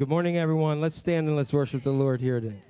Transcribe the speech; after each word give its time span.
Good 0.00 0.08
morning, 0.08 0.38
everyone. 0.38 0.80
Let's 0.80 0.96
stand 0.96 1.28
and 1.28 1.36
let's 1.36 1.52
worship 1.52 1.82
the 1.82 1.90
Lord 1.90 2.22
here 2.22 2.40
today. 2.40 2.69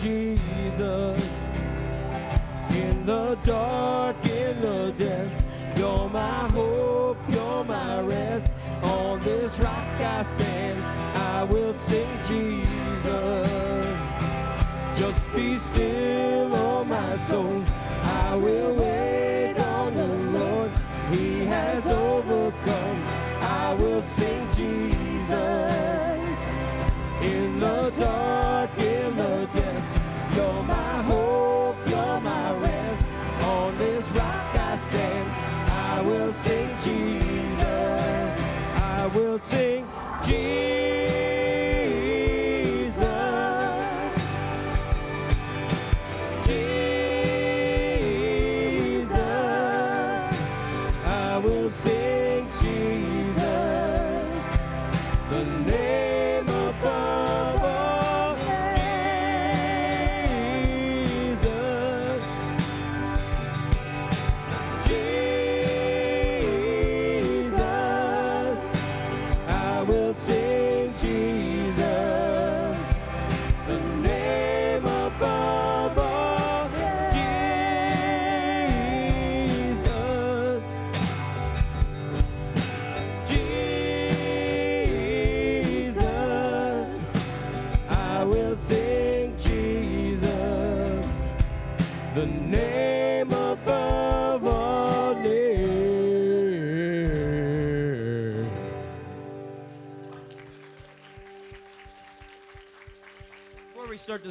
Jesus. 0.00 1.28
In 2.70 3.04
the 3.04 3.36
dark, 3.42 4.16
in 4.26 4.60
the 4.62 4.94
depths, 4.96 5.42
you're 5.76 6.08
my 6.08 6.48
hope, 6.48 7.18
you're 7.28 7.64
my 7.64 8.00
rest. 8.00 8.52
On 8.82 9.20
this 9.20 9.58
rock 9.58 10.00
I 10.00 10.22
stand. 10.22 10.82
I 11.14 11.44
will 11.44 11.74
sing 11.74 12.08
Jesus. 12.26 13.98
Just 14.98 15.32
be 15.34 15.58
still, 15.58 16.54
oh 16.54 16.84
my 16.84 17.16
soul. 17.18 17.62
I 18.02 18.36
will 18.36 18.74
wait 18.74 19.58
on 19.58 19.94
the 19.94 20.38
Lord. 20.38 20.70
He 21.10 21.44
has 21.44 21.86
overcome. 21.86 23.04
I 23.42 23.74
will 23.74 24.02
sing 24.02 24.46
Jesus. 24.54 25.69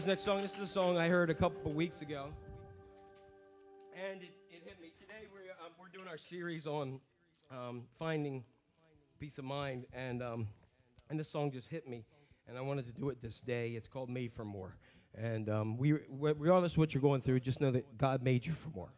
Next 0.10 0.24
song, 0.24 0.42
this 0.42 0.56
is 0.56 0.62
a 0.62 0.66
song 0.66 0.98
I 0.98 1.08
heard 1.08 1.30
a 1.30 1.36
couple 1.36 1.70
of 1.70 1.76
weeks 1.76 2.02
ago, 2.02 2.30
and 3.94 4.24
it, 4.24 4.32
it 4.50 4.64
hit 4.66 4.82
me. 4.82 4.92
Today 5.00 5.28
we're 5.32 5.52
um, 5.64 5.72
we're 5.80 5.90
doing 5.94 6.08
our 6.08 6.18
series 6.18 6.66
on 6.66 7.00
um, 7.52 7.84
finding 8.00 8.44
peace 9.20 9.38
of 9.38 9.46
mind, 9.46 9.86
and 9.94 10.24
um, 10.24 10.48
and 11.12 11.20
this 11.20 11.30
song 11.30 11.52
just 11.52 11.68
hit 11.68 11.88
me, 11.88 12.06
and 12.48 12.58
I 12.58 12.62
wanted 12.62 12.88
to 12.88 12.92
do 12.92 13.10
it 13.10 13.22
this 13.22 13.40
day. 13.40 13.74
It's 13.74 13.88
called 13.88 14.10
"Made 14.10 14.34
for 14.34 14.44
More," 14.44 14.76
and 15.14 15.48
um, 15.48 15.78
we 15.78 15.94
regardless 16.10 16.72
of 16.72 16.80
what 16.80 16.92
you're 16.92 17.04
going 17.04 17.22
through, 17.22 17.42
just 17.42 17.62
know 17.62 17.70
that 17.70 17.96
God 17.96 18.24
made 18.24 18.48
you 18.48 18.54
for 18.54 18.70
more. 18.70 18.92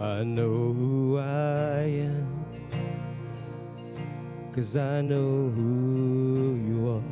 I 0.00 0.22
know 0.22 0.72
who 0.72 1.18
I 1.18 1.80
am, 2.06 2.44
cause 4.54 4.76
I 4.76 5.00
know 5.00 5.50
who 5.50 6.54
you 6.64 6.88
are. 6.88 7.02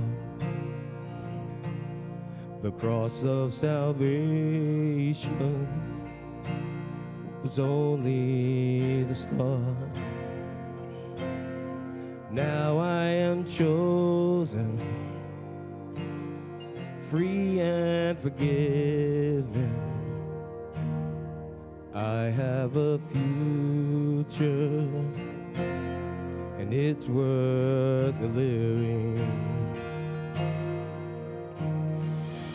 The 2.63 2.71
cross 2.71 3.25
of 3.25 3.53
salvation 3.53 5.17
was 7.43 7.59
only 7.59 9.03
the 9.03 9.17
start. 9.17 9.97
Now 12.31 12.79
I 12.79 13.07
am 13.07 13.45
chosen, 13.47 14.79
free 17.01 17.59
and 17.59 18.17
forgiven. 18.17 19.86
I 21.97 22.25
have 22.25 22.77
a 22.77 22.99
future, 23.11 24.87
and 26.59 26.75
it's 26.75 27.07
worth 27.07 28.21
the 28.21 28.29
living. 28.29 29.17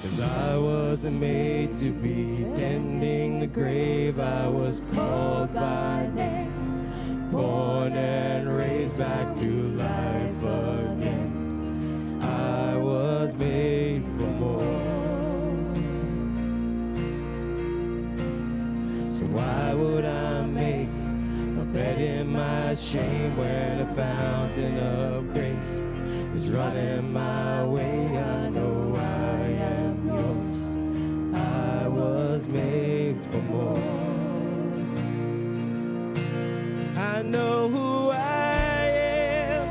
Cause 0.04 0.20
I 0.20 0.58
wasn't 0.58 1.20
made 1.20 1.76
to 1.78 1.90
be. 1.90 2.46
Tending 2.56 3.40
the 3.40 3.48
grave, 3.48 4.20
I 4.20 4.48
was 4.48 4.86
called 4.94 5.56
by 5.56 6.08
name, 6.14 7.32
born 7.32 7.94
and 7.94 8.56
raised 8.56 9.00
back 9.00 9.34
to 9.38 9.50
life 9.70 10.31
why 19.32 19.74
would 19.74 20.04
I 20.04 20.46
make 20.46 20.90
a 20.90 21.66
bed 21.74 22.00
in 22.02 22.28
my 22.28 22.76
shame 22.76 23.38
when 23.38 23.80
a 23.80 23.96
fountain 23.96 24.78
of 24.78 25.34
grace 25.34 25.96
is 26.36 26.50
running 26.50 27.14
my 27.14 27.64
way? 27.64 28.18
I 28.18 28.50
know 28.50 28.96
I 28.98 29.42
am 29.74 30.06
yours. 30.06 30.62
I 31.34 31.88
was 31.88 32.48
made 32.50 33.18
for 33.32 33.42
more. 33.54 33.78
I 36.98 37.22
know 37.22 37.70
who 37.70 38.10
I 38.10 38.84
am. 39.48 39.70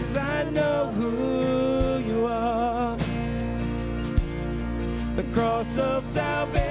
Cause 0.00 0.16
I 0.16 0.44
know 0.44 0.92
who 0.92 1.98
you 2.10 2.26
are. 2.26 2.96
The 5.16 5.24
cross 5.34 5.76
of 5.76 6.04
salvation 6.04 6.65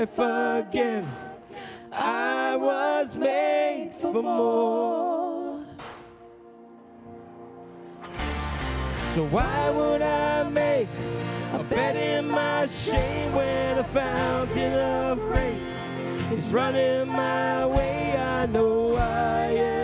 life 0.00 0.18
again. 0.66 1.06
I 1.92 2.56
was 2.56 3.16
made 3.16 3.92
for 4.00 4.22
more. 4.22 5.64
So 9.14 9.26
why 9.26 9.70
would 9.70 10.00
I 10.00 10.44
make 10.44 10.88
a 11.52 11.62
bed 11.64 11.96
in 11.96 12.28
my 12.28 12.66
shame 12.66 13.34
when 13.34 13.78
a 13.78 13.84
fountain 13.84 14.74
of 14.74 15.18
grace 15.18 15.92
is 16.32 16.50
running 16.52 17.08
my 17.08 17.66
way? 17.66 18.16
I 18.16 18.46
know 18.46 18.94
I 18.94 19.46
am 19.52 19.79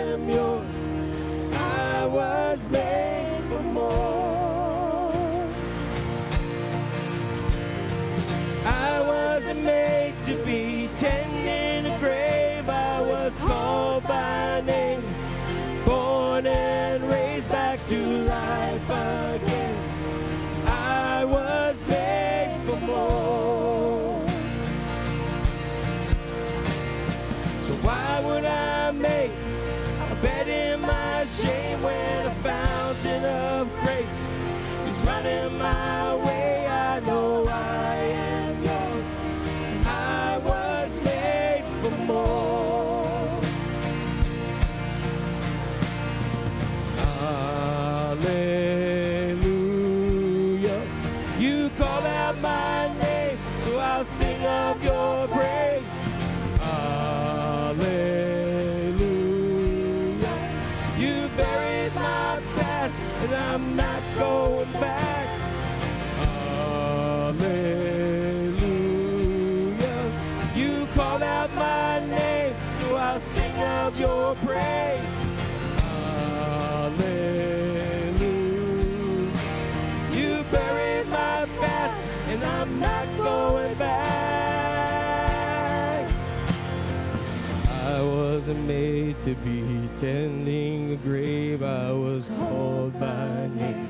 to 89.27 89.35
be 89.41 89.89
tending 89.99 90.91
a 90.93 90.95
grave. 90.95 91.61
I 91.61 91.91
was 91.91 92.29
called 92.29 92.97
by 92.97 93.47
name, 93.47 93.89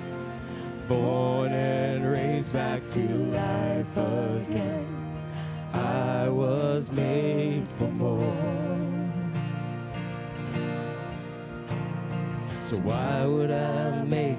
born 0.87 1.53
and 1.53 2.11
raised 2.11 2.53
back 2.53 2.87
to 2.87 3.01
life 3.01 3.97
again. 3.97 4.87
I 5.73 6.27
was 6.29 6.91
made 6.91 7.67
for 7.77 7.87
more. 7.87 8.33
So 12.61 12.77
why 12.77 13.23
would 13.23 13.51
I 13.51 14.03
make 14.05 14.37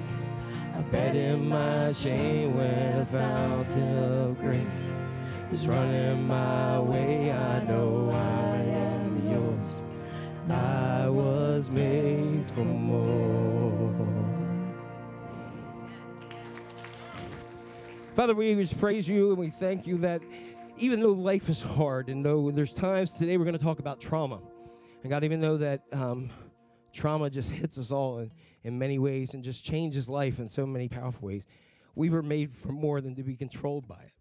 a 0.77 0.81
bet 0.91 1.15
in 1.15 1.47
my 1.47 1.93
shame 1.93 2.57
when 2.57 2.99
a 2.99 3.05
fountain 3.05 3.97
of 3.99 4.37
grace 4.41 4.99
is 5.49 5.65
running 5.65 6.27
my 6.27 6.77
way. 6.81 7.31
I 7.31 7.63
know 7.63 8.11
I 8.11 8.55
am. 8.63 8.78
I 10.49 11.07
was 11.07 11.73
made 11.73 12.49
for 12.51 12.65
more. 12.65 14.07
Father, 18.15 18.33
we 18.33 18.55
just 18.55 18.77
praise 18.79 19.07
you 19.07 19.29
and 19.29 19.37
we 19.37 19.49
thank 19.49 19.85
you 19.85 19.97
that 19.99 20.21
even 20.77 20.99
though 20.99 21.11
life 21.11 21.49
is 21.49 21.61
hard 21.61 22.09
and 22.09 22.25
though 22.25 22.51
there's 22.51 22.73
times 22.73 23.11
today 23.11 23.37
we're 23.37 23.45
going 23.45 23.57
to 23.57 23.63
talk 23.63 23.79
about 23.79 24.01
trauma. 24.01 24.39
And 25.03 25.09
God, 25.09 25.23
even 25.23 25.39
though 25.39 25.57
that 25.57 25.83
um, 25.91 26.29
trauma 26.93 27.29
just 27.29 27.51
hits 27.51 27.77
us 27.77 27.91
all 27.91 28.19
in, 28.19 28.31
in 28.63 28.79
many 28.79 28.99
ways 28.99 29.35
and 29.35 29.43
just 29.43 29.63
changes 29.63 30.09
life 30.09 30.39
in 30.39 30.49
so 30.49 30.65
many 30.65 30.89
powerful 30.89 31.27
ways, 31.27 31.45
we 31.95 32.09
were 32.09 32.23
made 32.23 32.51
for 32.51 32.69
more 32.69 33.01
than 33.01 33.15
to 33.15 33.23
be 33.23 33.35
controlled 33.35 33.87
by 33.87 34.01
it. 34.01 34.11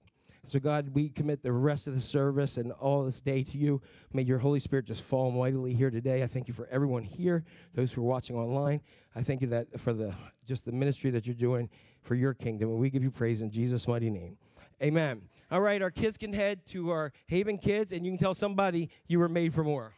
So, 0.48 0.58
God, 0.58 0.94
we 0.94 1.10
commit 1.10 1.42
the 1.42 1.52
rest 1.52 1.86
of 1.86 1.94
the 1.94 2.00
service 2.00 2.56
and 2.56 2.72
all 2.72 3.04
this 3.04 3.20
day 3.20 3.42
to 3.42 3.58
you. 3.58 3.82
May 4.14 4.22
your 4.22 4.38
Holy 4.38 4.60
Spirit 4.60 4.86
just 4.86 5.02
fall 5.02 5.30
mightily 5.30 5.74
here 5.74 5.90
today. 5.90 6.22
I 6.22 6.26
thank 6.26 6.48
you 6.48 6.54
for 6.54 6.66
everyone 6.70 7.02
here, 7.02 7.44
those 7.74 7.92
who 7.92 8.00
are 8.00 8.06
watching 8.06 8.34
online. 8.34 8.80
I 9.14 9.22
thank 9.22 9.42
you 9.42 9.48
that 9.48 9.78
for 9.78 9.92
the 9.92 10.14
just 10.46 10.64
the 10.64 10.72
ministry 10.72 11.10
that 11.10 11.26
you're 11.26 11.34
doing 11.34 11.68
for 12.00 12.14
your 12.14 12.32
kingdom. 12.32 12.70
And 12.70 12.78
we 12.78 12.88
give 12.88 13.02
you 13.02 13.10
praise 13.10 13.42
in 13.42 13.50
Jesus' 13.50 13.86
mighty 13.86 14.08
name. 14.08 14.38
Amen. 14.82 15.20
All 15.50 15.60
right, 15.60 15.82
our 15.82 15.90
kids 15.90 16.16
can 16.16 16.32
head 16.32 16.64
to 16.68 16.90
our 16.90 17.12
Haven 17.26 17.58
Kids, 17.58 17.92
and 17.92 18.06
you 18.06 18.12
can 18.12 18.18
tell 18.18 18.32
somebody 18.32 18.88
you 19.06 19.18
were 19.18 19.28
made 19.28 19.52
for 19.52 19.64
more. 19.64 19.92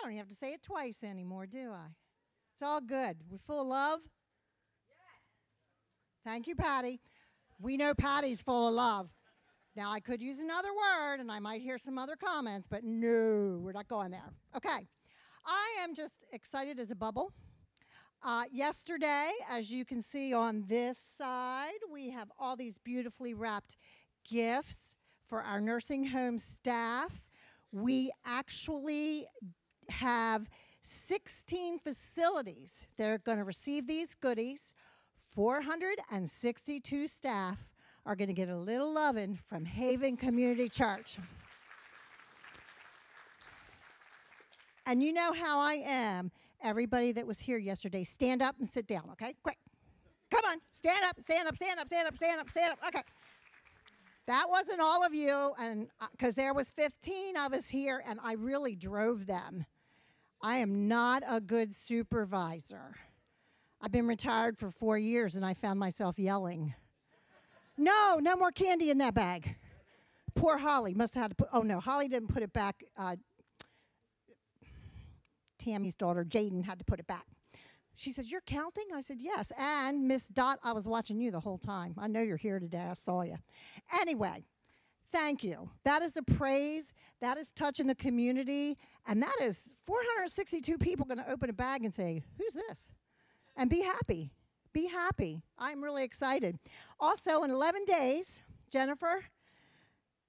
I 0.00 0.06
don't 0.06 0.12
even 0.12 0.18
have 0.18 0.28
to 0.28 0.34
say 0.34 0.52
it 0.52 0.62
twice 0.62 1.04
anymore, 1.04 1.46
do 1.46 1.70
I? 1.72 1.88
It's 2.54 2.62
all 2.62 2.80
good. 2.80 3.18
We're 3.28 3.38
full 3.38 3.60
of 3.60 3.66
love? 3.66 4.00
Yes. 4.88 5.06
Thank 6.24 6.46
you, 6.46 6.54
Patty. 6.54 7.00
We 7.58 7.76
know 7.76 7.92
Patty's 7.92 8.40
full 8.40 8.68
of 8.68 8.74
love. 8.74 9.10
Now, 9.76 9.92
I 9.92 10.00
could 10.00 10.22
use 10.22 10.38
another 10.38 10.70
word 10.70 11.20
and 11.20 11.30
I 11.30 11.38
might 11.38 11.60
hear 11.60 11.76
some 11.76 11.98
other 11.98 12.16
comments, 12.16 12.66
but 12.66 12.82
no, 12.82 13.60
we're 13.62 13.72
not 13.72 13.88
going 13.88 14.10
there. 14.10 14.32
Okay. 14.56 14.88
I 15.46 15.82
am 15.82 15.94
just 15.94 16.24
excited 16.32 16.78
as 16.78 16.90
a 16.90 16.96
bubble. 16.96 17.32
Uh, 18.22 18.44
yesterday, 18.50 19.30
as 19.48 19.70
you 19.70 19.84
can 19.84 20.02
see 20.02 20.32
on 20.32 20.64
this 20.66 20.98
side, 20.98 21.78
we 21.90 22.10
have 22.10 22.30
all 22.38 22.56
these 22.56 22.78
beautifully 22.78 23.34
wrapped 23.34 23.76
gifts 24.28 24.96
for 25.26 25.42
our 25.42 25.60
nursing 25.60 26.06
home 26.06 26.38
staff. 26.38 27.28
We 27.72 28.10
actually 28.26 29.26
have 29.90 30.48
16 30.82 31.78
facilities 31.78 32.84
that 32.96 33.10
are 33.10 33.18
going 33.18 33.38
to 33.38 33.44
receive 33.44 33.86
these 33.86 34.14
goodies. 34.14 34.74
462 35.34 37.06
staff 37.06 37.58
are 38.06 38.16
going 38.16 38.28
to 38.28 38.34
get 38.34 38.48
a 38.48 38.56
little 38.56 38.92
loving 38.92 39.38
from 39.48 39.64
Haven 39.64 40.16
Community 40.16 40.68
Church. 40.68 41.18
And 44.86 45.02
you 45.02 45.12
know 45.12 45.32
how 45.32 45.60
I 45.60 45.74
am. 45.84 46.30
Everybody 46.62 47.12
that 47.12 47.26
was 47.26 47.38
here 47.38 47.58
yesterday, 47.58 48.04
stand 48.04 48.42
up 48.42 48.56
and 48.58 48.68
sit 48.68 48.86
down, 48.86 49.04
okay? 49.12 49.34
Quick. 49.42 49.58
Come 50.30 50.44
on, 50.44 50.58
stand 50.72 51.04
up, 51.04 51.20
stand 51.20 51.48
up, 51.48 51.56
stand 51.56 51.80
up, 51.80 51.86
stand 51.86 52.08
up, 52.08 52.16
stand 52.16 52.40
up, 52.40 52.50
stand 52.50 52.72
up. 52.72 52.78
Okay. 52.86 53.02
That 54.26 54.46
wasn't 54.48 54.80
all 54.80 55.04
of 55.04 55.12
you, 55.12 55.52
and 55.58 55.88
uh, 56.00 56.06
because 56.12 56.34
there 56.34 56.54
was 56.54 56.70
15 56.70 57.36
of 57.36 57.52
us 57.52 57.68
here, 57.68 58.02
and 58.06 58.20
I 58.22 58.34
really 58.34 58.76
drove 58.76 59.26
them. 59.26 59.64
I 60.42 60.56
am 60.56 60.88
not 60.88 61.22
a 61.26 61.40
good 61.40 61.74
supervisor. 61.74 62.96
I've 63.80 63.92
been 63.92 64.06
retired 64.06 64.58
for 64.58 64.70
four 64.70 64.98
years, 64.98 65.36
and 65.36 65.44
I 65.44 65.54
found 65.54 65.78
myself 65.78 66.18
yelling. 66.18 66.74
No, 67.76 68.18
no 68.20 68.36
more 68.36 68.52
candy 68.52 68.90
in 68.90 68.98
that 68.98 69.14
bag. 69.14 69.56
Poor 70.34 70.58
Holly 70.58 70.94
must 70.94 71.14
have 71.14 71.22
had 71.22 71.30
to 71.30 71.34
put. 71.34 71.48
Oh 71.52 71.62
no, 71.62 71.80
Holly 71.80 72.08
didn't 72.08 72.28
put 72.28 72.42
it 72.42 72.52
back. 72.52 72.84
Uh, 72.96 73.16
Tammy's 75.58 75.94
daughter, 75.94 76.24
Jaden, 76.24 76.64
had 76.64 76.78
to 76.78 76.84
put 76.84 77.00
it 77.00 77.06
back. 77.06 77.26
She 77.96 78.12
says, 78.12 78.32
You're 78.32 78.40
counting? 78.42 78.86
I 78.94 79.02
said, 79.02 79.18
Yes. 79.20 79.52
And 79.58 80.08
Miss 80.08 80.28
Dot, 80.28 80.58
I 80.64 80.72
was 80.72 80.88
watching 80.88 81.20
you 81.20 81.30
the 81.30 81.40
whole 81.40 81.58
time. 81.58 81.94
I 81.98 82.06
know 82.06 82.20
you're 82.20 82.38
here 82.38 82.58
today. 82.58 82.86
I 82.90 82.94
saw 82.94 83.22
you. 83.22 83.36
Anyway, 84.00 84.44
thank 85.12 85.44
you. 85.44 85.70
That 85.84 86.02
is 86.02 86.16
a 86.16 86.22
praise. 86.22 86.92
That 87.20 87.36
is 87.36 87.50
touching 87.52 87.86
the 87.86 87.94
community. 87.94 88.78
And 89.06 89.22
that 89.22 89.36
is 89.42 89.74
462 89.86 90.78
people 90.78 91.06
going 91.06 91.18
to 91.18 91.30
open 91.30 91.50
a 91.50 91.54
bag 91.54 91.84
and 91.84 91.92
say, 91.94 92.22
Who's 92.38 92.54
this? 92.54 92.88
And 93.56 93.68
be 93.68 93.80
happy. 93.80 94.32
Be 94.72 94.86
happy. 94.86 95.42
I'm 95.58 95.82
really 95.82 96.04
excited. 96.04 96.58
Also, 96.98 97.42
in 97.42 97.50
11 97.50 97.84
days, 97.84 98.40
Jennifer, 98.70 99.24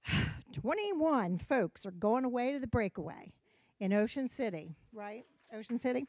21 0.54 1.38
folks 1.38 1.86
are 1.86 1.92
going 1.92 2.26
away 2.26 2.54
to 2.54 2.60
the 2.60 2.68
breakaway 2.68 3.34
in 3.80 3.94
Ocean 3.94 4.28
City, 4.28 4.76
right? 4.94 5.26
Ocean 5.54 5.80
City. 5.80 6.08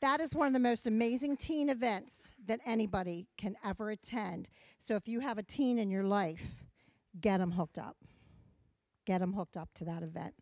That 0.00 0.20
is 0.20 0.34
one 0.34 0.46
of 0.46 0.52
the 0.52 0.60
most 0.60 0.86
amazing 0.86 1.36
teen 1.36 1.68
events 1.68 2.30
that 2.46 2.60
anybody 2.64 3.26
can 3.36 3.56
ever 3.64 3.90
attend. 3.90 4.48
So 4.78 4.94
if 4.94 5.08
you 5.08 5.20
have 5.20 5.38
a 5.38 5.42
teen 5.42 5.78
in 5.78 5.90
your 5.90 6.04
life, 6.04 6.67
get 7.20 7.38
them 7.38 7.52
hooked 7.52 7.78
up. 7.78 7.96
Get 9.06 9.20
them 9.20 9.32
hooked 9.32 9.56
up 9.56 9.70
to 9.74 9.84
that 9.84 10.02
event. 10.02 10.34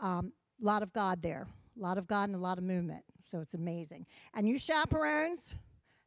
A 0.00 0.06
um, 0.06 0.32
lot 0.60 0.82
of 0.82 0.92
God 0.92 1.22
there, 1.22 1.46
a 1.78 1.82
lot 1.82 1.98
of 1.98 2.06
God 2.06 2.28
and 2.28 2.36
a 2.36 2.38
lot 2.40 2.58
of 2.58 2.64
movement. 2.64 3.04
So 3.20 3.40
it's 3.40 3.54
amazing. 3.54 4.06
And 4.34 4.48
you 4.48 4.58
chaperones, 4.58 5.48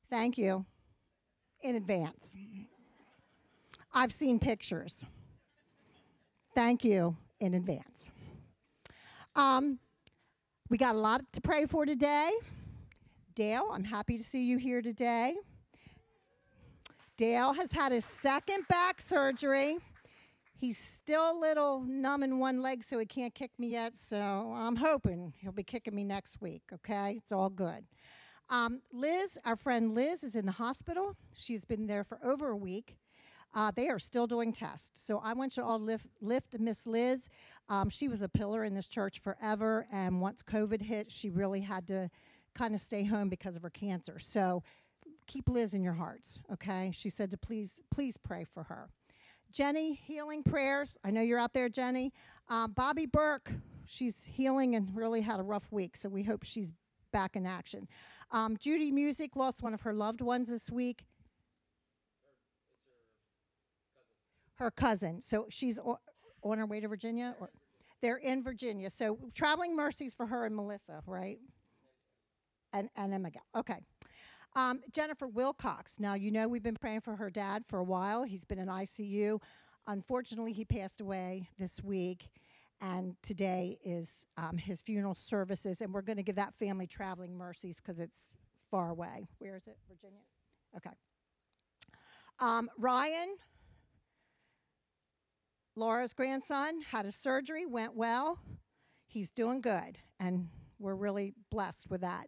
thank 0.10 0.38
you 0.38 0.65
in 1.62 1.76
advance. 1.76 2.36
I've 3.93 4.12
seen 4.12 4.39
pictures. 4.39 5.06
Thank 6.54 6.84
you 6.84 7.15
in 7.39 7.54
advance. 7.54 8.12
Um, 9.36 9.80
we 10.69 10.78
got 10.78 10.95
a 10.95 10.99
lot 10.99 11.21
to 11.34 11.41
pray 11.41 11.65
for 11.65 11.86
today. 11.86 12.32
Dale, 13.36 13.69
I'm 13.71 13.84
happy 13.84 14.17
to 14.17 14.23
see 14.23 14.43
you 14.43 14.58
here 14.58 14.82
today. 14.82 15.36
Dale 17.17 17.54
has 17.54 17.71
had 17.71 17.91
his 17.91 18.06
second 18.06 18.67
back 18.67 19.02
surgery. 19.02 19.78
He's 20.63 20.78
still 20.78 21.30
a 21.30 21.38
little 21.38 21.82
numb 21.82 22.23
in 22.23 22.39
one 22.39 22.62
leg, 22.62 22.86
so 22.86 22.97
he 22.97 23.06
can't 23.06 23.36
kick 23.36 23.52
me 23.60 23.67
yet. 23.67 23.97
So 23.97 24.17
I'm 24.17 24.78
hoping 24.78 25.34
he'll 25.41 25.52
be 25.52 25.62
kicking 25.62 25.93
me 25.93 26.06
next 26.06 26.39
week, 26.39 26.62
okay? 26.73 27.15
It's 27.17 27.34
all 27.34 27.49
good. 27.49 27.84
Um, 28.49 28.80
Liz, 28.93 29.38
our 29.43 29.58
friend 29.58 29.93
Liz, 29.93 30.23
is 30.23 30.38
in 30.38 30.45
the 30.45 30.54
hospital. 30.54 31.17
She's 31.34 31.65
been 31.65 31.86
there 31.88 32.06
for 32.06 32.17
over 32.23 32.47
a 32.47 32.56
week. 32.56 32.95
Uh, 33.54 33.73
they 33.76 33.89
are 33.89 33.99
still 33.99 34.26
doing 34.26 34.54
tests. 34.54 35.06
So 35.06 35.19
I 35.21 35.34
want 35.34 35.58
you 35.58 35.63
all 35.63 35.80
to 35.80 35.84
lift, 35.84 36.08
lift 36.21 36.58
Miss 36.58 36.88
Liz. 36.88 37.28
Um, 37.67 37.89
she 37.89 38.08
was 38.08 38.21
a 38.21 38.30
pillar 38.30 38.63
in 38.63 38.73
this 38.73 38.88
church 38.88 39.19
forever, 39.19 39.86
and 39.91 40.21
once 40.21 40.41
COVID 40.41 40.84
hit, 40.84 41.12
she 41.12 41.30
really 41.30 41.60
had 41.60 41.88
to 41.88 42.10
kind 42.56 42.73
of 42.73 42.80
stay 42.80 43.04
home 43.04 43.28
because 43.28 43.58
of 43.58 43.63
her 43.63 43.69
cancer. 43.69 44.17
So 44.17 44.63
keep 45.28 45.49
Liz 45.49 45.73
in 45.73 45.84
your 45.84 45.95
hearts, 45.95 46.39
okay? 46.54 46.89
She 46.93 47.10
said 47.10 47.32
to 47.32 47.38
please, 47.38 47.82
please 47.91 48.15
pray 48.15 48.45
for 48.45 48.63
her. 48.63 48.88
Jenny, 49.53 49.93
healing 49.93 50.41
prayers. 50.43 50.97
I 51.03 51.11
know 51.11 51.21
you're 51.21 51.37
out 51.39 51.53
there, 51.53 51.69
Jenny. 51.69 52.11
Um, 52.49 52.71
Bobby 52.71 53.05
Burke, 53.05 53.51
she's 53.85 54.23
healing 54.23 54.75
and 54.75 54.89
really 54.95 55.21
had 55.21 55.39
a 55.39 55.43
rough 55.43 55.71
week, 55.71 55.95
so 55.95 56.09
we 56.09 56.23
hope 56.23 56.43
she's 56.43 56.73
back 57.11 57.35
in 57.35 57.45
action. 57.45 57.87
Um, 58.31 58.57
Judy 58.57 58.91
Music 58.91 59.35
lost 59.35 59.61
one 59.61 59.75
of 59.75 59.81
her 59.81 59.93
loved 59.93 60.21
ones 60.21 60.49
this 60.49 60.71
week. 60.71 61.05
Her 64.55 64.71
cousin. 64.71 65.21
So 65.21 65.45
she's 65.49 65.77
o- 65.77 65.99
on 66.43 66.57
her 66.57 66.65
way 66.65 66.79
to 66.79 66.87
Virginia, 66.87 67.35
or 67.39 67.51
they're 68.01 68.17
in 68.17 68.43
Virginia. 68.43 68.89
So 68.89 69.19
traveling 69.35 69.75
mercies 69.75 70.15
for 70.15 70.25
her 70.25 70.45
and 70.45 70.55
Melissa, 70.55 71.01
right? 71.05 71.37
And 72.71 72.89
and 72.95 73.13
Emma. 73.13 73.29
Okay. 73.55 73.81
Um, 74.55 74.81
Jennifer 74.91 75.27
Wilcox. 75.27 75.99
Now, 75.99 76.13
you 76.13 76.31
know, 76.31 76.47
we've 76.47 76.63
been 76.63 76.75
praying 76.75 77.01
for 77.01 77.15
her 77.15 77.29
dad 77.29 77.65
for 77.65 77.79
a 77.79 77.83
while. 77.83 78.23
He's 78.23 78.45
been 78.45 78.59
in 78.59 78.67
ICU. 78.67 79.41
Unfortunately, 79.87 80.53
he 80.53 80.63
passed 80.63 81.01
away 81.01 81.49
this 81.57 81.83
week, 81.83 82.29
and 82.79 83.15
today 83.23 83.79
is 83.83 84.25
um, 84.37 84.57
his 84.57 84.79
funeral 84.79 85.15
services. 85.15 85.81
And 85.81 85.93
we're 85.93 86.03
going 86.03 86.17
to 86.17 86.23
give 86.23 86.35
that 86.35 86.53
family 86.53 86.87
traveling 86.87 87.35
mercies 87.35 87.77
because 87.77 87.99
it's 87.99 88.31
far 88.69 88.89
away. 88.89 89.27
Where 89.39 89.55
is 89.55 89.67
it? 89.67 89.77
Virginia? 89.89 90.21
Okay. 90.77 90.95
Um, 92.39 92.69
Ryan, 92.77 93.35
Laura's 95.75 96.13
grandson, 96.13 96.81
had 96.91 97.05
a 97.05 97.11
surgery, 97.11 97.65
went 97.65 97.95
well. 97.95 98.39
He's 99.07 99.31
doing 99.31 99.61
good, 99.61 99.97
and 100.19 100.49
we're 100.79 100.95
really 100.95 101.33
blessed 101.51 101.89
with 101.89 102.01
that. 102.01 102.27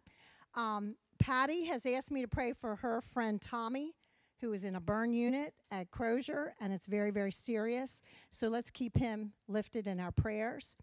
Um, 0.54 0.96
Patty 1.18 1.64
has 1.64 1.86
asked 1.86 2.10
me 2.10 2.22
to 2.22 2.28
pray 2.28 2.52
for 2.52 2.76
her 2.76 3.00
friend 3.00 3.40
Tommy, 3.40 3.94
who 4.40 4.52
is 4.52 4.64
in 4.64 4.76
a 4.76 4.80
burn 4.80 5.12
unit 5.12 5.54
at 5.70 5.90
Crozer, 5.90 6.52
and 6.60 6.72
it's 6.72 6.86
very, 6.86 7.10
very 7.10 7.32
serious. 7.32 8.02
So 8.30 8.48
let's 8.48 8.70
keep 8.70 8.96
him 8.96 9.32
lifted 9.48 9.86
in 9.86 9.98
our 9.98 10.12
prayers. 10.12 10.76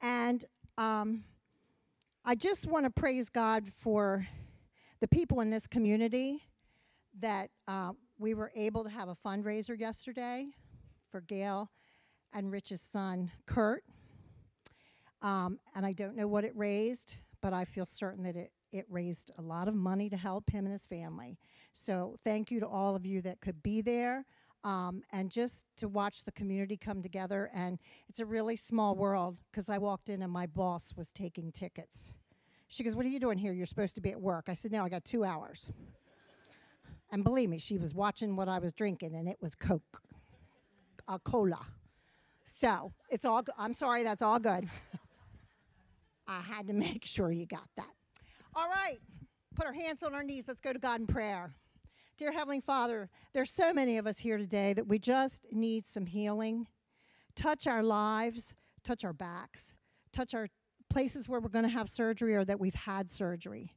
And 0.00 0.44
um, 0.78 1.24
I 2.24 2.34
just 2.34 2.66
want 2.66 2.84
to 2.84 2.90
praise 2.90 3.28
God 3.28 3.66
for 3.68 4.26
the 5.00 5.08
people 5.08 5.40
in 5.40 5.50
this 5.50 5.66
community 5.66 6.42
that 7.20 7.50
uh, 7.68 7.92
we 8.18 8.34
were 8.34 8.52
able 8.54 8.84
to 8.84 8.90
have 8.90 9.08
a 9.08 9.14
fundraiser 9.14 9.78
yesterday 9.78 10.46
for 11.10 11.20
Gail 11.20 11.70
and 12.32 12.50
Rich's 12.50 12.80
son, 12.80 13.30
Kurt. 13.46 13.84
Um, 15.22 15.58
and 15.74 15.86
I 15.86 15.92
don't 15.92 16.16
know 16.16 16.26
what 16.26 16.44
it 16.44 16.52
raised, 16.54 17.16
but 17.40 17.52
I 17.52 17.64
feel 17.64 17.86
certain 17.86 18.24
that 18.24 18.36
it 18.36 18.52
it 18.74 18.86
raised 18.90 19.30
a 19.38 19.42
lot 19.42 19.68
of 19.68 19.74
money 19.74 20.10
to 20.10 20.16
help 20.16 20.50
him 20.50 20.64
and 20.64 20.72
his 20.72 20.84
family. 20.84 21.38
So 21.72 22.16
thank 22.24 22.50
you 22.50 22.58
to 22.58 22.66
all 22.66 22.96
of 22.96 23.06
you 23.06 23.22
that 23.22 23.40
could 23.40 23.62
be 23.62 23.80
there. 23.80 24.26
Um, 24.64 25.02
and 25.12 25.30
just 25.30 25.66
to 25.76 25.88
watch 25.88 26.24
the 26.24 26.32
community 26.32 26.76
come 26.76 27.00
together. 27.00 27.50
And 27.54 27.78
it's 28.08 28.18
a 28.18 28.26
really 28.26 28.56
small 28.56 28.96
world 28.96 29.36
because 29.50 29.70
I 29.70 29.78
walked 29.78 30.08
in 30.08 30.22
and 30.22 30.32
my 30.32 30.46
boss 30.46 30.92
was 30.96 31.12
taking 31.12 31.52
tickets. 31.52 32.12
She 32.66 32.82
goes, 32.82 32.96
What 32.96 33.06
are 33.06 33.10
you 33.10 33.20
doing 33.20 33.38
here? 33.38 33.52
You're 33.52 33.66
supposed 33.66 33.94
to 33.94 34.00
be 34.00 34.10
at 34.10 34.20
work. 34.20 34.46
I 34.48 34.54
said, 34.54 34.72
No, 34.72 34.82
I 34.84 34.88
got 34.88 35.04
two 35.04 35.22
hours. 35.22 35.68
And 37.12 37.22
believe 37.22 37.48
me, 37.48 37.58
she 37.58 37.78
was 37.78 37.94
watching 37.94 38.34
what 38.34 38.48
I 38.48 38.58
was 38.58 38.72
drinking, 38.72 39.14
and 39.14 39.28
it 39.28 39.36
was 39.40 39.54
Coke, 39.54 40.02
a 41.06 41.18
cola. 41.20 41.64
So 42.44 42.92
it's 43.08 43.24
all. 43.24 43.44
I'm 43.56 43.74
sorry, 43.74 44.02
that's 44.02 44.22
all 44.22 44.40
good. 44.40 44.68
I 46.26 46.40
had 46.40 46.66
to 46.66 46.72
make 46.72 47.04
sure 47.04 47.30
you 47.30 47.46
got 47.46 47.68
that. 47.76 47.92
All 48.56 48.68
right, 48.68 49.00
put 49.56 49.66
our 49.66 49.72
hands 49.72 50.04
on 50.04 50.14
our 50.14 50.22
knees. 50.22 50.46
Let's 50.46 50.60
go 50.60 50.72
to 50.72 50.78
God 50.78 51.00
in 51.00 51.08
prayer. 51.08 51.52
Dear 52.16 52.30
Heavenly 52.30 52.60
Father, 52.60 53.10
there's 53.32 53.50
so 53.50 53.72
many 53.72 53.98
of 53.98 54.06
us 54.06 54.18
here 54.18 54.38
today 54.38 54.72
that 54.74 54.86
we 54.86 55.00
just 55.00 55.44
need 55.50 55.86
some 55.86 56.06
healing. 56.06 56.68
Touch 57.34 57.66
our 57.66 57.82
lives, 57.82 58.54
touch 58.84 59.04
our 59.04 59.12
backs, 59.12 59.74
touch 60.12 60.34
our 60.34 60.46
places 60.88 61.28
where 61.28 61.40
we're 61.40 61.48
going 61.48 61.64
to 61.64 61.68
have 61.68 61.88
surgery 61.88 62.36
or 62.36 62.44
that 62.44 62.60
we've 62.60 62.76
had 62.76 63.10
surgery. 63.10 63.74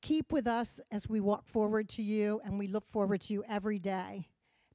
Keep 0.00 0.30
with 0.30 0.46
us 0.46 0.80
as 0.92 1.08
we 1.08 1.18
walk 1.18 1.48
forward 1.48 1.88
to 1.88 2.02
you 2.02 2.40
and 2.44 2.56
we 2.56 2.68
look 2.68 2.86
forward 2.86 3.20
to 3.22 3.32
you 3.32 3.42
every 3.48 3.80
day. 3.80 4.28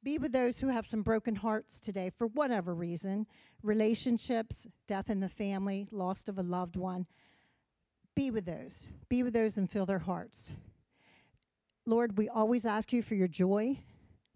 Be 0.03 0.17
with 0.17 0.33
those 0.33 0.59
who 0.59 0.67
have 0.67 0.85
some 0.85 1.01
broken 1.01 1.35
hearts 1.35 1.79
today 1.79 2.09
for 2.09 2.27
whatever 2.27 2.75
reason 2.75 3.25
relationships, 3.63 4.67
death 4.85 5.09
in 5.09 5.21
the 5.21 5.29
family, 5.29 5.87
loss 5.91 6.27
of 6.27 6.37
a 6.37 6.43
loved 6.43 6.75
one. 6.75 7.05
Be 8.15 8.31
with 8.31 8.45
those. 8.45 8.85
Be 9.07 9.23
with 9.23 9.33
those 9.33 9.57
and 9.57 9.69
fill 9.69 9.85
their 9.85 9.99
hearts. 9.99 10.51
Lord, 11.85 12.17
we 12.17 12.29
always 12.29 12.65
ask 12.65 12.93
you 12.93 13.01
for 13.01 13.15
your 13.15 13.27
joy 13.27 13.79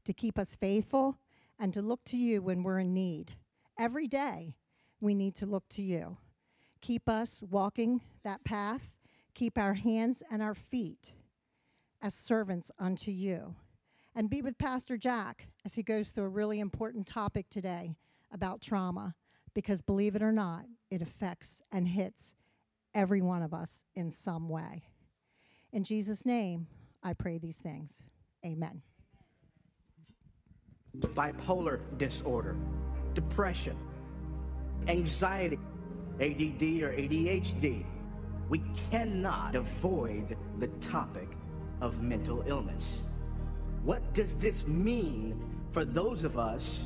to 0.06 0.14
keep 0.14 0.40
us 0.40 0.56
faithful 0.56 1.18
and 1.60 1.74
to 1.74 1.82
look 1.82 2.04
to 2.06 2.18
you 2.18 2.42
when 2.42 2.64
we're 2.64 2.80
in 2.80 2.94
need. 2.94 3.34
Every 3.78 4.08
day, 4.08 4.56
we 5.00 5.14
need 5.14 5.36
to 5.36 5.46
look 5.46 5.68
to 5.70 5.82
you. 5.82 6.18
Keep 6.82 7.08
us 7.08 7.44
walking 7.50 8.02
that 8.24 8.44
path. 8.44 8.94
Keep 9.34 9.58
our 9.58 9.74
hands 9.74 10.24
and 10.32 10.42
our 10.42 10.54
feet 10.54 11.14
as 12.02 12.14
servants 12.14 12.72
unto 12.80 13.12
you. 13.12 13.56
And 14.16 14.30
be 14.30 14.42
with 14.42 14.58
Pastor 14.58 14.98
Jack 14.98 15.48
as 15.66 15.76
he 15.76 15.84
goes 15.84 16.12
through 16.12 16.26
a 16.26 16.30
really 16.30 16.60
important 16.60 17.08
topic 17.08 17.50
today 17.50 17.96
about 18.32 18.62
trauma, 18.62 19.16
because 19.54 19.82
believe 19.82 20.16
it 20.16 20.22
or 20.24 20.32
not, 20.32 20.66
it 20.92 21.02
affects 21.02 21.62
and 21.72 21.88
hits 21.88 22.36
every 22.94 23.22
one 23.22 23.42
of 23.42 23.54
us 23.54 23.86
in 23.96 24.12
some 24.12 24.50
way. 24.50 24.84
In 25.72 25.84
Jesus' 25.84 26.26
name, 26.26 26.68
I 27.02 27.14
pray 27.14 27.38
these 27.38 27.58
things. 27.58 28.02
Amen. 28.46 28.82
bipolar 30.98 31.80
disorder, 31.98 32.56
depression, 33.14 33.78
anxiety, 34.88 35.58
ADD 36.20 36.84
or 36.84 36.94
ADHD. 36.94 37.86
We 38.50 38.62
cannot 38.92 39.56
avoid 39.56 40.38
the 40.60 40.68
topic 40.68 41.30
of 41.82 42.04
mental 42.04 42.44
illness. 42.46 43.04
What 43.84 44.14
does 44.14 44.36
this 44.36 44.68
mean 44.68 45.42
for 45.72 45.84
those 45.84 46.24
of 46.24 46.38
us 46.38 46.86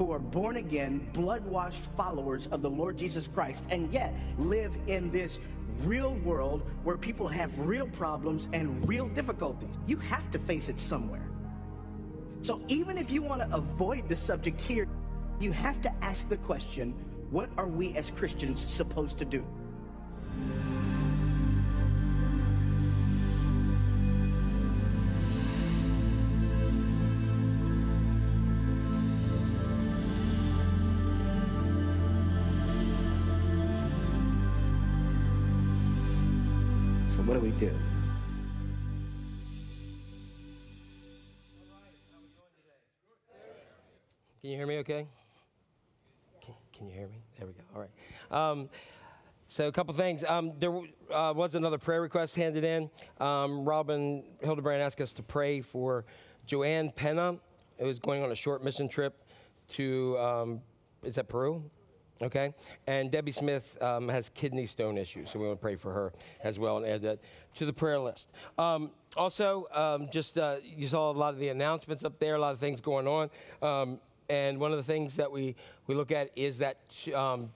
who 0.00 0.12
are 0.12 0.18
born 0.18 0.56
again, 0.56 1.06
blood 1.12 1.44
washed 1.44 1.84
followers 1.94 2.46
of 2.52 2.62
the 2.62 2.70
Lord 2.70 2.96
Jesus 2.96 3.28
Christ, 3.28 3.64
and 3.68 3.92
yet 3.92 4.14
live 4.38 4.74
in 4.86 5.10
this 5.10 5.36
real 5.82 6.14
world 6.24 6.62
where 6.84 6.96
people 6.96 7.28
have 7.28 7.66
real 7.66 7.86
problems 7.86 8.48
and 8.54 8.88
real 8.88 9.08
difficulties? 9.08 9.76
You 9.86 9.98
have 9.98 10.30
to 10.30 10.38
face 10.38 10.70
it 10.70 10.80
somewhere. 10.80 11.28
So 12.40 12.62
even 12.68 12.96
if 12.96 13.10
you 13.10 13.20
want 13.20 13.42
to 13.42 13.54
avoid 13.54 14.08
the 14.08 14.16
subject 14.16 14.58
here, 14.58 14.88
you 15.38 15.52
have 15.52 15.82
to 15.82 15.92
ask 16.02 16.26
the 16.30 16.38
question, 16.38 16.94
what 17.30 17.50
are 17.58 17.68
we 17.68 17.94
as 17.94 18.10
Christians 18.10 18.64
supposed 18.72 19.18
to 19.18 19.26
do? 19.26 19.44
Can 44.40 44.50
you 44.50 44.56
hear 44.56 44.66
me 44.66 44.78
okay? 44.78 45.06
Can, 46.42 46.54
can 46.72 46.86
you 46.86 46.94
hear 46.94 47.08
me? 47.08 47.18
There 47.38 47.46
we 47.46 47.52
go. 47.52 47.60
All 47.74 47.82
right. 47.82 48.50
Um, 48.50 48.70
so 49.48 49.68
a 49.68 49.72
couple 49.72 49.92
things. 49.92 50.24
Um, 50.24 50.52
there 50.58 50.74
uh, 51.12 51.34
was 51.36 51.54
another 51.54 51.76
prayer 51.76 52.00
request 52.00 52.36
handed 52.36 52.64
in. 52.64 52.88
Um, 53.20 53.66
Robin 53.66 54.24
Hildebrand 54.42 54.80
asked 54.80 55.00
us 55.02 55.12
to 55.14 55.22
pray 55.22 55.60
for 55.60 56.06
Joanne 56.46 56.90
Penna, 56.90 57.36
who 57.78 57.86
is 57.86 57.98
going 57.98 58.22
on 58.22 58.32
a 58.32 58.34
short 58.34 58.64
mission 58.64 58.88
trip 58.88 59.26
to, 59.70 60.18
um, 60.18 60.62
is 61.02 61.16
that 61.16 61.28
Peru? 61.28 61.62
Okay. 62.22 62.54
And 62.86 63.10
Debbie 63.10 63.32
Smith 63.32 63.76
um, 63.82 64.08
has 64.08 64.30
kidney 64.30 64.64
stone 64.64 64.96
issues, 64.96 65.30
so 65.30 65.38
we 65.38 65.46
want 65.48 65.58
to 65.58 65.62
pray 65.62 65.76
for 65.76 65.92
her 65.92 66.12
as 66.44 66.58
well 66.58 66.78
and 66.78 66.86
add 66.86 67.02
that 67.02 67.18
to 67.56 67.66
the 67.66 67.72
prayer 67.74 67.98
list. 67.98 68.30
Um, 68.56 68.90
also, 69.16 69.66
um, 69.72 70.08
just 70.10 70.38
uh, 70.38 70.56
you 70.62 70.86
saw 70.86 71.10
a 71.10 71.12
lot 71.12 71.34
of 71.34 71.40
the 71.40 71.48
announcements 71.48 72.04
up 72.04 72.18
there, 72.18 72.36
a 72.36 72.38
lot 72.38 72.54
of 72.54 72.58
things 72.58 72.80
going 72.80 73.06
on. 73.06 74.00
And 74.30 74.60
one 74.60 74.70
of 74.70 74.78
the 74.78 74.84
things 74.84 75.16
that 75.16 75.30
we, 75.30 75.56
we 75.88 75.94
look 75.96 76.12
at 76.12 76.30
is 76.36 76.58
that 76.58 76.78
um, 77.14 77.50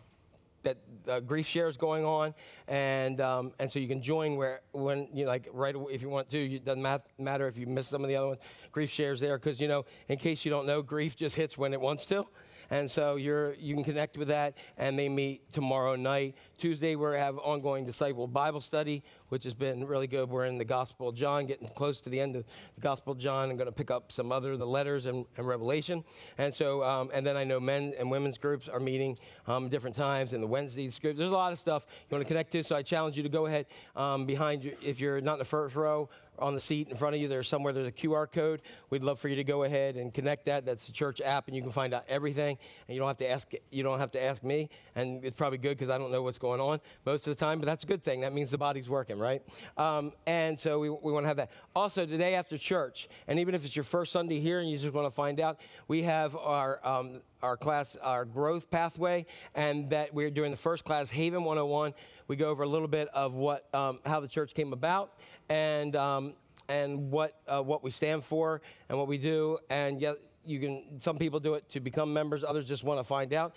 that 0.65 0.79
uh, 1.09 1.21
grief 1.21 1.47
share 1.47 1.69
is 1.69 1.77
going 1.77 2.05
on, 2.05 2.35
and 2.67 3.21
um, 3.21 3.53
and 3.59 3.71
so 3.71 3.79
you 3.79 3.87
can 3.87 4.03
join 4.03 4.37
where 4.37 4.61
when 4.73 5.07
you 5.13 5.25
know, 5.25 5.31
like 5.31 5.49
right 5.53 5.75
away 5.75 5.93
if 5.93 6.03
you 6.03 6.09
want 6.09 6.29
to. 6.31 6.55
It 6.55 6.65
doesn't 6.65 6.83
mat- 6.83 7.07
matter 7.19 7.47
if 7.47 7.57
you 7.57 7.67
miss 7.67 7.89
some 7.89 8.03
of 8.03 8.09
the 8.09 8.17
other 8.17 8.29
ones. 8.29 8.41
Grief 8.73 8.91
shares 8.91 9.21
there 9.21 9.39
because 9.39 9.61
you 9.61 9.69
know 9.69 9.85
in 10.09 10.19
case 10.19 10.45
you 10.45 10.51
don't 10.51 10.67
know, 10.67 10.83
grief 10.83 11.15
just 11.15 11.37
hits 11.37 11.57
when 11.57 11.73
it 11.73 11.81
wants 11.81 12.07
to. 12.07 12.27
And 12.71 12.91
so 12.91 13.17
you're, 13.17 13.55
you 13.55 13.75
can 13.75 13.85
connect 13.85 14.17
with 14.17 14.29
that, 14.29 14.57
and 14.79 14.99
they 14.99 15.09
meet 15.09 15.53
tomorrow 15.53 15.97
night. 15.97 16.35
Tuesday, 16.59 16.95
we 16.97 17.17
have 17.17 17.39
ongoing 17.39 17.85
disciple 17.85 18.27
Bible 18.27 18.61
study, 18.61 19.03
which 19.29 19.45
has 19.45 19.55
been 19.55 19.87
really 19.87 20.07
good. 20.07 20.31
We're 20.31 20.45
in 20.45 20.59
the 20.59 20.65
Gospel 20.65 21.09
of 21.09 21.15
John, 21.15 21.47
getting 21.47 21.69
close 21.69 22.01
to 22.03 22.11
the 22.11 22.21
end 22.21 22.37
of 22.37 22.45
the 22.75 22.81
Gospel 22.81 23.13
of 23.13 23.19
John. 23.19 23.51
I'm 23.51 23.57
going 23.57 23.67
to 23.67 23.73
pick 23.73 23.91
up 23.91 24.13
some 24.13 24.31
other 24.31 24.57
the 24.57 24.67
letters 24.67 25.07
and, 25.07 25.27
and 25.37 25.47
Revelation. 25.47 26.05
And 26.39 26.53
so, 26.53 26.83
um, 26.83 27.11
and 27.13 27.27
then 27.27 27.37
I 27.37 27.45
know 27.45 27.59
men 27.59 27.93
and 27.99 28.11
women's 28.11 28.39
groups 28.39 28.69
are 28.69 28.81
meeting 28.81 29.19
um, 29.47 29.69
different 29.69 29.97
times 29.97 30.33
in 30.33 30.41
the 30.41 30.47
Wednesdays 30.47 30.99
group. 30.99 31.17
There's 31.17 31.31
a 31.31 31.35
lot 31.35 31.53
of 31.53 31.59
stuff 31.59 31.87
you 32.09 32.15
want 32.15 32.25
to 32.25 32.29
connect 32.29 32.53
to. 32.53 32.63
So 32.63 32.77
I 32.77 32.83
challenge 32.83 33.17
you 33.17 33.23
to 33.25 33.29
go 33.29 33.47
ahead 33.47 33.67
um, 33.97 34.25
behind 34.25 34.65
you 34.65 34.77
if 34.83 35.01
you're 35.01 35.21
not 35.21 35.35
in 35.35 35.39
the 35.41 35.45
first 35.45 35.75
row 35.75 36.09
on 36.39 36.55
the 36.55 36.61
seat 36.61 36.89
in 36.89 36.97
front 36.97 37.15
of 37.15 37.21
you 37.21 37.29
there's 37.29 37.49
somewhere 37.49 37.73
there's 37.73 37.89
a 37.89 37.93
qr 37.93 38.31
code 38.31 38.61
we'd 38.91 39.03
love 39.03 39.19
for 39.19 39.29
you 39.29 39.37
to 39.37 39.45
go 39.45 39.63
ahead 39.63 39.97
and 39.97 40.13
connect 40.13 40.45
that 40.47 40.67
that's 40.67 40.87
the 40.87 40.93
church 40.93 41.21
app 41.21 41.47
and 41.47 41.57
you 41.57 41.63
can 41.63 41.71
find 41.71 41.95
out 41.95 42.05
everything 42.09 42.59
and 42.89 42.95
you 42.95 43.01
don't 43.01 43.09
have 43.09 43.17
to 43.17 43.31
ask 43.31 43.53
you 43.71 43.83
don't 43.83 44.01
have 44.01 44.11
to 44.11 44.23
ask 44.23 44.43
me 44.43 44.69
and 44.97 45.25
it's 45.25 45.37
probably 45.37 45.59
good 45.59 45.77
because 45.77 45.91
i 45.91 45.97
don't 45.97 46.11
know 46.11 46.23
what's 46.23 46.39
going 46.45 46.61
on 46.61 46.79
most 47.07 47.27
of 47.27 47.35
the 47.35 47.45
time 47.45 47.59
but 47.59 47.65
that's 47.65 47.85
a 47.85 47.87
good 47.87 48.03
thing 48.03 48.21
that 48.21 48.35
means 48.35 48.51
the 48.51 48.59
body's 48.59 48.89
working 48.89 49.19
right 49.19 49.43
um, 49.79 50.13
and 50.27 50.61
so 50.61 50.79
we, 50.79 50.91
we 50.91 51.11
want 51.11 51.25
to 51.25 51.29
have 51.29 51.39
that 51.39 51.51
also 51.75 52.05
today 52.05 52.35
after 52.35 52.59
church 52.59 53.09
and 53.29 53.39
even 53.39 53.55
if 53.55 53.65
it's 53.65 53.75
your 53.75 53.85
first 53.85 54.13
sunday 54.13 54.39
here 54.39 54.61
and 54.61 54.71
you 54.71 54.77
just 54.77 54.93
want 54.93 55.07
to 55.07 55.11
find 55.11 55.41
out 55.41 55.59
we 55.89 56.03
have 56.03 56.37
our 56.37 56.87
um, 56.87 57.23
our 57.45 57.57
class, 57.59 57.95
our 57.97 58.25
growth 58.25 58.71
pathway, 58.71 59.27
and 59.55 59.91
that 59.91 60.15
we're 60.15 60.31
doing 60.31 60.51
the 60.51 60.57
first 60.57 60.83
class, 60.83 61.11
Haven 61.11 61.45
101. 61.45 61.93
We 62.27 62.37
go 62.37 62.49
over 62.49 62.63
a 62.63 62.69
little 62.69 62.89
bit 62.89 63.09
of 63.09 63.35
what, 63.35 63.73
um, 63.75 64.01
how 64.07 64.21
the 64.21 64.29
church 64.29 64.55
came 64.55 64.73
about, 64.73 65.13
and 65.51 65.95
um, 65.95 66.33
and 66.69 67.11
what 67.11 67.39
uh, 67.47 67.61
what 67.63 67.85
we 67.85 67.91
stand 67.91 68.25
for, 68.25 68.63
and 68.89 68.99
what 68.99 69.09
we 69.09 69.19
do. 69.19 69.59
And 69.69 70.01
yet, 70.01 70.17
you 70.47 70.59
can. 70.59 70.99
Some 70.99 71.19
people 71.19 71.39
do 71.39 71.55
it 71.55 71.69
to 71.71 71.81
become 71.81 72.13
members. 72.13 72.43
Others 72.43 72.67
just 72.67 72.83
want 72.83 72.99
to 72.99 73.05
find 73.05 73.35
out. 73.35 73.55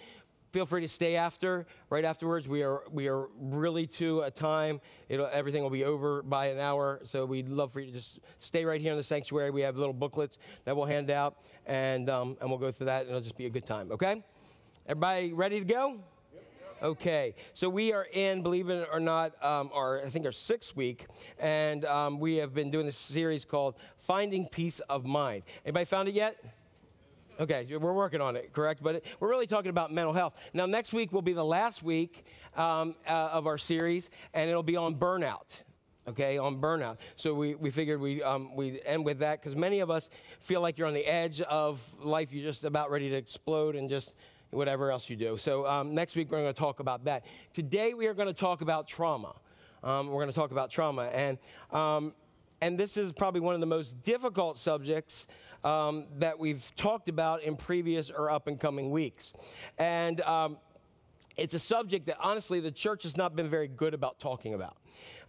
Feel 0.52 0.66
free 0.66 0.82
to 0.82 0.88
stay 0.88 1.16
after. 1.16 1.68
Right 1.90 2.06
afterwards, 2.06 2.48
we 2.48 2.64
are 2.64 2.84
we 2.92 3.08
are 3.08 3.28
really 3.38 3.86
to 3.88 4.22
a 4.22 4.32
time. 4.32 4.80
It'll, 5.10 5.30
everything 5.32 5.62
will 5.62 5.70
be 5.70 5.84
over 5.84 6.22
by 6.24 6.48
an 6.48 6.60
hour. 6.60 7.02
So 7.04 7.26
we'd 7.26 7.50
love 7.50 7.74
for 7.74 7.82
you 7.82 7.88
to 7.88 7.94
just 7.94 8.20
stay 8.40 8.64
right 8.64 8.80
here 8.80 8.92
in 8.92 8.98
the 8.98 9.04
sanctuary. 9.04 9.52
We 9.52 9.62
have 9.62 9.76
little 9.78 9.94
booklets 9.94 10.38
that 10.64 10.76
we'll 10.76 10.86
hand 10.86 11.10
out, 11.10 11.38
and 11.66 12.10
um, 12.10 12.38
and 12.40 12.50
we'll 12.50 12.60
go 12.60 12.72
through 12.72 12.88
that. 12.88 13.02
And 13.02 13.10
it'll 13.10 13.22
just 13.22 13.38
be 13.38 13.46
a 13.46 13.50
good 13.50 13.66
time. 13.66 13.92
Okay. 13.92 14.24
Everybody 14.88 15.34
ready 15.34 15.60
to 15.60 15.66
go? 15.66 16.00
Okay, 16.82 17.34
so 17.56 17.68
we 17.70 17.92
are 17.92 18.06
in, 18.14 18.44
believe 18.44 18.70
it 18.70 18.88
or 18.94 19.00
not, 19.00 19.44
um, 19.44 19.72
our 19.74 20.00
I 20.00 20.10
think 20.10 20.28
our 20.28 20.32
sixth 20.32 20.76
week, 20.76 21.08
and 21.40 21.84
um, 21.86 22.20
we 22.20 22.36
have 22.36 22.54
been 22.54 22.70
doing 22.70 22.86
this 22.86 22.96
series 22.96 23.46
called 23.46 23.76
"Finding 23.96 24.46
Peace 24.46 24.80
of 24.82 25.04
Mind." 25.04 25.44
Anybody 25.66 25.86
found 25.86 26.08
it 26.08 26.14
yet? 26.14 26.38
Okay, 27.40 27.68
we're 27.70 27.94
working 27.94 28.20
on 28.20 28.36
it, 28.36 28.52
correct? 28.52 28.82
But 28.82 29.04
we're 29.20 29.30
really 29.30 29.46
talking 29.46 29.70
about 29.70 29.94
mental 29.94 30.14
health. 30.14 30.34
Now, 30.54 30.66
next 30.66 30.92
week 30.92 31.14
will 31.14 31.22
be 31.22 31.34
the 31.34 31.46
last 31.46 31.84
week 31.84 32.26
um, 32.56 32.96
uh, 33.08 33.12
of 33.12 33.46
our 33.46 33.60
series, 33.60 34.10
and 34.34 34.50
it'll 34.50 34.64
be 34.64 34.76
on 34.76 34.96
burnout. 34.96 35.62
Okay, 36.08 36.40
on 36.40 36.60
burnout. 36.60 36.98
So 37.16 37.36
we, 37.36 37.54
we 37.54 37.70
figured 37.70 38.00
we 38.00 38.24
um, 38.24 38.56
we 38.56 38.82
end 38.86 39.06
with 39.06 39.20
that 39.20 39.40
because 39.40 39.56
many 39.56 39.82
of 39.82 39.92
us 39.92 40.10
feel 40.40 40.62
like 40.62 40.78
you're 40.78 40.88
on 40.88 40.94
the 40.94 41.06
edge 41.06 41.42
of 41.42 41.84
life. 42.00 42.32
You're 42.32 42.46
just 42.46 42.64
about 42.64 42.90
ready 42.90 43.10
to 43.10 43.16
explode 43.16 43.76
and 43.76 43.90
just 43.90 44.16
whatever 44.50 44.90
else 44.90 45.10
you 45.10 45.16
do. 45.16 45.38
So 45.38 45.68
um, 45.68 45.94
next 45.94 46.16
week 46.16 46.32
we're 46.32 46.40
going 46.40 46.54
to 46.54 46.60
talk 46.60 46.80
about 46.80 47.04
that. 47.06 47.26
Today 47.54 47.94
we 47.94 48.08
are 48.08 48.14
going 48.14 48.30
to 48.30 48.34
talk 48.34 48.62
about 48.62 48.88
trauma. 48.88 49.36
Um, 49.84 50.08
we're 50.08 50.24
going 50.24 50.30
to 50.30 50.36
talk 50.36 50.52
about 50.52 50.72
trauma 50.72 51.04
and 51.14 51.38
um, 51.72 52.14
and 52.62 52.78
this 52.78 52.98
is 52.98 53.12
probably 53.14 53.42
one 53.42 53.54
of 53.54 53.62
the 53.62 53.68
most 53.68 54.02
difficult 54.02 54.58
subjects 54.58 55.28
um, 55.64 56.06
that 56.20 56.40
we've 56.40 56.72
talked 56.76 57.10
about 57.10 57.44
in 57.44 57.56
previous 57.56 58.10
or 58.10 58.30
up 58.30 58.48
and 58.48 58.60
coming 58.60 58.92
weeks. 58.92 59.34
And 59.78 60.22
um, 60.22 60.58
it's 61.36 61.54
a 61.54 61.60
subject 61.60 62.08
that 62.08 62.18
honestly 62.20 62.60
the 62.60 62.72
church 62.72 63.04
has 63.04 63.16
not 63.18 63.36
been 63.36 63.50
very 63.50 63.68
good 63.68 63.94
about 63.94 64.20
talking 64.20 64.54
about. 64.54 64.78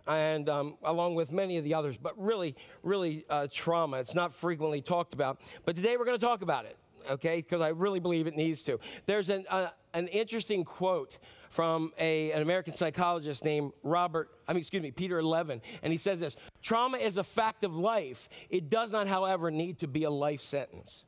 And 0.07 0.49
um, 0.49 0.77
along 0.83 1.17
with 1.17 1.33
many 1.33 1.59
of 1.59 1.65
the 1.65 1.75
others, 1.75 1.99
but 2.01 2.19
really, 2.23 2.57
really 2.83 3.27
uh, 3.29 3.47
trauma. 3.53 3.99
It's 3.99 4.15
not 4.15 4.33
frequently 4.33 4.81
talked 4.81 5.13
about. 5.13 5.41
But 5.67 5.77
today 5.77 5.99
we're 5.99 6.07
going 6.07 6.19
to 6.19 6.25
talk 6.25 6.41
about 6.41 6.65
it, 6.65 6.79
okay? 7.11 7.37
Because 7.37 7.61
I 7.61 7.69
really 7.71 8.01
believe 8.01 8.27
it 8.27 8.35
needs 8.35 8.63
to. 8.63 8.81
There's 9.05 9.29
an, 9.29 9.45
uh, 9.51 9.69
an 9.93 10.09
interesting 10.09 10.65
quote 10.65 11.19
from 11.49 11.93
a, 11.99 12.33
an 12.33 12.43
American 12.43 12.75
psychologist 12.75 13.45
named 13.45 13.73
Robert, 13.83 14.31
I 14.47 14.53
mean, 14.53 14.61
excuse 14.61 14.83
me, 14.83 14.91
Peter 14.91 15.23
Levine, 15.23 15.63
and 15.83 15.93
he 15.93 15.99
says 15.99 16.21
this 16.21 16.37
Trauma 16.63 16.99
is 16.99 17.17
a 17.17 17.25
fact 17.25 17.65
of 17.65 17.75
life. 17.75 18.29
It 18.51 18.71
does 18.71 18.93
not, 18.93 19.07
however, 19.07 19.51
need 19.51 19.79
to 19.79 19.89
be 19.89 20.05
a 20.05 20.11
life 20.11 20.43
sentence. 20.43 21.05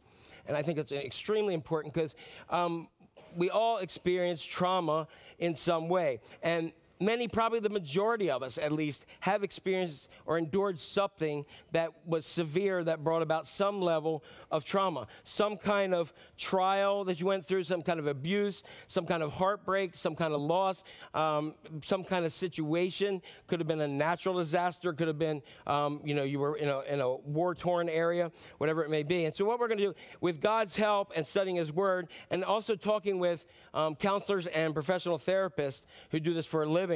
And 0.47 0.57
I 0.57 0.63
think 0.63 0.79
it's 0.79 0.93
extremely 0.93 1.55
important 1.55 1.95
because 1.95 2.15
um, 2.49 2.89
we 3.37 3.51
all 3.51 3.79
experience 3.79 4.45
trauma 4.45 5.07
in 5.39 5.55
some 5.55 5.89
way. 5.89 6.21
And 6.43 6.73
many, 7.01 7.29
probably 7.29 7.61
the 7.61 7.71
majority 7.71 8.31
of 8.31 8.43
us 8.43 8.59
at 8.59 8.73
least, 8.73 9.07
have 9.21 9.43
experienced 9.43 10.09
or 10.27 10.39
endured 10.39 10.79
something 10.79 11.45
that 11.73 11.91
was 12.07 12.27
severe 12.27 12.85
that 12.85 13.03
brought 13.03 13.23
about 13.23 13.47
some 13.47 13.81
level 13.81 14.23
of 14.51 14.65
trauma. 14.65 15.07
Some 15.25 15.57
kind 15.57 15.95
of 15.95 16.13
trial 16.37 17.05
that 17.05 17.21
you 17.21 17.27
went 17.27 17.45
through, 17.45 17.63
some 17.65 17.83
kind 17.83 17.99
of 17.99 18.07
abuse, 18.07 18.63
some 18.89 19.07
kind 19.07 19.23
of 19.23 19.33
heartbreak, 19.33 19.95
some 19.95 20.15
kind 20.15 20.35
of 20.35 20.41
loss, 20.41 20.85
um, 21.15 21.55
some 21.83 22.05
kind 22.05 22.25
of 22.25 22.33
situation. 22.33 23.23
Could 23.47 23.61
have 23.61 23.69
been 23.69 23.81
a 23.81 23.89
natural 23.89 24.37
disaster, 24.37 24.93
could 24.93 25.09
have 25.09 25.19
been, 25.19 25.43
um, 25.67 26.01
you 26.05 26.15
know, 26.15 26.25
you 26.25 26.39
were 26.39 26.57
in 26.57 26.69
a, 26.69 26.81
in 26.81 27.01
a 27.01 27.17
war 27.17 27.55
torn 27.55 27.89
area, 27.89 28.31
whatever 28.59 28.85
it 28.85 28.91
may 28.91 29.03
be. 29.03 29.25
And 29.25 29.35
so, 29.35 29.45
what 29.45 29.59
we're 29.59 29.69
going 29.69 29.79
to 29.79 29.85
do 29.85 29.95
with 30.21 30.41
God's 30.41 30.77
help 30.77 31.13
and 31.17 31.27
studying 31.27 31.57
His 31.57 31.73
Word, 31.73 32.09
and 32.31 32.45
also 32.45 32.77
talking 32.77 33.19
with 33.19 33.45
um, 33.75 33.95
counselors 33.95 34.47
and 34.47 34.75
professional 34.75 35.19
therapists 35.19 35.83
who 36.11 36.21
do 36.21 36.35
this 36.35 36.47
for 36.47 36.63
a 36.63 36.67
living, 36.67 36.90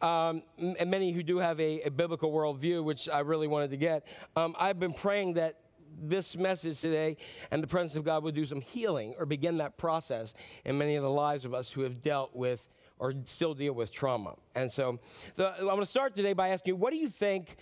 um, 0.00 0.42
and 0.58 0.90
many 0.90 1.12
who 1.12 1.22
do 1.22 1.38
have 1.38 1.58
a, 1.60 1.82
a 1.82 1.90
biblical 1.90 2.32
worldview, 2.32 2.84
which 2.84 3.08
I 3.08 3.20
really 3.20 3.48
wanted 3.48 3.70
to 3.70 3.76
get, 3.76 4.06
um, 4.36 4.54
I've 4.58 4.78
been 4.78 4.94
praying 4.94 5.34
that 5.34 5.58
this 6.00 6.36
message 6.36 6.80
today 6.80 7.16
and 7.50 7.62
the 7.62 7.66
presence 7.66 7.96
of 7.96 8.04
God 8.04 8.22
would 8.24 8.34
do 8.34 8.44
some 8.44 8.60
healing 8.60 9.14
or 9.18 9.26
begin 9.26 9.58
that 9.58 9.76
process 9.76 10.34
in 10.64 10.78
many 10.78 10.96
of 10.96 11.02
the 11.02 11.10
lives 11.10 11.44
of 11.44 11.54
us 11.54 11.70
who 11.70 11.82
have 11.82 12.02
dealt 12.02 12.34
with 12.34 12.68
or 12.98 13.12
still 13.24 13.54
deal 13.54 13.72
with 13.72 13.90
trauma. 13.90 14.34
And 14.54 14.70
so 14.70 15.00
the, 15.36 15.52
I'm 15.58 15.64
going 15.66 15.80
to 15.80 15.86
start 15.86 16.14
today 16.14 16.32
by 16.32 16.48
asking 16.48 16.74
you, 16.74 16.76
what 16.76 16.90
do 16.90 16.96
you 16.96 17.08
think 17.08 17.56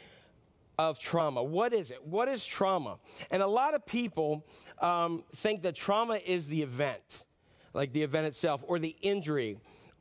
of 0.79 0.99
trauma? 0.99 1.43
What 1.43 1.73
is 1.73 1.91
it? 1.91 2.05
What 2.05 2.29
is 2.29 2.45
trauma? 2.45 2.99
And 3.31 3.43
a 3.43 3.47
lot 3.47 3.75
of 3.75 3.85
people 3.87 4.47
um, 4.81 5.25
think 5.35 5.63
that 5.63 5.75
trauma 5.75 6.21
is 6.25 6.47
the 6.47 6.63
event, 6.63 7.25
like 7.75 7.93
the 7.93 8.03
event 8.03 8.27
itself, 8.27 8.63
or 8.67 8.79
the 8.79 8.97
injury, 9.03 9.59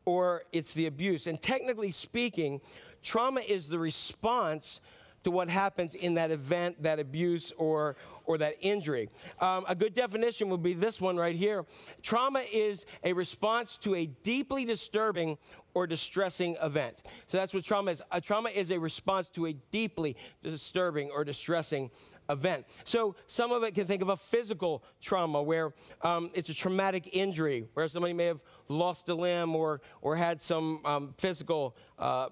or 0.10 0.44
it's 0.52 0.74
the 0.74 0.88
abuse. 0.88 1.28
And 1.28 1.40
technically 1.40 1.92
speaking, 1.92 2.62
trauma 3.04 3.42
is 3.42 3.68
the 3.68 3.78
response 3.78 4.82
to 5.24 5.30
what 5.30 5.50
happens 5.50 5.94
in 5.94 6.16
that 6.16 6.32
event, 6.32 6.82
that 6.82 7.00
abuse, 7.00 7.54
or, 7.58 7.96
or 8.30 8.38
that 8.38 8.56
injury. 8.62 9.10
Um, 9.42 9.66
a 9.68 9.74
good 9.74 9.96
definition 9.96 10.50
would 10.50 10.62
be 10.62 10.76
this 10.76 11.02
one 11.02 11.18
right 11.18 11.36
here 11.36 11.66
trauma 12.04 12.46
is 12.54 12.86
a 13.04 13.12
response 13.12 13.76
to 13.80 13.96
a 13.96 14.06
deeply 14.06 14.66
disturbing 14.66 15.36
or 15.74 15.88
distressing 15.88 16.56
event. 16.62 16.96
So 17.26 17.38
that's 17.38 17.54
what 17.56 17.64
trauma 17.64 17.92
is. 17.92 18.04
A 18.12 18.22
trauma 18.22 18.50
is 18.50 18.70
a 18.72 18.80
response 18.80 19.30
to 19.30 19.48
a 19.48 19.54
deeply 19.72 20.16
disturbing 20.44 21.10
or 21.10 21.24
distressing 21.24 21.90
event. 22.30 22.66
So 22.84 23.16
some 23.26 23.52
of 23.52 23.64
it 23.64 23.74
can 23.74 23.88
think 23.88 24.04
of 24.04 24.10
a 24.10 24.18
physical 24.18 24.84
trauma 25.02 25.42
where 25.42 25.74
um, 26.04 26.30
it's 26.36 26.50
a 26.50 26.54
traumatic 26.54 27.10
injury, 27.12 27.68
where 27.74 27.88
somebody 27.88 28.14
may 28.14 28.26
have 28.26 28.42
lost 28.68 29.10
a 29.10 29.16
limb 29.16 29.56
or, 29.56 29.82
or 30.02 30.16
had 30.16 30.40
some 30.40 30.82
um, 30.86 31.16
physical. 31.18 31.76
Uh, 31.98 32.30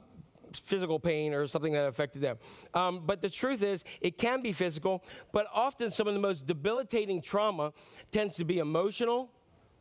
physical 0.60 1.00
pain 1.00 1.34
or 1.34 1.48
something 1.48 1.74
that 1.74 1.88
affected 1.88 2.22
them. 2.22 2.38
Um, 2.74 3.04
but 3.06 3.22
the 3.22 3.30
truth 3.30 3.62
is, 3.64 3.84
it 4.02 4.18
can 4.18 4.42
be 4.42 4.52
physical, 4.52 5.04
but 5.32 5.48
often 5.54 5.90
some 5.90 6.08
of 6.08 6.14
the 6.14 6.20
most 6.20 6.46
debilitating 6.46 7.22
trauma 7.22 7.74
tends 8.12 8.36
to 8.36 8.46
be 8.46 8.60
emotional, 8.60 9.32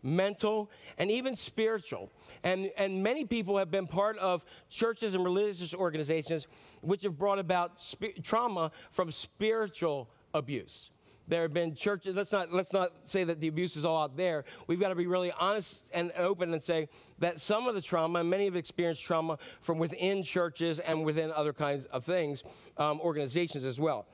mental, 0.02 0.70
and 0.98 1.10
even 1.10 1.34
spiritual. 1.36 2.10
And, 2.44 2.70
and 2.76 3.02
many 3.02 3.24
people 3.24 3.58
have 3.58 3.70
been 3.70 3.86
part 3.86 4.18
of 4.18 4.44
churches 4.68 5.14
and 5.14 5.24
religious 5.24 5.74
organizations 5.74 6.46
which 6.80 7.02
have 7.02 7.18
brought 7.18 7.38
about 7.38 7.80
spi- 7.80 8.14
trauma 8.22 8.70
from 8.90 9.10
spiritual 9.10 10.08
abuse. 10.32 10.90
There 11.28 11.42
have 11.42 11.52
been 11.52 11.74
churches. 11.74 12.14
Let's 12.14 12.30
not 12.30 12.52
let's 12.52 12.72
not 12.72 12.92
say 13.04 13.24
that 13.24 13.40
the 13.40 13.48
abuse 13.48 13.76
is 13.76 13.84
all 13.84 14.02
out 14.02 14.16
there. 14.16 14.44
We've 14.68 14.78
got 14.78 14.90
to 14.90 14.94
be 14.94 15.06
really 15.06 15.32
honest 15.32 15.82
and 15.92 16.12
open 16.16 16.52
and 16.52 16.62
say 16.62 16.88
that 17.18 17.40
some 17.40 17.66
of 17.66 17.74
the 17.74 17.82
trauma, 17.82 18.22
many 18.22 18.44
have 18.44 18.54
experienced 18.54 19.04
trauma 19.04 19.38
from 19.60 19.78
within 19.78 20.22
churches 20.22 20.78
and 20.78 21.04
within 21.04 21.32
other 21.32 21.52
kinds 21.52 21.86
of 21.86 22.04
things, 22.04 22.44
um, 22.78 23.00
organizations 23.00 23.64
as 23.64 23.80
well. 23.80 24.06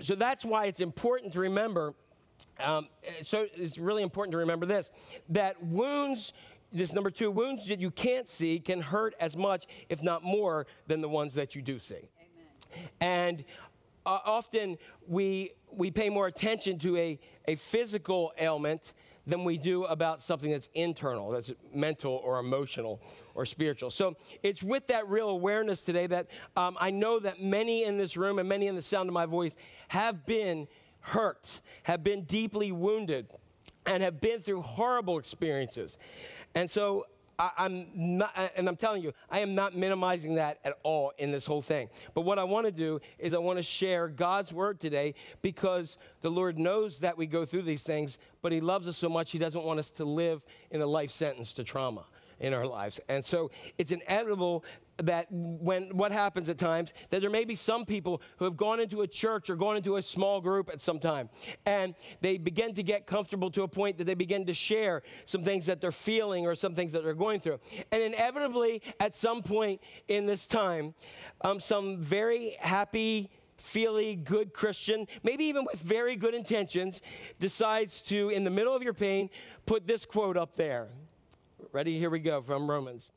So 0.00 0.14
that's 0.14 0.44
why 0.44 0.66
it's 0.66 0.80
important 0.80 1.32
to 1.34 1.40
remember. 1.40 1.94
Um, 2.60 2.88
so 3.22 3.46
it's 3.54 3.78
really 3.78 4.02
important 4.02 4.32
to 4.32 4.38
remember 4.38 4.66
this: 4.66 4.90
that 5.30 5.62
wounds. 5.64 6.32
This 6.74 6.94
number 6.94 7.10
two, 7.10 7.30
wounds 7.30 7.68
that 7.68 7.80
you 7.80 7.90
can't 7.90 8.26
see 8.26 8.58
can 8.58 8.80
hurt 8.80 9.14
as 9.20 9.36
much, 9.36 9.66
if 9.90 10.02
not 10.02 10.22
more, 10.24 10.66
than 10.86 11.02
the 11.02 11.08
ones 11.08 11.34
that 11.34 11.54
you 11.54 11.60
do 11.60 11.78
see. 11.78 12.08
And 12.98 13.44
uh, 14.04 14.18
often 14.24 14.78
we, 15.06 15.52
we 15.70 15.90
pay 15.90 16.08
more 16.08 16.26
attention 16.26 16.78
to 16.80 16.96
a, 16.96 17.18
a 17.46 17.56
physical 17.56 18.32
ailment 18.38 18.92
than 19.26 19.44
we 19.44 19.56
do 19.56 19.84
about 19.84 20.20
something 20.20 20.50
that's 20.50 20.68
internal, 20.74 21.30
that's 21.30 21.52
mental 21.72 22.20
or 22.24 22.40
emotional 22.40 23.00
or 23.34 23.46
spiritual. 23.46 23.90
So 23.90 24.16
it's 24.42 24.62
with 24.62 24.88
that 24.88 25.08
real 25.08 25.28
awareness 25.28 25.82
today 25.82 26.08
that 26.08 26.26
um, 26.56 26.76
I 26.80 26.90
know 26.90 27.20
that 27.20 27.40
many 27.40 27.84
in 27.84 27.98
this 27.98 28.16
room 28.16 28.38
and 28.40 28.48
many 28.48 28.66
in 28.66 28.74
the 28.74 28.82
sound 28.82 29.08
of 29.08 29.14
my 29.14 29.26
voice 29.26 29.54
have 29.88 30.26
been 30.26 30.66
hurt, 31.00 31.60
have 31.84 32.02
been 32.02 32.24
deeply 32.24 32.72
wounded, 32.72 33.28
and 33.86 34.02
have 34.02 34.20
been 34.20 34.40
through 34.40 34.62
horrible 34.62 35.18
experiences. 35.18 35.98
And 36.54 36.70
so 36.70 37.06
I, 37.38 37.50
am 37.66 37.86
not, 37.94 38.32
and 38.56 38.68
I'm 38.68 38.76
telling 38.76 39.02
you, 39.02 39.12
I 39.30 39.40
am 39.40 39.54
not 39.54 39.74
minimizing 39.74 40.34
that 40.36 40.58
at 40.64 40.78
all 40.82 41.12
in 41.18 41.30
this 41.30 41.46
whole 41.46 41.62
thing. 41.62 41.88
But 42.14 42.22
what 42.22 42.38
I 42.38 42.44
want 42.44 42.66
to 42.66 42.72
do 42.72 43.00
is 43.18 43.34
I 43.34 43.38
want 43.38 43.58
to 43.58 43.62
share 43.62 44.08
God's 44.08 44.52
word 44.52 44.80
today 44.80 45.14
because 45.40 45.96
the 46.20 46.30
Lord 46.30 46.58
knows 46.58 46.98
that 47.00 47.16
we 47.16 47.26
go 47.26 47.44
through 47.44 47.62
these 47.62 47.82
things, 47.82 48.18
but 48.42 48.52
He 48.52 48.60
loves 48.60 48.86
us 48.88 48.96
so 48.96 49.08
much, 49.08 49.30
He 49.30 49.38
doesn't 49.38 49.64
want 49.64 49.80
us 49.80 49.90
to 49.92 50.04
live 50.04 50.44
in 50.70 50.80
a 50.80 50.86
life 50.86 51.10
sentence 51.10 51.52
to 51.54 51.64
trauma 51.64 52.04
in 52.42 52.52
our 52.52 52.66
lives. 52.66 53.00
And 53.08 53.24
so 53.24 53.50
it's 53.78 53.92
inevitable 53.92 54.64
that 54.98 55.26
when 55.30 55.96
what 55.96 56.12
happens 56.12 56.48
at 56.48 56.58
times 56.58 56.92
that 57.10 57.20
there 57.20 57.30
may 57.30 57.44
be 57.44 57.54
some 57.54 57.84
people 57.84 58.20
who 58.36 58.44
have 58.44 58.56
gone 58.56 58.80
into 58.80 59.02
a 59.02 59.06
church 59.06 59.48
or 59.50 59.56
gone 59.56 59.76
into 59.76 59.96
a 59.96 60.02
small 60.02 60.40
group 60.40 60.68
at 60.70 60.80
some 60.80 60.98
time 60.98 61.28
and 61.66 61.94
they 62.20 62.36
begin 62.36 62.74
to 62.74 62.82
get 62.82 63.06
comfortable 63.06 63.50
to 63.50 63.62
a 63.62 63.68
point 63.68 63.96
that 63.98 64.04
they 64.04 64.14
begin 64.14 64.46
to 64.46 64.54
share 64.54 65.02
some 65.24 65.42
things 65.42 65.66
that 65.66 65.80
they're 65.80 65.90
feeling 65.90 66.46
or 66.46 66.54
some 66.54 66.74
things 66.74 66.92
that 66.92 67.02
they're 67.02 67.14
going 67.14 67.40
through 67.40 67.58
and 67.90 68.02
inevitably 68.02 68.82
at 69.00 69.14
some 69.14 69.42
point 69.42 69.80
in 70.08 70.26
this 70.26 70.46
time 70.46 70.94
um, 71.42 71.58
some 71.58 71.98
very 71.98 72.56
happy 72.60 73.30
feely, 73.56 74.16
good 74.16 74.52
Christian, 74.52 75.06
maybe 75.22 75.44
even 75.44 75.64
with 75.64 75.80
very 75.80 76.16
good 76.16 76.34
intentions, 76.34 77.00
decides 77.38 78.02
to, 78.02 78.28
in 78.30 78.42
the 78.42 78.50
middle 78.50 78.74
of 78.74 78.82
your 78.82 78.92
pain, 78.92 79.30
put 79.66 79.86
this 79.86 80.04
quote 80.04 80.36
up 80.36 80.56
there. 80.56 80.88
Ready? 81.70 81.96
Here 81.96 82.10
we 82.10 82.18
go 82.18 82.42
from 82.42 82.68
Romans. 82.68 83.12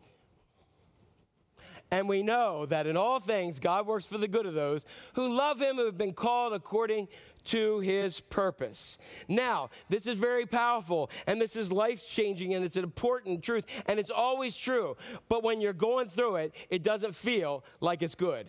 And 1.95 2.09
we 2.09 2.23
know 2.23 2.65
that 2.65 2.87
in 2.87 2.97
all 2.97 3.21
things, 3.21 3.57
God 3.57 3.87
works 3.87 4.05
for 4.05 4.17
the 4.17 4.27
good 4.27 4.45
of 4.45 4.53
those 4.53 4.85
who 5.13 5.33
love 5.33 5.61
him, 5.61 5.77
who 5.77 5.85
have 5.85 5.97
been 5.97 6.11
called 6.11 6.51
according 6.51 7.07
to 7.45 7.79
his 7.79 8.19
purpose. 8.19 8.97
Now, 9.29 9.69
this 9.87 10.05
is 10.05 10.17
very 10.17 10.45
powerful 10.45 11.09
and 11.25 11.39
this 11.39 11.55
is 11.55 11.71
life 11.71 12.05
changing 12.05 12.53
and 12.53 12.65
it's 12.65 12.75
an 12.75 12.83
important 12.83 13.41
truth 13.43 13.65
and 13.85 13.97
it's 13.97 14.09
always 14.09 14.57
true. 14.57 14.97
But 15.29 15.41
when 15.41 15.61
you're 15.61 15.71
going 15.71 16.09
through 16.09 16.35
it, 16.35 16.53
it 16.69 16.83
doesn't 16.83 17.15
feel 17.15 17.63
like 17.79 18.01
it's 18.01 18.15
good. 18.15 18.47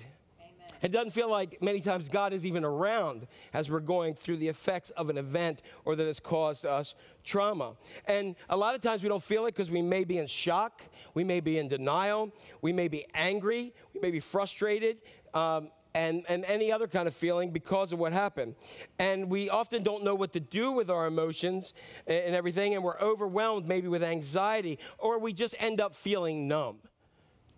It 0.83 0.93
doesn't 0.93 1.13
feel 1.13 1.31
like 1.31 1.63
many 1.63 1.81
times 1.81 2.09
God 2.09 2.33
is 2.33 2.45
even 2.45 2.65
around 2.65 3.27
as 3.53 3.71
we're 3.71 3.81
going 3.81 4.15
through 4.15 4.37
the 4.39 4.49
effects 4.49 4.91
of 4.91 5.11
an 5.11 5.19
event 5.19 5.63
or 5.85 5.97
that 5.97 6.07
has 6.07 6.21
caused 6.21 6.67
us 6.67 6.95
trauma. 7.25 7.75
And 8.07 8.37
a 8.49 8.57
lot 8.57 8.75
of 8.75 8.81
times 8.81 9.03
we 9.03 9.09
don't 9.09 9.23
feel 9.23 9.47
it 9.47 9.55
because 9.55 9.71
we 9.71 9.83
may 9.83 10.05
be 10.05 10.19
in 10.19 10.27
shock, 10.27 10.83
we 11.15 11.25
may 11.25 11.41
be 11.41 11.59
in 11.59 11.69
denial, 11.69 12.33
we 12.63 12.73
may 12.73 12.89
be 12.89 13.07
angry, 13.15 13.73
we 13.95 14.01
may 14.01 14.11
be 14.11 14.21
frustrated. 14.21 14.99
Um, 15.35 15.71
and, 15.97 16.25
and 16.29 16.45
any 16.45 16.71
other 16.71 16.87
kind 16.87 17.09
of 17.09 17.15
feeling 17.15 17.53
because 17.53 17.91
of 17.91 17.99
what 17.99 18.13
happened. 18.13 18.55
And 18.99 19.31
we 19.31 19.49
often 19.49 19.83
don't 19.83 20.05
know 20.05 20.15
what 20.15 20.35
to 20.35 20.41
do 20.41 20.71
with 20.73 20.91
our 20.91 21.07
emotions 21.07 21.73
and, 22.07 22.19
and 22.19 22.35
everything, 22.35 22.75
and 22.75 22.85
we're 22.85 23.01
overwhelmed 23.01 23.67
maybe 23.67 23.89
with 23.89 24.05
anxiety, 24.05 24.79
or 24.99 25.19
we 25.19 25.33
just 25.33 25.55
end 25.59 25.81
up 25.81 25.95
feeling 25.95 26.47
numb 26.47 26.81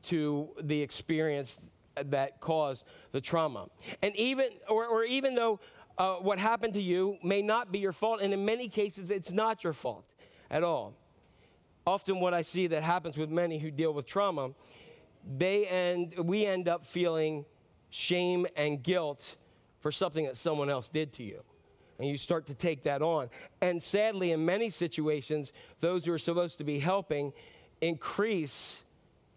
to 0.04 0.50
the 0.60 0.80
experience 0.80 1.58
that 2.05 2.40
caused 2.40 2.84
the 3.12 3.20
trauma. 3.20 3.68
And 4.03 4.14
even, 4.16 4.46
or, 4.68 4.86
or 4.86 5.05
even 5.05 5.34
though 5.34 5.61
uh, 5.99 6.14
what 6.16 6.38
happened 6.38 6.74
to 6.74 6.82
you 6.82 7.18
may 7.22 7.42
not 7.42 7.72
be 7.72 7.78
your 7.78 7.92
fault, 7.92 8.20
and 8.20 8.32
in 8.32 8.44
many 8.44 8.68
cases, 8.68 9.11
it's 9.11 9.32
not 9.32 9.64
your 9.64 9.72
fault 9.72 10.05
at 10.51 10.62
all. 10.62 10.94
Often, 11.86 12.20
what 12.20 12.34
I 12.34 12.42
see 12.42 12.66
that 12.68 12.82
happens 12.82 13.16
with 13.16 13.30
many 13.30 13.59
who 13.59 13.70
deal 13.70 13.92
with 13.92 14.07
trauma, 14.07 14.51
they 15.36 15.66
end, 15.66 16.14
we 16.18 16.44
end 16.44 16.68
up 16.68 16.84
feeling 16.84 17.44
shame 17.90 18.46
and 18.57 18.82
guilt 18.82 19.36
for 19.80 19.90
something 19.90 20.26
that 20.26 20.36
someone 20.36 20.70
else 20.70 20.88
did 20.88 21.12
to 21.14 21.22
you. 21.22 21.42
And 21.99 22.09
you 22.09 22.16
start 22.16 22.46
to 22.46 22.55
take 22.55 22.82
that 22.82 23.03
on. 23.03 23.28
And 23.61 23.82
sadly, 23.82 24.32
in 24.32 24.44
many 24.44 24.68
situations, 24.68 25.53
those 25.80 26.05
who 26.05 26.12
are 26.12 26.18
supposed 26.18 26.59
to 26.59 26.64
be 26.64 26.78
helping 26.78 27.32
increase 27.80 28.82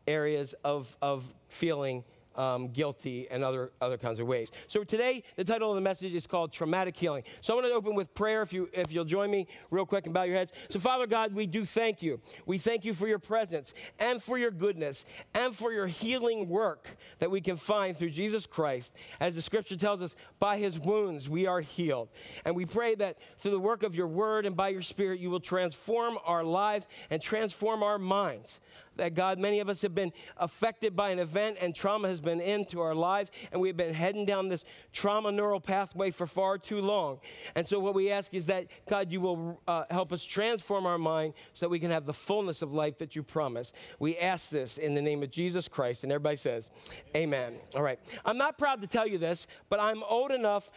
areas 0.08 0.54
of, 0.64 0.96
of 1.02 1.26
feeling 1.48 2.04
um, 2.36 2.70
guilty 2.70 3.28
and 3.30 3.44
other, 3.44 3.72
other 3.82 3.98
kinds 3.98 4.20
of 4.20 4.28
ways. 4.28 4.52
So 4.68 4.84
today, 4.84 5.24
the 5.36 5.44
title 5.44 5.70
of 5.70 5.76
the 5.76 5.82
message 5.82 6.14
is 6.14 6.28
called 6.28 6.52
Traumatic 6.52 6.96
Healing. 6.96 7.24
So 7.42 7.54
I 7.54 7.56
want 7.56 7.68
to 7.68 7.74
open 7.74 7.96
with 7.96 8.14
prayer 8.14 8.42
if, 8.42 8.54
you, 8.54 8.70
if 8.74 8.92
you'll 8.92 9.06
join 9.06 9.30
me 9.30 9.48
real 9.70 9.86
quick 9.86 10.06
and 10.06 10.14
bow 10.14 10.24
your 10.24 10.36
heads. 10.36 10.52
So 10.70 10.80
Father 10.80 11.08
God, 11.08 11.34
we 11.34 11.46
do 11.46 11.66
thank 11.66 12.02
you. 12.02 12.22
We 12.46 12.58
thank 12.58 12.86
you 12.86 12.94
for 12.94 13.08
your 13.08 13.20
presence 13.20 13.74
and 14.00 14.22
for 14.22 14.38
your 14.38 14.52
goodness 14.52 15.06
and 15.34 15.56
for 15.56 15.72
your 15.72 15.88
healing 15.88 16.50
work 16.50 16.88
that 17.20 17.32
we 17.32 17.42
can 17.42 17.58
find 17.58 17.98
through 17.98 18.12
Jesus 18.12 18.46
Christ. 18.46 18.94
As 19.20 19.36
the 19.36 19.42
scripture 19.42 19.78
tells 19.78 20.02
us, 20.02 20.16
by 20.40 20.58
his 20.58 20.80
wounds 20.80 21.30
we 21.30 21.46
are 21.46 21.62
healed. 21.62 22.10
And 22.46 22.56
we 22.56 22.66
pray 22.66 22.96
that 22.96 23.18
through 23.38 23.52
the 23.52 23.60
work 23.60 23.84
of 23.84 23.96
your 23.96 24.08
word 24.08 24.46
and 24.46 24.56
by 24.56 24.70
your 24.70 24.82
spirit, 24.82 25.20
you 25.20 25.30
will 25.30 25.40
transform 25.40 26.18
our 26.26 26.44
lives 26.44 26.88
and 27.10 27.22
transform 27.22 27.84
our 27.84 27.98
minds 27.98 28.60
that 29.02 29.16
God, 29.16 29.40
many 29.40 29.60
of 29.60 29.68
us 29.68 29.82
have 29.82 29.96
been 29.96 30.14
affected 30.38 30.96
by 30.96 31.10
an 31.10 31.18
event 31.18 31.58
and 31.60 31.74
trauma 31.74 32.08
has 32.08 32.22
been 32.22 32.40
into 32.40 32.80
our 32.82 32.94
lives, 32.94 33.32
and 33.52 33.60
we've 33.60 33.76
been 33.76 33.96
heading 33.96 34.26
down 34.26 34.48
this 34.48 34.64
trauma 34.94 35.32
neural 35.32 35.60
pathway 35.60 36.12
for 36.12 36.28
far 36.28 36.60
too 36.60 36.82
long. 36.82 37.20
And 37.56 37.66
so, 37.66 37.80
what 37.80 37.96
we 37.96 38.12
ask 38.12 38.32
is 38.36 38.46
that, 38.46 38.68
God, 38.88 39.12
you 39.12 39.20
will 39.20 39.60
uh, 39.68 39.86
help 39.90 40.14
us 40.14 40.24
transform 40.24 40.86
our 40.86 41.00
mind 41.00 41.34
so 41.54 41.66
that 41.66 41.70
we 41.72 41.80
can 41.80 41.90
have 41.90 42.06
the 42.06 42.14
fullness 42.14 42.62
of 42.62 42.74
life 42.74 43.00
that 43.00 43.16
you 43.16 43.24
promise. 43.24 43.74
We 43.98 44.20
ask 44.20 44.52
this 44.52 44.78
in 44.78 44.94
the 44.94 45.02
name 45.02 45.24
of 45.24 45.32
Jesus 45.32 45.68
Christ. 45.68 46.04
And 46.04 46.12
everybody 46.12 46.38
says, 46.38 46.70
Amen. 47.18 47.56
All 47.76 47.82
right. 47.82 48.00
I'm 48.24 48.38
not 48.38 48.60
proud 48.60 48.82
to 48.82 48.88
tell 48.88 49.08
you 49.08 49.18
this, 49.18 49.48
but 49.68 49.80
I'm 49.80 50.04
old 50.04 50.30
enough 50.30 50.72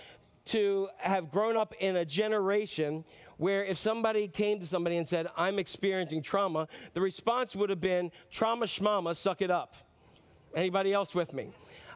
to 0.46 0.88
have 0.98 1.30
grown 1.30 1.56
up 1.56 1.74
in 1.78 1.96
a 1.96 2.04
generation 2.04 3.04
where 3.36 3.64
if 3.64 3.78
somebody 3.78 4.28
came 4.28 4.60
to 4.60 4.66
somebody 4.66 4.96
and 4.96 5.08
said, 5.08 5.28
I'm 5.36 5.58
experiencing 5.58 6.22
trauma, 6.22 6.68
the 6.92 7.00
response 7.00 7.54
would 7.56 7.70
have 7.70 7.80
been, 7.80 8.10
trauma 8.30 8.66
schmama, 8.66 9.16
suck 9.16 9.42
it 9.42 9.50
up. 9.50 9.76
Anybody 10.54 10.92
else 10.92 11.14
with 11.14 11.32
me? 11.34 11.50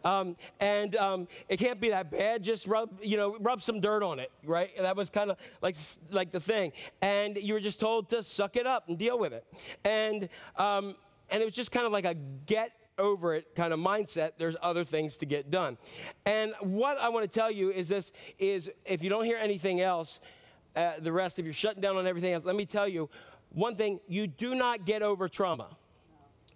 Um, 0.05 0.37
and 0.61 0.95
um, 0.97 1.29
it 1.49 1.59
can't 1.59 1.81
be 1.81 1.91
that 1.91 2.11
bad. 2.11 2.43
Just 2.43 2.67
rub, 2.67 2.91
you 3.03 3.17
know, 3.17 3.37
rub 3.41 3.61
some 3.61 3.81
dirt 3.81 4.03
on 4.03 4.19
it, 4.19 4.31
right? 4.45 4.71
That 4.79 4.97
was 4.97 5.11
kind 5.11 5.31
of 5.31 5.37
like 5.61 5.77
like 6.11 6.31
the 6.31 6.41
thing. 6.41 6.73
And 7.03 7.37
you 7.37 7.55
were 7.55 7.61
just 7.61 7.81
told 7.81 8.09
to 8.11 8.23
suck 8.23 8.57
it 8.57 8.67
up 8.67 8.89
and 8.89 8.99
deal 8.99 9.19
with 9.19 9.33
it. 9.33 9.45
And 9.85 10.29
um, 10.57 10.95
and 11.31 11.43
it 11.43 11.45
was 11.45 11.55
just 11.55 11.73
kind 11.73 11.87
of 11.87 11.93
like 11.93 12.05
a 12.05 12.15
get 12.47 12.73
over 12.99 13.35
it 13.35 13.55
kind 13.55 13.73
of 13.73 13.79
mindset 13.79 14.33
there's 14.39 14.57
other 14.61 14.83
things 14.83 15.17
to 15.17 15.25
get 15.25 15.51
done 15.51 15.79
and 16.27 16.53
what 16.61 16.99
i 16.99 17.09
want 17.09 17.23
to 17.23 17.39
tell 17.39 17.49
you 17.49 17.71
is 17.71 17.89
this 17.89 18.11
is 18.41 18.69
if 18.85 19.05
you 19.05 19.09
don't 19.09 19.25
hear 19.25 19.37
anything 19.37 19.81
else 19.81 20.19
uh, 20.77 20.93
the 21.01 21.13
rest, 21.13 21.39
if 21.39 21.45
you're 21.45 21.55
shutting 21.55 21.81
down 21.81 21.97
on 21.97 22.07
everything 22.07 22.33
else, 22.33 22.45
let 22.45 22.57
me 22.57 22.67
tell 22.67 22.89
you 22.89 23.09
one 23.51 23.75
thing 23.75 24.01
you 24.09 24.27
do 24.27 24.55
not 24.55 24.85
get 24.85 25.03
over 25.03 25.29
trauma. 25.29 25.69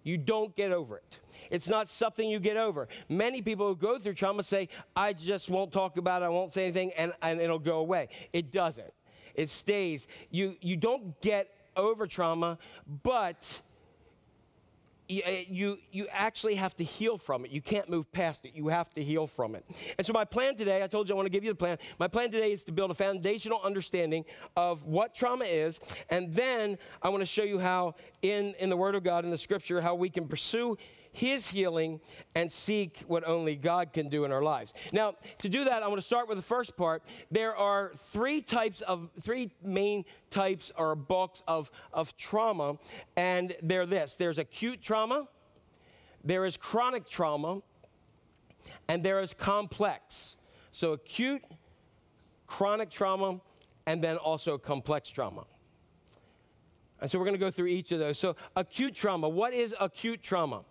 You 0.03 0.17
don't 0.17 0.55
get 0.55 0.71
over 0.71 0.97
it. 0.97 1.19
It's 1.49 1.69
not 1.69 1.87
something 1.87 2.29
you 2.29 2.39
get 2.39 2.57
over. 2.57 2.87
Many 3.07 3.41
people 3.41 3.67
who 3.67 3.75
go 3.75 3.97
through 3.97 4.15
trauma 4.15 4.43
say, 4.43 4.69
I 4.95 5.13
just 5.13 5.49
won't 5.49 5.71
talk 5.71 5.97
about 5.97 6.21
it, 6.21 6.25
I 6.25 6.29
won't 6.29 6.51
say 6.51 6.63
anything, 6.63 6.91
and, 6.97 7.13
and 7.21 7.39
it'll 7.39 7.59
go 7.59 7.79
away. 7.79 8.09
It 8.33 8.51
doesn't. 8.51 8.93
It 9.35 9.49
stays. 9.49 10.07
You, 10.29 10.55
you 10.61 10.77
don't 10.77 11.19
get 11.21 11.49
over 11.75 12.05
trauma, 12.05 12.57
but 13.03 13.61
Uh, 15.09 15.29
you, 15.47 15.77
you 15.91 16.07
actually 16.11 16.55
have 16.55 16.75
to 16.77 16.83
heal 16.83 17.17
from 17.17 17.43
it. 17.43 17.51
You 17.51 17.61
can't 17.61 17.89
move 17.89 18.09
past 18.11 18.45
it. 18.45 18.53
You 18.55 18.69
have 18.69 18.89
to 18.93 19.03
heal 19.03 19.27
from 19.27 19.53
it. 19.53 19.65
And 19.97 20.07
so, 20.07 20.13
my 20.13 20.23
plan 20.23 20.55
today, 20.55 20.81
I 20.81 20.87
told 20.87 21.09
you 21.09 21.15
I 21.15 21.17
want 21.17 21.25
to 21.25 21.29
give 21.29 21.43
you 21.43 21.51
the 21.51 21.55
plan. 21.55 21.77
My 21.99 22.07
plan 22.07 22.31
today 22.31 22.51
is 22.53 22.63
to 22.65 22.71
build 22.71 22.89
a 22.89 22.93
foundational 22.93 23.59
understanding 23.63 24.23
of 24.55 24.85
what 24.85 25.13
trauma 25.13 25.45
is. 25.45 25.79
And 26.09 26.33
then 26.33 26.77
I 27.01 27.09
want 27.09 27.21
to 27.21 27.25
show 27.27 27.43
you 27.43 27.59
how, 27.59 27.95
in, 28.21 28.53
in 28.59 28.69
the 28.69 28.77
Word 28.77 28.95
of 28.95 29.03
God, 29.03 29.25
in 29.25 29.31
the 29.31 29.37
Scripture, 29.37 29.81
how 29.81 29.95
we 29.95 30.09
can 30.09 30.27
pursue 30.27 30.77
his 31.13 31.47
healing 31.47 32.01
and 32.35 32.51
seek 32.51 33.03
what 33.07 33.25
only 33.25 33.55
God 33.55 33.93
can 33.93 34.09
do 34.09 34.25
in 34.25 34.31
our 34.31 34.41
lives. 34.41 34.73
Now, 34.91 35.13
to 35.39 35.47
do 35.47 35.63
that, 35.65 35.83
I 35.83 35.87
want 35.87 36.01
to 36.01 36.05
start 36.05 36.27
with 36.27 36.37
the 36.37 36.43
first 36.43 36.75
part. 36.75 37.03
There 37.31 37.55
are 37.55 37.91
three 38.11 38.41
types 38.41 38.81
of, 38.81 39.09
three 39.21 39.51
main 39.63 40.03
types 40.31 40.71
or 40.75 40.95
bulks 40.95 41.43
of, 41.47 41.71
of 41.93 42.17
trauma, 42.17 42.77
and 43.15 43.55
they're 43.61 43.85
this 43.85 44.15
there's 44.15 44.39
acute 44.39 44.81
trauma, 44.81 45.27
there 46.23 46.45
is 46.45 46.57
chronic 46.57 47.07
trauma, 47.07 47.61
and 48.87 49.03
there 49.03 49.21
is 49.21 49.33
complex. 49.33 50.35
So, 50.71 50.93
acute, 50.93 51.43
chronic 52.47 52.89
trauma, 52.89 53.39
and 53.85 54.03
then 54.03 54.17
also 54.17 54.57
complex 54.57 55.09
trauma. 55.09 55.45
And 56.99 57.11
so 57.11 57.19
we're 57.19 57.25
going 57.25 57.35
to 57.35 57.39
go 57.39 57.51
through 57.51 57.67
each 57.67 57.91
of 57.91 57.99
those. 57.99 58.17
So, 58.17 58.35
acute 58.55 58.95
trauma. 58.95 59.27
What 59.29 59.53
is 59.53 59.75
acute 59.79 60.23
trauma? 60.23 60.63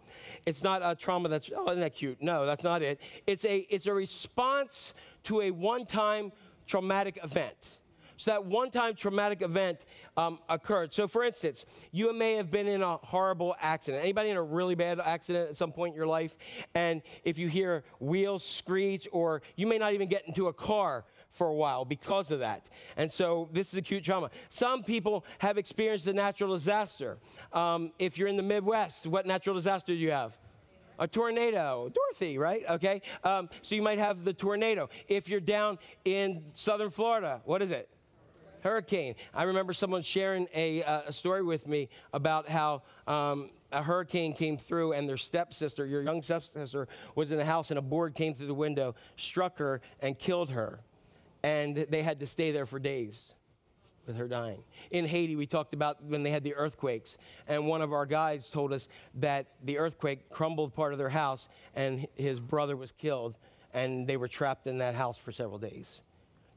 It's 0.46 0.62
not 0.62 0.82
a 0.84 0.94
trauma 0.94 1.28
that's, 1.28 1.50
oh, 1.54 1.68
isn't 1.68 1.80
that 1.80 1.94
cute? 1.94 2.22
No, 2.22 2.46
that's 2.46 2.64
not 2.64 2.82
it. 2.82 3.00
It's 3.26 3.44
a, 3.44 3.58
it's 3.70 3.86
a 3.86 3.94
response 3.94 4.94
to 5.24 5.42
a 5.42 5.50
one 5.50 5.86
time 5.86 6.32
traumatic 6.66 7.18
event. 7.22 7.78
So, 8.16 8.30
that 8.30 8.44
one 8.44 8.70
time 8.70 8.94
traumatic 8.94 9.42
event 9.42 9.84
um, 10.16 10.38
occurred. 10.48 10.92
So, 10.92 11.08
for 11.08 11.24
instance, 11.24 11.64
you 11.90 12.12
may 12.12 12.34
have 12.34 12.52
been 12.52 12.68
in 12.68 12.80
a 12.80 12.96
horrible 12.98 13.56
accident. 13.60 14.02
Anybody 14.02 14.30
in 14.30 14.36
a 14.36 14.42
really 14.42 14.76
bad 14.76 15.00
accident 15.00 15.50
at 15.50 15.56
some 15.56 15.72
point 15.72 15.94
in 15.94 15.96
your 15.96 16.06
life? 16.06 16.36
And 16.74 17.02
if 17.24 17.36
you 17.36 17.48
hear 17.48 17.82
wheels 17.98 18.44
screech, 18.44 19.08
or 19.10 19.42
you 19.56 19.66
may 19.66 19.78
not 19.78 19.94
even 19.94 20.08
get 20.08 20.28
into 20.28 20.46
a 20.46 20.52
car 20.52 21.04
for 21.32 21.48
a 21.48 21.54
while 21.54 21.84
because 21.84 22.30
of 22.30 22.40
that. 22.40 22.68
And 22.96 23.10
so 23.10 23.48
this 23.52 23.68
is 23.72 23.74
acute 23.74 24.04
trauma. 24.04 24.30
Some 24.50 24.84
people 24.84 25.24
have 25.38 25.58
experienced 25.58 26.06
a 26.06 26.12
natural 26.12 26.52
disaster. 26.54 27.18
Um, 27.52 27.92
if 27.98 28.18
you're 28.18 28.28
in 28.28 28.36
the 28.36 28.42
Midwest, 28.42 29.06
what 29.06 29.26
natural 29.26 29.56
disaster 29.56 29.92
do 29.92 29.98
you 29.98 30.10
have? 30.10 30.36
A 30.98 31.08
tornado, 31.08 31.90
Dorothy, 31.92 32.38
right? 32.38 32.62
Okay. 32.68 33.02
Um, 33.24 33.48
so 33.62 33.74
you 33.74 33.82
might 33.82 33.98
have 33.98 34.24
the 34.24 34.34
tornado. 34.34 34.90
If 35.08 35.28
you're 35.28 35.40
down 35.40 35.78
in 36.04 36.44
southern 36.52 36.90
Florida, 36.90 37.40
what 37.44 37.62
is 37.62 37.70
it? 37.70 37.88
Hurricane. 38.60 39.16
I 39.34 39.44
remember 39.44 39.72
someone 39.72 40.02
sharing 40.02 40.46
a, 40.54 40.84
uh, 40.84 41.02
a 41.06 41.12
story 41.12 41.42
with 41.42 41.66
me 41.66 41.88
about 42.12 42.48
how 42.48 42.82
um, 43.08 43.50
a 43.72 43.82
hurricane 43.82 44.34
came 44.34 44.56
through 44.56 44.92
and 44.92 45.08
their 45.08 45.16
stepsister, 45.16 45.86
your 45.86 46.02
young 46.02 46.22
stepsister, 46.22 46.86
was 47.16 47.32
in 47.32 47.38
the 47.38 47.44
house 47.44 47.70
and 47.70 47.78
a 47.78 47.82
board 47.82 48.14
came 48.14 48.34
through 48.34 48.46
the 48.46 48.54
window, 48.54 48.94
struck 49.16 49.58
her, 49.58 49.80
and 50.00 50.16
killed 50.16 50.50
her 50.50 50.78
and 51.42 51.76
they 51.76 52.02
had 52.02 52.20
to 52.20 52.26
stay 52.26 52.52
there 52.52 52.66
for 52.66 52.78
days 52.78 53.34
with 54.06 54.16
her 54.16 54.28
dying. 54.28 54.62
In 54.90 55.06
Haiti, 55.06 55.36
we 55.36 55.46
talked 55.46 55.74
about 55.74 56.02
when 56.04 56.22
they 56.22 56.30
had 56.30 56.44
the 56.44 56.54
earthquakes, 56.54 57.16
and 57.46 57.66
one 57.66 57.82
of 57.82 57.92
our 57.92 58.06
guides 58.06 58.50
told 58.50 58.72
us 58.72 58.88
that 59.14 59.46
the 59.64 59.78
earthquake 59.78 60.28
crumbled 60.30 60.74
part 60.74 60.92
of 60.92 60.98
their 60.98 61.08
house, 61.08 61.48
and 61.74 62.06
his 62.16 62.40
brother 62.40 62.76
was 62.76 62.92
killed, 62.92 63.38
and 63.72 64.06
they 64.06 64.16
were 64.16 64.28
trapped 64.28 64.66
in 64.66 64.78
that 64.78 64.94
house 64.94 65.16
for 65.16 65.32
several 65.32 65.58
days. 65.58 66.00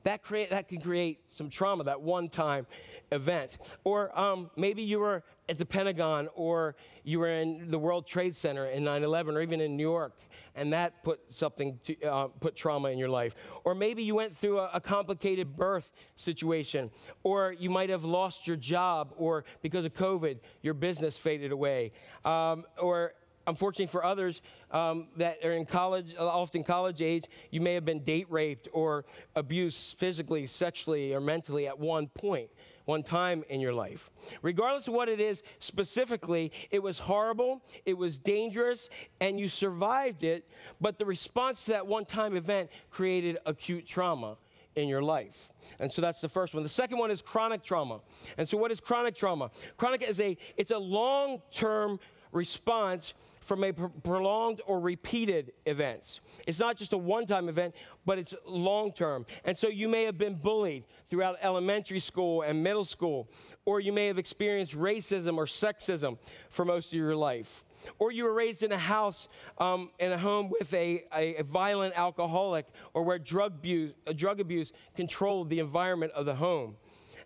That, 0.05 0.21
create, 0.21 0.51
that 0.51 0.67
can 0.67 0.79
create 0.79 1.19
some 1.31 1.49
trauma, 1.49 1.83
that 1.85 1.99
one 1.99 2.29
time 2.29 2.67
event. 3.11 3.57
Or 3.83 4.17
um, 4.17 4.51
maybe 4.55 4.83
you 4.83 4.99
were 4.99 5.23
at 5.49 5.57
the 5.57 5.65
Pentagon 5.65 6.29
or 6.35 6.75
you 7.03 7.17
were 7.17 7.29
in 7.29 7.71
the 7.71 7.79
World 7.79 8.05
Trade 8.05 8.35
Center 8.35 8.67
in 8.67 8.83
9 8.83 9.03
11 9.03 9.35
or 9.35 9.41
even 9.41 9.61
in 9.61 9.75
New 9.75 9.83
York, 9.83 10.15
and 10.53 10.71
that 10.73 11.03
put 11.03 11.21
something, 11.33 11.79
to, 11.85 11.99
uh, 12.03 12.27
put 12.27 12.55
trauma 12.55 12.89
in 12.89 12.99
your 12.99 13.09
life. 13.09 13.33
Or 13.63 13.73
maybe 13.73 14.03
you 14.03 14.13
went 14.13 14.37
through 14.37 14.59
a, 14.59 14.69
a 14.75 14.79
complicated 14.79 15.57
birth 15.57 15.91
situation, 16.15 16.91
or 17.23 17.53
you 17.53 17.71
might 17.71 17.89
have 17.89 18.05
lost 18.05 18.47
your 18.47 18.57
job, 18.57 19.11
or 19.17 19.43
because 19.63 19.85
of 19.85 19.95
COVID, 19.95 20.37
your 20.61 20.75
business 20.75 21.17
faded 21.17 21.51
away. 21.51 21.93
Um, 22.23 22.63
or 22.79 23.13
unfortunately 23.47 23.87
for 23.87 24.03
others 24.03 24.41
um, 24.71 25.07
that 25.17 25.43
are 25.43 25.53
in 25.53 25.65
college, 25.65 26.15
often 26.17 26.63
college 26.63 27.01
age, 27.01 27.25
you 27.51 27.61
may 27.61 27.73
have 27.73 27.85
been 27.85 28.03
date 28.03 28.27
raped 28.29 28.67
or 28.73 29.05
abused 29.35 29.97
physically, 29.97 30.47
sexually, 30.47 31.13
or 31.13 31.19
mentally 31.19 31.67
at 31.67 31.79
one 31.79 32.07
point, 32.07 32.49
one 32.85 33.03
time 33.03 33.43
in 33.49 33.59
your 33.59 33.73
life. 33.73 34.09
Regardless 34.41 34.87
of 34.87 34.93
what 34.93 35.09
it 35.09 35.19
is 35.19 35.43
specifically, 35.59 36.51
it 36.71 36.81
was 36.81 36.99
horrible, 36.99 37.61
it 37.85 37.97
was 37.97 38.17
dangerous, 38.17 38.89
and 39.19 39.39
you 39.39 39.47
survived 39.47 40.23
it, 40.23 40.49
but 40.81 40.97
the 40.97 41.05
response 41.05 41.65
to 41.65 41.71
that 41.71 41.87
one 41.87 42.05
time 42.05 42.35
event 42.35 42.69
created 42.89 43.37
acute 43.45 43.85
trauma 43.85 44.37
in 44.75 44.89
your 44.89 45.01
life. 45.01 45.51
And 45.79 45.91
so 45.91 46.01
that's 46.01 46.19
the 46.21 46.29
first 46.29 46.53
one. 46.53 46.63
The 46.63 46.69
second 46.69 46.97
one 46.97 47.09
is 47.09 47.21
chronic 47.21 47.63
trauma. 47.63 48.01
And 48.37 48.47
so 48.47 48.57
what 48.57 48.71
is 48.71 48.79
chronic 48.79 49.15
trauma? 49.15 49.49
Chronic 49.77 50.01
is 50.07 50.19
a 50.19 50.37
it's 50.57 50.71
a 50.71 50.77
long-term 50.77 51.99
response 52.35 53.13
from 53.39 53.63
a 53.63 53.71
pr- 53.71 53.85
prolonged 54.03 54.61
or 54.65 54.79
repeated 54.79 55.53
events. 55.65 56.19
It's 56.47 56.59
not 56.59 56.77
just 56.77 56.93
a 56.93 56.97
one-time 56.97 57.47
event, 57.47 57.75
but 58.05 58.17
it's 58.17 58.33
long-term. 58.45 59.25
And 59.45 59.57
so 59.57 59.67
you 59.67 59.87
may 59.87 60.03
have 60.03 60.17
been 60.17 60.35
bullied 60.35 60.85
throughout 61.07 61.37
elementary 61.41 61.99
school 61.99 62.41
and 62.41 62.63
middle 62.63 62.85
school, 62.85 63.29
or 63.65 63.79
you 63.79 63.93
may 63.93 64.07
have 64.07 64.17
experienced 64.17 64.75
racism 64.75 65.37
or 65.37 65.45
sexism 65.45 66.17
for 66.49 66.65
most 66.65 66.87
of 66.87 66.99
your 66.99 67.15
life. 67.15 67.63
Or 67.99 68.11
you 68.11 68.23
were 68.23 68.33
raised 68.33 68.63
in 68.63 68.71
a 68.71 68.77
house, 68.77 69.29
um, 69.59 69.91
in 69.99 70.11
a 70.11 70.17
home 70.17 70.51
with 70.59 70.73
a, 70.73 71.03
a, 71.15 71.35
a 71.35 71.43
violent 71.43 71.97
alcoholic, 71.97 72.65
or 72.93 73.03
where 73.03 73.19
drug 73.19 73.53
abuse, 73.53 73.93
drug 74.15 74.39
abuse 74.39 74.73
controlled 74.95 75.49
the 75.49 75.59
environment 75.59 76.11
of 76.13 76.25
the 76.25 76.35
home 76.35 76.77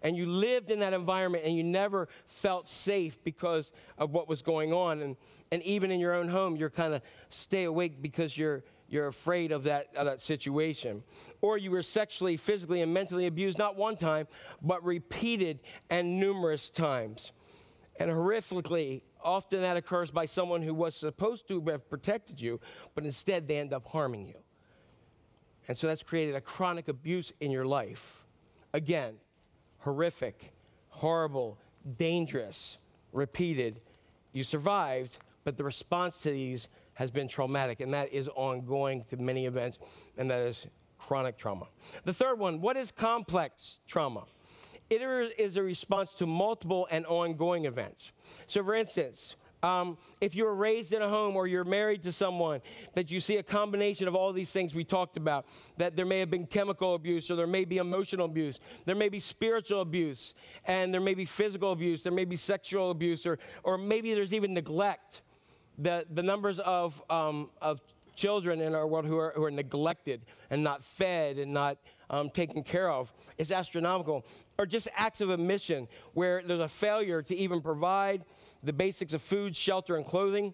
and 0.02 0.16
you 0.16 0.26
lived 0.26 0.72
in 0.72 0.80
that 0.80 0.94
environment 0.94 1.44
and 1.46 1.56
you 1.56 1.64
never 1.64 2.08
felt 2.26 2.68
safe 2.68 3.22
because 3.24 3.72
of 3.98 4.12
what 4.12 4.30
was 4.30 4.42
going 4.42 4.74
on. 4.74 5.02
And, 5.02 5.18
and 5.52 5.62
even 5.64 5.92
in 5.92 6.00
your 6.00 6.14
own 6.14 6.30
home, 6.30 6.56
you're 6.56 6.70
kind 6.70 6.94
of 6.94 7.02
stay 7.30 7.66
awake 7.66 8.02
because 8.02 8.38
you're, 8.38 8.64
you're 8.88 9.08
afraid 9.08 9.52
of 9.52 9.64
that, 9.64 9.88
of 9.96 10.06
that 10.06 10.22
situation. 10.22 11.04
Or 11.42 11.58
you 11.58 11.72
were 11.72 11.84
sexually, 11.84 12.38
physically, 12.38 12.82
and 12.82 12.94
mentally 12.94 13.28
abused 13.28 13.58
not 13.58 13.76
one 13.76 13.98
time, 13.98 14.28
but 14.62 14.84
repeated 14.84 15.60
and 15.90 16.20
numerous 16.20 16.70
times. 16.70 17.34
And 18.00 18.10
horrifically, 18.10 19.02
often 19.22 19.62
that 19.62 19.76
occurs 19.76 20.12
by 20.12 20.26
someone 20.26 20.62
who 20.62 20.74
was 20.74 20.96
supposed 20.96 21.48
to 21.50 21.62
have 21.66 21.90
protected 21.90 22.40
you, 22.40 22.62
but 22.96 23.06
instead 23.06 23.48
they 23.48 23.58
end 23.58 23.74
up 23.74 23.86
harming 23.86 24.26
you. 24.28 24.36
And 25.68 25.78
so 25.78 25.88
that's 25.88 26.04
created 26.04 26.36
a 26.36 26.42
chronic 26.42 26.88
abuse 26.88 27.34
in 27.42 27.52
your 27.52 27.66
life. 27.66 28.26
Again, 28.74 29.16
horrific, 29.80 30.52
horrible, 30.90 31.58
dangerous, 31.98 32.78
repeated. 33.12 33.82
You 34.34 34.44
survived, 34.44 35.18
but 35.44 35.58
the 35.58 35.64
response 35.64 36.20
to 36.22 36.32
these 36.32 36.68
has 36.94 37.12
been 37.12 37.28
traumatic, 37.28 37.80
and 37.80 37.94
that 37.94 38.12
is 38.12 38.28
ongoing 38.36 39.04
to 39.06 39.18
many 39.18 39.46
events, 39.46 39.80
and 40.18 40.30
that 40.30 40.40
is 40.42 40.68
chronic 40.98 41.38
trauma. 41.38 41.68
The 42.04 42.14
third 42.14 42.38
one 42.38 42.62
what 42.62 42.78
is 42.78 42.92
complex 42.92 43.80
trauma? 43.88 44.26
It 44.90 45.02
is 45.38 45.56
a 45.56 45.64
response 45.64 46.14
to 46.16 46.26
multiple 46.26 46.88
and 46.90 47.06
ongoing 47.06 47.66
events. 47.66 48.12
So, 48.48 48.64
for 48.64 48.74
instance, 48.74 49.36
um, 49.62 49.98
if 50.22 50.36
you're 50.36 50.54
raised 50.54 50.94
in 50.94 51.02
a 51.02 51.10
home 51.10 51.36
or 51.36 51.48
you're 51.48 51.64
married 51.64 52.04
to 52.04 52.12
someone, 52.12 52.62
that 52.96 53.12
you 53.12 53.20
see 53.20 53.38
a 53.38 53.44
combination 53.44 54.08
of 54.08 54.16
all 54.16 54.32
these 54.32 54.52
things 54.52 54.74
we 54.74 54.84
talked 54.84 55.18
about, 55.18 55.46
that 55.78 55.96
there 55.96 56.06
may 56.06 56.20
have 56.20 56.30
been 56.30 56.46
chemical 56.46 56.96
abuse 56.96 57.30
or 57.30 57.36
there 57.36 57.48
may 57.48 57.66
be 57.66 57.78
emotional 57.78 58.26
abuse, 58.26 58.60
there 58.86 58.96
may 58.96 59.10
be 59.10 59.20
spiritual 59.20 59.82
abuse, 59.82 60.34
and 60.66 60.94
there 60.94 61.02
may 61.02 61.14
be 61.14 61.26
physical 61.26 61.72
abuse, 61.72 62.04
there 62.04 62.14
may 62.14 62.26
be 62.26 62.36
sexual 62.36 62.92
abuse, 62.92 63.26
or, 63.26 63.38
or 63.64 63.78
maybe 63.78 64.14
there's 64.14 64.34
even 64.34 64.54
neglect. 64.54 65.22
The, 65.78 66.06
the 66.10 66.24
numbers 66.24 66.60
of, 66.60 67.02
um, 67.10 67.50
of 67.62 67.80
children 68.16 68.60
in 68.60 68.76
our 68.76 68.86
world 68.86 69.06
who 69.06 69.18
are, 69.18 69.32
who 69.36 69.44
are 69.46 69.52
neglected 69.52 70.22
and 70.50 70.62
not 70.62 70.84
fed 70.84 71.38
and 71.38 71.54
not 71.54 71.78
um, 72.10 72.30
taken 72.30 72.64
care 72.64 72.90
of 72.90 73.14
is 73.38 73.52
astronomical. 73.52 74.26
Or 74.60 74.66
just 74.66 74.90
acts 74.94 75.22
of 75.22 75.30
omission 75.30 75.88
where 76.14 76.44
there's 76.44 76.62
a 76.62 76.68
failure 76.68 77.22
to 77.22 77.34
even 77.34 77.62
provide 77.62 78.26
the 78.62 78.74
basics 78.74 79.14
of 79.14 79.22
food, 79.22 79.56
shelter, 79.56 79.96
and 79.96 80.06
clothing, 80.06 80.54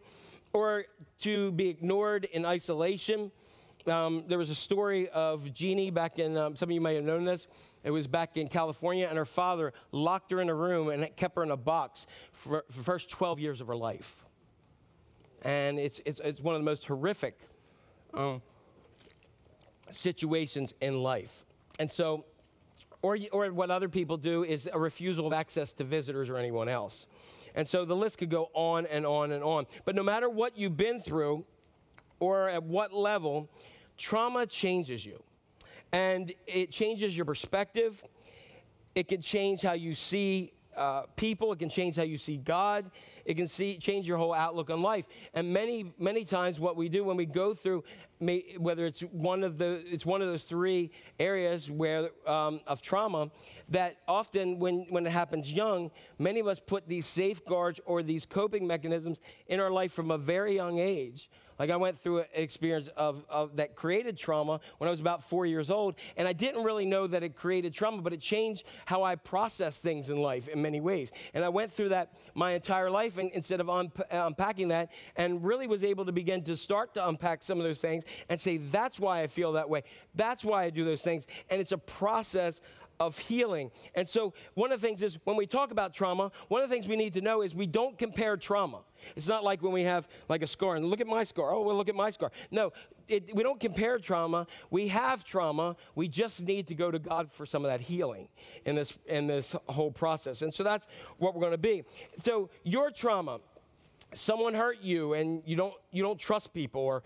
or 0.53 0.85
to 1.21 1.51
be 1.53 1.69
ignored 1.69 2.25
in 2.25 2.45
isolation. 2.45 3.31
Um, 3.87 4.23
there 4.27 4.37
was 4.37 4.51
a 4.51 4.55
story 4.55 5.09
of 5.09 5.51
Genie 5.55 5.89
back 5.89 6.19
in, 6.19 6.37
um, 6.37 6.55
some 6.55 6.69
of 6.69 6.73
you 6.75 6.81
might 6.81 6.97
have 6.97 7.03
known 7.03 7.25
this. 7.25 7.47
It 7.83 7.89
was 7.89 8.05
back 8.05 8.37
in 8.37 8.47
California, 8.47 9.07
and 9.09 9.17
her 9.17 9.25
father 9.25 9.73
locked 9.91 10.29
her 10.29 10.39
in 10.39 10.49
a 10.49 10.55
room 10.55 10.89
and 10.89 11.15
kept 11.15 11.35
her 11.35 11.41
in 11.41 11.49
a 11.49 11.57
box 11.57 12.05
for, 12.31 12.63
for 12.69 12.77
the 12.77 12.83
first 12.83 13.09
12 13.09 13.39
years 13.39 13.59
of 13.59 13.65
her 13.65 13.75
life. 13.75 14.23
And 15.41 15.79
it's, 15.79 15.99
it's, 16.05 16.19
it's 16.19 16.41
one 16.41 16.53
of 16.53 16.61
the 16.61 16.65
most 16.65 16.85
horrific 16.85 17.39
um, 18.13 18.43
situations 19.89 20.75
in 20.79 21.01
life. 21.01 21.43
And 21.79 21.89
so, 21.89 22.25
or, 23.05 23.19
or 23.31 23.53
what 23.53 23.69
other 23.69 23.87
people 23.87 24.17
do 24.17 24.43
is 24.43 24.67
a 24.73 24.79
refusal 24.79 25.27
of 25.27 25.33
access 25.33 25.73
to 25.73 25.83
visitors 25.83 26.27
or 26.27 26.37
anyone 26.37 26.67
else. 26.67 27.05
And 27.53 27.67
so 27.67 27.85
the 27.85 27.95
list 27.95 28.17
could 28.17 28.31
go 28.31 28.49
on 28.55 28.87
and 28.87 29.05
on 29.05 29.31
and 29.31 29.43
on. 29.43 29.67
But 29.85 29.93
no 29.93 30.01
matter 30.01 30.27
what 30.27 30.57
you've 30.57 30.75
been 30.75 30.99
through 30.99 31.45
or 32.19 32.49
at 32.49 32.63
what 32.63 32.93
level, 32.93 33.47
trauma 33.95 34.47
changes 34.47 35.05
you. 35.05 35.21
And 35.91 36.33
it 36.47 36.71
changes 36.71 37.15
your 37.15 37.27
perspective. 37.27 38.03
It 38.95 39.07
can 39.07 39.21
change 39.21 39.61
how 39.61 39.73
you 39.73 39.93
see 39.93 40.51
uh, 40.75 41.03
people. 41.15 41.51
It 41.51 41.59
can 41.59 41.69
change 41.69 41.95
how 41.95 42.03
you 42.03 42.17
see 42.17 42.37
God. 42.37 42.89
It 43.25 43.35
can 43.35 43.47
see, 43.47 43.77
change 43.77 44.07
your 44.07 44.17
whole 44.17 44.33
outlook 44.33 44.69
on 44.69 44.81
life. 44.81 45.07
And 45.33 45.51
many, 45.51 45.93
many 45.97 46.25
times, 46.25 46.59
what 46.59 46.75
we 46.75 46.89
do 46.89 47.03
when 47.03 47.17
we 47.17 47.25
go 47.25 47.53
through, 47.53 47.83
may, 48.19 48.55
whether 48.57 48.85
it's 48.85 49.01
one 49.01 49.43
of 49.43 49.57
the, 49.57 49.83
it's 49.85 50.05
one 50.05 50.21
of 50.21 50.27
those 50.27 50.43
three 50.43 50.91
areas 51.19 51.69
where 51.69 52.09
um, 52.27 52.61
of 52.67 52.81
trauma, 52.81 53.31
that 53.69 53.97
often 54.07 54.59
when 54.59 54.85
when 54.89 55.05
it 55.05 55.11
happens 55.11 55.51
young, 55.51 55.91
many 56.19 56.39
of 56.39 56.47
us 56.47 56.59
put 56.59 56.87
these 56.87 57.05
safeguards 57.05 57.79
or 57.85 58.03
these 58.03 58.25
coping 58.25 58.67
mechanisms 58.67 59.19
in 59.47 59.59
our 59.59 59.71
life 59.71 59.91
from 59.91 60.11
a 60.11 60.17
very 60.17 60.55
young 60.55 60.79
age. 60.79 61.29
Like 61.57 61.69
I 61.69 61.75
went 61.77 61.97
through 61.97 62.19
an 62.19 62.25
experience 62.33 62.87
of, 62.97 63.23
of 63.29 63.55
that 63.57 63.75
created 63.75 64.17
trauma 64.17 64.59
when 64.77 64.87
I 64.87 64.91
was 64.91 64.99
about 64.99 65.23
four 65.23 65.45
years 65.45 65.69
old, 65.69 65.95
and 66.17 66.27
I 66.27 66.33
didn't 66.33 66.63
really 66.63 66.85
know 66.85 67.07
that 67.07 67.23
it 67.23 67.35
created 67.35 67.73
trauma, 67.73 68.01
but 68.01 68.13
it 68.13 68.19
changed 68.19 68.65
how 68.85 69.03
I 69.03 69.15
process 69.15 69.77
things 69.77 70.09
in 70.09 70.17
life 70.17 70.47
in 70.47 70.61
many 70.61 70.81
ways. 70.81 71.11
And 71.33 71.43
I 71.43 71.49
went 71.49 71.71
through 71.71 71.89
that 71.89 72.13
my 72.33 72.51
entire 72.51 72.89
life, 72.89 73.17
and 73.17 73.31
instead 73.31 73.59
of 73.59 73.67
unp- 73.67 73.99
uh, 73.99 74.25
unpacking 74.27 74.69
that, 74.69 74.91
and 75.15 75.43
really 75.43 75.67
was 75.67 75.83
able 75.83 76.05
to 76.05 76.11
begin 76.11 76.43
to 76.43 76.57
start 76.57 76.93
to 76.95 77.07
unpack 77.07 77.43
some 77.43 77.57
of 77.57 77.63
those 77.63 77.79
things 77.79 78.03
and 78.29 78.39
say, 78.39 78.57
"That's 78.57 78.99
why 78.99 79.21
I 79.21 79.27
feel 79.27 79.53
that 79.53 79.69
way. 79.69 79.83
That's 80.13 80.43
why 80.43 80.63
I 80.63 80.69
do 80.69 80.83
those 80.83 81.01
things." 81.01 81.27
And 81.49 81.61
it's 81.61 81.71
a 81.71 81.77
process 81.77 82.61
of 82.99 83.17
healing. 83.17 83.71
And 83.93 84.07
so, 84.07 84.33
one 84.53 84.71
of 84.71 84.81
the 84.81 84.87
things 84.87 85.01
is 85.01 85.17
when 85.23 85.35
we 85.35 85.45
talk 85.45 85.71
about 85.71 85.93
trauma, 85.93 86.31
one 86.47 86.61
of 86.61 86.69
the 86.69 86.75
things 86.75 86.87
we 86.87 86.95
need 86.95 87.13
to 87.13 87.21
know 87.21 87.41
is 87.41 87.53
we 87.53 87.67
don't 87.67 87.97
compare 87.97 88.37
trauma. 88.37 88.81
It's 89.15 89.27
not 89.27 89.43
like 89.43 89.61
when 89.61 89.71
we 89.71 89.83
have 89.83 90.07
like 90.29 90.41
a 90.41 90.47
scar 90.47 90.75
and 90.75 90.85
look 90.85 91.01
at 91.01 91.07
my 91.07 91.23
scar. 91.23 91.53
Oh, 91.53 91.61
well, 91.61 91.75
look 91.75 91.89
at 91.89 91.95
my 91.95 92.09
scar. 92.09 92.31
No, 92.51 92.73
it, 93.07 93.35
we 93.35 93.43
don't 93.43 93.59
compare 93.59 93.99
trauma. 93.99 94.47
We 94.69 94.87
have 94.87 95.23
trauma. 95.23 95.75
We 95.93 96.07
just 96.07 96.41
need 96.41 96.67
to 96.67 96.75
go 96.75 96.91
to 96.91 96.99
God 96.99 97.31
for 97.31 97.45
some 97.45 97.63
of 97.63 97.71
that 97.71 97.81
healing 97.81 98.27
in 98.65 98.75
this 98.75 98.97
in 99.05 99.27
this 99.27 99.55
whole 99.67 99.91
process. 99.91 100.41
And 100.41 100.53
so 100.53 100.63
that's 100.63 100.87
what 101.17 101.35
we're 101.35 101.41
going 101.41 101.51
to 101.51 101.57
be. 101.57 101.83
So 102.19 102.49
your 102.63 102.91
trauma, 102.91 103.39
someone 104.13 104.53
hurt 104.53 104.81
you 104.81 105.13
and 105.13 105.43
you 105.45 105.55
don't 105.55 105.73
you 105.91 106.01
don't 106.01 106.19
trust 106.19 106.53
people 106.53 106.81
or 106.81 107.03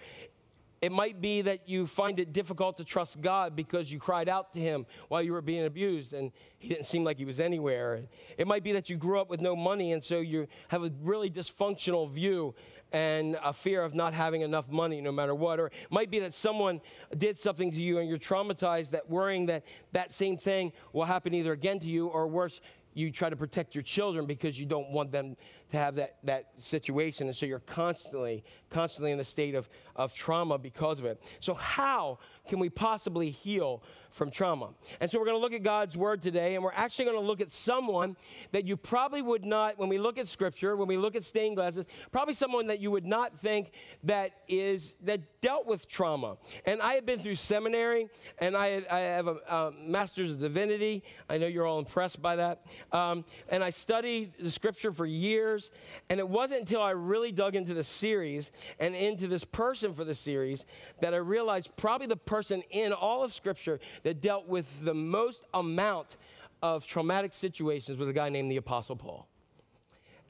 it 0.82 0.91
might 0.91 1.19
be 1.19 1.41
that 1.41 1.67
you 1.67 1.86
find 1.86 2.19
it 2.19 2.32
difficult 2.32 2.77
to 2.77 2.86
trust 2.86 3.19
God 3.21 3.55
because 3.55 3.91
you 3.91 3.99
cried 3.99 4.30
out 4.30 4.53
to 4.53 4.59
Him 4.59 4.86
while 5.09 5.21
you 5.21 5.34
were 5.34 5.41
being 5.41 5.65
abused 5.65 6.13
and 6.13 6.32
He 6.57 6.69
didn't 6.69 6.86
seem 6.86 7.03
like 7.03 7.17
He 7.17 7.25
was 7.25 7.39
anywhere. 7.39 8.03
It 8.38 8.47
might 8.47 8.63
be 8.63 8.71
that 8.73 8.89
you 8.89 8.95
grew 8.95 9.19
up 9.19 9.30
with 9.30 9.41
no 9.41 9.55
money 9.55 9.91
and 9.91 10.03
so 10.03 10.19
you 10.19 10.47
have 10.69 10.84
a 10.84 10.91
really 11.01 11.30
dysfunctional 11.30 12.09
view 12.09 12.55
and 12.91 13.38
a 13.43 13.53
fear 13.53 13.84
of 13.84 13.93
not 13.93 14.13
having 14.13 14.41
enough 14.41 14.69
money 14.69 15.01
no 15.01 15.11
matter 15.11 15.36
what. 15.36 15.59
Or 15.59 15.67
it 15.67 15.73
might 15.89 16.09
be 16.09 16.19
that 16.19 16.34
someone 16.34 16.82
did 17.15 17.38
something 17.38 17.71
to 17.71 17.77
you 17.82 17.99
and 17.99 18.07
you're 18.07 18.17
traumatized 18.17 18.91
that 18.91 19.09
worrying 19.09 19.47
that 19.47 19.63
that 19.91 20.11
same 20.11 20.38
thing 20.38 20.71
will 20.93 21.05
happen 21.05 21.34
either 21.34 21.51
again 21.51 21.80
to 21.80 21.88
you 21.88 22.07
or 22.07 22.27
worse, 22.27 22.61
you 22.93 23.11
try 23.11 23.29
to 23.29 23.35
protect 23.35 23.75
your 23.75 23.83
children 23.83 24.25
because 24.25 24.59
you 24.59 24.65
don't 24.65 24.89
want 24.91 25.11
them 25.11 25.35
to 25.69 25.77
have 25.77 25.95
that, 25.95 26.17
that 26.23 26.47
situation. 26.57 27.27
And 27.27 27.35
so 27.35 27.45
you're 27.45 27.59
constantly, 27.59 28.43
constantly 28.69 29.11
in 29.11 29.19
a 29.19 29.25
state 29.25 29.55
of, 29.55 29.69
of 29.95 30.13
trauma 30.13 30.57
because 30.57 30.99
of 30.99 31.05
it. 31.05 31.21
So, 31.39 31.53
how 31.53 32.19
can 32.47 32.59
we 32.59 32.69
possibly 32.69 33.29
heal 33.29 33.83
from 34.10 34.32
trauma? 34.32 34.70
And 34.99 35.10
so, 35.10 35.20
we're 35.20 35.26
going 35.26 35.38
to 35.38 35.41
look 35.41 35.53
at 35.53 35.64
God's 35.64 35.95
word 35.97 36.22
today, 36.22 36.55
and 36.55 36.64
we're 36.64 36.72
actually 36.74 37.05
going 37.05 37.18
to 37.18 37.26
look 37.26 37.41
at 37.41 37.51
someone 37.51 38.16
that 38.51 38.66
you 38.66 38.78
probably 38.78 39.22
would 39.22 39.45
not, 39.45 39.78
when 39.78 39.89
we 39.89 39.97
look 39.97 40.18
at 40.18 40.28
scripture, 40.28 40.76
when 40.76 40.88
we 40.88 40.97
look 40.97 41.16
at 41.16 41.24
stained 41.24 41.55
glasses, 41.55 41.86
probably 42.12 42.34
someone 42.34 42.68
that 42.68 42.80
you 42.80 42.91
would 42.91 43.05
not 43.05 43.38
think 43.39 43.72
that 44.03 44.32
is, 44.47 44.95
that 45.03 45.41
dealt 45.41 45.66
with 45.66 45.88
trauma. 45.88 46.38
And 46.66 46.82
I 46.82 46.93
had 46.93 47.05
been 47.05 47.20
through 47.20 47.36
seminary, 47.36 48.10
and 48.39 48.55
I, 48.55 48.84
I 48.89 48.99
have 48.99 49.28
a, 49.28 49.38
a 49.47 49.74
master's 49.86 50.32
of 50.32 50.39
divinity. 50.39 51.03
I 51.30 51.38
know 51.38 51.47
you're 51.47 51.66
all 51.66 51.80
impressed 51.80 52.22
by 52.22 52.36
that. 52.38 52.66
Um, 52.91 53.26
and 53.49 53.64
I 53.64 53.70
studied 53.70 54.34
the 54.39 54.51
scripture 54.51 54.91
for 54.91 55.05
years. 55.05 55.70
And 56.10 56.20
it 56.20 56.28
wasn't 56.28 56.62
until 56.62 56.82
I 56.82 56.91
really 56.91 57.32
dug 57.32 57.55
into 57.55 57.74
the 57.74 57.84
series 57.84 58.51
and 58.80 58.95
into 58.95 59.28
this 59.28 59.43
person 59.43 59.93
for 59.93 60.03
the 60.03 60.16
series 60.16 60.66
that 61.01 61.14
I 61.14 61.18
realized 61.18 61.76
probably 61.78 62.07
the 62.07 62.16
person 62.18 62.64
in 62.72 62.93
all 62.93 63.24
of 63.24 63.34
Scripture 63.34 63.80
that 64.04 64.22
dealt 64.22 64.47
with 64.47 64.84
the 64.84 64.93
most 64.93 65.45
amount 65.54 66.18
of 66.62 66.86
traumatic 66.86 67.34
situations 67.34 67.97
was 67.97 68.08
a 68.08 68.14
guy 68.14 68.30
named 68.30 68.52
the 68.52 68.58
Apostle 68.58 68.95
Paul. 68.95 69.28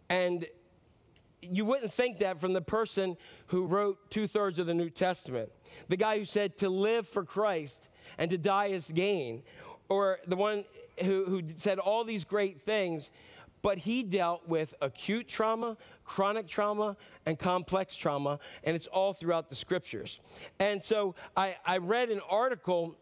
And 0.09 0.45
you 1.41 1.65
wouldn't 1.65 1.93
think 1.93 2.19
that 2.19 2.39
from 2.39 2.53
the 2.53 2.61
person 2.61 3.17
who 3.47 3.65
wrote 3.65 4.09
two 4.09 4.27
thirds 4.27 4.59
of 4.59 4.65
the 4.65 4.73
New 4.73 4.89
Testament, 4.89 5.49
the 5.87 5.97
guy 5.97 6.17
who 6.17 6.25
said 6.25 6.57
to 6.57 6.69
live 6.69 7.07
for 7.07 7.23
Christ 7.23 7.87
and 8.17 8.29
to 8.31 8.37
die 8.37 8.67
is 8.67 8.89
gain, 8.89 9.43
or 9.87 10.19
the 10.27 10.35
one 10.35 10.65
who, 11.03 11.25
who 11.25 11.43
said 11.57 11.79
all 11.79 12.03
these 12.03 12.25
great 12.25 12.61
things, 12.61 13.09
but 13.61 13.77
he 13.77 14.03
dealt 14.03 14.47
with 14.47 14.73
acute 14.81 15.27
trauma, 15.27 15.77
chronic 16.03 16.47
trauma, 16.47 16.95
and 17.25 17.37
complex 17.37 17.95
trauma, 17.95 18.39
and 18.63 18.75
it's 18.75 18.87
all 18.87 19.13
throughout 19.13 19.49
the 19.49 19.55
scriptures. 19.55 20.19
And 20.59 20.81
so 20.81 21.15
I, 21.35 21.57
I 21.65 21.77
read 21.77 22.09
an 22.09 22.21
article 22.29 22.95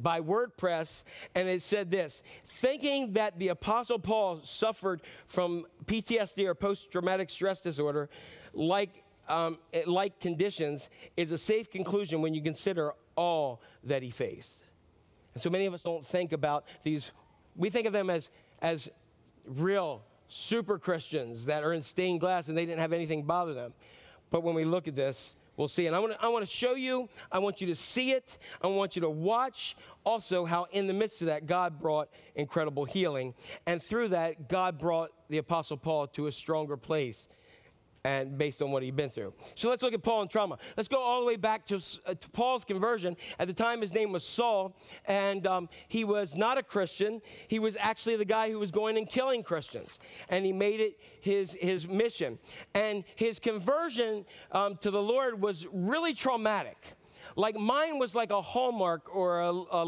by 0.00 0.20
WordPress, 0.20 1.04
and 1.34 1.48
it 1.48 1.62
said 1.62 1.90
this 1.90 2.22
thinking 2.44 3.12
that 3.14 3.38
the 3.38 3.48
Apostle 3.48 3.98
Paul 3.98 4.40
suffered 4.42 5.02
from 5.26 5.66
PTSD 5.86 6.46
or 6.46 6.54
post 6.54 6.90
traumatic 6.90 7.30
stress 7.30 7.60
disorder, 7.60 8.08
like, 8.52 9.04
um, 9.28 9.58
like 9.86 10.20
conditions, 10.20 10.90
is 11.16 11.32
a 11.32 11.38
safe 11.38 11.70
conclusion 11.70 12.22
when 12.22 12.34
you 12.34 12.42
consider 12.42 12.92
all 13.16 13.62
that 13.84 14.02
he 14.02 14.10
faced. 14.10 14.62
And 15.34 15.42
so 15.42 15.50
many 15.50 15.66
of 15.66 15.74
us 15.74 15.82
don't 15.82 16.06
think 16.06 16.32
about 16.32 16.64
these, 16.82 17.12
we 17.54 17.70
think 17.70 17.86
of 17.86 17.92
them 17.92 18.10
as, 18.10 18.30
as 18.62 18.90
real 19.46 20.02
super 20.28 20.78
Christians 20.78 21.46
that 21.46 21.62
are 21.62 21.72
in 21.72 21.82
stained 21.82 22.20
glass 22.20 22.48
and 22.48 22.56
they 22.56 22.66
didn't 22.66 22.80
have 22.80 22.92
anything 22.92 23.22
bother 23.22 23.54
them. 23.54 23.72
But 24.30 24.42
when 24.42 24.54
we 24.54 24.64
look 24.64 24.88
at 24.88 24.96
this, 24.96 25.36
we'll 25.56 25.68
see. 25.68 25.86
And 25.86 25.94
I 25.94 25.98
want 25.98 26.12
to 26.12 26.22
I 26.22 26.28
want 26.28 26.44
to 26.44 26.50
show 26.50 26.74
you, 26.74 27.08
I 27.30 27.38
want 27.38 27.60
you 27.60 27.66
to 27.68 27.76
see 27.76 28.12
it, 28.12 28.38
I 28.62 28.66
want 28.66 28.96
you 28.96 29.02
to 29.02 29.10
watch 29.10 29.76
also 30.04 30.44
how 30.44 30.66
in 30.70 30.86
the 30.86 30.92
midst 30.92 31.20
of 31.22 31.26
that 31.26 31.46
God 31.46 31.80
brought 31.80 32.08
incredible 32.34 32.84
healing. 32.84 33.34
And 33.66 33.82
through 33.82 34.08
that, 34.08 34.48
God 34.48 34.78
brought 34.78 35.10
the 35.28 35.38
Apostle 35.38 35.76
Paul 35.76 36.06
to 36.08 36.26
a 36.26 36.32
stronger 36.32 36.76
place 36.76 37.28
and 38.06 38.38
based 38.38 38.62
on 38.62 38.70
what 38.70 38.84
he'd 38.84 38.94
been 38.94 39.10
through. 39.10 39.34
So 39.56 39.68
let's 39.68 39.82
look 39.82 39.92
at 39.92 40.00
Paul 40.00 40.22
and 40.22 40.30
trauma. 40.30 40.58
Let's 40.76 40.88
go 40.88 41.02
all 41.02 41.18
the 41.18 41.26
way 41.26 41.34
back 41.34 41.66
to, 41.66 41.82
uh, 42.06 42.14
to 42.14 42.28
Paul's 42.30 42.64
conversion. 42.64 43.16
At 43.40 43.48
the 43.48 43.52
time, 43.52 43.80
his 43.80 43.92
name 43.92 44.12
was 44.12 44.22
Saul, 44.22 44.76
and 45.06 45.44
um, 45.44 45.68
he 45.88 46.04
was 46.04 46.36
not 46.36 46.56
a 46.56 46.62
Christian. 46.62 47.20
He 47.48 47.58
was 47.58 47.76
actually 47.80 48.14
the 48.14 48.24
guy 48.24 48.48
who 48.48 48.60
was 48.60 48.70
going 48.70 48.96
and 48.96 49.08
killing 49.08 49.42
Christians, 49.42 49.98
and 50.28 50.46
he 50.46 50.52
made 50.52 50.78
it 50.78 51.00
his, 51.20 51.54
his 51.54 51.88
mission. 51.88 52.38
And 52.74 53.02
his 53.16 53.40
conversion 53.40 54.24
um, 54.52 54.76
to 54.82 54.92
the 54.92 55.02
Lord 55.02 55.42
was 55.42 55.66
really 55.72 56.14
traumatic. 56.14 56.78
Like 57.34 57.56
mine 57.56 57.98
was 57.98 58.14
like 58.14 58.30
a 58.30 58.40
Hallmark 58.40 59.14
or 59.14 59.40
a, 59.40 59.50
a 59.50 59.84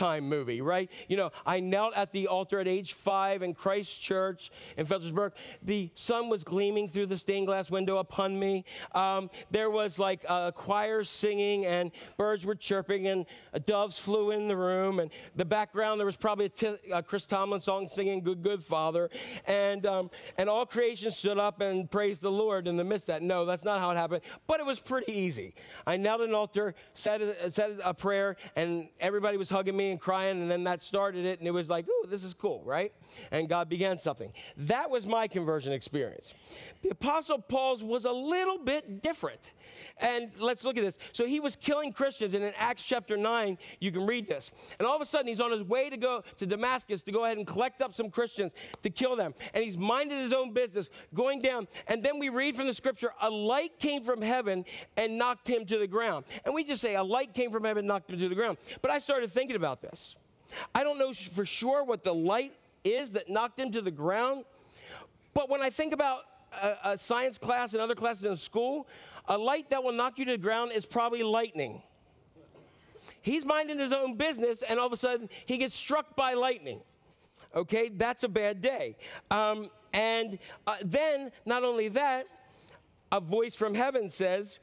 movie, 0.00 0.60
right? 0.60 0.90
You 1.08 1.16
know, 1.16 1.30
I 1.44 1.60
knelt 1.60 1.94
at 1.94 2.12
the 2.12 2.28
altar 2.28 2.58
at 2.58 2.66
age 2.68 2.94
five 2.94 3.42
in 3.42 3.54
Christ 3.54 4.00
Church 4.00 4.50
in 4.76 4.86
Fredericksburg. 4.86 5.32
The 5.62 5.90
sun 5.94 6.28
was 6.28 6.44
gleaming 6.44 6.88
through 6.88 7.06
the 7.06 7.18
stained 7.18 7.46
glass 7.46 7.70
window 7.70 7.98
upon 7.98 8.38
me. 8.38 8.64
Um, 8.92 9.30
there 9.50 9.70
was 9.70 9.98
like 9.98 10.24
a 10.28 10.52
choir 10.54 11.04
singing 11.04 11.66
and 11.66 11.90
birds 12.16 12.46
were 12.46 12.54
chirping 12.54 13.08
and 13.08 13.26
doves 13.66 13.98
flew 13.98 14.30
in 14.30 14.48
the 14.48 14.56
room. 14.56 15.00
And 15.00 15.10
the 15.36 15.44
background, 15.44 16.00
there 16.00 16.06
was 16.06 16.16
probably 16.16 16.46
a, 16.46 16.50
t- 16.50 16.76
a 16.92 17.02
Chris 17.02 17.26
Tomlin 17.26 17.60
song 17.60 17.88
singing 17.88 18.22
Good, 18.22 18.42
Good 18.42 18.64
Father. 18.64 19.10
And, 19.46 19.84
um, 19.86 20.10
and 20.38 20.48
all 20.48 20.64
creation 20.64 21.10
stood 21.10 21.38
up 21.38 21.60
and 21.60 21.90
praised 21.90 22.22
the 22.22 22.30
Lord 22.30 22.66
in 22.66 22.76
the 22.76 22.84
midst 22.84 23.08
of 23.08 23.14
that. 23.16 23.22
No, 23.22 23.44
that's 23.44 23.64
not 23.64 23.80
how 23.80 23.90
it 23.90 23.96
happened, 23.96 24.22
but 24.46 24.60
it 24.60 24.66
was 24.66 24.80
pretty 24.80 25.12
easy. 25.12 25.54
I 25.86 25.96
knelt 25.96 26.20
at 26.20 26.28
an 26.28 26.34
altar, 26.34 26.74
said 26.94 27.20
said 27.52 27.80
a 27.82 27.92
prayer, 27.92 28.36
and 28.56 28.88
everybody 29.00 29.36
was 29.36 29.50
hugging 29.50 29.76
me 29.76 29.89
and 29.90 30.00
crying, 30.00 30.40
and 30.40 30.50
then 30.50 30.64
that 30.64 30.82
started 30.82 31.24
it, 31.24 31.38
and 31.38 31.48
it 31.48 31.50
was 31.50 31.68
like, 31.68 31.86
ooh, 31.88 32.06
this 32.08 32.24
is 32.24 32.34
cool, 32.34 32.62
right? 32.64 32.92
And 33.30 33.48
God 33.48 33.68
began 33.68 33.98
something. 33.98 34.32
That 34.56 34.90
was 34.90 35.06
my 35.06 35.28
conversion 35.28 35.72
experience. 35.72 36.34
The 36.82 36.90
Apostle 36.90 37.38
Paul's 37.38 37.82
was 37.82 38.04
a 38.04 38.12
little 38.12 38.58
bit 38.58 39.02
different. 39.02 39.52
And 39.98 40.30
let's 40.38 40.64
look 40.64 40.76
at 40.76 40.84
this. 40.84 40.98
So 41.12 41.26
he 41.26 41.40
was 41.40 41.56
killing 41.56 41.92
Christians, 41.92 42.34
and 42.34 42.44
in 42.44 42.52
Acts 42.56 42.82
chapter 42.82 43.16
9, 43.16 43.58
you 43.80 43.92
can 43.92 44.06
read 44.06 44.28
this. 44.28 44.50
And 44.78 44.86
all 44.86 44.96
of 44.96 45.02
a 45.02 45.06
sudden, 45.06 45.28
he's 45.28 45.40
on 45.40 45.50
his 45.50 45.62
way 45.62 45.90
to 45.90 45.96
go 45.96 46.22
to 46.38 46.46
Damascus 46.46 47.02
to 47.02 47.12
go 47.12 47.24
ahead 47.24 47.38
and 47.38 47.46
collect 47.46 47.82
up 47.82 47.92
some 47.92 48.10
Christians 48.10 48.52
to 48.82 48.90
kill 48.90 49.16
them. 49.16 49.34
And 49.54 49.64
he's 49.64 49.78
minded 49.78 50.18
his 50.18 50.32
own 50.32 50.52
business, 50.52 50.90
going 51.14 51.40
down. 51.40 51.68
And 51.86 52.02
then 52.02 52.18
we 52.18 52.28
read 52.28 52.56
from 52.56 52.66
the 52.66 52.74
scripture, 52.74 53.12
a 53.20 53.30
light 53.30 53.78
came 53.78 54.04
from 54.04 54.22
heaven 54.22 54.64
and 54.96 55.18
knocked 55.18 55.48
him 55.48 55.66
to 55.66 55.78
the 55.78 55.86
ground. 55.86 56.24
And 56.44 56.54
we 56.54 56.64
just 56.64 56.82
say, 56.82 56.96
a 56.96 57.04
light 57.04 57.34
came 57.34 57.50
from 57.50 57.64
heaven 57.64 57.80
and 57.80 57.88
knocked 57.88 58.10
him 58.10 58.18
to 58.18 58.28
the 58.28 58.34
ground. 58.34 58.58
But 58.82 58.90
I 58.90 58.98
started 58.98 59.32
thinking 59.32 59.56
about 59.56 59.82
this. 59.82 60.16
I 60.74 60.82
don't 60.82 60.98
know 60.98 61.12
for 61.12 61.46
sure 61.46 61.84
what 61.84 62.02
the 62.02 62.14
light 62.14 62.54
is 62.84 63.12
that 63.12 63.28
knocked 63.28 63.58
him 63.58 63.70
to 63.72 63.80
the 63.80 63.90
ground. 63.90 64.44
But 65.34 65.48
when 65.48 65.62
I 65.62 65.70
think 65.70 65.92
about 65.92 66.22
a, 66.60 66.76
a 66.84 66.98
science 66.98 67.38
class 67.38 67.72
and 67.72 67.82
other 67.82 67.94
classes 67.94 68.24
in 68.24 68.36
school, 68.36 68.88
a 69.30 69.38
light 69.38 69.70
that 69.70 69.82
will 69.82 69.92
knock 69.92 70.18
you 70.18 70.24
to 70.26 70.32
the 70.32 70.38
ground 70.38 70.72
is 70.72 70.84
probably 70.84 71.22
lightning. 71.22 71.80
He's 73.22 73.44
minding 73.44 73.78
his 73.78 73.92
own 73.92 74.16
business, 74.16 74.62
and 74.62 74.78
all 74.78 74.86
of 74.86 74.92
a 74.92 74.96
sudden 74.96 75.30
he 75.46 75.56
gets 75.56 75.74
struck 75.74 76.16
by 76.16 76.34
lightning. 76.34 76.80
Okay, 77.54 77.90
that's 77.94 78.24
a 78.24 78.28
bad 78.28 78.60
day. 78.60 78.96
Um, 79.30 79.70
and 79.92 80.38
uh, 80.66 80.76
then, 80.84 81.30
not 81.46 81.64
only 81.64 81.88
that, 81.88 82.26
a 83.12 83.20
voice 83.20 83.54
from 83.54 83.74
heaven 83.74 84.10
says, 84.10 84.58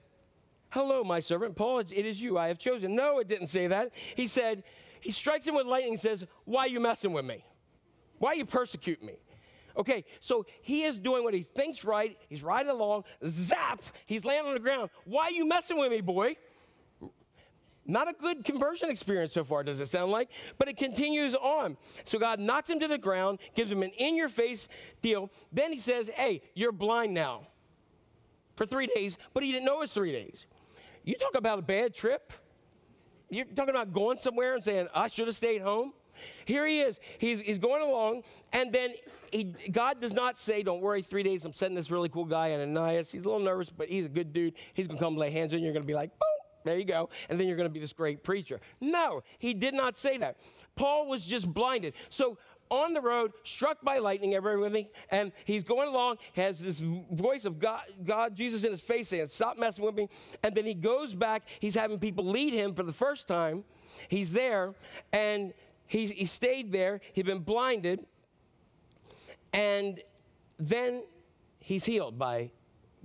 Hello, 0.70 1.04
my 1.04 1.22
servant 1.22 1.56
Paul, 1.56 1.80
it 1.80 1.92
is 1.92 2.22
you 2.22 2.38
I 2.38 2.50
have 2.50 2.60
chosen. 2.60 2.94
No, 2.94 3.20
it 3.20 3.28
didn't 3.30 3.48
say 3.48 3.68
that. 3.68 3.92
He 4.16 4.28
said, 4.28 4.64
He 5.00 5.12
strikes 5.12 5.48
him 5.48 5.56
with 5.56 5.66
lightning 5.66 5.94
and 5.94 6.00
says, 6.00 6.26
Why 6.44 6.66
are 6.66 6.68
you 6.68 6.82
messing 6.82 7.14
with 7.14 7.26
me? 7.26 7.44
Why 8.20 8.32
are 8.32 8.36
you 8.36 8.46
persecuting 8.46 9.08
me? 9.08 9.16
Okay, 9.78 10.06
so 10.20 10.46
he 10.62 10.84
is 10.84 10.98
doing 10.98 11.24
what 11.24 11.34
he 11.34 11.44
thinks 11.44 11.86
right. 11.86 12.18
He's 12.30 12.42
riding 12.42 12.72
along, 12.72 13.04
zap, 13.26 13.84
he's 14.08 14.26
laying 14.26 14.46
on 14.46 14.54
the 14.54 14.60
ground. 14.60 14.90
Why 15.06 15.26
are 15.26 15.32
you 15.32 15.48
messing 15.48 15.78
with 15.78 15.92
me, 15.92 16.02
boy? 16.02 16.36
Not 17.90 18.10
a 18.10 18.14
good 18.14 18.44
conversion 18.44 18.90
experience 18.90 19.32
so 19.32 19.46
far, 19.46 19.64
does 19.64 19.80
it 19.80 19.88
sound 19.88 20.12
like? 20.12 20.30
But 20.58 20.68
it 20.68 20.76
continues 20.76 21.34
on. 21.36 21.78
So 22.04 22.20
God 22.20 22.40
knocks 22.40 22.70
him 22.70 22.82
to 22.82 22.88
the 22.88 22.98
ground, 22.98 23.40
gives 23.56 23.72
him 23.72 23.82
an 23.82 23.92
in 23.98 24.18
your 24.18 24.28
face 24.28 24.68
deal. 25.02 25.32
Then 25.54 25.72
he 25.72 25.80
says, 25.80 26.10
Hey, 26.10 26.42
you're 26.54 26.74
blind 26.74 27.14
now 27.14 27.48
for 28.56 28.66
three 28.66 28.88
days, 28.88 29.18
but 29.34 29.42
he 29.42 29.54
didn't 29.54 29.66
know 29.66 29.76
it 29.76 29.80
was 29.82 29.94
three 29.94 30.12
days. 30.12 30.48
You 31.06 31.16
talk 31.16 31.36
about 31.36 31.60
a 31.60 31.62
bad 31.62 31.94
trip. 31.94 32.34
You're 33.30 33.46
talking 33.46 33.74
about 33.74 33.94
going 33.94 34.18
somewhere 34.18 34.56
and 34.56 34.64
saying, 34.64 34.90
I 34.94 35.08
should 35.08 35.28
have 35.28 35.36
stayed 35.38 35.62
home. 35.62 35.94
Here 36.46 36.66
he 36.68 36.82
is. 36.82 37.00
He's, 37.18 37.40
he's 37.40 37.60
going 37.60 37.82
along, 37.82 38.24
and 38.54 38.72
then 38.72 38.94
he, 39.32 39.56
God 39.72 40.00
does 40.00 40.14
not 40.14 40.38
say, 40.38 40.64
Don't 40.64 40.82
worry, 40.82 41.02
three 41.02 41.24
days, 41.24 41.46
I'm 41.46 41.54
sending 41.54 41.76
this 41.76 41.92
really 41.92 42.10
cool 42.10 42.26
guy, 42.26 42.52
Ananias. 42.52 43.12
He's 43.12 43.26
a 43.26 43.28
little 43.28 43.44
nervous, 43.44 43.70
but 43.70 43.90
he's 43.90 44.06
a 44.06 44.10
good 44.10 44.34
dude. 44.34 44.54
He's 44.74 44.88
going 44.88 44.98
to 44.98 45.04
come 45.04 45.18
lay 45.18 45.32
hands 45.32 45.54
on 45.54 45.60
you. 45.60 45.66
You're 45.66 45.74
going 45.74 45.84
to 45.84 45.88
be 45.88 45.96
like, 45.96 46.12
Boom, 46.12 46.64
there 46.66 46.78
you 46.78 46.86
go. 46.86 47.10
And 47.30 47.40
then 47.40 47.48
you're 47.48 47.58
going 47.58 47.70
to 47.70 47.74
be 47.74 47.80
this 47.80 47.94
great 47.94 48.24
preacher. 48.24 48.60
No, 48.80 49.24
he 49.40 49.54
did 49.54 49.74
not 49.74 49.96
say 49.96 50.18
that. 50.18 50.38
Paul 50.76 51.08
was 51.08 51.26
just 51.26 51.52
blinded. 51.52 51.94
So 52.10 52.38
on 52.70 52.94
the 52.94 53.02
road, 53.02 53.32
struck 53.44 53.82
by 53.82 54.00
lightning, 54.00 54.34
everybody 54.34 54.62
with 54.62 54.74
me? 54.74 54.90
And 55.10 55.32
he's 55.46 55.64
going 55.64 55.88
along, 55.88 56.18
has 56.34 56.60
this 56.60 56.80
voice 56.80 57.46
of 57.46 57.60
God, 57.60 57.82
God, 58.04 58.36
Jesus 58.36 58.64
in 58.64 58.72
his 58.72 58.82
face 58.82 59.10
saying, 59.10 59.28
Stop 59.28 59.58
messing 59.58 59.86
with 59.86 59.96
me. 59.96 60.10
And 60.44 60.54
then 60.54 60.66
he 60.66 60.74
goes 60.74 61.14
back, 61.14 61.44
he's 61.60 61.76
having 61.76 62.00
people 62.00 62.26
lead 62.26 62.54
him 62.54 62.74
for 62.74 62.84
the 62.84 62.94
first 62.94 63.28
time. 63.28 63.64
He's 64.10 64.34
there, 64.34 64.76
and 65.14 65.54
he, 65.88 66.08
he 66.08 66.26
stayed 66.26 66.72
there. 66.72 67.02
He'd 67.14 67.26
been 67.26 67.40
blinded. 67.40 68.06
And 69.54 70.02
then 70.60 71.04
he's 71.60 71.86
healed 71.86 72.20
by 72.20 72.52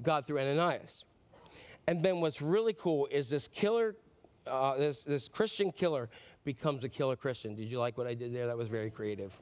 God 0.03 0.26
through 0.26 0.41
Ananias. 0.41 1.05
And 1.87 2.03
then 2.03 2.20
what's 2.20 2.43
really 2.43 2.72
cool 2.74 3.09
is 3.11 3.28
this 3.28 3.49
killer, 3.49 3.97
uh, 4.47 4.76
this, 4.76 5.03
this 5.03 5.28
Christian 5.28 5.72
killer 5.72 6.11
becomes 6.45 6.85
a 6.85 6.89
killer 6.89 7.16
Christian. 7.16 7.55
Did 7.55 7.68
you 7.68 7.78
like 7.78 7.97
what 7.97 8.07
I 8.07 8.14
did 8.14 8.35
there? 8.35 8.47
That 8.47 8.57
was 8.57 8.68
very 8.68 8.91
creative. 8.91 9.39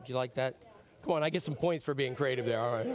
Did 0.00 0.08
you 0.08 0.16
like 0.16 0.34
that? 0.34 0.56
Come 1.02 1.12
on, 1.14 1.22
I 1.22 1.30
get 1.30 1.42
some 1.42 1.54
points 1.54 1.84
for 1.84 1.94
being 1.94 2.14
creative 2.14 2.44
there. 2.44 2.60
All 2.60 2.74
right. 2.74 2.86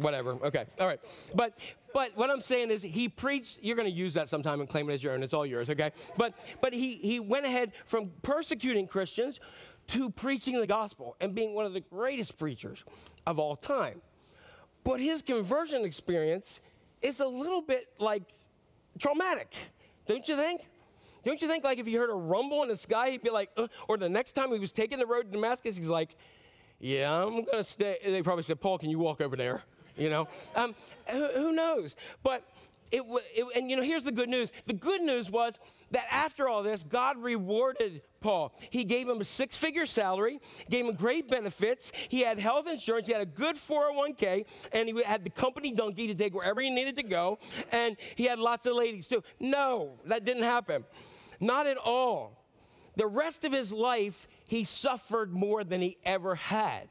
Whatever. 0.00 0.32
Okay. 0.44 0.64
All 0.78 0.86
right. 0.86 1.00
But 1.34 1.60
but 1.92 2.16
what 2.16 2.30
I'm 2.30 2.40
saying 2.40 2.70
is 2.70 2.82
he 2.82 3.08
preached, 3.08 3.58
you're 3.62 3.76
going 3.76 3.90
to 3.90 3.94
use 3.94 4.14
that 4.14 4.28
sometime 4.28 4.60
and 4.60 4.68
claim 4.68 4.88
it 4.88 4.94
as 4.94 5.02
your 5.02 5.12
own. 5.12 5.22
It's 5.22 5.34
all 5.34 5.44
yours, 5.44 5.68
okay? 5.70 5.90
But 6.16 6.34
but 6.60 6.72
he 6.72 6.96
he 6.96 7.20
went 7.20 7.46
ahead 7.46 7.72
from 7.84 8.10
persecuting 8.22 8.86
Christians 8.86 9.40
to 9.88 10.10
preaching 10.10 10.58
the 10.58 10.66
gospel 10.66 11.16
and 11.20 11.34
being 11.34 11.54
one 11.54 11.66
of 11.66 11.74
the 11.74 11.80
greatest 11.80 12.38
preachers 12.38 12.84
of 13.26 13.38
all 13.38 13.56
time. 13.56 14.00
But 14.84 15.00
his 15.00 15.20
conversion 15.22 15.84
experience 15.84 16.60
is 17.02 17.20
a 17.20 17.26
little 17.26 17.60
bit 17.60 17.88
like 17.98 18.22
traumatic, 18.98 19.54
don't 20.06 20.26
you 20.28 20.36
think? 20.36 20.62
Don't 21.22 21.42
you 21.42 21.48
think, 21.48 21.64
like, 21.64 21.78
if 21.78 21.86
you 21.86 21.98
heard 21.98 22.08
a 22.08 22.14
rumble 22.14 22.62
in 22.62 22.70
the 22.70 22.76
sky, 22.76 23.10
he'd 23.10 23.22
be 23.22 23.28
like, 23.28 23.50
uh, 23.58 23.68
or 23.88 23.98
the 23.98 24.08
next 24.08 24.32
time 24.32 24.52
he 24.52 24.58
was 24.58 24.72
taking 24.72 24.98
the 24.98 25.04
road 25.04 25.24
to 25.24 25.30
Damascus, 25.30 25.76
he's 25.76 25.86
like, 25.86 26.16
yeah, 26.78 27.14
I'm 27.14 27.44
going 27.44 27.46
to 27.52 27.64
stay. 27.64 27.98
They 28.02 28.22
probably 28.22 28.44
said, 28.44 28.58
Paul, 28.58 28.78
can 28.78 28.88
you 28.88 28.98
walk 28.98 29.20
over 29.20 29.36
there? 29.36 29.62
You 29.96 30.10
know? 30.10 30.28
Um, 30.54 30.74
who, 31.06 31.28
who 31.28 31.52
knows? 31.52 31.96
But 32.22 32.44
it, 32.90 33.02
it, 33.34 33.46
and 33.56 33.70
you 33.70 33.76
know, 33.76 33.82
here's 33.82 34.02
the 34.02 34.12
good 34.12 34.28
news. 34.28 34.50
The 34.66 34.72
good 34.72 35.00
news 35.00 35.30
was 35.30 35.58
that 35.92 36.06
after 36.10 36.48
all 36.48 36.62
this, 36.62 36.82
God 36.82 37.18
rewarded 37.18 38.02
Paul. 38.20 38.52
He 38.70 38.84
gave 38.84 39.08
him 39.08 39.20
a 39.20 39.24
six 39.24 39.56
figure 39.56 39.86
salary, 39.86 40.40
gave 40.68 40.86
him 40.86 40.94
great 40.94 41.28
benefits. 41.28 41.92
He 42.08 42.22
had 42.22 42.38
health 42.38 42.66
insurance, 42.66 43.06
he 43.06 43.12
had 43.12 43.22
a 43.22 43.26
good 43.26 43.56
401k, 43.56 44.44
and 44.72 44.88
he 44.88 45.02
had 45.02 45.24
the 45.24 45.30
company 45.30 45.72
donkey 45.72 46.08
to 46.08 46.14
take 46.14 46.34
wherever 46.34 46.60
he 46.60 46.70
needed 46.70 46.96
to 46.96 47.02
go, 47.02 47.38
and 47.70 47.96
he 48.16 48.24
had 48.24 48.38
lots 48.38 48.66
of 48.66 48.74
ladies 48.74 49.06
too. 49.06 49.22
No, 49.38 49.98
that 50.06 50.24
didn't 50.24 50.44
happen. 50.44 50.84
Not 51.38 51.66
at 51.66 51.76
all. 51.76 52.44
The 52.96 53.06
rest 53.06 53.44
of 53.44 53.52
his 53.52 53.72
life, 53.72 54.26
he 54.46 54.64
suffered 54.64 55.32
more 55.32 55.62
than 55.62 55.80
he 55.80 55.96
ever 56.04 56.34
had 56.34 56.88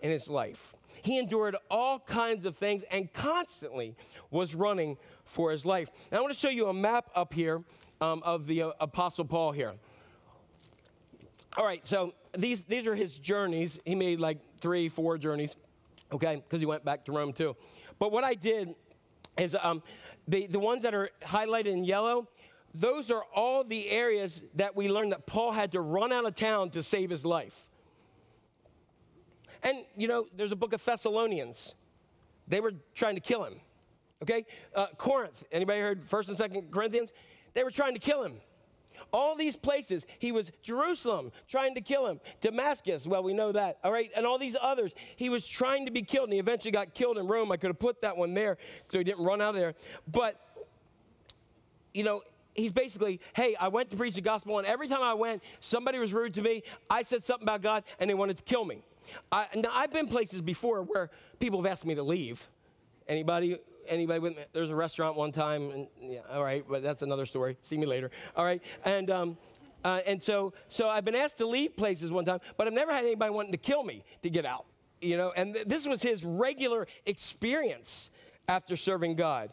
in 0.00 0.10
his 0.10 0.28
life. 0.28 0.74
He 1.02 1.18
endured 1.18 1.56
all 1.70 1.98
kinds 2.00 2.44
of 2.44 2.56
things 2.56 2.84
and 2.90 3.12
constantly 3.12 3.94
was 4.30 4.54
running 4.54 4.96
for 5.24 5.50
his 5.50 5.64
life. 5.64 5.90
Now, 6.10 6.18
I 6.18 6.20
want 6.20 6.32
to 6.32 6.38
show 6.38 6.48
you 6.48 6.68
a 6.68 6.74
map 6.74 7.10
up 7.14 7.32
here 7.32 7.62
um, 8.00 8.22
of 8.24 8.46
the 8.46 8.62
uh, 8.62 8.70
Apostle 8.80 9.24
Paul 9.24 9.52
here. 9.52 9.74
All 11.56 11.64
right, 11.64 11.86
so 11.86 12.14
these, 12.36 12.64
these 12.64 12.86
are 12.86 12.94
his 12.94 13.18
journeys. 13.18 13.78
He 13.84 13.94
made 13.94 14.20
like 14.20 14.38
three, 14.60 14.88
four 14.88 15.18
journeys, 15.18 15.56
okay, 16.12 16.36
because 16.36 16.60
he 16.60 16.66
went 16.66 16.84
back 16.84 17.04
to 17.06 17.12
Rome 17.12 17.32
too. 17.32 17.56
But 17.98 18.12
what 18.12 18.24
I 18.24 18.34
did 18.34 18.74
is 19.36 19.56
um, 19.60 19.82
the, 20.26 20.46
the 20.46 20.58
ones 20.58 20.82
that 20.82 20.94
are 20.94 21.10
highlighted 21.22 21.66
in 21.66 21.84
yellow, 21.84 22.28
those 22.74 23.10
are 23.10 23.24
all 23.34 23.64
the 23.64 23.88
areas 23.88 24.42
that 24.54 24.76
we 24.76 24.88
learned 24.88 25.12
that 25.12 25.26
Paul 25.26 25.52
had 25.52 25.72
to 25.72 25.80
run 25.80 26.12
out 26.12 26.26
of 26.26 26.34
town 26.34 26.70
to 26.70 26.82
save 26.82 27.10
his 27.10 27.24
life. 27.24 27.67
And, 29.62 29.78
you 29.96 30.08
know, 30.08 30.26
there's 30.36 30.52
a 30.52 30.56
book 30.56 30.72
of 30.72 30.84
Thessalonians. 30.84 31.74
They 32.46 32.60
were 32.60 32.72
trying 32.94 33.14
to 33.14 33.20
kill 33.20 33.44
him. 33.44 33.60
Okay? 34.22 34.46
Uh, 34.74 34.86
Corinth. 34.96 35.44
Anybody 35.52 35.80
heard 35.80 36.04
1st 36.08 36.28
and 36.28 36.38
2nd 36.38 36.70
Corinthians? 36.70 37.12
They 37.54 37.64
were 37.64 37.70
trying 37.70 37.94
to 37.94 38.00
kill 38.00 38.22
him. 38.22 38.34
All 39.12 39.36
these 39.36 39.56
places, 39.56 40.06
he 40.18 40.32
was 40.32 40.52
Jerusalem 40.62 41.32
trying 41.46 41.74
to 41.76 41.80
kill 41.80 42.06
him, 42.06 42.20
Damascus, 42.40 43.06
well, 43.06 43.22
we 43.22 43.32
know 43.32 43.52
that, 43.52 43.78
all 43.82 43.90
right, 43.90 44.10
and 44.14 44.26
all 44.26 44.38
these 44.38 44.56
others. 44.60 44.94
He 45.16 45.30
was 45.30 45.48
trying 45.48 45.86
to 45.86 45.92
be 45.92 46.02
killed, 46.02 46.24
and 46.24 46.34
he 46.34 46.38
eventually 46.38 46.72
got 46.72 46.92
killed 46.92 47.16
in 47.16 47.26
Rome. 47.26 47.50
I 47.50 47.56
could 47.56 47.68
have 47.68 47.78
put 47.78 48.02
that 48.02 48.16
one 48.18 48.34
there 48.34 48.58
so 48.88 48.98
he 48.98 49.04
didn't 49.04 49.24
run 49.24 49.40
out 49.40 49.54
of 49.54 49.60
there. 49.60 49.74
But, 50.06 50.38
you 51.94 52.02
know, 52.02 52.22
he's 52.54 52.72
basically, 52.72 53.20
hey, 53.34 53.56
I 53.58 53.68
went 53.68 53.88
to 53.90 53.96
preach 53.96 54.14
the 54.14 54.20
gospel, 54.20 54.58
and 54.58 54.66
every 54.66 54.88
time 54.88 55.02
I 55.02 55.14
went, 55.14 55.42
somebody 55.60 55.98
was 55.98 56.12
rude 56.12 56.34
to 56.34 56.42
me. 56.42 56.62
I 56.90 57.02
said 57.02 57.22
something 57.22 57.44
about 57.44 57.62
God, 57.62 57.84
and 57.98 58.10
they 58.10 58.14
wanted 58.14 58.36
to 58.36 58.42
kill 58.42 58.66
me. 58.66 58.82
I, 59.30 59.46
now, 59.54 59.70
I've 59.72 59.92
been 59.92 60.08
places 60.08 60.40
before 60.40 60.82
where 60.82 61.10
people 61.38 61.62
have 61.62 61.70
asked 61.70 61.86
me 61.86 61.94
to 61.94 62.02
leave. 62.02 62.48
Anybody 63.06 63.58
anybody 63.88 64.18
with 64.18 64.36
me? 64.36 64.42
There's 64.52 64.70
a 64.70 64.74
restaurant 64.74 65.16
one 65.16 65.32
time, 65.32 65.70
and 65.70 65.88
yeah, 66.00 66.20
all 66.30 66.42
right, 66.42 66.64
but 66.68 66.82
that's 66.82 67.02
another 67.02 67.26
story. 67.26 67.56
See 67.62 67.78
me 67.78 67.86
later. 67.86 68.10
All 68.36 68.44
right, 68.44 68.62
and 68.84 69.10
um, 69.10 69.38
uh, 69.84 70.00
and 70.06 70.22
so 70.22 70.52
so 70.68 70.88
I've 70.88 71.04
been 71.04 71.16
asked 71.16 71.38
to 71.38 71.46
leave 71.46 71.76
places 71.76 72.12
one 72.12 72.24
time, 72.24 72.40
but 72.56 72.66
I've 72.66 72.72
never 72.72 72.92
had 72.92 73.04
anybody 73.04 73.30
wanting 73.30 73.52
to 73.52 73.58
kill 73.58 73.82
me 73.82 74.04
to 74.22 74.30
get 74.30 74.44
out. 74.44 74.66
You 75.00 75.16
know, 75.16 75.32
and 75.36 75.54
th- 75.54 75.66
this 75.66 75.86
was 75.86 76.02
his 76.02 76.24
regular 76.24 76.86
experience 77.06 78.10
after 78.48 78.76
serving 78.76 79.16
God. 79.16 79.50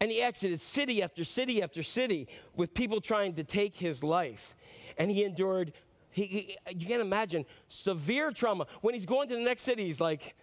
And 0.00 0.10
he 0.10 0.22
exited 0.22 0.60
city 0.60 1.02
after 1.02 1.24
city 1.24 1.62
after 1.62 1.82
city 1.82 2.28
with 2.54 2.72
people 2.72 3.00
trying 3.00 3.34
to 3.34 3.44
take 3.44 3.76
his 3.76 4.04
life. 4.04 4.54
And 4.96 5.10
he 5.10 5.24
endured, 5.24 5.72
he, 6.18 6.26
he, 6.66 6.76
you 6.76 6.86
can't 6.86 7.00
imagine, 7.00 7.46
severe 7.68 8.30
trauma. 8.32 8.66
When 8.80 8.94
he's 8.94 9.06
going 9.06 9.28
to 9.28 9.36
the 9.36 9.42
next 9.42 9.62
city, 9.62 9.84
he's 9.84 10.00
like, 10.00 10.34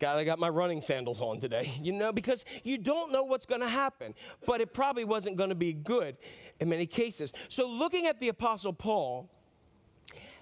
God, 0.00 0.16
I 0.16 0.24
got 0.24 0.38
my 0.38 0.48
running 0.48 0.80
sandals 0.80 1.20
on 1.20 1.40
today, 1.40 1.72
you 1.82 1.92
know, 1.92 2.12
because 2.12 2.44
you 2.64 2.78
don't 2.78 3.12
know 3.12 3.22
what's 3.22 3.46
going 3.46 3.60
to 3.60 3.68
happen. 3.68 4.14
But 4.46 4.60
it 4.60 4.74
probably 4.74 5.04
wasn't 5.04 5.36
going 5.36 5.50
to 5.50 5.56
be 5.56 5.72
good 5.72 6.16
in 6.58 6.68
many 6.68 6.86
cases. 6.86 7.32
So, 7.48 7.68
looking 7.68 8.06
at 8.06 8.18
the 8.18 8.28
Apostle 8.28 8.72
Paul, 8.72 9.30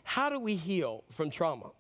how 0.05 0.31
do 0.31 0.41
we 0.41 0.55
heal 0.55 1.05
from 1.11 1.29
trauma? 1.29 1.71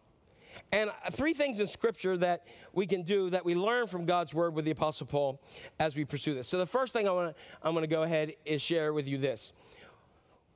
And 0.72 0.90
three 1.12 1.34
things 1.34 1.60
in 1.60 1.68
Scripture 1.68 2.16
that 2.18 2.44
we 2.72 2.84
can 2.86 3.02
do 3.02 3.30
that 3.30 3.44
we 3.44 3.54
learn 3.54 3.86
from 3.86 4.06
God's 4.06 4.34
Word 4.34 4.54
with 4.54 4.64
the 4.64 4.72
Apostle 4.72 5.06
Paul 5.06 5.40
as 5.78 5.94
we 5.94 6.04
pursue 6.04 6.34
this. 6.34 6.48
So, 6.48 6.58
the 6.58 6.66
first 6.66 6.92
thing 6.92 7.08
I 7.08 7.12
wanna, 7.12 7.34
I'm 7.62 7.72
going 7.72 7.84
to 7.84 7.86
go 7.86 8.02
ahead 8.02 8.34
is 8.44 8.60
share 8.60 8.92
with 8.92 9.08
you 9.08 9.16
this. 9.18 9.52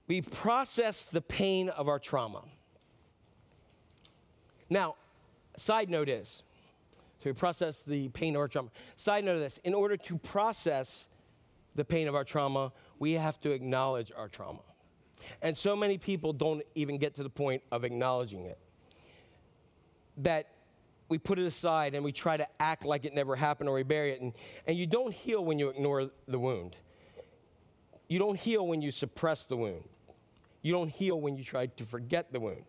We 0.09 0.21
process 0.21 1.03
the 1.05 1.21
pain 1.21 1.69
of 1.69 1.89
our 1.89 1.99
trauma. 1.99 2.43
Now, 4.69 4.97
side 5.57 5.91
note 5.91 6.09
is, 6.09 6.43
so 7.19 7.31
we 7.31 7.35
process 7.35 7.81
the 7.81 8.09
pain 8.09 8.35
of 8.35 8.41
our 8.41 8.49
trauma. 8.49 8.71
Side 8.97 9.25
note 9.25 9.35
of 9.35 9.41
this, 9.41 9.59
in 9.65 9.75
order 9.75 9.97
to 9.97 10.19
process 10.19 11.07
the 11.75 11.85
pain 11.85 12.09
of 12.09 12.15
our 12.15 12.25
trauma, 12.25 12.73
we 12.99 13.13
have 13.13 13.41
to 13.41 13.51
acknowledge 13.51 14.11
our 14.17 14.29
trauma. 14.29 14.63
And 15.41 15.57
so 15.57 15.77
many 15.77 15.99
people 15.99 16.33
don't 16.33 16.63
even 16.75 16.99
get 16.99 17.15
to 17.15 17.23
the 17.23 17.31
point 17.31 17.63
of 17.71 17.85
acknowledging 17.85 18.45
it. 18.45 18.59
That 20.19 20.49
we 21.09 21.19
put 21.19 21.39
it 21.39 21.45
aside 21.45 21.95
and 21.95 22.05
we 22.05 22.11
try 22.11 22.37
to 22.37 22.47
act 22.59 22.85
like 22.85 23.05
it 23.05 23.15
never 23.15 23.37
happened 23.37 23.69
or 23.69 23.75
we 23.75 23.83
bury 23.83 24.13
it. 24.13 24.21
And, 24.21 24.33
and 24.67 24.77
you 24.77 24.87
don't 24.87 25.13
heal 25.13 25.45
when 25.45 25.59
you 25.59 25.69
ignore 25.69 26.11
the 26.27 26.39
wound. 26.39 26.77
You 28.09 28.19
don't 28.19 28.39
heal 28.39 28.67
when 28.67 28.83
you 28.83 28.91
suppress 28.91 29.45
the 29.45 29.57
wound. 29.57 29.85
You 30.63 30.73
don't 30.73 30.91
heal 30.91 31.21
when 31.21 31.37
you 31.37 31.45
try 31.45 31.67
to 31.67 31.85
forget 31.85 32.33
the 32.33 32.41
wound. 32.41 32.65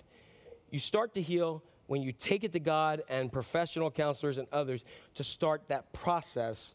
You 0.72 0.80
start 0.80 1.14
to 1.14 1.22
heal 1.22 1.64
when 1.88 2.02
you 2.02 2.12
take 2.12 2.44
it 2.44 2.54
to 2.54 2.60
God 2.60 3.04
and 3.10 3.32
professional 3.32 3.92
counselors 3.92 4.38
and 4.38 4.48
others 4.52 4.84
to 5.16 5.24
start 5.24 5.68
that 5.68 5.92
process 5.94 6.74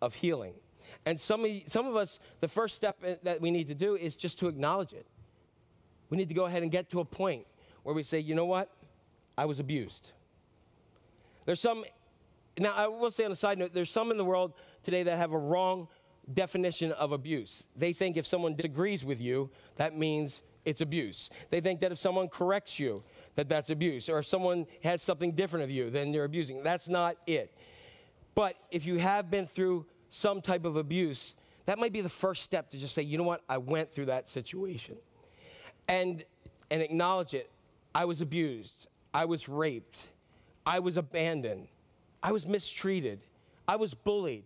of 0.00 0.14
healing. 0.14 0.54
And 1.04 1.18
some 1.18 1.44
of, 1.44 1.50
some 1.66 1.86
of 1.86 1.96
us, 1.96 2.18
the 2.40 2.48
first 2.48 2.76
step 2.76 3.02
that 3.22 3.40
we 3.40 3.50
need 3.50 3.68
to 3.68 3.74
do 3.74 3.96
is 3.96 4.14
just 4.14 4.38
to 4.40 4.48
acknowledge 4.48 4.92
it. 4.92 5.06
We 6.10 6.16
need 6.16 6.28
to 6.28 6.34
go 6.34 6.44
ahead 6.44 6.62
and 6.62 6.70
get 6.70 6.90
to 6.90 7.00
a 7.00 7.04
point 7.04 7.46
where 7.82 7.94
we 7.94 8.02
say, 8.02 8.20
you 8.20 8.34
know 8.34 8.44
what? 8.44 8.70
I 9.36 9.46
was 9.46 9.58
abused. 9.58 10.10
There's 11.44 11.60
some, 11.60 11.84
now 12.58 12.72
I 12.74 12.86
will 12.86 13.10
say 13.10 13.24
on 13.24 13.32
a 13.32 13.36
side 13.36 13.58
note, 13.58 13.72
there's 13.72 13.90
some 13.90 14.10
in 14.10 14.16
the 14.16 14.24
world 14.24 14.52
today 14.82 15.02
that 15.02 15.18
have 15.18 15.32
a 15.32 15.38
wrong 15.38 15.88
definition 16.32 16.92
of 16.92 17.12
abuse. 17.12 17.64
They 17.76 17.92
think 17.92 18.16
if 18.16 18.26
someone 18.26 18.54
disagrees 18.54 19.04
with 19.04 19.20
you, 19.20 19.50
that 19.76 19.96
means 19.96 20.42
it's 20.64 20.80
abuse. 20.80 21.30
They 21.50 21.60
think 21.60 21.80
that 21.80 21.92
if 21.92 21.98
someone 21.98 22.28
corrects 22.28 22.78
you, 22.78 23.02
that 23.36 23.48
that's 23.48 23.70
abuse. 23.70 24.08
Or 24.08 24.18
if 24.18 24.26
someone 24.26 24.66
has 24.82 25.02
something 25.02 25.32
different 25.32 25.64
of 25.64 25.70
you, 25.70 25.90
then 25.90 26.12
you're 26.12 26.24
abusing. 26.24 26.62
That's 26.62 26.88
not 26.88 27.16
it. 27.26 27.56
But 28.34 28.56
if 28.70 28.84
you 28.84 28.96
have 28.96 29.30
been 29.30 29.46
through 29.46 29.86
some 30.10 30.42
type 30.42 30.64
of 30.64 30.76
abuse, 30.76 31.36
that 31.66 31.78
might 31.78 31.92
be 31.92 32.00
the 32.00 32.08
first 32.08 32.42
step 32.42 32.70
to 32.70 32.78
just 32.78 32.94
say, 32.94 33.02
you 33.02 33.16
know 33.16 33.24
what, 33.24 33.42
I 33.48 33.58
went 33.58 33.92
through 33.92 34.06
that 34.06 34.28
situation. 34.28 34.96
And, 35.88 36.24
and 36.70 36.82
acknowledge 36.82 37.34
it. 37.34 37.50
I 37.94 38.04
was 38.04 38.20
abused. 38.20 38.88
I 39.14 39.24
was 39.24 39.48
raped. 39.48 40.08
I 40.66 40.80
was 40.80 40.96
abandoned. 40.96 41.68
I 42.22 42.32
was 42.32 42.46
mistreated. 42.46 43.20
I 43.68 43.76
was 43.76 43.94
bullied. 43.94 44.44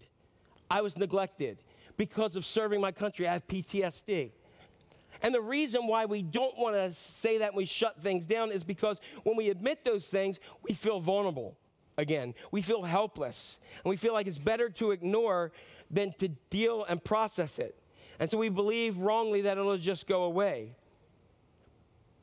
I 0.71 0.83
was 0.83 0.99
neglected. 0.99 1.59
Because 2.01 2.35
of 2.35 2.47
serving 2.47 2.81
my 2.81 2.93
country, 2.93 3.29
I 3.29 3.35
have 3.35 3.47
PTSD. 3.47 4.31
And 5.21 5.35
the 5.35 5.41
reason 5.43 5.87
why 5.87 6.07
we 6.07 6.23
don't 6.23 6.57
want 6.57 6.75
to 6.75 6.95
say 6.95 7.37
that 7.37 7.49
and 7.49 7.57
we 7.59 7.67
shut 7.67 8.01
things 8.01 8.25
down 8.25 8.53
is 8.53 8.65
because 8.65 9.03
when 9.23 9.37
we 9.37 9.51
admit 9.51 9.85
those 9.85 10.07
things, 10.07 10.41
we 10.63 10.73
feel 10.73 10.99
vulnerable 10.99 11.59
again. 11.99 12.33
We 12.53 12.63
feel 12.63 12.85
helpless. 12.85 13.59
And 13.85 13.91
we 13.91 13.99
feel 13.99 14.15
like 14.15 14.27
it's 14.27 14.39
better 14.39 14.71
to 14.71 14.93
ignore 14.93 15.53
than 15.91 16.15
to 16.21 16.29
deal 16.49 16.87
and 16.87 17.05
process 17.05 17.59
it. 17.59 17.79
And 18.19 18.31
so 18.31 18.39
we 18.39 18.49
believe 18.49 18.97
wrongly 18.97 19.43
that 19.43 19.59
it'll 19.59 19.77
just 19.77 20.07
go 20.07 20.23
away. 20.23 20.77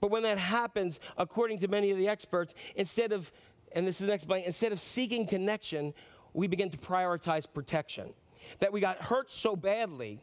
But 0.02 0.10
when 0.10 0.24
that 0.24 0.40
happens, 0.40 1.00
according 1.20 1.60
to 1.60 1.68
many 1.68 1.92
of 1.92 2.00
the 2.00 2.08
experts, 2.08 2.56
instead 2.76 3.12
of, 3.12 3.32
and 3.74 3.88
this 3.88 4.02
is 4.02 4.08
the 4.08 4.12
next 4.12 4.28
point, 4.28 4.48
instead 4.48 4.72
of 4.72 4.82
seeking 4.82 5.28
connection, 5.28 5.94
we 6.34 6.48
begin 6.48 6.72
to 6.72 6.78
prioritize 6.80 7.46
protection. 7.54 8.16
That 8.60 8.72
we 8.72 8.80
got 8.80 9.02
hurt 9.02 9.32
so 9.32 9.56
badly 9.56 10.22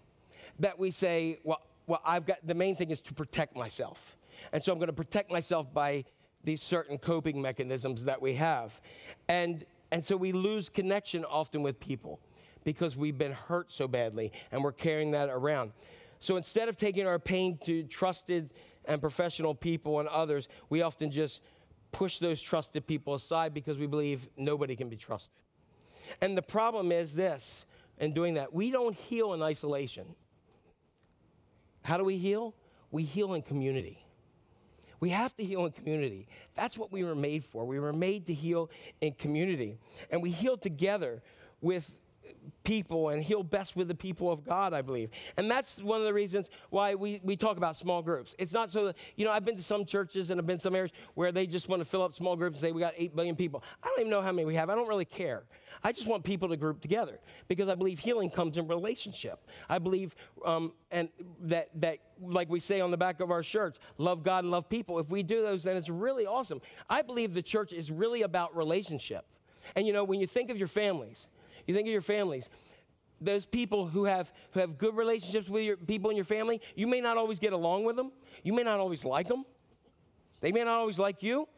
that 0.59 0.79
we 0.79 0.91
say, 0.91 1.39
well, 1.45 1.61
well, 1.87 2.01
I've 2.05 2.27
got 2.27 2.39
the 2.45 2.55
main 2.55 2.77
thing 2.77 2.91
is 2.91 3.01
to 3.03 3.14
protect 3.14 3.57
myself. 3.57 4.16
And 4.53 4.62
so 4.62 4.72
I'm 4.72 4.79
going 4.79 4.89
to 4.89 4.93
protect 4.93 5.31
myself 5.31 5.72
by 5.72 6.05
these 6.43 6.62
certain 6.62 6.99
coping 6.99 7.41
mechanisms 7.41 8.05
that 8.05 8.20
we 8.20 8.35
have. 8.35 8.81
And, 9.29 9.64
and 9.91 10.05
so 10.05 10.16
we 10.16 10.33
lose 10.33 10.68
connection 10.68 11.25
often 11.25 11.62
with 11.62 11.81
people 11.81 12.20
because 12.64 12.97
we've 12.97 13.18
been 13.18 13.33
hurt 13.33 13.70
so 13.70 13.87
badly 13.87 14.33
and 14.51 14.62
we're 14.62 14.72
carrying 14.72 15.11
that 15.12 15.29
around. 15.29 15.72
So 16.20 16.37
instead 16.37 16.68
of 16.68 16.77
taking 16.77 17.07
our 17.07 17.18
pain 17.18 17.59
to 17.64 17.83
trusted 17.85 18.51
and 18.87 19.01
professional 19.01 19.55
people 19.55 20.01
and 20.01 20.09
others, 20.09 20.49
we 20.70 20.83
often 20.83 21.11
just 21.11 21.41
push 21.93 22.18
those 22.18 22.41
trusted 22.41 22.87
people 22.87 23.14
aside 23.14 23.55
because 23.55 23.79
we 23.79 23.87
believe 23.87 24.29
nobody 24.37 24.75
can 24.75 24.89
be 24.89 24.97
trusted. 24.97 25.39
And 26.20 26.37
the 26.37 26.43
problem 26.43 26.93
is 26.93 27.14
this 27.14 27.66
in 27.99 28.13
doing 28.13 28.35
that, 28.35 28.53
we 28.53 28.71
don't 28.71 28.95
heal 28.95 29.35
in 29.35 29.43
isolation. 29.43 30.15
How 31.83 31.97
do 31.97 32.05
we 32.05 32.17
heal? 32.17 32.55
We 32.91 33.03
heal 33.03 33.35
in 33.35 33.43
community. 33.43 34.05
We 35.01 35.11
have 35.11 35.35
to 35.37 35.45
heal 35.45 35.67
in 35.67 35.73
community. 35.73 36.29
That's 36.55 36.79
what 36.79 36.91
we 36.91 37.05
were 37.05 37.15
made 37.15 37.45
for. 37.45 37.65
We 37.65 37.79
were 37.79 37.93
made 37.93 38.27
to 38.27 38.35
heal 38.35 38.71
in 39.01 39.13
community. 39.13 39.77
And 40.11 40.23
we 40.23 40.31
heal 40.31 40.57
together 40.57 41.23
with 41.61 41.91
people 42.63 43.11
and 43.11 43.23
heal 43.23 43.43
best 43.43 43.77
with 43.77 43.89
the 43.89 43.95
people 43.95 44.31
of 44.31 44.45
God, 44.45 44.73
I 44.73 44.83
believe. 44.83 45.11
And 45.37 45.51
that's 45.51 45.79
one 45.79 46.01
of 46.01 46.07
the 46.07 46.13
reasons 46.13 46.49
why 46.71 46.95
we, 46.95 47.21
we 47.23 47.37
talk 47.37 47.57
about 47.57 47.77
small 47.77 48.03
groups. 48.03 48.35
It's 48.39 48.53
not 48.53 48.71
so 48.71 48.87
that, 48.87 48.97
you 49.17 49.25
know, 49.25 49.31
I've 49.31 49.45
been 49.45 49.57
to 49.57 49.63
some 49.63 49.85
churches 49.85 50.31
and 50.31 50.41
I've 50.41 50.47
been 50.47 50.59
to 50.59 50.63
some 50.63 50.75
areas 50.75 50.93
where 51.15 51.33
they 51.33 51.47
just 51.47 51.69
want 51.69 51.81
to 51.81 51.85
fill 51.85 52.03
up 52.03 52.15
small 52.15 52.37
groups 52.37 52.57
and 52.57 52.61
say, 52.61 52.73
we 52.73 52.81
got 52.81 52.95
8 52.97 53.15
billion 53.15 53.37
people. 53.37 53.63
I 53.83 53.89
don't 53.89 54.01
even 54.01 54.11
know 54.11 54.23
how 54.23 54.33
many 54.33 54.45
we 54.47 54.55
have. 54.55 54.71
I 54.71 54.75
don't 54.75 54.89
really 54.89 55.05
care. 55.05 55.45
I 55.83 55.93
just 55.93 56.09
want 56.09 56.25
people 56.25 56.49
to 56.49 56.57
group 56.57 56.81
together 56.81 57.19
because 57.49 57.69
I 57.69 57.75
believe 57.75 57.99
healing 57.99 58.31
comes 58.31 58.57
in 58.57 58.69
relationship. 58.69 59.47
I 59.69 59.79
believe, 59.79 60.15
um, 60.45 60.73
and 60.91 61.09
that, 61.43 61.69
that, 61.81 61.99
like 62.23 62.49
we 62.49 62.61
say 62.61 62.81
on 62.81 62.91
the 62.91 62.97
back 62.97 63.21
of 63.21 63.31
our 63.31 63.43
shirts, 63.43 63.79
love 63.99 64.23
God 64.23 64.45
and 64.45 64.51
love 64.51 64.69
people. 64.69 64.99
If 64.99 65.11
we 65.11 65.23
do 65.23 65.43
those, 65.43 65.63
then 65.63 65.77
it's 65.77 65.89
really 65.89 66.27
awesome. 66.27 66.61
I 66.89 67.03
believe 67.03 67.35
the 67.35 67.43
church 67.43 67.73
is 67.73 67.91
really 67.91 68.23
about 68.23 68.57
relationship. 68.57 69.27
And 69.77 69.87
you 69.87 69.93
know, 69.93 70.05
when 70.05 70.21
you 70.21 70.27
think 70.27 70.51
of 70.51 70.59
your 70.59 70.69
families, 70.69 71.27
you 71.67 71.75
think 71.75 71.87
of 71.87 71.93
your 71.93 72.01
families, 72.01 72.49
those 73.21 73.47
people 73.47 73.87
who 73.87 74.05
have, 74.05 74.33
who 74.53 74.61
have 74.61 74.79
good 74.79 74.97
relationships 74.97 75.49
with 75.49 75.65
your 75.65 75.77
people 75.77 76.11
in 76.11 76.17
your 76.17 76.25
family, 76.25 76.61
you 76.75 76.87
may 76.87 77.01
not 77.01 77.17
always 77.17 77.39
get 77.39 77.53
along 77.53 77.85
with 77.85 77.97
them. 77.97 78.12
You 78.43 78.53
may 78.53 78.62
not 78.62 78.81
always 78.81 79.05
like 79.05 79.29
them. 79.29 79.45
They 80.41 80.53
may 80.53 80.65
not 80.65 80.79
always 80.79 80.99
like 80.99 81.23
you. 81.23 81.49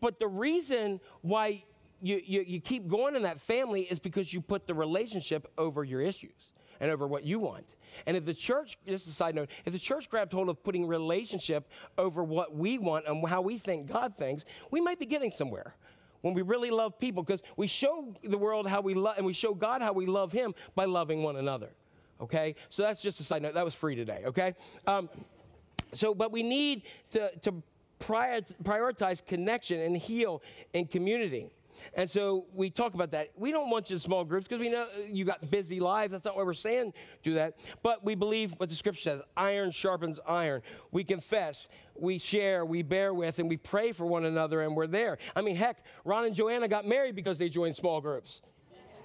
But 0.00 0.18
the 0.18 0.26
reason 0.26 1.00
why 1.20 1.64
you, 2.00 2.20
you, 2.24 2.44
you 2.46 2.60
keep 2.60 2.88
going 2.88 3.14
in 3.14 3.22
that 3.22 3.40
family 3.40 3.82
is 3.82 3.98
because 3.98 4.32
you 4.32 4.40
put 4.40 4.66
the 4.66 4.74
relationship 4.74 5.46
over 5.58 5.84
your 5.84 6.00
issues 6.00 6.52
and 6.80 6.90
over 6.90 7.06
what 7.06 7.24
you 7.24 7.38
want. 7.38 7.74
And 8.06 8.16
if 8.16 8.24
the 8.24 8.34
church, 8.34 8.78
just 8.86 9.06
a 9.06 9.10
side 9.10 9.34
note, 9.34 9.50
if 9.66 9.72
the 9.72 9.78
church 9.78 10.08
grabbed 10.08 10.32
hold 10.32 10.48
of 10.48 10.62
putting 10.64 10.86
relationship 10.86 11.68
over 11.98 12.24
what 12.24 12.54
we 12.54 12.78
want 12.78 13.06
and 13.06 13.26
how 13.28 13.42
we 13.42 13.58
think 13.58 13.92
God 13.92 14.16
thinks, 14.16 14.44
we 14.70 14.80
might 14.80 14.98
be 14.98 15.06
getting 15.06 15.30
somewhere 15.30 15.74
when 16.22 16.34
we 16.34 16.42
really 16.42 16.70
love 16.70 16.98
people 16.98 17.22
because 17.22 17.42
we 17.56 17.66
show 17.66 18.14
the 18.22 18.38
world 18.38 18.68
how 18.68 18.80
we 18.80 18.94
love 18.94 19.16
and 19.16 19.26
we 19.26 19.32
show 19.32 19.54
God 19.54 19.82
how 19.82 19.92
we 19.92 20.06
love 20.06 20.32
Him 20.32 20.54
by 20.74 20.84
loving 20.84 21.22
one 21.22 21.36
another. 21.36 21.70
Okay? 22.20 22.54
So 22.68 22.82
that's 22.82 23.00
just 23.00 23.20
a 23.20 23.24
side 23.24 23.42
note. 23.42 23.54
That 23.54 23.64
was 23.64 23.74
free 23.74 23.94
today, 23.94 24.22
okay? 24.26 24.54
Um, 24.86 25.08
so, 25.92 26.14
but 26.14 26.30
we 26.30 26.42
need 26.42 26.82
to, 27.12 27.30
to 27.40 27.62
prior, 27.98 28.40
prioritize 28.62 29.24
connection 29.24 29.80
and 29.80 29.96
heal 29.96 30.42
in 30.72 30.86
community. 30.86 31.50
And 31.94 32.08
so 32.08 32.46
we 32.54 32.70
talk 32.70 32.94
about 32.94 33.10
that. 33.12 33.30
We 33.36 33.52
don't 33.52 33.70
want 33.70 33.90
you 33.90 33.94
in 33.94 34.00
small 34.00 34.24
groups 34.24 34.46
because 34.48 34.60
we 34.60 34.68
know 34.68 34.86
you 35.08 35.24
got 35.24 35.50
busy 35.50 35.80
lives. 35.80 36.12
That's 36.12 36.24
not 36.24 36.36
what 36.36 36.46
we're 36.46 36.54
saying, 36.54 36.92
do 37.22 37.34
that. 37.34 37.58
But 37.82 38.04
we 38.04 38.14
believe 38.14 38.52
what 38.56 38.68
the 38.68 38.74
scripture 38.74 39.02
says 39.02 39.22
iron 39.36 39.70
sharpens 39.70 40.18
iron. 40.26 40.62
We 40.90 41.04
confess, 41.04 41.68
we 41.94 42.18
share, 42.18 42.64
we 42.64 42.82
bear 42.82 43.12
with, 43.14 43.38
and 43.38 43.48
we 43.48 43.56
pray 43.56 43.92
for 43.92 44.06
one 44.06 44.24
another, 44.24 44.62
and 44.62 44.76
we're 44.76 44.86
there. 44.86 45.18
I 45.34 45.42
mean, 45.42 45.56
heck, 45.56 45.84
Ron 46.04 46.24
and 46.26 46.34
Joanna 46.34 46.68
got 46.68 46.86
married 46.86 47.14
because 47.14 47.38
they 47.38 47.48
joined 47.48 47.76
small 47.76 48.00
groups. 48.00 48.40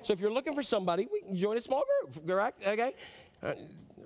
So 0.01 0.13
if 0.13 0.19
you're 0.19 0.31
looking 0.31 0.53
for 0.53 0.63
somebody, 0.63 1.07
we 1.11 1.21
can 1.21 1.35
join 1.35 1.57
a 1.57 1.61
small 1.61 1.83
group, 2.01 2.27
correct? 2.27 2.65
Okay? 2.65 2.93
Uh, 3.41 3.53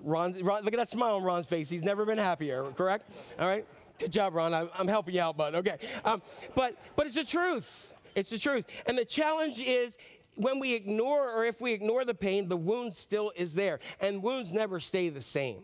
Ron, 0.01 0.34
Ron, 0.41 0.63
look 0.63 0.74
at 0.74 0.78
that 0.78 0.89
smile 0.89 1.15
on 1.15 1.24
Ron's 1.24 1.45
face. 1.45 1.70
He's 1.70 1.84
never 1.84 2.05
been 2.05 2.17
happier, 2.17 2.72
correct? 2.76 3.11
All 3.38 3.47
right? 3.47 3.65
Good 3.99 4.13
job, 4.13 4.34
Ron. 4.34 4.53
I'm, 4.53 4.70
I'm 4.74 4.88
helping 4.88 5.13
you 5.13 5.22
out, 5.22 5.36
bud. 5.36 5.55
Okay. 5.55 5.78
Um, 6.05 6.22
but, 6.55 6.78
but 6.95 7.05
it's 7.05 7.15
the 7.15 7.26
truth. 7.26 7.88
It's 8.20 8.30
the 8.30 8.38
truth. 8.38 8.65
And 8.86 8.97
the 8.97 9.05
challenge 9.05 9.59
is 9.59 9.97
when 10.36 10.59
we 10.59 10.74
ignore 10.74 11.32
or 11.32 11.45
if 11.45 11.61
we 11.61 11.74
ignore 11.74 12.05
the 12.05 12.13
pain, 12.13 12.47
the 12.47 12.57
wound 12.57 12.95
still 12.95 13.32
is 13.36 13.53
there. 13.53 13.80
And 13.99 14.22
wounds 14.22 14.53
never 14.53 14.80
stay 14.80 15.09
the 15.09 15.22
same, 15.22 15.63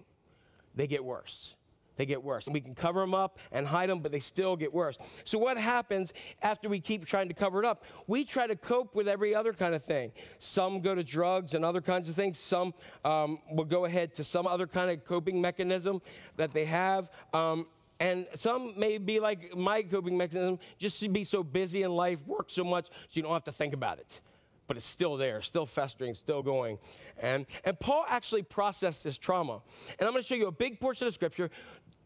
they 0.76 0.88
get 0.88 1.04
worse. 1.04 1.56
They 1.98 2.06
get 2.06 2.22
worse. 2.22 2.46
And 2.46 2.54
we 2.54 2.60
can 2.60 2.76
cover 2.76 3.00
them 3.00 3.14
up 3.14 3.40
and 3.52 3.66
hide 3.66 3.90
them, 3.90 4.00
but 4.00 4.12
they 4.12 4.20
still 4.20 4.56
get 4.56 4.74
worse. 4.74 4.98
So, 5.24 5.38
what 5.38 5.58
happens 5.58 6.12
after 6.42 6.68
we 6.68 6.80
keep 6.80 7.06
trying 7.06 7.30
to 7.30 7.34
cover 7.34 7.64
it 7.64 7.66
up? 7.66 7.84
We 8.08 8.26
try 8.26 8.48
to 8.48 8.56
cope 8.56 8.96
with 8.96 9.08
every 9.08 9.34
other 9.34 9.54
kind 9.54 9.74
of 9.74 9.84
thing. 9.84 10.12
Some 10.40 10.82
go 10.82 10.94
to 10.94 11.04
drugs 11.04 11.54
and 11.54 11.64
other 11.64 11.82
kinds 11.82 12.10
of 12.10 12.16
things. 12.16 12.38
Some 12.38 12.74
um, 13.06 13.40
will 13.50 13.66
go 13.66 13.86
ahead 13.86 14.14
to 14.16 14.24
some 14.24 14.46
other 14.46 14.68
kind 14.68 14.92
of 14.92 15.06
coping 15.06 15.40
mechanism 15.40 16.02
that 16.36 16.52
they 16.52 16.66
have. 16.66 17.10
Um, 17.34 17.68
and 18.00 18.28
some 18.36 18.78
may 18.78 18.98
be 18.98 19.20
like 19.20 19.56
my 19.56 19.82
coping 19.84 20.18
mechanism, 20.18 20.60
just 20.78 21.00
to 21.00 21.10
be 21.10 21.24
so 21.24 21.44
busy 21.44 21.84
in 21.84 21.92
life, 21.92 22.26
work 22.26 22.50
so 22.50 22.64
much, 22.64 22.88
so 22.88 22.92
you 23.14 23.22
don't 23.22 23.34
have 23.34 23.44
to 23.46 23.52
think 23.52 23.74
about 23.74 24.00
it. 24.00 24.20
But 24.68 24.78
it's 24.78 24.88
still 24.88 25.16
there, 25.16 25.42
still 25.42 25.66
festering, 25.66 26.16
still 26.16 26.42
going. 26.42 26.80
And, 27.22 27.46
and 27.64 27.80
Paul 27.80 28.04
actually 28.10 28.42
processed 28.42 29.04
this 29.04 29.18
trauma. 29.18 29.62
And 30.00 30.08
I'm 30.08 30.14
going 30.14 30.24
to 30.24 30.28
show 30.28 30.36
you 30.36 30.48
a 30.48 30.52
big 30.52 30.80
portion 30.80 31.08
of 31.08 31.14
scripture. 31.14 31.52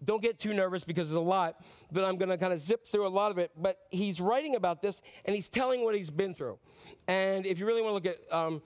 Don't 0.04 0.22
get 0.22 0.40
too 0.40 0.54
nervous 0.54 0.84
because 0.84 1.10
there's 1.10 1.18
a 1.18 1.22
lot, 1.22 1.64
but 1.92 2.04
I'm 2.04 2.18
going 2.18 2.30
to 2.30 2.38
kind 2.38 2.52
of 2.52 2.60
zip 2.60 2.86
through 2.88 3.08
a 3.08 3.10
lot 3.10 3.32
of 3.32 3.38
it. 3.38 3.52
But 3.58 3.80
he's 3.92 4.20
writing 4.20 4.56
about 4.56 4.82
this 4.82 5.02
and 5.24 5.36
he's 5.36 5.48
telling 5.48 5.84
what 5.84 5.96
he's 5.96 6.10
been 6.10 6.34
through. 6.34 6.60
And 7.08 7.46
if 7.46 7.60
you 7.60 7.66
really 7.66 7.82
want 7.82 8.04
to 8.04 8.10
look 8.10 8.18
at 8.18 8.34
um, 8.34 8.62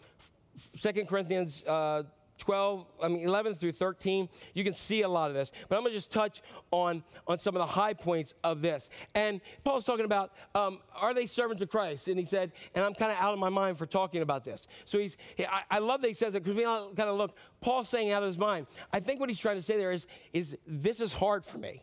2 0.79 1.05
Corinthians 1.05 1.63
uh, 1.65 2.03
12, 2.43 2.85
I 3.01 3.07
mean 3.07 3.21
11 3.21 3.55
through 3.55 3.71
13, 3.71 4.27
you 4.53 4.65
can 4.65 4.73
see 4.73 5.03
a 5.03 5.07
lot 5.07 5.29
of 5.29 5.33
this. 5.33 5.49
But 5.69 5.77
I'm 5.77 5.81
going 5.81 5.93
to 5.93 5.97
just 5.97 6.11
touch 6.11 6.41
on, 6.71 7.01
on 7.25 7.37
some 7.37 7.55
of 7.55 7.59
the 7.59 7.65
high 7.65 7.93
points 7.93 8.33
of 8.43 8.61
this. 8.61 8.89
And 9.15 9.39
Paul's 9.63 9.85
talking 9.85 10.03
about, 10.03 10.33
um, 10.53 10.79
are 10.93 11.13
they 11.13 11.25
servants 11.25 11.61
of 11.61 11.69
Christ? 11.69 12.09
And 12.09 12.19
he 12.19 12.25
said, 12.25 12.51
and 12.75 12.83
I'm 12.83 12.95
kind 12.95 13.13
of 13.13 13.17
out 13.17 13.31
of 13.31 13.39
my 13.39 13.47
mind 13.47 13.77
for 13.77 13.85
talking 13.85 14.21
about 14.21 14.43
this. 14.43 14.67
So 14.83 14.99
he's, 14.99 15.15
I, 15.39 15.61
I 15.71 15.79
love 15.79 16.01
that 16.01 16.09
he 16.09 16.13
says 16.13 16.35
it 16.35 16.43
because 16.43 16.57
we 16.57 16.65
all 16.65 16.93
kind 16.93 17.09
of 17.09 17.15
look, 17.15 17.37
Paul's 17.61 17.87
saying 17.87 18.11
out 18.11 18.23
of 18.23 18.27
his 18.27 18.37
mind. 18.37 18.67
I 18.91 18.99
think 18.99 19.21
what 19.21 19.29
he's 19.29 19.39
trying 19.39 19.55
to 19.55 19.61
say 19.61 19.77
there 19.77 19.93
is, 19.93 20.05
is 20.33 20.57
this 20.67 20.99
is 20.99 21.13
hard 21.13 21.45
for 21.45 21.59
me 21.59 21.81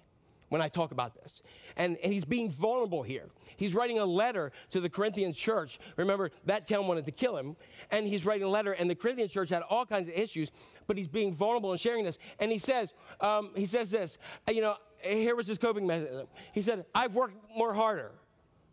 when 0.51 0.61
I 0.61 0.69
talk 0.69 0.93
about 0.93 1.15
this. 1.15 1.43
And, 1.77 1.97
and 2.05 2.13
he's 2.13 2.27
being 2.27 2.51
vulnerable 2.51 3.03
here. 3.03 3.31
He's 3.57 3.75
writing 3.75 3.99
a 3.99 4.05
letter 4.05 4.53
to 4.71 4.81
the 4.81 4.91
Corinthian 4.91 5.33
church. 5.33 5.79
Remember, 5.97 6.31
that 6.45 6.69
town 6.69 6.87
wanted 6.87 7.07
to 7.07 7.13
kill 7.13 7.37
him. 7.37 7.57
And 7.91 8.07
he's 8.07 8.27
writing 8.27 8.45
a 8.45 8.49
letter, 8.49 8.73
and 8.73 8.89
the 8.89 8.95
Corinthian 8.95 9.29
church 9.29 9.49
had 9.49 9.63
all 9.63 9.87
kinds 9.87 10.09
of 10.09 10.15
issues, 10.15 10.51
but 10.87 10.97
he's 10.97 11.09
being 11.09 11.33
vulnerable 11.33 11.71
and 11.71 11.81
sharing 11.81 12.05
this. 12.05 12.19
And 12.39 12.53
he 12.53 12.59
says, 12.59 12.93
um, 13.21 13.51
he 13.57 13.67
says 13.67 13.91
this, 13.91 14.19
uh, 14.49 14.53
you 14.53 14.61
know, 14.61 14.77
here 15.03 15.35
was 15.35 15.47
his 15.47 15.59
coping 15.59 15.87
mechanism. 15.87 16.27
He 16.53 16.63
said, 16.63 16.85
I've 16.95 17.15
worked 17.15 17.35
more 17.57 17.73
harder. 17.73 18.13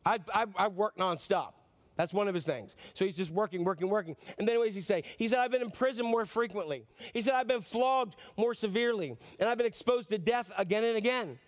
I've, 0.06 0.22
I've, 0.34 0.50
I've 0.58 0.74
worked 0.74 0.98
nonstop. 0.98 1.54
That's 1.96 2.14
one 2.14 2.28
of 2.28 2.36
his 2.36 2.46
things. 2.46 2.76
So 2.94 3.06
he's 3.06 3.18
just 3.18 3.32
working, 3.32 3.64
working, 3.64 3.90
working. 3.90 4.16
And 4.38 4.48
then 4.48 4.60
what 4.60 4.68
does 4.68 4.76
he 4.76 4.82
say? 4.82 5.04
He 5.18 5.28
said, 5.28 5.40
I've 5.40 5.50
been 5.52 5.64
in 5.64 5.72
prison 5.72 6.06
more 6.06 6.26
frequently. 6.26 6.86
He 7.12 7.22
said, 7.22 7.34
I've 7.34 7.48
been 7.48 7.62
flogged 7.62 8.16
more 8.38 8.54
severely. 8.54 9.18
And 9.40 9.50
I've 9.50 9.58
been 9.58 9.68
exposed 9.68 10.10
to 10.10 10.20
death 10.20 10.52
again 10.58 10.84
and 10.84 10.96
again. 10.96 11.40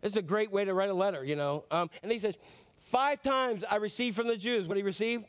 This 0.00 0.12
is 0.12 0.16
a 0.16 0.22
great 0.22 0.52
way 0.52 0.64
to 0.64 0.74
write 0.74 0.90
a 0.90 0.94
letter, 0.94 1.24
you 1.24 1.36
know. 1.36 1.64
Um, 1.70 1.90
and 2.02 2.10
he 2.12 2.18
says, 2.18 2.36
Five 2.76 3.20
times 3.22 3.64
I 3.68 3.76
received 3.76 4.16
from 4.16 4.28
the 4.28 4.36
Jews. 4.36 4.66
What 4.66 4.76
he 4.76 4.82
received? 4.82 5.26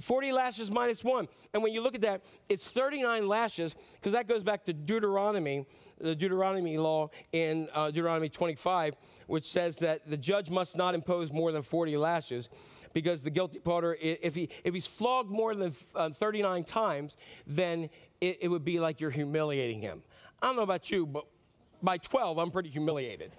40 0.00 0.32
lashes 0.32 0.70
minus 0.70 1.04
one. 1.04 1.28
And 1.52 1.62
when 1.62 1.72
you 1.72 1.82
look 1.82 1.94
at 1.94 2.00
that, 2.02 2.22
it's 2.48 2.70
39 2.70 3.28
lashes, 3.28 3.74
because 3.94 4.12
that 4.12 4.26
goes 4.26 4.42
back 4.42 4.64
to 4.64 4.72
Deuteronomy, 4.72 5.66
the 6.00 6.14
Deuteronomy 6.14 6.78
law 6.78 7.10
in 7.32 7.68
uh, 7.74 7.88
Deuteronomy 7.90 8.30
25, 8.30 8.94
which 9.26 9.44
says 9.44 9.76
that 9.78 10.08
the 10.08 10.16
judge 10.16 10.48
must 10.48 10.76
not 10.76 10.94
impose 10.94 11.30
more 11.30 11.52
than 11.52 11.62
40 11.62 11.96
lashes, 11.98 12.48
because 12.94 13.22
the 13.22 13.30
guilty 13.30 13.58
party, 13.58 13.98
if, 14.00 14.34
he, 14.34 14.48
if 14.64 14.72
he's 14.72 14.86
flogged 14.86 15.30
more 15.30 15.54
than 15.54 15.74
uh, 15.94 16.08
39 16.08 16.64
times, 16.64 17.16
then 17.46 17.90
it, 18.20 18.38
it 18.40 18.48
would 18.48 18.64
be 18.64 18.80
like 18.80 19.00
you're 19.00 19.10
humiliating 19.10 19.82
him. 19.82 20.02
I 20.40 20.46
don't 20.46 20.56
know 20.56 20.62
about 20.62 20.90
you, 20.90 21.04
but 21.04 21.26
by 21.82 21.98
12, 21.98 22.38
I'm 22.38 22.50
pretty 22.50 22.70
humiliated. 22.70 23.32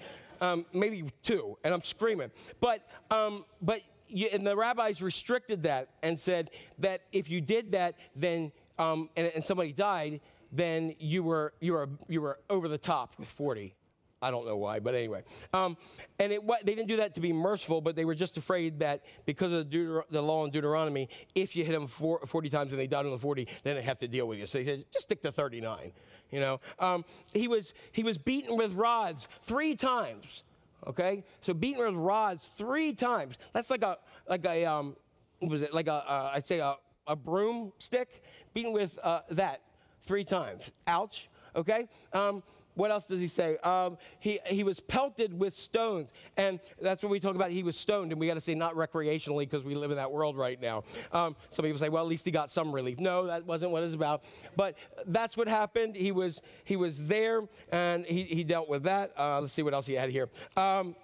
Um, 0.44 0.66
maybe 0.74 1.06
two, 1.24 1.58
and 1.64 1.74
I'm 1.74 1.82
screaming. 1.82 2.30
But, 2.60 2.86
um, 3.10 3.46
but 3.62 3.82
you, 4.10 4.28
and 4.32 4.46
the 4.46 4.58
rabbis 4.58 5.02
restricted 5.02 5.64
that 5.64 5.88
and 6.04 6.20
said 6.20 6.52
that 6.80 7.04
if 7.14 7.30
you 7.30 7.40
did 7.40 7.72
that, 7.72 7.96
then 8.14 8.52
um, 8.78 9.10
and, 9.16 9.28
and 9.28 9.42
somebody 9.42 9.72
died, 9.72 10.20
then 10.52 10.96
you 11.00 11.24
were 11.24 11.54
you 11.62 11.74
were 11.74 11.90
you 12.10 12.22
were 12.22 12.40
over 12.50 12.68
the 12.68 12.78
top 12.78 13.16
with 13.18 13.30
40. 13.30 13.74
I 14.22 14.32
don't 14.32 14.46
know 14.46 14.56
why, 14.56 14.80
but 14.80 14.96
anyway. 14.96 15.24
Um, 15.54 15.76
and 16.18 16.32
it, 16.32 16.42
they 16.64 16.76
didn't 16.76 16.88
do 16.88 16.98
that 16.98 17.14
to 17.16 17.20
be 17.20 17.34
merciful, 17.34 17.82
but 17.82 17.98
they 17.98 18.06
were 18.06 18.16
just 18.16 18.38
afraid 18.38 18.80
that 18.80 19.04
because 19.26 19.52
of 19.52 19.70
the, 19.70 19.78
Deuter- 19.78 20.04
the 20.10 20.22
law 20.22 20.46
in 20.46 20.52
Deuteronomy, 20.52 21.10
if 21.36 21.58
you 21.58 21.66
hit 21.66 21.74
them 21.74 21.88
four, 21.88 22.20
40 22.26 22.50
times 22.50 22.72
and 22.72 22.80
they 22.80 22.88
died 22.88 23.06
on 23.06 23.12
the 23.12 23.20
40, 23.20 23.50
then 23.64 23.76
they 23.76 23.82
have 23.82 24.00
to 24.00 24.08
deal 24.08 24.26
with 24.26 24.40
you. 24.40 24.46
So 24.46 24.60
they 24.60 24.66
said, 24.66 24.86
just 24.94 25.08
stick 25.08 25.22
to 25.24 25.32
39. 25.34 25.92
You 26.34 26.40
know, 26.40 26.60
um, 26.80 27.06
he 27.32 27.48
was 27.48 27.76
he 27.92 28.02
was 28.02 28.18
beaten 28.18 28.58
with 28.58 28.74
rods 28.74 29.28
three 29.44 29.76
times. 29.76 30.44
Okay, 30.88 31.24
so 31.42 31.54
beaten 31.54 31.86
with 31.86 31.94
rods 31.94 32.48
three 32.58 32.92
times. 32.92 33.38
That's 33.54 33.70
like 33.70 33.84
a 33.84 34.00
like 34.28 34.44
a 34.44 34.66
um, 34.66 34.96
what 35.40 35.52
was 35.52 35.62
it 35.62 35.76
like 35.76 35.88
a 35.88 35.94
uh, 35.94 36.32
I'd 36.34 36.48
say 36.48 36.58
a, 36.58 36.76
a 37.06 37.16
broomstick 37.16 38.24
beaten 38.56 38.74
with 38.74 38.98
uh, 39.04 39.22
that 39.30 39.62
three 40.02 40.24
times. 40.24 40.72
Ouch. 40.88 41.30
Okay. 41.56 41.88
Um, 42.14 42.42
what 42.76 42.92
else 42.92 43.06
does 43.06 43.20
he 43.20 43.28
say? 43.28 43.58
Um, 43.58 43.98
he, 44.20 44.40
he 44.46 44.64
was 44.64 44.80
pelted 44.80 45.38
with 45.38 45.56
stones. 45.56 46.12
And 46.38 46.60
that's 46.82 47.04
what 47.04 47.10
we 47.10 47.20
talk 47.20 47.36
about. 47.36 47.52
He 47.52 47.64
was 47.64 47.78
stoned. 47.78 48.12
And 48.12 48.20
we 48.20 48.28
got 48.28 48.34
to 48.36 48.42
say 48.42 48.56
not 48.56 48.76
recreationally 48.76 49.42
because 49.42 49.64
we 49.64 49.76
live 49.76 49.92
in 49.92 49.98
that 49.98 50.12
world 50.12 50.38
right 50.38 50.60
now. 50.62 50.84
Um, 51.12 51.36
some 51.50 51.64
people 51.64 51.80
say, 51.80 51.90
well, 51.90 52.04
at 52.04 52.10
least 52.10 52.26
he 52.26 52.32
got 52.32 52.50
some 52.50 52.72
relief. 52.72 53.00
No, 53.00 53.28
that 53.28 53.46
wasn't 53.46 53.72
what 53.72 53.84
it's 53.84 53.94
about. 53.94 54.24
But 54.56 54.76
that's 55.06 55.38
what 55.38 55.48
happened. 55.48 55.96
He 55.96 56.12
was, 56.12 56.42
he 56.64 56.76
was 56.76 57.08
there 57.08 57.44
and 57.72 58.06
he, 58.06 58.24
he 58.24 58.44
dealt 58.44 58.70
with 58.70 58.84
that. 58.84 59.14
Uh, 59.18 59.42
let's 59.42 59.54
see 59.54 59.64
what 59.64 59.74
else 59.74 59.86
he 59.86 59.94
had 59.94 60.10
here. 60.10 60.30
Um, 60.58 60.96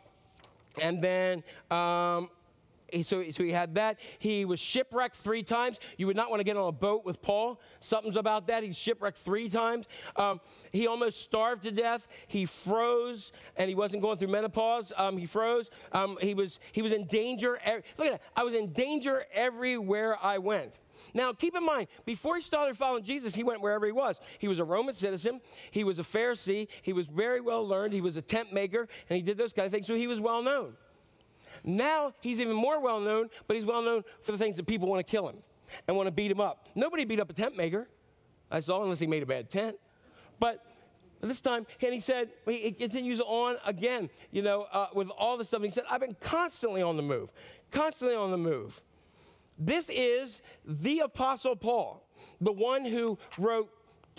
and 0.81 1.01
then 1.01 1.43
um, 1.71 2.29
so, 3.03 3.23
so 3.31 3.43
he 3.43 3.51
had 3.51 3.75
that. 3.75 3.99
He 4.19 4.45
was 4.45 4.59
shipwrecked 4.59 5.15
three 5.15 5.43
times. 5.43 5.79
You 5.97 6.07
would 6.07 6.15
not 6.15 6.29
want 6.29 6.39
to 6.39 6.43
get 6.43 6.57
on 6.57 6.67
a 6.67 6.71
boat 6.71 7.05
with 7.05 7.21
Paul. 7.21 7.61
Something's 7.79 8.15
about 8.15 8.47
that. 8.47 8.63
He's 8.63 8.77
shipwrecked 8.77 9.17
three 9.17 9.49
times. 9.49 9.87
Um, 10.15 10.41
he 10.71 10.87
almost 10.87 11.21
starved 11.21 11.63
to 11.63 11.71
death. 11.71 12.07
He 12.27 12.45
froze, 12.45 13.31
and 13.55 13.69
he 13.69 13.75
wasn't 13.75 14.01
going 14.01 14.17
through 14.17 14.29
menopause. 14.29 14.91
Um, 14.95 15.17
he 15.17 15.25
froze. 15.25 15.69
Um, 15.91 16.17
he 16.21 16.33
was 16.33 16.59
he 16.71 16.81
was 16.81 16.93
in 16.93 17.05
danger. 17.07 17.59
Look 17.97 18.07
at 18.07 18.13
that. 18.13 18.21
I 18.35 18.43
was 18.43 18.55
in 18.55 18.73
danger 18.73 19.25
everywhere 19.33 20.17
I 20.21 20.37
went. 20.37 20.73
Now, 21.13 21.33
keep 21.33 21.55
in 21.55 21.65
mind, 21.65 21.87
before 22.05 22.35
he 22.35 22.41
started 22.41 22.77
following 22.77 23.03
Jesus, 23.03 23.33
he 23.33 23.43
went 23.43 23.61
wherever 23.61 23.85
he 23.85 23.91
was. 23.91 24.19
He 24.37 24.47
was 24.47 24.59
a 24.59 24.63
Roman 24.63 24.93
citizen. 24.93 25.41
He 25.71 25.83
was 25.83 25.99
a 25.99 26.03
Pharisee. 26.03 26.67
He 26.81 26.93
was 26.93 27.07
very 27.07 27.41
well 27.41 27.65
learned. 27.65 27.93
He 27.93 28.01
was 28.01 28.17
a 28.17 28.21
tent 28.21 28.53
maker, 28.53 28.87
and 29.09 29.15
he 29.15 29.21
did 29.21 29.37
those 29.37 29.53
kind 29.53 29.65
of 29.65 29.71
things. 29.71 29.87
So 29.87 29.95
he 29.95 30.07
was 30.07 30.19
well 30.19 30.41
known. 30.41 30.75
Now 31.63 32.13
he's 32.21 32.39
even 32.39 32.55
more 32.55 32.79
well 32.79 32.99
known, 32.99 33.29
but 33.47 33.55
he's 33.55 33.65
well 33.65 33.81
known 33.81 34.03
for 34.21 34.31
the 34.31 34.37
things 34.37 34.55
that 34.57 34.67
people 34.67 34.87
want 34.87 35.05
to 35.05 35.09
kill 35.09 35.27
him 35.27 35.37
and 35.87 35.95
want 35.95 36.07
to 36.07 36.11
beat 36.11 36.31
him 36.31 36.41
up. 36.41 36.67
Nobody 36.75 37.05
beat 37.05 37.19
up 37.19 37.29
a 37.29 37.33
tent 37.33 37.55
maker. 37.57 37.87
I 38.51 38.59
saw 38.59 38.83
unless 38.83 38.99
he 38.99 39.07
made 39.07 39.23
a 39.23 39.27
bad 39.27 39.49
tent. 39.49 39.77
But 40.39 40.65
this 41.21 41.41
time, 41.41 41.67
and 41.81 41.93
he 41.93 41.99
said, 41.99 42.29
he 42.47 42.71
continues 42.71 43.19
on 43.19 43.57
again, 43.65 44.09
you 44.31 44.41
know, 44.41 44.67
uh, 44.71 44.87
with 44.93 45.09
all 45.17 45.37
this 45.37 45.47
stuff. 45.47 45.61
He 45.61 45.69
said, 45.69 45.83
I've 45.89 45.99
been 45.99 46.15
constantly 46.19 46.81
on 46.81 46.97
the 46.97 47.03
move, 47.03 47.31
constantly 47.71 48.15
on 48.15 48.31
the 48.31 48.37
move. 48.37 48.81
This 49.57 49.89
is 49.89 50.41
the 50.65 50.99
Apostle 50.99 51.55
Paul, 51.55 52.07
the 52.39 52.53
one 52.53 52.85
who 52.85 53.17
wrote 53.37 53.69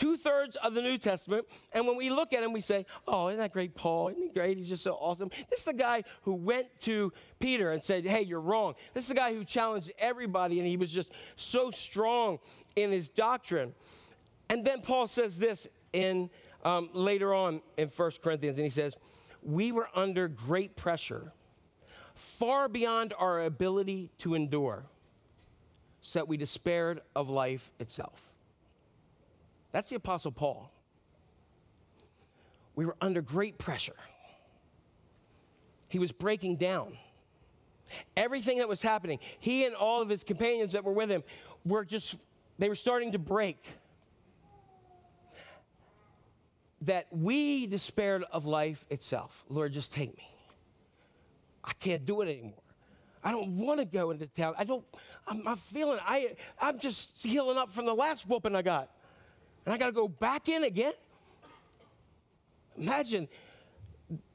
two 0.00 0.16
thirds 0.16 0.56
of 0.56 0.72
the 0.72 0.80
New 0.80 0.96
Testament. 0.96 1.46
And 1.72 1.86
when 1.86 1.94
we 1.94 2.08
look 2.08 2.32
at 2.32 2.42
him, 2.42 2.52
we 2.52 2.62
say, 2.62 2.86
Oh, 3.06 3.28
isn't 3.28 3.38
that 3.38 3.52
great, 3.52 3.74
Paul? 3.74 4.08
Isn't 4.08 4.22
he 4.22 4.30
great? 4.30 4.56
He's 4.56 4.68
just 4.68 4.82
so 4.82 4.94
awesome. 4.94 5.30
This 5.50 5.60
is 5.60 5.66
the 5.66 5.74
guy 5.74 6.04
who 6.22 6.34
went 6.34 6.68
to 6.82 7.12
Peter 7.38 7.70
and 7.70 7.84
said, 7.84 8.06
Hey, 8.06 8.22
you're 8.22 8.40
wrong. 8.40 8.74
This 8.94 9.04
is 9.04 9.08
the 9.08 9.14
guy 9.14 9.34
who 9.34 9.44
challenged 9.44 9.92
everybody, 9.98 10.58
and 10.58 10.66
he 10.66 10.78
was 10.78 10.90
just 10.90 11.10
so 11.36 11.70
strong 11.70 12.38
in 12.76 12.90
his 12.90 13.10
doctrine. 13.10 13.74
And 14.48 14.64
then 14.64 14.80
Paul 14.80 15.06
says 15.06 15.38
this 15.38 15.68
in 15.92 16.30
um, 16.64 16.88
later 16.94 17.34
on 17.34 17.60
in 17.76 17.88
1 17.88 18.10
Corinthians, 18.22 18.56
and 18.56 18.64
he 18.64 18.70
says, 18.70 18.96
We 19.42 19.70
were 19.70 19.88
under 19.94 20.28
great 20.28 20.76
pressure, 20.76 21.32
far 22.14 22.70
beyond 22.70 23.12
our 23.18 23.42
ability 23.42 24.10
to 24.18 24.34
endure 24.34 24.86
so 26.00 26.18
that 26.18 26.26
we 26.26 26.38
despaired 26.38 27.02
of 27.14 27.28
life 27.28 27.70
itself. 27.78 28.29
That's 29.72 29.90
the 29.90 29.96
Apostle 29.96 30.32
Paul. 30.32 30.72
We 32.74 32.86
were 32.86 32.96
under 33.00 33.20
great 33.22 33.58
pressure. 33.58 33.96
He 35.88 35.98
was 35.98 36.12
breaking 36.12 36.56
down. 36.56 36.96
Everything 38.16 38.58
that 38.58 38.68
was 38.68 38.80
happening, 38.80 39.18
he 39.40 39.64
and 39.64 39.74
all 39.74 40.00
of 40.00 40.08
his 40.08 40.22
companions 40.22 40.72
that 40.72 40.84
were 40.84 40.92
with 40.92 41.10
him 41.10 41.24
were 41.64 41.84
just, 41.84 42.16
they 42.58 42.68
were 42.68 42.76
starting 42.76 43.12
to 43.12 43.18
break. 43.18 43.66
That 46.82 47.08
we 47.10 47.66
despaired 47.66 48.24
of 48.32 48.46
life 48.46 48.86
itself. 48.88 49.44
Lord, 49.48 49.72
just 49.72 49.92
take 49.92 50.16
me. 50.16 50.26
I 51.62 51.72
can't 51.74 52.06
do 52.06 52.22
it 52.22 52.28
anymore. 52.28 52.62
I 53.22 53.32
don't 53.32 53.58
want 53.58 53.80
to 53.80 53.84
go 53.84 54.12
into 54.12 54.26
town. 54.26 54.54
I 54.56 54.64
don't, 54.64 54.84
I'm, 55.26 55.46
I'm 55.46 55.56
feeling, 55.56 55.98
I, 56.06 56.36
I'm 56.58 56.78
just 56.78 57.22
healing 57.22 57.58
up 57.58 57.68
from 57.70 57.84
the 57.84 57.94
last 57.94 58.26
whooping 58.26 58.56
I 58.56 58.62
got. 58.62 58.90
And 59.64 59.74
I 59.74 59.78
got 59.78 59.86
to 59.86 59.92
go 59.92 60.08
back 60.08 60.48
in 60.48 60.64
again? 60.64 60.92
Imagine 62.78 63.28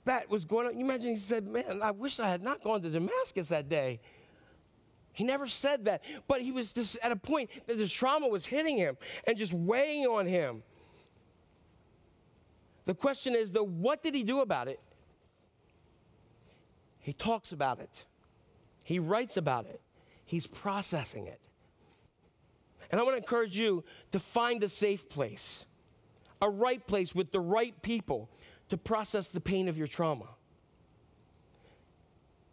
that 0.06 0.30
was 0.30 0.46
going 0.46 0.68
on. 0.68 0.78
You 0.78 0.86
imagine 0.86 1.12
he 1.12 1.18
said, 1.18 1.48
Man, 1.48 1.82
I 1.82 1.92
wish 1.92 2.20
I 2.20 2.28
had 2.28 2.44
not 2.44 2.64
gone 2.64 2.82
to 2.82 2.90
Damascus 2.90 3.50
that 3.50 3.68
day. 3.68 4.00
He 5.14 5.24
never 5.24 5.48
said 5.48 5.86
that, 5.86 6.02
but 6.28 6.42
he 6.42 6.52
was 6.52 6.74
just 6.74 6.98
at 7.02 7.12
a 7.12 7.16
point 7.16 7.50
that 7.68 7.78
this 7.78 7.92
trauma 7.92 8.28
was 8.28 8.46
hitting 8.46 8.78
him 8.78 8.98
and 9.26 9.38
just 9.38 9.54
weighing 9.54 10.06
on 10.06 10.26
him. 10.26 10.62
The 12.84 12.94
question 12.94 13.34
is, 13.34 13.52
though, 13.52 13.64
what 13.64 14.04
did 14.04 14.14
he 14.14 14.24
do 14.24 14.42
about 14.42 14.68
it? 14.68 14.80
He 17.00 17.14
talks 17.14 17.52
about 17.52 17.80
it. 17.80 18.04
He 18.84 19.00
writes 19.00 19.38
about 19.38 19.66
it. 19.66 19.82
He's 20.26 20.48
processing 20.48 21.28
it. 21.28 21.40
And 22.92 23.00
I 23.00 23.04
want 23.04 23.16
to 23.16 23.18
encourage 23.18 23.58
you 23.58 23.84
to 24.12 24.20
find 24.20 24.64
a 24.64 24.70
safe 24.70 25.10
place, 25.10 25.66
a 26.42 26.50
right 26.50 26.86
place 26.86 27.14
with 27.16 27.32
the 27.32 27.40
right 27.40 27.80
people 27.82 28.30
to 28.70 28.78
process 28.78 29.30
the 29.30 29.42
pain 29.42 29.68
of 29.68 29.78
your 29.78 29.88
trauma. 29.88 30.28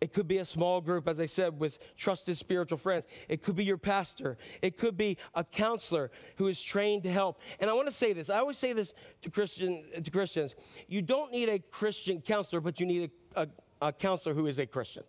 It 0.03 0.13
could 0.13 0.27
be 0.27 0.39
a 0.39 0.45
small 0.45 0.81
group, 0.81 1.07
as 1.07 1.21
I 1.21 1.27
said, 1.27 1.61
with 1.61 1.79
trusted 1.97 2.37
spiritual 2.37 2.77
friends. 2.77 3.07
It 3.29 3.41
could 3.41 3.55
be 3.55 3.65
your 3.65 3.77
pastor. 3.77 4.37
It 4.61 4.77
could 4.77 4.97
be 4.97 5.17
a 5.33 5.45
counselor 5.45 6.11
who 6.37 6.49
is 6.49 6.61
trained 6.61 7.05
to 7.05 7.13
help. 7.13 7.41
And 7.61 7.71
I 7.71 7.73
want 7.73 7.87
to 7.87 7.95
say 7.95 8.13
this. 8.13 8.29
I 8.29 8.39
always 8.39 8.59
say 8.59 8.73
this 8.73 8.95
to, 9.21 9.31
Christian, 9.31 9.85
to 10.03 10.11
Christians. 10.11 10.57
You 10.89 11.03
don't 11.03 11.31
need 11.31 11.49
a 11.49 11.61
Christian 11.61 12.21
counselor, 12.21 12.61
but 12.61 12.81
you 12.81 12.87
need 12.87 13.13
a, 13.37 13.43
a, 13.43 13.49
a 13.81 13.93
counselor 13.93 14.35
who 14.35 14.49
is 14.49 14.59
a 14.59 14.67
Christian, 14.67 15.05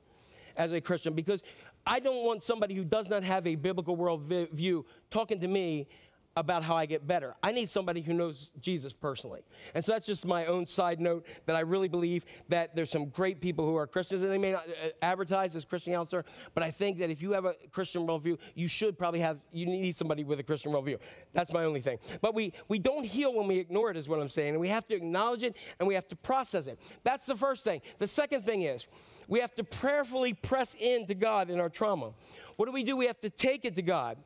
as 0.58 0.74
a 0.74 0.80
Christian, 0.80 1.14
because 1.14 1.42
I 1.86 2.00
don't 2.00 2.26
want 2.26 2.44
somebody 2.44 2.76
who 2.76 2.84
does 2.84 3.10
not 3.10 3.24
have 3.24 3.46
a 3.46 3.56
biblical 3.56 3.98
worldview 3.98 4.86
talking 5.10 5.40
to 5.40 5.48
me 5.48 5.88
about 6.36 6.64
how 6.64 6.76
I 6.76 6.86
get 6.86 7.06
better. 7.06 7.36
I 7.44 7.52
need 7.52 7.70
somebody 7.70 8.02
who 8.02 8.14
knows 8.14 8.52
Jesus 8.60 8.92
personally. 8.92 9.42
And 9.76 9.86
so 9.86 9.92
that's 9.92 10.06
just 10.06 10.26
my 10.26 10.48
own 10.48 10.66
side 10.66 11.00
note 11.00 11.26
that 11.46 11.56
I 11.56 11.60
really 11.60 11.88
believe 11.88 12.26
that 12.50 12.76
there's 12.76 12.90
some 12.90 13.10
great 13.10 13.40
people 13.40 13.66
who 13.66 13.76
are 13.76 13.86
Christians 13.86 14.24
and 14.24 14.32
they 14.32 14.40
may 14.40 14.54
not 14.54 14.68
uh, 14.68 14.90
advertise 15.04 15.56
as 15.56 15.64
Christian 15.64 15.94
counselor, 15.94 16.26
but 16.56 16.64
I 16.64 16.72
think 16.72 16.98
that 17.00 17.12
if 17.12 17.22
you 17.22 17.32
have 17.34 17.46
a 17.46 17.54
Christian 17.72 18.08
worldview, 18.08 18.40
you 18.56 18.68
should 18.68 18.98
probably 18.98 19.20
have, 19.20 19.38
you 19.52 19.68
need 19.68 19.96
somebody 19.96 20.24
with 20.24 20.40
a 20.40 20.44
Christian 20.44 20.72
worldview. 20.72 20.98
That's 21.34 21.54
my 21.54 21.66
only 21.66 21.82
thing. 21.82 22.00
But 22.20 22.34
we, 22.34 22.54
we 22.68 22.80
don't 22.80 23.06
heal 23.06 23.34
when 23.34 23.48
we 23.48 23.60
ignore 23.60 23.92
it, 23.92 23.98
is 23.98 24.10
what 24.10 24.20
I'm 24.20 24.30
saying. 24.30 24.50
And 24.50 24.60
we 24.60 24.70
have 24.70 24.88
to 24.88 24.96
acknowledge 24.96 25.44
it 25.44 25.56
and 25.80 25.88
we 25.88 25.94
have 25.94 26.08
to 26.08 26.16
process 26.16 26.66
it. 26.66 26.80
That's 27.04 27.28
the 27.28 27.36
first 27.36 27.64
thing. 27.64 27.82
The 28.00 28.08
second 28.08 28.44
thing 28.44 28.64
is 28.64 28.88
we 29.28 29.40
have 29.40 29.54
to 29.56 29.64
prayerfully 29.64 30.34
press 30.34 30.76
into 30.80 31.14
God 31.14 31.52
in 31.52 31.60
our 31.60 31.70
trauma. 31.70 32.14
What 32.56 32.66
do 32.66 32.72
we 32.72 32.84
do? 32.84 32.98
We 32.98 33.06
have 33.06 33.20
to 33.22 33.30
take 33.30 33.66
it 33.66 33.76
to 33.76 33.82
God. 33.82 34.18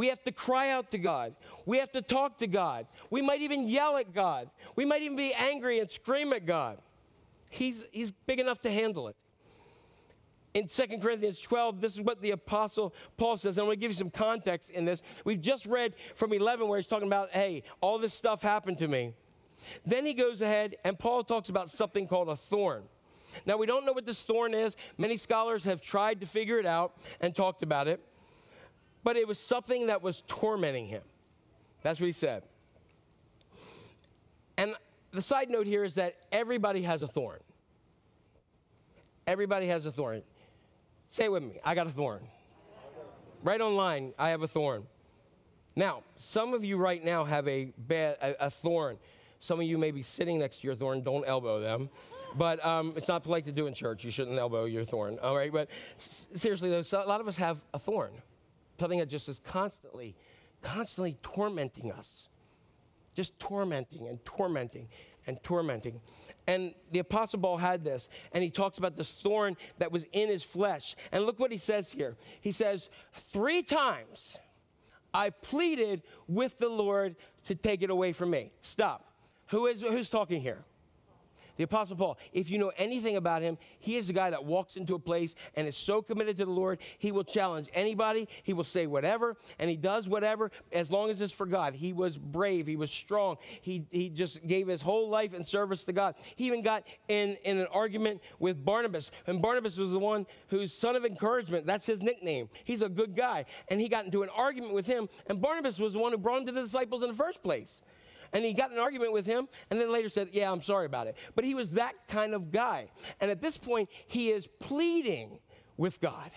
We 0.00 0.06
have 0.06 0.24
to 0.24 0.32
cry 0.32 0.70
out 0.70 0.92
to 0.92 0.98
God. 0.98 1.34
We 1.66 1.76
have 1.76 1.92
to 1.92 2.00
talk 2.00 2.38
to 2.38 2.46
God. 2.46 2.86
We 3.10 3.20
might 3.20 3.42
even 3.42 3.68
yell 3.68 3.98
at 3.98 4.14
God. 4.14 4.48
We 4.74 4.86
might 4.86 5.02
even 5.02 5.14
be 5.14 5.34
angry 5.34 5.78
and 5.78 5.90
scream 5.90 6.32
at 6.32 6.46
God. 6.46 6.78
He's, 7.50 7.84
he's 7.92 8.10
big 8.10 8.40
enough 8.40 8.62
to 8.62 8.70
handle 8.70 9.08
it. 9.08 9.16
In 10.54 10.68
2 10.68 11.00
Corinthians 11.02 11.42
12, 11.42 11.82
this 11.82 11.92
is 11.92 12.00
what 12.00 12.22
the 12.22 12.30
Apostle 12.30 12.94
Paul 13.18 13.36
says. 13.36 13.58
And 13.58 13.64
I'm 13.64 13.66
going 13.66 13.76
to 13.76 13.80
give 13.82 13.90
you 13.90 13.98
some 13.98 14.08
context 14.08 14.70
in 14.70 14.86
this. 14.86 15.02
We've 15.26 15.38
just 15.38 15.66
read 15.66 15.92
from 16.14 16.32
11 16.32 16.66
where 16.66 16.78
he's 16.78 16.86
talking 16.86 17.06
about, 17.06 17.32
hey, 17.32 17.62
all 17.82 17.98
this 17.98 18.14
stuff 18.14 18.40
happened 18.40 18.78
to 18.78 18.88
me. 18.88 19.12
Then 19.84 20.06
he 20.06 20.14
goes 20.14 20.40
ahead 20.40 20.76
and 20.82 20.98
Paul 20.98 21.24
talks 21.24 21.50
about 21.50 21.68
something 21.68 22.06
called 22.08 22.30
a 22.30 22.36
thorn. 22.36 22.84
Now, 23.44 23.58
we 23.58 23.66
don't 23.66 23.84
know 23.84 23.92
what 23.92 24.06
this 24.06 24.22
thorn 24.22 24.54
is. 24.54 24.78
Many 24.96 25.18
scholars 25.18 25.62
have 25.64 25.82
tried 25.82 26.20
to 26.22 26.26
figure 26.26 26.58
it 26.58 26.64
out 26.64 26.96
and 27.20 27.34
talked 27.34 27.62
about 27.62 27.86
it 27.86 28.00
but 29.02 29.16
it 29.16 29.26
was 29.26 29.38
something 29.38 29.86
that 29.86 30.02
was 30.02 30.22
tormenting 30.26 30.86
him. 30.86 31.02
That's 31.82 32.00
what 32.00 32.06
he 32.06 32.12
said. 32.12 32.42
And 34.56 34.74
the 35.12 35.22
side 35.22 35.48
note 35.48 35.66
here 35.66 35.84
is 35.84 35.94
that 35.94 36.16
everybody 36.30 36.82
has 36.82 37.02
a 37.02 37.08
thorn. 37.08 37.40
Everybody 39.26 39.66
has 39.68 39.86
a 39.86 39.92
thorn. 39.92 40.22
Say 41.08 41.24
it 41.24 41.32
with 41.32 41.42
me 41.42 41.58
I 41.64 41.74
got 41.74 41.86
a 41.86 41.90
thorn. 41.90 42.20
Right 43.42 43.60
online, 43.60 44.12
I 44.18 44.30
have 44.30 44.42
a 44.42 44.48
thorn. 44.48 44.86
Now, 45.74 46.02
some 46.16 46.52
of 46.52 46.62
you 46.62 46.76
right 46.76 47.02
now 47.02 47.24
have 47.24 47.48
a, 47.48 47.72
bad, 47.78 48.18
a, 48.20 48.46
a 48.46 48.50
thorn. 48.50 48.98
Some 49.38 49.60
of 49.60 49.66
you 49.66 49.78
may 49.78 49.92
be 49.92 50.02
sitting 50.02 50.38
next 50.38 50.60
to 50.60 50.66
your 50.66 50.76
thorn. 50.76 51.02
Don't 51.02 51.24
elbow 51.26 51.58
them. 51.58 51.88
But 52.36 52.62
um, 52.64 52.92
it's 52.96 53.08
not 53.08 53.22
polite 53.22 53.46
to 53.46 53.52
do 53.52 53.66
in 53.66 53.72
church. 53.72 54.04
You 54.04 54.10
shouldn't 54.10 54.38
elbow 54.38 54.66
your 54.66 54.84
thorn. 54.84 55.18
All 55.22 55.34
right. 55.34 55.50
But 55.50 55.70
seriously, 55.96 56.68
though, 56.68 56.82
a 56.98 57.08
lot 57.08 57.22
of 57.22 57.28
us 57.28 57.36
have 57.36 57.62
a 57.72 57.78
thorn 57.78 58.10
something 58.80 58.98
that 58.98 59.08
just 59.08 59.28
is 59.28 59.40
constantly, 59.44 60.16
constantly 60.62 61.16
tormenting 61.22 61.92
us. 61.92 62.28
Just 63.14 63.38
tormenting 63.38 64.08
and 64.08 64.24
tormenting 64.24 64.88
and 65.26 65.40
tormenting. 65.42 66.00
And 66.46 66.74
the 66.90 67.00
Apostle 67.00 67.40
Paul 67.40 67.58
had 67.58 67.84
this, 67.84 68.08
and 68.32 68.42
he 68.42 68.50
talks 68.50 68.78
about 68.78 68.96
this 68.96 69.12
thorn 69.12 69.56
that 69.78 69.92
was 69.92 70.06
in 70.12 70.28
his 70.28 70.42
flesh. 70.42 70.96
And 71.12 71.24
look 71.24 71.38
what 71.38 71.52
he 71.52 71.58
says 71.58 71.92
here. 71.92 72.16
He 72.40 72.52
says, 72.52 72.88
Three 73.14 73.62
times 73.62 74.38
I 75.12 75.30
pleaded 75.30 76.02
with 76.26 76.58
the 76.58 76.68
Lord 76.68 77.16
to 77.44 77.54
take 77.54 77.82
it 77.82 77.90
away 77.90 78.12
from 78.12 78.30
me. 78.30 78.52
Stop. 78.62 79.04
Who 79.48 79.66
is, 79.66 79.82
who's 79.82 80.08
talking 80.08 80.40
here? 80.40 80.64
The 81.60 81.64
Apostle 81.64 81.96
Paul, 81.96 82.18
if 82.32 82.48
you 82.48 82.56
know 82.56 82.72
anything 82.78 83.16
about 83.16 83.42
him, 83.42 83.58
he 83.80 83.98
is 83.98 84.08
a 84.08 84.14
guy 84.14 84.30
that 84.30 84.46
walks 84.46 84.76
into 84.76 84.94
a 84.94 84.98
place 84.98 85.34
and 85.54 85.68
is 85.68 85.76
so 85.76 86.00
committed 86.00 86.38
to 86.38 86.46
the 86.46 86.50
Lord, 86.50 86.78
he 86.96 87.12
will 87.12 87.22
challenge 87.22 87.68
anybody, 87.74 88.28
he 88.44 88.54
will 88.54 88.64
say 88.64 88.86
whatever, 88.86 89.36
and 89.58 89.68
he 89.68 89.76
does 89.76 90.08
whatever 90.08 90.50
as 90.72 90.90
long 90.90 91.10
as 91.10 91.20
it's 91.20 91.34
for 91.34 91.44
God. 91.44 91.74
He 91.74 91.92
was 91.92 92.16
brave, 92.16 92.66
he 92.66 92.76
was 92.76 92.90
strong, 92.90 93.36
he, 93.60 93.84
he 93.90 94.08
just 94.08 94.46
gave 94.46 94.68
his 94.68 94.80
whole 94.80 95.10
life 95.10 95.34
in 95.34 95.44
service 95.44 95.84
to 95.84 95.92
God. 95.92 96.14
He 96.34 96.46
even 96.46 96.62
got 96.62 96.84
in, 97.08 97.36
in 97.44 97.58
an 97.58 97.66
argument 97.74 98.22
with 98.38 98.64
Barnabas, 98.64 99.10
and 99.26 99.42
Barnabas 99.42 99.76
was 99.76 99.90
the 99.90 99.98
one 99.98 100.26
whose 100.48 100.72
son 100.72 100.96
of 100.96 101.04
encouragement. 101.04 101.66
That's 101.66 101.84
his 101.84 102.00
nickname. 102.00 102.48
He's 102.64 102.80
a 102.80 102.88
good 102.88 103.14
guy. 103.14 103.44
And 103.68 103.78
he 103.78 103.90
got 103.90 104.06
into 104.06 104.22
an 104.22 104.30
argument 104.34 104.72
with 104.72 104.86
him, 104.86 105.10
and 105.26 105.42
Barnabas 105.42 105.78
was 105.78 105.92
the 105.92 105.98
one 105.98 106.12
who 106.12 106.16
brought 106.16 106.38
him 106.38 106.46
to 106.46 106.52
the 106.52 106.62
disciples 106.62 107.02
in 107.02 107.10
the 107.10 107.14
first 107.14 107.42
place 107.42 107.82
and 108.32 108.44
he 108.44 108.52
got 108.52 108.70
an 108.70 108.78
argument 108.78 109.12
with 109.12 109.26
him 109.26 109.48
and 109.70 109.80
then 109.80 109.90
later 109.90 110.08
said, 110.08 110.28
Yeah, 110.32 110.50
I'm 110.50 110.62
sorry 110.62 110.86
about 110.86 111.06
it. 111.06 111.16
But 111.34 111.44
he 111.44 111.54
was 111.54 111.72
that 111.72 111.94
kind 112.08 112.34
of 112.34 112.50
guy. 112.50 112.90
And 113.20 113.30
at 113.30 113.40
this 113.40 113.58
point, 113.58 113.88
he 114.06 114.30
is 114.30 114.46
pleading 114.46 115.38
with 115.76 116.00
God. 116.00 116.30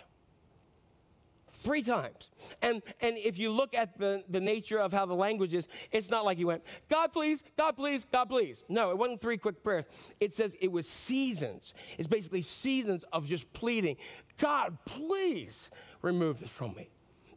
Three 1.64 1.82
times. 1.82 2.30
And, 2.62 2.82
and 3.00 3.18
if 3.18 3.40
you 3.40 3.50
look 3.50 3.74
at 3.74 3.98
the, 3.98 4.22
the 4.28 4.42
nature 4.42 4.80
of 4.80 4.92
how 4.92 5.06
the 5.06 5.14
language 5.14 5.54
is, 5.54 5.66
it's 5.94 6.10
not 6.10 6.26
like 6.26 6.38
he 6.38 6.44
went, 6.44 6.62
God 6.90 7.14
please, 7.14 7.42
God 7.58 7.78
please, 7.78 8.06
God 8.12 8.26
please. 8.26 8.66
No, 8.68 8.92
it 8.92 8.98
wasn't 8.98 9.22
three 9.22 9.38
quick 9.38 9.64
prayers. 9.64 9.86
It 10.20 10.34
says 10.34 10.58
it 10.60 10.70
was 10.70 10.90
seasons. 10.90 11.74
It's 11.98 12.08
basically 12.08 12.42
seasons 12.42 13.06
of 13.14 13.26
just 13.26 13.52
pleading, 13.54 13.96
God 14.38 14.78
please 14.84 15.72
remove 16.02 16.42
this 16.42 16.50
from 16.50 16.74
me. 16.74 16.90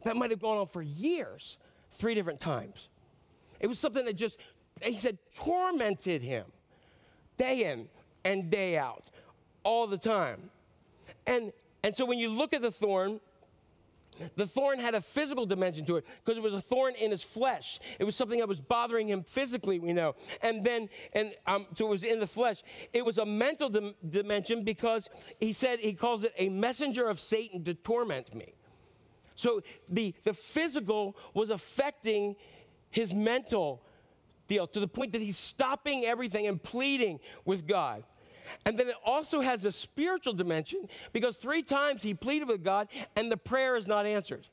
That 0.03 0.17
might 0.17 0.31
have 0.31 0.41
gone 0.41 0.57
on 0.57 0.67
for 0.67 0.81
years, 0.81 1.57
three 1.91 2.13
different 2.13 2.41
times. 2.41 2.89
It 3.59 3.67
was 3.67 3.79
something 3.79 4.05
that 4.05 4.15
just, 4.15 4.37
he 4.81 4.97
said, 4.97 5.17
tormented 5.35 6.21
him 6.21 6.45
day 7.37 7.71
in 7.71 7.87
and 8.23 8.49
day 8.49 8.77
out, 8.77 9.05
all 9.63 9.87
the 9.87 9.97
time. 9.97 10.49
And, 11.25 11.51
and 11.83 11.95
so 11.95 12.05
when 12.05 12.19
you 12.19 12.29
look 12.29 12.53
at 12.53 12.61
the 12.61 12.71
thorn, 12.71 13.19
the 14.35 14.47
thorn 14.47 14.79
had 14.79 14.95
a 14.95 15.01
physical 15.01 15.45
dimension 15.45 15.85
to 15.85 15.97
it 15.97 16.05
because 16.23 16.37
it 16.37 16.41
was 16.41 16.53
a 16.53 16.61
thorn 16.61 16.95
in 16.95 17.11
his 17.11 17.23
flesh. 17.23 17.79
It 17.99 18.03
was 18.03 18.15
something 18.15 18.39
that 18.39 18.47
was 18.47 18.59
bothering 18.59 19.07
him 19.07 19.23
physically, 19.23 19.79
we 19.79 19.93
know. 19.93 20.15
And 20.41 20.63
then, 20.63 20.89
and 21.13 21.33
um, 21.45 21.67
so 21.75 21.85
it 21.87 21.89
was 21.89 22.03
in 22.03 22.19
the 22.19 22.27
flesh. 22.27 22.63
It 22.93 23.05
was 23.05 23.17
a 23.19 23.25
mental 23.25 23.69
dim- 23.69 23.93
dimension 24.09 24.63
because 24.63 25.09
he 25.39 25.53
said, 25.53 25.79
he 25.79 25.93
calls 25.93 26.23
it 26.23 26.33
a 26.37 26.49
messenger 26.49 27.07
of 27.07 27.19
Satan 27.19 27.63
to 27.65 27.73
torment 27.75 28.33
me. 28.33 28.53
So 29.35 29.61
the, 29.87 30.15
the 30.23 30.33
physical 30.33 31.15
was 31.35 31.51
affecting 31.51 32.37
his 32.89 33.13
mental 33.13 33.81
deal 34.47 34.67
to 34.67 34.79
the 34.79 34.87
point 34.87 35.11
that 35.11 35.21
he's 35.21 35.37
stopping 35.37 36.05
everything 36.05 36.47
and 36.47 36.61
pleading 36.61 37.19
with 37.45 37.67
God. 37.67 38.03
And 38.65 38.77
then 38.77 38.87
it 38.87 38.95
also 39.05 39.41
has 39.41 39.65
a 39.65 39.71
spiritual 39.71 40.33
dimension 40.33 40.87
because 41.13 41.37
three 41.37 41.63
times 41.63 42.01
he 42.01 42.13
pleaded 42.13 42.47
with 42.47 42.63
God 42.63 42.87
and 43.15 43.31
the 43.31 43.37
prayer 43.37 43.75
is 43.75 43.87
not 43.87 44.05
answered. 44.05 44.47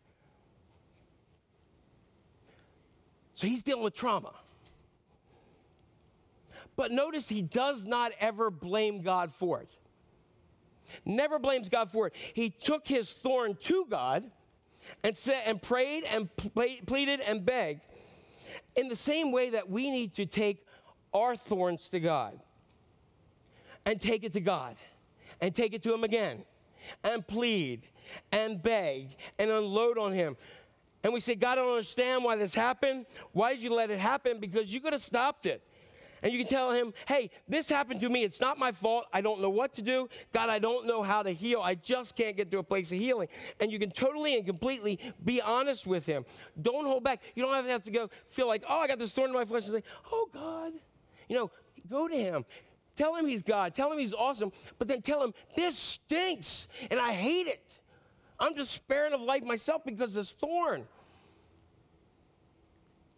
So 3.35 3.47
he's 3.47 3.63
dealing 3.63 3.83
with 3.83 3.95
trauma. 3.95 4.33
But 6.77 6.91
notice 6.91 7.29
he 7.29 7.43
does 7.43 7.85
not 7.85 8.13
ever 8.19 8.51
blame 8.51 9.03
God 9.03 9.33
for 9.33 9.61
it. 9.61 9.71
Never 11.05 11.39
blames 11.39 11.69
God 11.69 11.91
for 11.91 12.09
it. 12.09 12.15
He 12.35 12.51
took 12.51 12.87
his 12.87 13.13
thorn 13.13 13.57
to 13.63 13.87
God 13.89 14.31
and 15.03 15.17
said 15.17 15.43
and 15.47 15.63
prayed 15.63 16.05
and 16.05 16.29
pleaded 16.37 17.21
and 17.21 17.45
begged 17.45 17.87
in 18.77 18.89
the 18.89 18.97
same 18.97 19.33
way 19.33 19.51
that 19.51 19.69
we 19.69 19.91
need 19.91 20.15
to 20.15 20.27
take 20.27 20.65
our 21.13 21.37
thorns 21.37 21.89
to 21.89 22.01
God 22.01 22.39
and 23.87 24.01
take 24.01 24.25
it 24.25 24.33
to 24.33 24.41
God 24.41 24.77
and 25.41 25.55
take 25.55 25.75
it 25.75 25.83
to 25.85 25.95
Him 25.95 26.05
again 26.05 26.45
and 27.03 27.27
plead 27.27 27.89
and 28.33 28.63
beg 28.63 29.17
and 29.39 29.51
unload 29.51 29.99
on 29.99 30.13
Him. 30.13 30.37
And 31.03 31.13
we 31.13 31.21
say, 31.21 31.35
God, 31.35 31.59
I 31.59 31.63
don't 31.63 31.71
understand 31.71 32.25
why 32.25 32.37
this 32.37 32.55
happened. 32.55 33.07
Why 33.33 33.53
did 33.53 33.63
you 33.63 33.75
let 33.75 33.91
it 33.91 33.99
happen? 33.99 34.41
Because 34.41 34.73
you 34.73 34.81
could 34.81 34.95
have 34.95 35.03
stopped 35.03 35.45
it. 35.47 35.63
And 36.25 36.33
you 36.33 36.39
can 36.39 36.49
tell 36.49 36.73
him, 36.73 36.95
hey, 37.07 37.31
this 37.47 37.69
happened 37.69 38.01
to 38.01 38.09
me. 38.09 38.25
It's 38.25 38.41
not 38.41 38.59
my 38.59 38.73
fault. 38.73 39.05
I 39.13 39.21
don't 39.21 39.43
know 39.43 39.51
what 39.51 39.75
to 39.75 39.83
do. 39.83 40.09
God, 40.33 40.49
I 40.49 40.59
don't 40.59 40.87
know 40.87 41.03
how 41.03 41.23
to 41.23 41.31
heal. 41.31 41.61
I 41.61 41.75
just 41.75 42.17
can't 42.17 42.35
get 42.35 42.51
to 42.51 42.59
a 42.59 42.63
place 42.63 42.91
of 42.91 42.99
healing. 42.99 43.29
And 43.61 43.71
you 43.71 43.79
can 43.79 43.91
totally 43.91 44.35
and 44.35 44.47
completely 44.47 44.99
be 45.23 45.43
honest 45.43 45.87
with 45.87 46.07
him. 46.07 46.25
Don't 46.61 46.87
hold 46.87 47.05
back. 47.05 47.21
You 47.35 47.43
don't 47.43 47.67
have 47.67 47.83
to, 47.83 47.91
go 47.91 48.09
feel 48.29 48.49
like, 48.49 48.65
oh, 48.67 48.79
I 48.79 48.87
got 48.87 48.99
this 48.99 49.13
thorn 49.13 49.29
in 49.29 49.35
my 49.35 49.45
flesh 49.45 49.67
and 49.67 49.75
say, 49.75 49.83
oh, 50.11 50.27
God. 50.33 50.73
You 51.29 51.37
know, 51.37 51.51
go 51.91 52.09
to 52.09 52.17
him. 52.17 52.47
Tell 52.97 53.15
him 53.17 53.27
he's 53.27 53.43
God. 53.43 53.75
Tell 53.75 53.93
him 53.93 53.99
he's 53.99 54.15
awesome. 54.15 54.51
But 54.79 54.89
then 54.89 55.03
tell 55.03 55.23
him, 55.23 55.35
this 55.55 55.77
stinks 55.77 56.69
and 56.91 56.99
I 56.99 57.13
hate 57.13 57.49
it. 57.49 57.81
I'm 58.41 58.55
despairing 58.55 59.13
of 59.13 59.21
life 59.21 59.43
myself 59.43 59.85
because 59.85 60.11
of 60.11 60.15
this 60.15 60.33
thorn. 60.33 60.87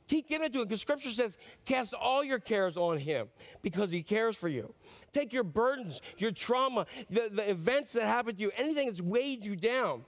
Keep 0.09 0.29
giving 0.29 0.47
it 0.47 0.53
to 0.53 0.61
him 0.61 0.69
because 0.69 0.81
scripture 0.81 1.11
says, 1.11 1.37
cast 1.65 1.93
all 1.93 2.23
your 2.23 2.39
cares 2.39 2.77
on 2.77 2.99
him 2.99 3.29
because 3.63 3.91
he 3.91 4.03
cares 4.03 4.37
for 4.37 4.49
you. 4.49 4.73
Take 5.13 5.33
your 5.33 5.43
burdens, 5.43 6.01
your 6.19 6.31
trauma, 6.31 6.87
the, 7.11 7.29
the 7.33 7.51
events 7.51 7.93
that 7.93 8.05
happened 8.05 8.39
to 8.39 8.43
you, 8.43 8.53
anything 8.57 8.87
that's 8.87 9.01
weighed 9.01 9.45
you 9.45 9.57
down 9.57 10.05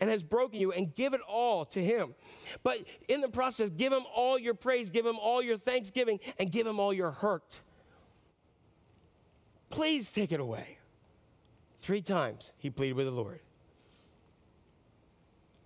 and 0.00 0.08
has 0.08 0.22
broken 0.22 0.58
you, 0.58 0.72
and 0.72 0.94
give 0.94 1.12
it 1.12 1.20
all 1.28 1.66
to 1.66 1.78
him. 1.78 2.14
But 2.62 2.78
in 3.08 3.20
the 3.20 3.28
process, 3.28 3.68
give 3.68 3.92
him 3.92 4.04
all 4.14 4.38
your 4.38 4.54
praise, 4.54 4.88
give 4.88 5.04
him 5.04 5.18
all 5.18 5.42
your 5.42 5.58
thanksgiving, 5.58 6.20
and 6.38 6.50
give 6.50 6.66
him 6.66 6.80
all 6.80 6.92
your 6.92 7.10
hurt. 7.10 7.60
Please 9.68 10.10
take 10.10 10.32
it 10.32 10.40
away. 10.40 10.78
Three 11.80 12.00
times 12.00 12.52
he 12.56 12.70
pleaded 12.70 12.94
with 12.94 13.06
the 13.06 13.12
Lord. 13.12 13.40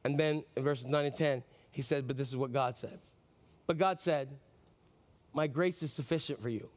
And 0.02 0.18
then 0.18 0.42
in 0.56 0.64
verses 0.64 0.86
9 0.86 1.04
and 1.04 1.14
10, 1.14 1.42
he 1.70 1.82
said, 1.82 2.06
But 2.06 2.16
this 2.16 2.28
is 2.28 2.36
what 2.36 2.52
God 2.52 2.76
said. 2.76 2.98
But 3.66 3.78
God 3.78 4.00
said, 4.00 4.28
My 5.32 5.46
grace 5.46 5.82
is 5.82 5.92
sufficient 5.92 6.42
for 6.42 6.48
you. 6.48 6.68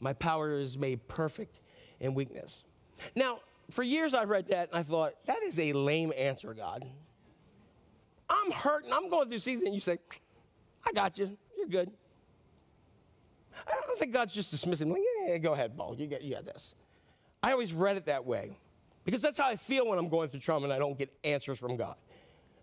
My 0.00 0.12
power 0.12 0.52
is 0.52 0.76
made 0.76 1.06
perfect 1.08 1.60
in 2.00 2.14
weakness. 2.14 2.64
Now, 3.14 3.40
for 3.70 3.82
years 3.82 4.14
I've 4.14 4.28
read 4.28 4.48
that 4.48 4.68
and 4.70 4.78
I 4.78 4.82
thought, 4.82 5.14
that 5.26 5.42
is 5.42 5.58
a 5.58 5.72
lame 5.72 6.12
answer, 6.16 6.54
God. 6.54 6.86
I'm 8.28 8.50
hurting. 8.50 8.92
I'm 8.92 9.08
going 9.08 9.28
through 9.28 9.38
season. 9.38 9.66
And 9.66 9.74
you 9.74 9.80
say, 9.80 9.98
I 10.86 10.92
got 10.92 11.18
you. 11.18 11.36
You're 11.56 11.68
good. 11.68 11.90
I 13.66 13.72
don't 13.86 13.98
think 13.98 14.12
God's 14.12 14.34
just 14.34 14.50
dismissing, 14.50 14.88
me 14.88 14.94
like, 14.94 15.02
yeah, 15.20 15.32
yeah, 15.32 15.38
go 15.38 15.52
ahead, 15.52 15.76
Paul. 15.76 15.96
You 15.98 16.06
got, 16.06 16.22
you 16.22 16.34
got 16.34 16.44
this. 16.44 16.74
I 17.42 17.52
always 17.52 17.72
read 17.72 17.96
it 17.96 18.06
that 18.06 18.24
way 18.24 18.56
because 19.04 19.22
that's 19.22 19.38
how 19.38 19.48
I 19.48 19.56
feel 19.56 19.86
when 19.88 19.98
I'm 19.98 20.08
going 20.08 20.28
through 20.28 20.40
trauma 20.40 20.64
and 20.64 20.72
I 20.72 20.78
don't 20.78 20.96
get 20.96 21.12
answers 21.24 21.58
from 21.58 21.76
God 21.76 21.96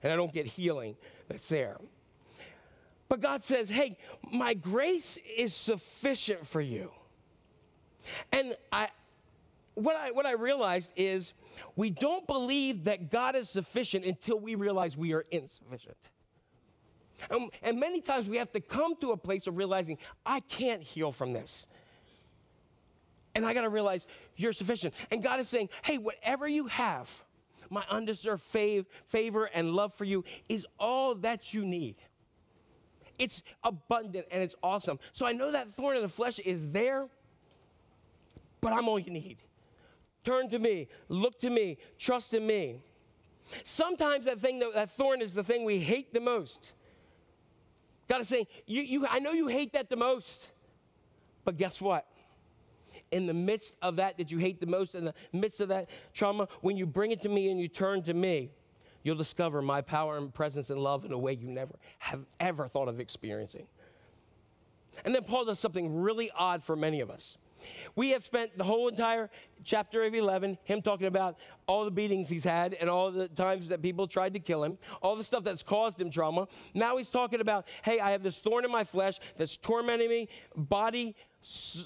and 0.04 0.12
I 0.12 0.16
don't 0.16 0.34
get 0.34 0.46
healing 0.46 0.96
that's 1.28 1.48
there. 1.48 1.78
But 3.08 3.22
God 3.22 3.44
says, 3.44 3.70
hey, 3.70 3.98
my 4.32 4.54
grace 4.54 5.18
is 5.38 5.54
sufficient 5.54 6.46
for 6.46 6.62
you. 6.62 6.92
And 8.32 8.56
I, 8.72 8.90
what 9.76 9.96
I, 9.96 10.12
what 10.12 10.26
I 10.26 10.34
realized 10.34 10.92
is 10.96 11.34
we 11.76 11.90
don't 11.90 12.26
believe 12.26 12.86
that 12.86 13.12
God 13.12 13.36
is 13.36 13.50
sufficient 13.50 14.06
until 14.06 14.40
we 14.40 14.56
realize 14.56 14.98
we 14.98 15.14
are 15.14 15.26
insufficient. 15.32 15.98
Um, 17.30 17.50
and 17.62 17.80
many 17.80 18.02
times 18.02 18.28
we 18.28 18.38
have 18.38 18.52
to 18.52 18.60
come 18.60 18.96
to 18.98 19.12
a 19.12 19.18
place 19.18 19.48
of 19.48 19.58
realizing, 19.58 19.98
I 20.26 20.40
can't 20.42 20.82
heal 20.82 21.12
from 21.12 21.34
this. 21.34 21.68
And 23.34 23.46
I 23.46 23.54
got 23.54 23.62
to 23.62 23.70
realize 23.70 24.08
you're 24.36 24.54
sufficient. 24.54 24.94
And 25.12 25.22
God 25.22 25.40
is 25.40 25.48
saying, 25.48 25.70
hey, 25.84 25.98
whatever 25.98 26.48
you 26.48 26.68
have, 26.68 27.24
my 27.70 27.84
undeserved 27.90 28.44
fav- 28.54 28.86
favor 29.08 29.46
and 29.54 29.72
love 29.72 29.94
for 29.94 30.06
you 30.06 30.24
is 30.50 30.66
all 30.80 31.16
that 31.16 31.54
you 31.54 31.66
need. 31.66 31.96
It's 33.18 33.44
abundant 33.64 34.28
and 34.32 34.44
it's 34.44 34.56
awesome. 34.62 35.00
So 35.14 35.26
I 35.26 35.32
know 35.32 35.52
that 35.52 35.70
thorn 35.70 35.96
in 35.96 36.02
the 36.02 36.10
flesh 36.10 36.40
is 36.40 36.72
there, 36.72 37.08
but 38.62 38.74
I'm 38.74 38.88
all 38.88 39.00
you 39.00 39.12
need. 39.12 39.38
Turn 40.24 40.50
to 40.50 40.60
me, 40.60 40.88
look 41.08 41.40
to 41.42 41.50
me, 41.50 41.78
trust 41.98 42.34
in 42.34 42.46
me. 42.46 42.82
Sometimes 43.64 44.26
that 44.26 44.40
thing, 44.40 44.60
that 44.74 44.90
thorn 44.90 45.22
is 45.22 45.34
the 45.34 45.44
thing 45.44 45.64
we 45.64 45.80
hate 45.80 46.14
the 46.14 46.20
most. 46.20 46.72
God 48.08 48.22
is 48.22 48.28
saying, 48.28 48.48
you, 48.66 48.82
you, 48.82 49.08
I 49.08 49.20
know 49.20 49.32
you 49.32 49.48
hate 49.48 49.74
that 49.74 49.90
the 49.90 49.96
most, 49.96 50.50
but 51.44 51.58
guess 51.58 51.80
what? 51.80 52.08
In 53.12 53.28
the 53.28 53.34
midst 53.34 53.76
of 53.82 53.98
that 53.98 54.18
that 54.18 54.32
you 54.32 54.40
hate 54.40 54.60
the 54.60 54.66
most, 54.66 54.96
in 54.96 55.06
the 55.06 55.14
midst 55.32 55.60
of 55.60 55.70
that 55.70 55.90
trauma, 56.14 56.48
when 56.62 56.76
you 56.76 56.86
bring 56.86 57.12
it 57.12 57.22
to 57.22 57.30
me 57.30 57.50
and 57.50 57.60
you 57.60 57.68
turn 57.68 58.02
to 58.04 58.14
me, 58.14 58.52
you'll 59.06 59.16
discover 59.16 59.62
my 59.62 59.82
power 59.82 60.18
and 60.18 60.34
presence 60.34 60.70
and 60.70 60.82
love 60.82 61.06
in 61.06 61.14
a 61.14 61.18
way 61.18 61.32
you 61.34 61.48
never 61.48 61.76
have 62.00 62.26
ever 62.42 62.68
thought 62.68 62.90
of 62.90 63.00
experiencing. 63.00 63.68
And 65.06 65.14
then 65.14 65.24
Paul 65.24 65.46
does 65.46 65.60
something 65.60 66.02
really 66.02 66.32
odd 66.36 66.64
for 66.64 66.76
many 66.76 67.00
of 67.02 67.10
us. 67.10 67.38
We 67.96 68.10
have 68.10 68.26
spent 68.26 68.58
the 68.58 68.64
whole 68.64 68.88
entire 68.88 69.30
chapter 69.64 70.04
of 70.04 70.14
11, 70.14 70.58
him 70.64 70.82
talking 70.82 71.08
about 71.08 71.38
all 71.68 71.86
the 71.86 71.92
beatings 71.92 72.28
he's 72.28 72.44
had 72.44 72.74
and 72.74 72.90
all 72.90 73.12
the 73.12 73.28
times 73.28 73.70
that 73.70 73.82
people 73.82 74.08
tried 74.08 74.34
to 74.34 74.40
kill 74.40 74.64
him, 74.64 74.78
all 75.02 75.16
the 75.16 75.24
stuff 75.24 75.44
that's 75.44 75.64
caused 75.64 76.02
him 76.02 76.10
trauma. 76.10 76.48
Now 76.74 76.98
he's 76.98 77.10
talking 77.10 77.42
about, 77.42 77.68
hey, 77.84 78.00
I 78.00 78.12
have 78.12 78.24
this 78.24 78.40
thorn 78.40 78.66
in 78.66 78.72
my 78.72 78.84
flesh 78.84 79.20
that's 79.36 79.56
tormenting 79.56 80.10
me, 80.10 80.30
body, 80.56 81.16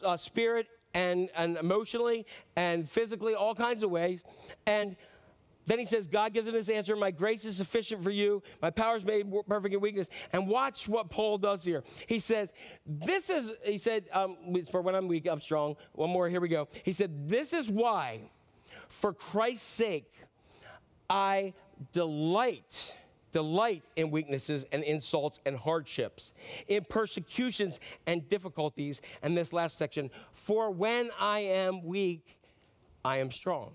uh, 0.03 0.17
spirit, 0.17 0.67
and, 0.93 1.29
and 1.35 1.57
emotionally 1.57 2.25
and 2.55 2.89
physically, 2.89 3.35
all 3.35 3.53
kinds 3.53 3.83
of 3.83 3.91
ways. 3.91 4.21
And 4.65 4.95
then 5.69 5.77
he 5.77 5.85
says, 5.85 6.07
God 6.07 6.33
gives 6.33 6.47
him 6.47 6.55
this 6.55 6.67
answer 6.67 6.95
My 6.95 7.11
grace 7.11 7.45
is 7.45 7.57
sufficient 7.57 8.03
for 8.03 8.09
you. 8.09 8.41
My 8.59 8.71
power 8.71 8.97
is 8.97 9.05
made 9.05 9.31
perfect 9.47 9.75
in 9.75 9.79
weakness. 9.79 10.09
And 10.33 10.47
watch 10.47 10.89
what 10.89 11.11
Paul 11.11 11.37
does 11.37 11.63
here. 11.63 11.83
He 12.07 12.17
says, 12.17 12.51
This 12.87 13.29
is, 13.29 13.51
he 13.63 13.77
said, 13.77 14.05
um, 14.11 14.35
for 14.71 14.81
when 14.81 14.95
I'm 14.95 15.07
weak, 15.07 15.27
I'm 15.27 15.39
strong. 15.39 15.75
One 15.93 16.09
more, 16.09 16.27
here 16.27 16.41
we 16.41 16.49
go. 16.49 16.67
He 16.83 16.91
said, 16.91 17.29
This 17.29 17.53
is 17.53 17.69
why, 17.69 18.21
for 18.87 19.13
Christ's 19.13 19.67
sake, 19.67 20.11
I 21.07 21.53
delight 21.93 22.95
delight 23.31 23.83
in 23.95 24.09
weaknesses 24.09 24.65
and 24.71 24.83
insults 24.83 25.39
and 25.45 25.55
hardships, 25.55 26.31
in 26.67 26.83
persecutions 26.83 27.79
and 28.07 28.27
difficulties. 28.27 29.01
And 29.21 29.37
this 29.37 29.53
last 29.53 29.77
section, 29.77 30.09
for 30.31 30.71
when 30.71 31.11
I 31.19 31.41
am 31.41 31.83
weak, 31.83 32.39
I 33.05 33.17
am 33.17 33.29
strong. 33.29 33.73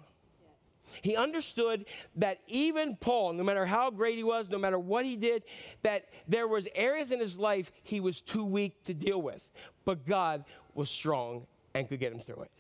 He 1.03 1.17
understood 1.17 1.87
that 2.17 2.41
even 2.47 2.97
Paul, 2.97 3.33
no 3.33 3.43
matter 3.43 3.67
how 3.67 3.91
great 3.91 4.17
he 4.17 4.25
was, 4.25 4.51
no 4.51 4.59
matter 4.59 4.79
what 4.79 5.05
he 5.05 5.17
did, 5.17 5.45
that 5.83 6.09
there 6.29 6.47
was 6.47 6.69
areas 6.75 7.11
in 7.11 7.21
his 7.21 7.39
life 7.39 7.73
he 7.83 8.01
was 8.01 8.21
too 8.21 8.45
weak 8.45 8.83
to 8.85 8.95
deal 8.95 9.21
with. 9.21 9.51
But 9.85 10.07
God 10.07 10.45
was 10.75 10.91
strong 10.91 11.47
and 11.75 11.89
could 11.89 12.01
get 12.01 12.13
him 12.13 12.21
through 12.21 12.43
it. 12.43 12.51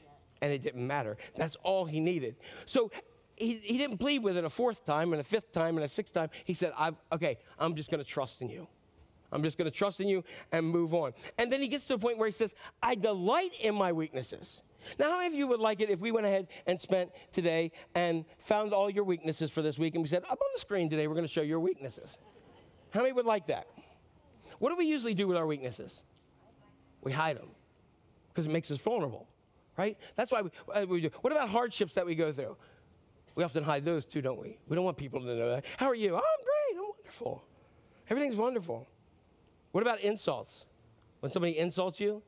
And 0.43 0.53
it 0.53 0.63
didn't 0.63 0.87
matter. 0.87 1.17
That's 1.37 1.57
all 1.63 1.85
he 1.85 2.01
needed. 2.01 2.37
So 2.67 2.91
he, 3.37 3.55
he 3.57 3.79
didn't 3.79 3.99
plead 3.99 4.23
with 4.23 4.37
it 4.37 4.45
a 4.45 4.51
fourth 4.51 4.85
time 4.85 5.13
and 5.13 5.21
a 5.21 5.25
fifth 5.25 5.53
time 5.53 5.77
and 5.77 5.85
a 5.85 5.89
sixth 5.89 6.15
time. 6.15 6.31
He 6.45 6.53
said, 6.53 6.73
I, 6.77 6.93
okay, 7.13 7.39
I'm 7.59 7.75
just 7.75 7.91
going 7.91 8.03
to 8.03 8.09
trust 8.09 8.41
in 8.41 8.49
you. 8.49 8.67
I'm 9.33 9.43
just 9.43 9.59
going 9.59 9.71
to 9.71 9.77
trust 9.77 10.01
in 10.01 10.09
you 10.09 10.23
and 10.53 10.65
move 10.67 10.95
on. 10.95 11.13
And 11.39 11.53
then 11.53 11.61
he 11.61 11.69
gets 11.69 11.87
to 11.87 11.95
a 11.95 11.99
point 11.99 12.19
where 12.19 12.29
he 12.29 12.33
says, 12.33 12.55
I 12.83 12.95
delight 12.95 13.51
in 13.61 13.75
my 13.75 13.93
weaknesses. 13.93 14.61
Now, 14.99 15.11
how 15.11 15.17
many 15.19 15.29
of 15.29 15.35
you 15.35 15.47
would 15.47 15.61
like 15.61 15.81
it 15.81 15.91
if 15.91 16.01
we 16.01 16.13
went 16.13 16.27
ahead 16.27 16.49
and 16.67 16.79
spent 16.79 17.11
today 17.33 17.73
and 17.95 18.25
found 18.39 18.73
all 18.73 18.91
your 18.91 19.05
weaknesses 19.05 19.51
for 19.51 19.63
this 19.63 19.79
week 19.79 19.95
and 19.95 20.03
we 20.03 20.09
said, 20.09 20.23
up 20.25 20.41
on 20.41 20.49
the 20.53 20.61
screen 20.61 20.91
today, 20.91 21.07
we're 21.07 21.15
going 21.15 21.27
to 21.27 21.33
show 21.33 21.43
your 21.43 21.61
weaknesses? 21.61 22.19
How 22.91 23.01
many 23.01 23.13
would 23.13 23.27
like 23.27 23.47
that? 23.47 23.67
What 24.59 24.71
do 24.71 24.77
we 24.77 24.87
usually 24.87 25.15
do 25.15 25.27
with 25.27 25.37
our 25.37 25.47
weaknesses? 25.47 26.03
We 27.03 27.13
hide 27.13 27.37
them 27.37 27.49
because 28.29 28.47
it 28.47 28.53
makes 28.53 28.71
us 28.71 28.79
vulnerable, 28.79 29.29
right? 29.77 29.97
That's 30.17 30.33
why 30.33 30.43
we, 30.43 30.51
uh, 30.73 30.87
we 30.87 31.01
do. 31.01 31.11
What 31.21 31.33
about 31.33 31.49
hardships 31.49 31.95
that 31.95 32.07
we 32.07 32.15
go 32.15 32.33
through? 32.33 32.57
We 33.35 33.43
often 33.43 33.65
hide 33.65 33.85
those 33.85 34.07
too, 34.07 34.23
don't 34.23 34.41
we? 34.41 34.59
We 34.69 34.77
don't 34.77 34.85
want 34.85 34.97
people 34.97 35.21
to 35.21 35.27
know 35.27 35.51
that. 35.51 35.65
How 35.77 35.87
are 35.87 35.95
you? 35.95 36.15
Oh, 36.15 36.19
I'm 36.19 36.45
great. 36.45 36.79
I'm 36.79 36.95
wonderful. 36.97 37.45
Everything's 38.09 38.37
wonderful. 38.37 38.87
What 39.73 39.83
about 39.83 40.01
insults? 40.01 40.67
When 41.21 41.33
somebody 41.33 41.59
insults 41.59 41.99
you, 42.01 42.23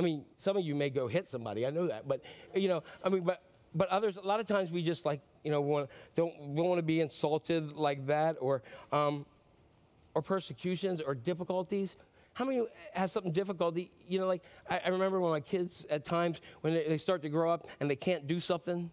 I 0.00 0.02
mean, 0.02 0.24
some 0.38 0.56
of 0.56 0.64
you 0.64 0.74
may 0.74 0.88
go 0.88 1.08
hit 1.08 1.26
somebody. 1.26 1.66
I 1.66 1.70
know 1.70 1.86
that, 1.88 2.08
but 2.08 2.22
you 2.54 2.68
know, 2.68 2.82
I 3.04 3.10
mean, 3.10 3.22
but 3.22 3.42
but 3.74 3.86
others, 3.90 4.16
a 4.16 4.22
lot 4.22 4.40
of 4.40 4.46
times 4.46 4.70
we 4.70 4.82
just 4.82 5.04
like 5.04 5.20
you 5.44 5.50
know 5.50 5.60
want 5.60 5.90
don't 6.16 6.32
don't 6.56 6.68
want 6.68 6.78
to 6.78 6.82
be 6.82 7.02
insulted 7.02 7.74
like 7.74 8.06
that, 8.06 8.38
or 8.40 8.62
um, 8.92 9.26
or 10.14 10.22
persecutions 10.22 11.02
or 11.02 11.14
difficulties. 11.14 11.96
How 12.32 12.46
many 12.46 12.66
have 12.94 13.10
something 13.10 13.30
difficulty? 13.30 13.90
You 14.08 14.20
know, 14.20 14.26
like 14.26 14.42
I, 14.70 14.80
I 14.86 14.88
remember 14.88 15.20
when 15.20 15.32
my 15.32 15.40
kids 15.40 15.84
at 15.90 16.06
times 16.06 16.40
when 16.62 16.72
they, 16.72 16.88
they 16.88 16.96
start 16.96 17.20
to 17.20 17.28
grow 17.28 17.50
up 17.50 17.68
and 17.78 17.90
they 17.90 17.96
can't 17.96 18.26
do 18.26 18.40
something, 18.40 18.90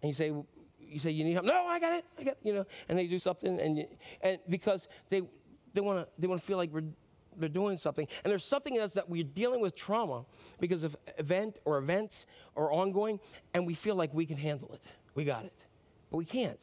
and 0.00 0.08
you 0.08 0.14
say, 0.14 0.32
you 0.80 1.00
say 1.00 1.10
you 1.10 1.22
need 1.22 1.34
help. 1.34 1.44
No, 1.44 1.66
I 1.66 1.78
got 1.78 1.98
it. 1.98 2.06
I 2.18 2.24
got 2.24 2.30
it, 2.30 2.38
you 2.42 2.54
know, 2.54 2.64
and 2.88 2.98
they 2.98 3.08
do 3.08 3.18
something, 3.18 3.60
and 3.60 3.76
you, 3.76 3.86
and 4.22 4.38
because 4.48 4.88
they 5.10 5.20
they 5.74 5.82
want 5.82 5.98
to 5.98 6.08
they 6.18 6.28
want 6.28 6.40
to 6.40 6.46
feel 6.46 6.56
like 6.56 6.72
we're 6.72 6.84
they're 7.38 7.48
doing 7.48 7.78
something. 7.78 8.06
And 8.24 8.30
there's 8.30 8.44
something 8.44 8.76
in 8.76 8.82
us 8.82 8.92
that 8.94 9.08
we're 9.08 9.24
dealing 9.24 9.60
with 9.60 9.74
trauma 9.74 10.24
because 10.60 10.84
of 10.84 10.96
event 11.18 11.58
or 11.64 11.78
events 11.78 12.26
or 12.54 12.72
ongoing, 12.72 13.20
and 13.54 13.66
we 13.66 13.74
feel 13.74 13.94
like 13.94 14.12
we 14.14 14.26
can 14.26 14.36
handle 14.36 14.70
it. 14.72 14.82
We 15.14 15.24
got 15.24 15.44
it. 15.44 15.54
But 16.10 16.18
we 16.18 16.24
can't. 16.24 16.60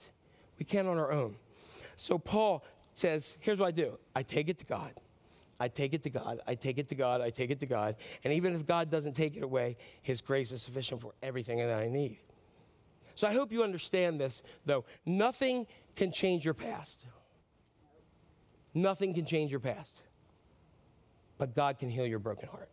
We 0.60 0.66
can't 0.66 0.88
on 0.88 0.98
our 0.98 1.12
own. 1.12 1.36
So 1.96 2.18
Paul 2.18 2.64
says, 2.94 3.38
here's 3.40 3.60
what 3.60 3.68
I 3.68 3.72
do. 3.72 3.98
I 4.16 4.24
take 4.24 4.50
it 4.50 4.58
to 4.60 4.66
God. 4.66 4.94
I 5.60 5.68
take 5.68 5.94
it 5.94 6.04
to 6.04 6.10
God. 6.10 6.40
I 6.48 6.56
take 6.56 6.78
it 6.78 6.90
to 6.90 6.96
God. 6.96 7.22
I 7.22 7.30
take 7.30 7.50
it 7.50 7.60
to 7.60 7.66
God. 7.66 7.96
And 8.24 8.34
even 8.34 8.54
if 8.56 8.66
God 8.66 8.90
doesn't 8.90 9.14
take 9.14 9.36
it 9.36 9.44
away, 9.44 9.78
His 10.02 10.22
grace 10.22 10.52
is 10.52 10.62
sufficient 10.62 11.02
for 11.02 11.14
everything 11.22 11.60
that 11.60 11.80
I 11.80 11.88
need. 11.88 12.20
So 13.16 13.28
I 13.28 13.34
hope 13.34 13.52
you 13.52 13.64
understand 13.64 14.20
this, 14.20 14.42
though. 14.66 14.86
Nothing 15.06 15.68
can 15.96 16.12
change 16.12 16.44
your 16.44 16.56
past. 16.56 17.06
Nothing 18.74 19.14
can 19.14 19.26
change 19.26 19.52
your 19.52 19.60
past 19.60 20.02
but 21.44 21.54
God 21.54 21.78
can 21.78 21.90
heal 21.90 22.08
your 22.08 22.20
broken 22.20 22.48
heart. 22.48 22.70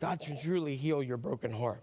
God 0.00 0.18
can 0.18 0.40
truly 0.40 0.76
heal 0.76 1.02
your 1.02 1.18
broken 1.18 1.52
heart. 1.52 1.82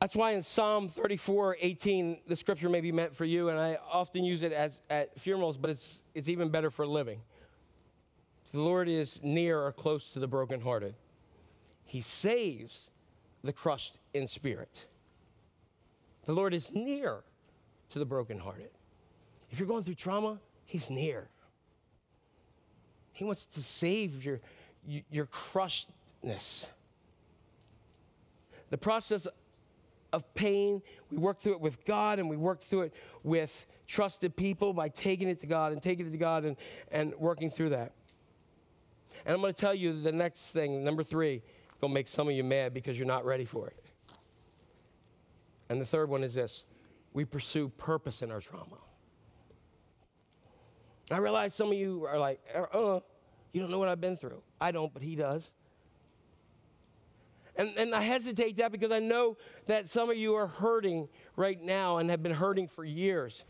That's 0.00 0.14
why 0.14 0.34
in 0.34 0.44
Psalm 0.44 0.88
34, 0.88 1.56
18, 1.60 2.20
the 2.28 2.36
scripture 2.36 2.68
may 2.68 2.80
be 2.80 2.92
meant 2.92 3.16
for 3.16 3.24
you, 3.24 3.48
and 3.48 3.58
I 3.58 3.78
often 3.90 4.22
use 4.22 4.42
it 4.42 4.52
as 4.52 4.78
at 4.88 5.18
funerals, 5.18 5.56
but 5.56 5.70
it's, 5.70 6.02
it's 6.14 6.28
even 6.28 6.50
better 6.50 6.70
for 6.70 6.86
living. 6.86 7.20
The 8.52 8.60
Lord 8.60 8.88
is 8.88 9.18
near 9.24 9.60
or 9.60 9.72
close 9.72 10.12
to 10.12 10.20
the 10.20 10.28
brokenhearted. 10.28 10.94
He 11.84 12.00
saves 12.00 12.90
the 13.42 13.52
crushed 13.52 13.98
in 14.14 14.28
spirit. 14.28 14.86
The 16.26 16.32
Lord 16.32 16.54
is 16.54 16.70
near 16.70 17.24
to 17.88 17.98
the 17.98 18.06
brokenhearted. 18.06 18.70
If 19.50 19.58
you're 19.58 19.66
going 19.66 19.82
through 19.82 19.96
trauma, 19.96 20.38
He's 20.64 20.90
near. 20.90 21.28
He 23.22 23.24
wants 23.24 23.46
to 23.46 23.62
save 23.62 24.24
your, 24.24 24.40
your 25.08 25.26
crushedness. 25.26 26.66
The 28.70 28.78
process 28.78 29.28
of 30.12 30.34
pain, 30.34 30.82
we 31.08 31.18
work 31.18 31.38
through 31.38 31.52
it 31.52 31.60
with 31.60 31.84
God 31.84 32.18
and 32.18 32.28
we 32.28 32.36
work 32.36 32.58
through 32.58 32.80
it 32.80 32.94
with 33.22 33.64
trusted 33.86 34.34
people 34.34 34.72
by 34.72 34.88
taking 34.88 35.28
it 35.28 35.38
to 35.38 35.46
God 35.46 35.72
and 35.72 35.80
taking 35.80 36.08
it 36.08 36.10
to 36.10 36.16
God 36.16 36.44
and, 36.44 36.56
and 36.90 37.14
working 37.14 37.48
through 37.48 37.68
that. 37.68 37.92
And 39.24 39.36
I'm 39.36 39.40
going 39.40 39.54
to 39.54 39.60
tell 39.60 39.72
you 39.72 40.02
the 40.02 40.10
next 40.10 40.50
thing, 40.50 40.82
number 40.82 41.04
three, 41.04 41.42
going 41.80 41.92
to 41.92 41.94
make 41.94 42.08
some 42.08 42.26
of 42.26 42.34
you 42.34 42.42
mad 42.42 42.74
because 42.74 42.98
you're 42.98 43.06
not 43.06 43.24
ready 43.24 43.44
for 43.44 43.68
it. 43.68 43.84
And 45.68 45.80
the 45.80 45.86
third 45.86 46.08
one 46.08 46.24
is 46.24 46.34
this 46.34 46.64
we 47.12 47.24
pursue 47.24 47.68
purpose 47.68 48.20
in 48.20 48.32
our 48.32 48.40
trauma. 48.40 48.78
I 51.08 51.18
realize 51.18 51.54
some 51.54 51.68
of 51.68 51.74
you 51.74 52.04
are 52.06 52.18
like, 52.18 52.40
uh, 52.72 52.98
you 53.52 53.60
don't 53.60 53.70
know 53.70 53.78
what 53.78 53.88
I've 53.88 54.00
been 54.00 54.16
through. 54.16 54.42
I 54.60 54.72
don't, 54.72 54.92
but 54.92 55.02
he 55.02 55.16
does. 55.16 55.50
And, 57.56 57.70
and 57.76 57.94
I 57.94 58.02
hesitate 58.02 58.56
that 58.56 58.72
because 58.72 58.92
I 58.92 58.98
know 58.98 59.36
that 59.66 59.86
some 59.88 60.08
of 60.10 60.16
you 60.16 60.34
are 60.34 60.46
hurting 60.46 61.08
right 61.36 61.60
now 61.60 61.98
and 61.98 62.08
have 62.08 62.22
been 62.22 62.32
hurting 62.32 62.66
for 62.68 62.84
years. 62.84 63.44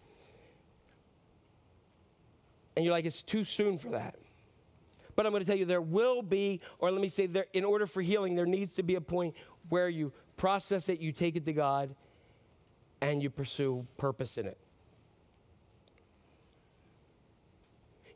And 2.75 2.85
you're 2.85 2.93
like, 2.93 3.05
it's 3.05 3.23
too 3.23 3.45
soon 3.45 3.79
for 3.79 3.91
that. 3.91 4.17
But 5.15 5.27
I'm 5.27 5.33
going 5.33 5.43
to 5.43 5.47
tell 5.47 5.59
you, 5.59 5.67
there 5.67 5.83
will 5.83 6.23
be, 6.23 6.61
or 6.79 6.91
let 6.91 7.01
me 7.01 7.09
say, 7.09 7.27
there, 7.27 7.47
in 7.53 7.65
order 7.65 7.87
for 7.87 8.01
healing, 8.03 8.35
there 8.35 8.47
needs 8.47 8.75
to 8.75 8.83
be 8.83 8.95
a 8.95 9.01
point 9.01 9.35
where 9.69 9.89
you 9.89 10.13
process 10.37 10.89
it, 10.89 11.01
you 11.01 11.13
take 11.13 11.37
it 11.37 11.45
to 11.45 11.53
God, 11.53 11.95
and 13.01 13.23
you 13.23 13.31
pursue 13.31 13.87
purpose 13.99 14.39
in 14.39 14.47
it. 14.47 14.59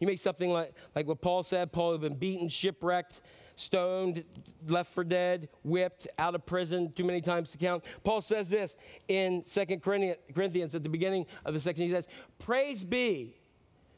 You 0.00 0.06
make 0.06 0.18
something 0.18 0.50
like, 0.50 0.74
like 0.94 1.06
what 1.06 1.20
Paul 1.20 1.42
said 1.42 1.72
Paul 1.72 1.92
had 1.92 2.00
been 2.00 2.14
beaten, 2.14 2.48
shipwrecked, 2.48 3.20
stoned, 3.56 4.24
left 4.68 4.92
for 4.92 5.04
dead, 5.04 5.48
whipped, 5.64 6.06
out 6.18 6.34
of 6.34 6.44
prison, 6.46 6.92
too 6.92 7.04
many 7.04 7.20
times 7.20 7.50
to 7.52 7.58
count. 7.58 7.84
Paul 8.04 8.20
says 8.20 8.50
this 8.50 8.76
in 9.08 9.42
Second 9.44 9.82
Corinthians 9.82 10.74
at 10.74 10.82
the 10.82 10.88
beginning 10.88 11.26
of 11.44 11.54
the 11.54 11.60
section. 11.60 11.84
He 11.84 11.92
says, 11.92 12.06
Praise 12.38 12.84
be 12.84 13.36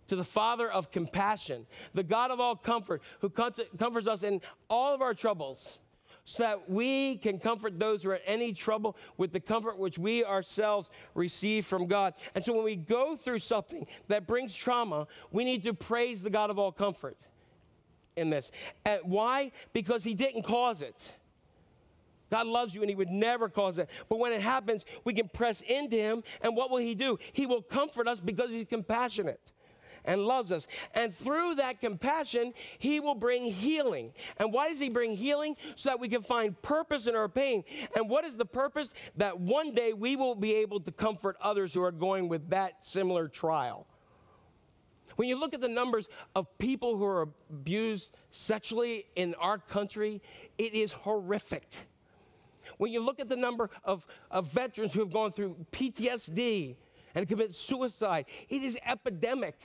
to 0.07 0.17
the 0.17 0.25
Father 0.25 0.71
of 0.71 0.91
compassion, 0.91 1.67
the 1.93 2.03
God 2.03 2.31
of 2.31 2.41
all 2.41 2.57
comfort, 2.57 3.03
who 3.21 3.29
comforts 3.29 4.09
us 4.09 4.23
in 4.23 4.41
all 4.71 4.95
of 4.95 5.03
our 5.03 5.15
troubles 5.15 5.81
so 6.29 6.43
that 6.43 6.69
we 6.69 7.17
can 7.17 7.39
comfort 7.39 7.79
those 7.79 8.03
who 8.03 8.11
are 8.11 8.17
in 8.17 8.21
any 8.27 8.53
trouble 8.53 8.99
with 9.17 9.33
the 9.33 9.41
comfort 9.41 9.79
which 9.79 9.99
we 9.99 10.23
ourselves 10.27 10.91
receive 11.15 11.65
from 11.65 11.87
God. 11.87 12.13
And 12.35 12.45
so 12.45 12.53
when 12.53 12.65
we 12.65 12.77
go 12.77 13.17
through 13.17 13.39
something 13.39 13.87
that 14.09 14.27
brings 14.27 14.55
trauma, 14.55 15.07
we 15.33 15.43
need 15.43 15.65
to 15.65 15.73
praise 15.73 16.21
the 16.21 16.29
God 16.29 16.51
of 16.51 16.59
all 16.59 16.71
comfort 16.71 17.17
in 18.15 18.29
this. 18.29 18.53
And 18.85 19.01
why? 19.05 19.53
Because 19.73 20.05
He 20.05 20.13
didn't 20.13 20.43
cause 20.43 20.83
it. 20.83 21.15
God 22.31 22.47
loves 22.47 22.75
you 22.75 22.83
and 22.83 22.91
He 22.91 22.95
would 22.95 23.09
never 23.09 23.49
cause 23.49 23.79
it. 23.79 23.89
But 24.11 24.19
when 24.19 24.33
it 24.33 24.43
happens, 24.43 24.85
we 25.05 25.15
can 25.15 25.31
press 25.31 25.63
into 25.63 25.97
Him, 25.97 26.23
and 26.43 26.55
what 26.55 26.71
will 26.71 26.77
He 26.77 26.95
do? 26.95 27.19
He 27.33 27.47
will 27.47 27.63
comfort 27.63 28.07
us 28.07 28.21
because 28.21 28.51
He's 28.51 28.67
compassionate 28.67 29.41
and 30.05 30.23
loves 30.23 30.53
us. 30.53 30.67
And 30.95 31.15
through 31.15 31.57
that 31.57 31.81
compassion, 31.81 32.55
He 32.79 33.01
will 33.01 33.15
bring 33.15 33.45
healing. 33.45 34.13
And 34.39 34.53
why 34.53 34.69
does 34.69 34.79
He 34.79 34.89
bring 34.89 35.17
healing? 35.17 35.57
So 35.77 35.91
that 35.91 36.01
we 36.01 36.09
can 36.09 36.23
find 36.23 36.61
purpose 36.63 37.07
in 37.07 37.15
our 37.15 37.29
pain. 37.29 37.65
And 37.95 38.09
what 38.09 38.25
is 38.25 38.37
the 38.37 38.47
purpose? 38.47 38.95
That 39.17 39.39
one 39.39 39.75
day 39.75 39.93
we 39.93 40.17
will 40.17 40.35
be 40.35 40.55
able 40.57 40.81
to 40.81 40.93
comfort 40.93 41.37
others 41.41 41.73
who 41.75 41.83
are 41.83 41.93
going 41.93 42.29
with 42.29 42.51
that 42.51 42.85
similar 42.85 43.29
trial. 43.29 43.87
When 45.17 45.29
you 45.29 45.39
look 45.39 45.53
at 45.53 45.61
the 45.61 45.69
numbers 45.69 46.09
of 46.37 46.47
people 46.59 46.97
who 46.97 47.05
are 47.05 47.29
abused 47.51 48.13
sexually 48.31 49.07
in 49.17 49.35
our 49.35 49.59
country, 49.59 50.23
it 50.59 50.75
is 50.75 50.93
horrific. 50.93 51.67
When 52.77 52.93
you 52.93 53.01
look 53.01 53.19
at 53.19 53.29
the 53.29 53.37
number 53.37 53.69
of, 53.83 54.07
of 54.31 54.47
veterans 54.53 54.93
who 54.93 55.01
have 55.01 55.13
gone 55.13 55.33
through 55.33 55.57
PTSD 55.73 56.77
and 57.17 57.29
commit 57.29 57.53
suicide, 57.53 58.27
it 58.49 58.63
is 58.63 58.79
epidemic. 58.87 59.59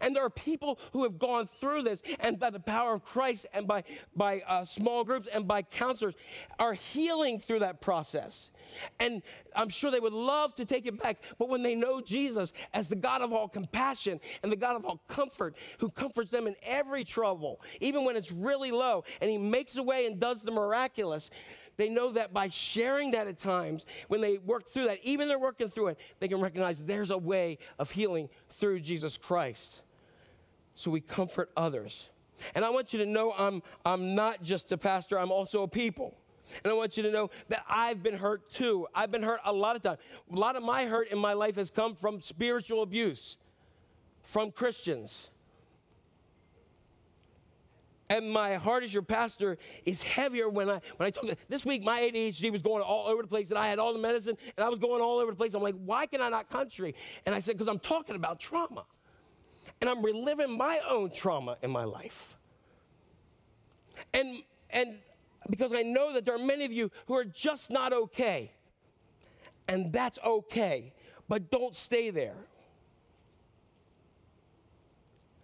And 0.00 0.14
there 0.14 0.24
are 0.24 0.30
people 0.30 0.78
who 0.92 1.02
have 1.02 1.18
gone 1.18 1.46
through 1.46 1.82
this, 1.82 2.02
and 2.20 2.38
by 2.38 2.50
the 2.50 2.60
power 2.60 2.94
of 2.94 3.04
Christ 3.04 3.46
and 3.52 3.66
by, 3.66 3.84
by 4.16 4.42
uh, 4.46 4.64
small 4.64 5.04
groups 5.04 5.26
and 5.26 5.46
by 5.46 5.62
counselors, 5.62 6.14
are 6.58 6.74
healing 6.74 7.38
through 7.38 7.60
that 7.60 7.80
process. 7.80 8.50
And 8.98 9.22
I'm 9.54 9.68
sure 9.68 9.90
they 9.90 10.00
would 10.00 10.12
love 10.12 10.54
to 10.54 10.64
take 10.64 10.86
it 10.86 11.00
back, 11.02 11.22
but 11.38 11.48
when 11.48 11.62
they 11.62 11.74
know 11.74 12.00
Jesus 12.00 12.52
as 12.72 12.88
the 12.88 12.96
God 12.96 13.20
of 13.20 13.32
all 13.32 13.48
compassion 13.48 14.20
and 14.42 14.50
the 14.50 14.56
God 14.56 14.76
of 14.76 14.84
all 14.84 15.02
comfort, 15.08 15.54
who 15.78 15.90
comforts 15.90 16.30
them 16.30 16.46
in 16.46 16.56
every 16.62 17.04
trouble, 17.04 17.60
even 17.80 18.04
when 18.04 18.16
it's 18.16 18.32
really 18.32 18.70
low, 18.70 19.04
and 19.20 19.30
He 19.30 19.38
makes 19.38 19.76
a 19.76 19.82
way 19.82 20.06
and 20.06 20.18
does 20.18 20.42
the 20.42 20.52
miraculous, 20.52 21.30
they 21.76 21.88
know 21.88 22.12
that 22.12 22.32
by 22.32 22.48
sharing 22.48 23.12
that 23.12 23.26
at 23.26 23.38
times, 23.38 23.86
when 24.08 24.20
they 24.20 24.38
work 24.38 24.66
through 24.66 24.86
that, 24.86 24.98
even 25.02 25.28
they're 25.28 25.38
working 25.38 25.68
through 25.68 25.88
it, 25.88 25.98
they 26.20 26.28
can 26.28 26.40
recognize 26.40 26.82
there's 26.82 27.10
a 27.10 27.18
way 27.18 27.58
of 27.78 27.90
healing 27.90 28.28
through 28.50 28.80
Jesus 28.80 29.16
Christ. 29.16 29.82
So 30.74 30.90
we 30.90 31.00
comfort 31.00 31.50
others. 31.56 32.08
And 32.54 32.64
I 32.64 32.70
want 32.70 32.92
you 32.92 32.98
to 33.00 33.06
know 33.06 33.32
I'm, 33.32 33.62
I'm 33.84 34.14
not 34.14 34.42
just 34.42 34.72
a 34.72 34.78
pastor, 34.78 35.18
I'm 35.18 35.32
also 35.32 35.62
a 35.62 35.68
people. 35.68 36.16
And 36.64 36.70
I 36.70 36.74
want 36.74 36.96
you 36.96 37.02
to 37.04 37.10
know 37.10 37.30
that 37.48 37.64
I've 37.68 38.02
been 38.02 38.16
hurt 38.16 38.50
too. 38.50 38.86
I've 38.94 39.10
been 39.10 39.22
hurt 39.22 39.40
a 39.44 39.52
lot 39.52 39.76
of 39.76 39.82
times. 39.82 39.98
A 40.30 40.36
lot 40.36 40.56
of 40.56 40.62
my 40.62 40.86
hurt 40.86 41.08
in 41.08 41.18
my 41.18 41.32
life 41.32 41.56
has 41.56 41.70
come 41.70 41.94
from 41.94 42.20
spiritual 42.20 42.82
abuse, 42.82 43.36
from 44.22 44.50
Christians. 44.50 45.30
And 48.12 48.30
my 48.30 48.56
heart 48.56 48.84
as 48.84 48.92
your 48.92 49.02
pastor 49.02 49.56
is 49.86 50.02
heavier 50.02 50.46
when 50.46 50.68
I 50.68 50.82
when 50.98 51.06
I 51.06 51.10
talk. 51.10 51.24
This 51.48 51.64
week 51.64 51.82
my 51.82 52.02
ADHD 52.02 52.52
was 52.52 52.60
going 52.60 52.82
all 52.82 53.06
over 53.06 53.22
the 53.22 53.28
place, 53.28 53.48
and 53.48 53.58
I 53.58 53.68
had 53.68 53.78
all 53.78 53.94
the 53.94 53.98
medicine, 53.98 54.36
and 54.54 54.62
I 54.62 54.68
was 54.68 54.78
going 54.78 55.00
all 55.00 55.18
over 55.18 55.30
the 55.30 55.36
place. 55.36 55.54
I'm 55.54 55.62
like, 55.62 55.76
why 55.82 56.04
can 56.04 56.20
I 56.20 56.28
not 56.28 56.50
concentrate? 56.50 56.96
And 57.24 57.34
I 57.34 57.40
said, 57.40 57.56
because 57.56 57.68
I'm 57.68 57.78
talking 57.78 58.14
about 58.14 58.38
trauma, 58.38 58.84
and 59.80 59.88
I'm 59.88 60.02
reliving 60.02 60.58
my 60.58 60.78
own 60.86 61.10
trauma 61.10 61.56
in 61.62 61.70
my 61.70 61.84
life. 61.84 62.36
And 64.12 64.42
and 64.68 64.98
because 65.48 65.72
I 65.72 65.80
know 65.80 66.12
that 66.12 66.26
there 66.26 66.34
are 66.34 66.46
many 66.46 66.66
of 66.66 66.72
you 66.72 66.90
who 67.06 67.14
are 67.14 67.24
just 67.24 67.70
not 67.70 67.94
okay, 67.94 68.52
and 69.68 69.90
that's 69.90 70.18
okay, 70.22 70.92
but 71.30 71.50
don't 71.50 71.74
stay 71.74 72.10
there. 72.10 72.36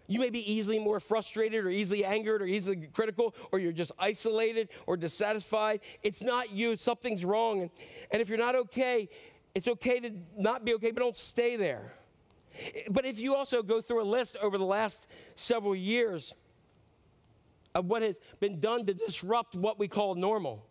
You 0.09 0.19
may 0.19 0.31
be 0.31 0.53
easily 0.53 0.79
more 0.79 1.01
frustrated 1.01 1.67
or 1.67 1.69
easily 1.69 2.05
angered 2.05 2.41
or 2.41 2.47
easily 2.47 2.89
critical, 2.93 3.35
or 3.53 3.59
you're 3.59 3.73
just 3.73 3.93
isolated 3.99 4.71
or 4.87 4.97
dissatisfied. 4.97 5.81
It's 6.03 6.23
not 6.23 6.51
you, 6.51 6.77
something's 6.77 7.27
wrong. 7.27 7.61
And, 7.61 7.71
and 8.11 8.23
if 8.23 8.29
you're 8.31 8.39
not 8.39 8.57
okay, 8.57 9.11
it's 9.55 9.69
okay 9.69 10.01
to 10.01 10.11
not 10.37 10.65
be 10.65 10.75
okay, 10.75 10.91
but 10.93 11.01
don't 11.01 11.17
stay 11.17 11.57
there. 11.57 11.93
But 12.91 13.05
if 13.05 13.21
you 13.21 13.35
also 13.35 13.63
go 13.63 13.83
through 13.83 14.03
a 14.03 14.05
list 14.05 14.37
over 14.41 14.57
the 14.57 14.65
last 14.65 15.07
several 15.37 15.77
years 15.77 16.33
of 17.75 17.85
what 17.85 18.03
has 18.03 18.19
been 18.41 18.61
done 18.61 18.87
to 18.87 18.95
disrupt 18.95 19.55
what 19.55 19.79
we 19.79 19.89
call 19.89 20.15
normal, 20.15 20.68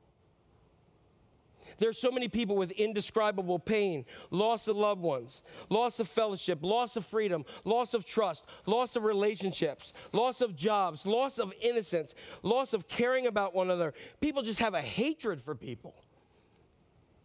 there's 1.77 1.99
so 1.99 2.11
many 2.11 2.27
people 2.27 2.55
with 2.55 2.71
indescribable 2.71 3.59
pain, 3.59 4.05
loss 4.31 4.67
of 4.67 4.75
loved 4.75 5.01
ones, 5.01 5.41
loss 5.69 5.99
of 5.99 6.07
fellowship, 6.07 6.59
loss 6.61 6.95
of 6.95 7.05
freedom, 7.05 7.45
loss 7.63 7.93
of 7.93 8.05
trust, 8.05 8.45
loss 8.65 8.95
of 8.95 9.03
relationships, 9.03 9.93
loss 10.11 10.41
of 10.41 10.55
jobs, 10.55 11.05
loss 11.05 11.37
of 11.37 11.53
innocence, 11.61 12.15
loss 12.43 12.73
of 12.73 12.87
caring 12.87 13.27
about 13.27 13.53
one 13.53 13.67
another. 13.67 13.93
People 14.21 14.41
just 14.41 14.59
have 14.59 14.73
a 14.73 14.81
hatred 14.81 15.41
for 15.41 15.55
people. 15.55 15.95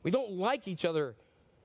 We 0.03 0.11
don't 0.11 0.33
like 0.33 0.67
each 0.69 0.85
other 0.85 1.15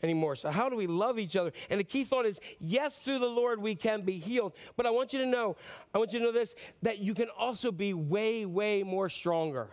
anymore. 0.04 0.36
So, 0.36 0.50
how 0.50 0.70
do 0.70 0.76
we 0.76 0.88
love 0.88 1.20
each 1.20 1.36
other? 1.36 1.52
And 1.70 1.80
the 1.80 1.84
key 1.84 2.04
thought 2.04 2.26
is 2.26 2.40
yes, 2.60 3.00
through 3.00 3.20
the 3.20 3.26
Lord 3.26 3.62
we 3.62 3.76
can 3.76 4.02
be 4.02 4.18
healed. 4.18 4.54
But 4.76 4.86
I 4.86 4.92
want 4.92 5.14
you 5.14 5.20
to 5.20 5.26
know, 5.26 5.58
I 5.94 5.98
want 5.98 6.14
you 6.14 6.20
to 6.20 6.26
know 6.26 6.32
this 6.32 6.56
that 6.84 7.00
you 7.00 7.14
can 7.14 7.30
also 7.38 7.72
be 7.72 7.94
way, 7.94 8.46
way 8.46 8.84
more 8.84 9.10
stronger 9.10 9.70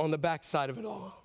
on 0.00 0.10
the 0.10 0.18
backside 0.18 0.70
of 0.70 0.78
it 0.78 0.84
all. 0.84 1.24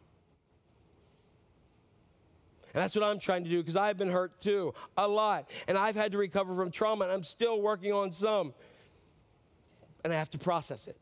And 2.73 2.83
that's 2.83 2.95
what 2.95 3.03
I'm 3.03 3.19
trying 3.19 3.43
to 3.43 3.49
do 3.49 3.57
because 3.57 3.75
I've 3.75 3.97
been 3.97 4.11
hurt 4.11 4.39
too, 4.39 4.73
a 4.95 5.07
lot. 5.07 5.49
And 5.67 5.77
I've 5.77 5.95
had 5.95 6.11
to 6.11 6.17
recover 6.17 6.55
from 6.55 6.69
trauma, 6.69 7.05
and 7.05 7.13
I'm 7.13 7.23
still 7.23 7.61
working 7.61 7.91
on 7.91 8.11
some. 8.11 8.53
And 10.03 10.13
I 10.13 10.15
have 10.15 10.29
to 10.31 10.37
process 10.37 10.87
it. 10.87 10.97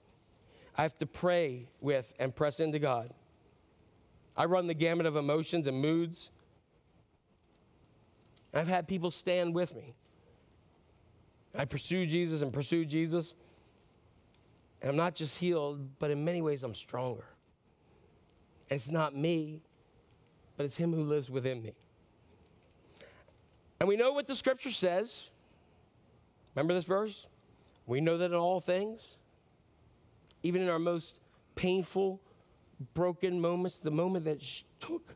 I 0.78 0.84
have 0.84 0.98
to 1.00 1.06
pray 1.06 1.68
with 1.82 2.14
and 2.20 2.34
press 2.34 2.60
into 2.60 2.80
God. 2.80 3.12
I 4.36 4.46
run 4.46 4.68
the 4.68 4.74
gamut 4.74 5.06
of 5.06 5.16
emotions 5.16 5.68
and 5.68 5.82
moods. 5.82 6.30
I've 8.54 8.68
had 8.68 8.88
people 8.88 9.12
stand 9.12 9.54
with 9.54 9.76
me. 9.76 9.94
I 11.58 11.66
pursue 11.66 12.06
Jesus 12.06 12.42
and 12.42 12.54
pursue 12.54 12.86
Jesus. 12.86 13.34
And 14.82 14.90
I'm 14.90 14.96
not 14.96 15.16
just 15.16 15.38
healed, 15.38 16.00
but 16.00 16.12
in 16.12 16.24
many 16.24 16.42
ways 16.42 16.64
I'm 16.64 16.76
stronger. 16.76 17.26
It's 18.70 18.92
not 18.92 19.16
me, 19.16 19.62
but 20.56 20.66
it's 20.66 20.76
Him 20.76 20.94
who 20.94 21.04
lives 21.04 21.30
within 21.30 21.62
me. 21.62 21.74
And 23.80 23.88
we 23.88 23.96
know 23.96 24.12
what 24.12 24.28
the 24.28 24.36
scripture 24.36 24.72
says. 24.72 25.30
Remember 26.56 26.74
this 26.74 26.86
verse? 26.86 27.28
We 27.86 28.02
know 28.02 28.18
that 28.18 28.32
in 28.32 28.38
all 28.38 28.60
things, 28.60 29.16
even 30.44 30.62
in 30.62 30.70
our 30.70 30.80
most 30.80 31.20
painful, 31.56 32.20
broken 32.94 33.40
moments, 33.40 33.78
the 33.78 33.92
moment 33.92 34.26
that 34.26 34.44
took 34.80 35.16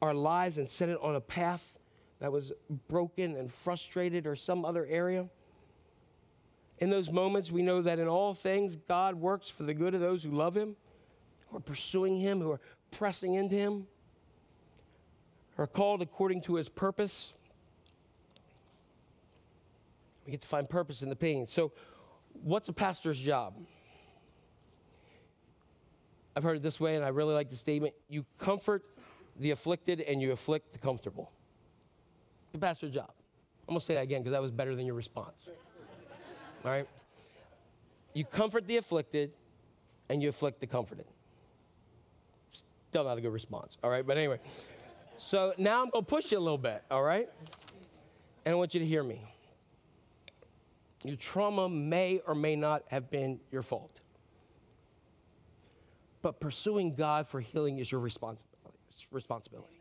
our 0.00 0.14
lives 0.14 0.58
and 0.58 0.68
set 0.68 0.88
it 0.88 0.98
on 1.00 1.16
a 1.16 1.20
path 1.20 1.78
that 2.20 2.30
was 2.30 2.52
broken 2.88 3.36
and 3.36 3.52
frustrated 3.52 4.26
or 4.26 4.36
some 4.36 4.64
other 4.64 4.86
area. 4.86 5.28
In 6.78 6.90
those 6.90 7.10
moments, 7.10 7.50
we 7.50 7.62
know 7.62 7.82
that 7.82 7.98
in 7.98 8.08
all 8.08 8.34
things, 8.34 8.76
God 8.76 9.14
works 9.14 9.48
for 9.48 9.62
the 9.64 9.74
good 9.74 9.94
of 9.94 10.00
those 10.00 10.22
who 10.22 10.30
love 10.30 10.56
Him, 10.56 10.76
who 11.48 11.56
are 11.56 11.60
pursuing 11.60 12.18
Him, 12.18 12.40
who 12.40 12.52
are 12.52 12.60
pressing 12.92 13.34
into 13.34 13.56
Him, 13.56 13.86
are 15.58 15.66
called 15.66 16.00
according 16.00 16.42
to 16.42 16.54
His 16.54 16.68
purpose. 16.68 17.32
We 20.24 20.30
get 20.30 20.40
to 20.42 20.46
find 20.46 20.68
purpose 20.68 21.02
in 21.02 21.08
the 21.08 21.16
pain. 21.16 21.46
So, 21.46 21.72
what's 22.44 22.68
a 22.68 22.72
pastor's 22.72 23.18
job? 23.18 23.54
I've 26.36 26.44
heard 26.44 26.56
it 26.56 26.62
this 26.62 26.78
way, 26.78 26.94
and 26.94 27.04
I 27.04 27.08
really 27.08 27.34
like 27.34 27.50
the 27.50 27.56
statement 27.56 27.94
you 28.08 28.24
comfort 28.38 28.84
the 29.38 29.50
afflicted 29.50 30.00
and 30.00 30.20
you 30.20 30.32
afflict 30.32 30.72
the 30.72 30.78
comfortable. 30.78 31.32
The 32.52 32.58
pastor's 32.58 32.92
job. 32.92 33.10
I'm 33.68 33.74
going 33.74 33.80
to 33.80 33.86
say 33.86 33.94
that 33.94 34.02
again 34.02 34.20
because 34.22 34.32
that 34.32 34.42
was 34.42 34.50
better 34.50 34.74
than 34.74 34.86
your 34.86 34.94
response. 34.94 35.48
All 36.64 36.70
right? 36.70 36.86
You 38.14 38.24
comfort 38.24 38.66
the 38.66 38.76
afflicted 38.76 39.32
and 40.08 40.22
you 40.22 40.28
afflict 40.28 40.60
the 40.60 40.66
comforted. 40.66 41.06
Still 42.92 43.04
not 43.04 43.16
a 43.16 43.22
good 43.22 43.32
response. 43.32 43.78
All 43.82 43.88
right? 43.88 44.06
But 44.06 44.18
anyway. 44.18 44.38
So 45.16 45.54
now 45.56 45.82
I'm 45.82 45.88
going 45.88 46.04
to 46.04 46.08
push 46.10 46.30
you 46.30 46.36
a 46.36 46.40
little 46.40 46.58
bit. 46.58 46.82
All 46.90 47.02
right? 47.02 47.26
And 48.44 48.52
I 48.52 48.54
want 48.54 48.74
you 48.74 48.80
to 48.80 48.86
hear 48.86 49.02
me. 49.02 49.22
Your 51.02 51.16
trauma 51.16 51.70
may 51.70 52.20
or 52.26 52.34
may 52.34 52.54
not 52.54 52.82
have 52.88 53.10
been 53.10 53.40
your 53.50 53.62
fault. 53.62 54.02
But 56.20 56.38
pursuing 56.38 56.94
God 56.94 57.26
for 57.26 57.40
healing 57.40 57.78
is 57.78 57.90
your 57.90 58.02
responsibility. 58.02 58.50
Responsibility. 59.10 59.72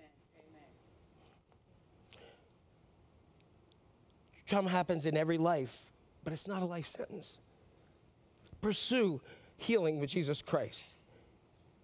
Trauma 4.45 4.69
happens 4.69 5.05
in 5.05 5.17
every 5.17 5.37
life, 5.37 5.91
but 6.23 6.31
it's 6.31 6.47
not 6.47 6.61
a 6.61 6.65
life 6.65 6.87
sentence. 6.87 7.39
Pursue 8.61 9.19
healing 9.57 9.99
with 9.99 10.09
Jesus 10.09 10.41
Christ. 10.41 10.85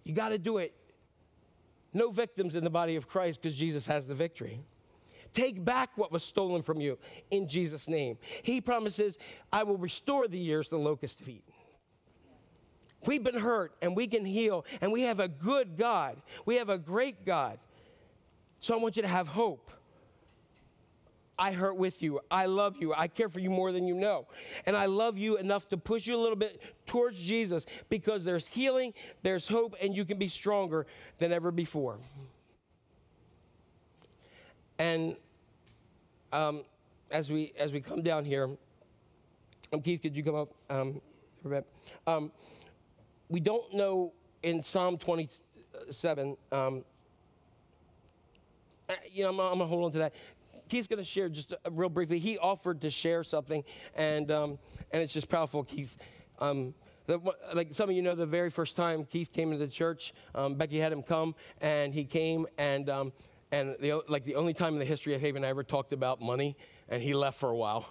You 0.04 0.14
got 0.14 0.30
to 0.30 0.38
do 0.38 0.56
it. 0.56 0.72
No 1.92 2.10
victims 2.10 2.54
in 2.54 2.64
the 2.64 2.70
body 2.70 2.96
of 2.96 3.08
Christ 3.08 3.40
because 3.40 3.56
Jesus 3.56 3.86
has 3.86 4.06
the 4.06 4.14
victory. 4.14 4.60
Take 5.32 5.64
back 5.64 5.90
what 5.96 6.10
was 6.10 6.24
stolen 6.24 6.62
from 6.62 6.80
you 6.80 6.98
in 7.30 7.48
Jesus' 7.48 7.88
name. 7.88 8.18
He 8.42 8.60
promises, 8.60 9.18
I 9.52 9.62
will 9.62 9.76
restore 9.76 10.26
the 10.28 10.38
years 10.38 10.68
the 10.68 10.78
locusts 10.78 11.18
have 11.20 11.28
eaten. 11.28 11.52
We've 13.06 13.22
been 13.22 13.38
hurt 13.38 13.74
and 13.80 13.94
we 13.94 14.06
can 14.06 14.24
heal, 14.24 14.64
and 14.80 14.90
we 14.90 15.02
have 15.02 15.20
a 15.20 15.28
good 15.28 15.76
God. 15.76 16.20
We 16.46 16.56
have 16.56 16.68
a 16.68 16.78
great 16.78 17.24
God. 17.24 17.58
So 18.60 18.74
I 18.74 18.78
want 18.78 18.96
you 18.96 19.02
to 19.02 19.08
have 19.08 19.28
hope. 19.28 19.70
I 21.38 21.52
hurt 21.52 21.76
with 21.76 22.02
you. 22.02 22.20
I 22.30 22.46
love 22.46 22.76
you. 22.80 22.92
I 22.92 23.06
care 23.06 23.28
for 23.28 23.38
you 23.38 23.50
more 23.50 23.70
than 23.70 23.86
you 23.86 23.94
know. 23.94 24.26
And 24.66 24.76
I 24.76 24.86
love 24.86 25.16
you 25.16 25.36
enough 25.36 25.68
to 25.68 25.76
push 25.76 26.06
you 26.06 26.16
a 26.16 26.20
little 26.20 26.36
bit 26.36 26.60
towards 26.84 27.22
Jesus 27.22 27.64
because 27.88 28.24
there's 28.24 28.46
healing, 28.46 28.92
there's 29.22 29.46
hope, 29.46 29.76
and 29.80 29.94
you 29.94 30.04
can 30.04 30.18
be 30.18 30.28
stronger 30.28 30.86
than 31.18 31.32
ever 31.32 31.50
before. 31.52 31.98
And 34.78 35.16
um, 36.32 36.64
as 37.10 37.30
we 37.30 37.52
as 37.58 37.72
we 37.72 37.80
come 37.80 38.02
down 38.02 38.24
here, 38.24 38.50
um, 39.72 39.80
Keith, 39.82 40.02
could 40.02 40.16
you 40.16 40.22
come 40.22 40.34
up 40.34 40.50
um, 40.70 41.00
for 41.42 41.48
a 41.48 41.50
bit? 41.50 41.66
Um, 42.06 42.32
we 43.28 43.40
don't 43.40 43.72
know 43.74 44.12
in 44.42 44.62
Psalm 44.62 44.98
27. 44.98 46.36
Um, 46.52 46.84
uh, 48.88 48.94
you 49.10 49.24
know, 49.24 49.30
I'm, 49.30 49.40
I'm 49.40 49.58
gonna 49.58 49.66
hold 49.66 49.84
on 49.84 49.92
to 49.92 49.98
that. 49.98 50.14
Keith's 50.68 50.86
gonna 50.86 51.04
share 51.04 51.28
just 51.28 51.52
uh, 51.52 51.70
real 51.70 51.88
briefly. 51.88 52.18
He 52.18 52.38
offered 52.38 52.80
to 52.82 52.90
share 52.90 53.24
something, 53.24 53.64
and 53.94 54.30
um, 54.30 54.58
and 54.92 55.02
it's 55.02 55.12
just 55.12 55.28
powerful, 55.28 55.64
Keith. 55.64 55.96
Um, 56.38 56.74
the, 57.06 57.18
like 57.54 57.74
some 57.74 57.88
of 57.88 57.96
you 57.96 58.02
know, 58.02 58.14
the 58.14 58.26
very 58.26 58.50
first 58.50 58.76
time 58.76 59.04
Keith 59.04 59.32
came 59.32 59.50
into 59.50 59.64
the 59.64 59.72
church, 59.72 60.12
um, 60.34 60.54
Becky 60.54 60.78
had 60.78 60.92
him 60.92 61.02
come, 61.02 61.34
and 61.60 61.94
he 61.94 62.04
came, 62.04 62.46
and 62.58 62.90
um, 62.90 63.12
and 63.50 63.76
the, 63.80 64.02
like 64.08 64.24
the 64.24 64.34
only 64.34 64.52
time 64.52 64.74
in 64.74 64.78
the 64.78 64.84
history 64.84 65.14
of 65.14 65.20
Haven 65.20 65.44
I 65.44 65.48
ever 65.48 65.64
talked 65.64 65.92
about 65.92 66.20
money, 66.20 66.56
and 66.88 67.02
he 67.02 67.14
left 67.14 67.38
for 67.38 67.50
a 67.50 67.56
while. 67.56 67.86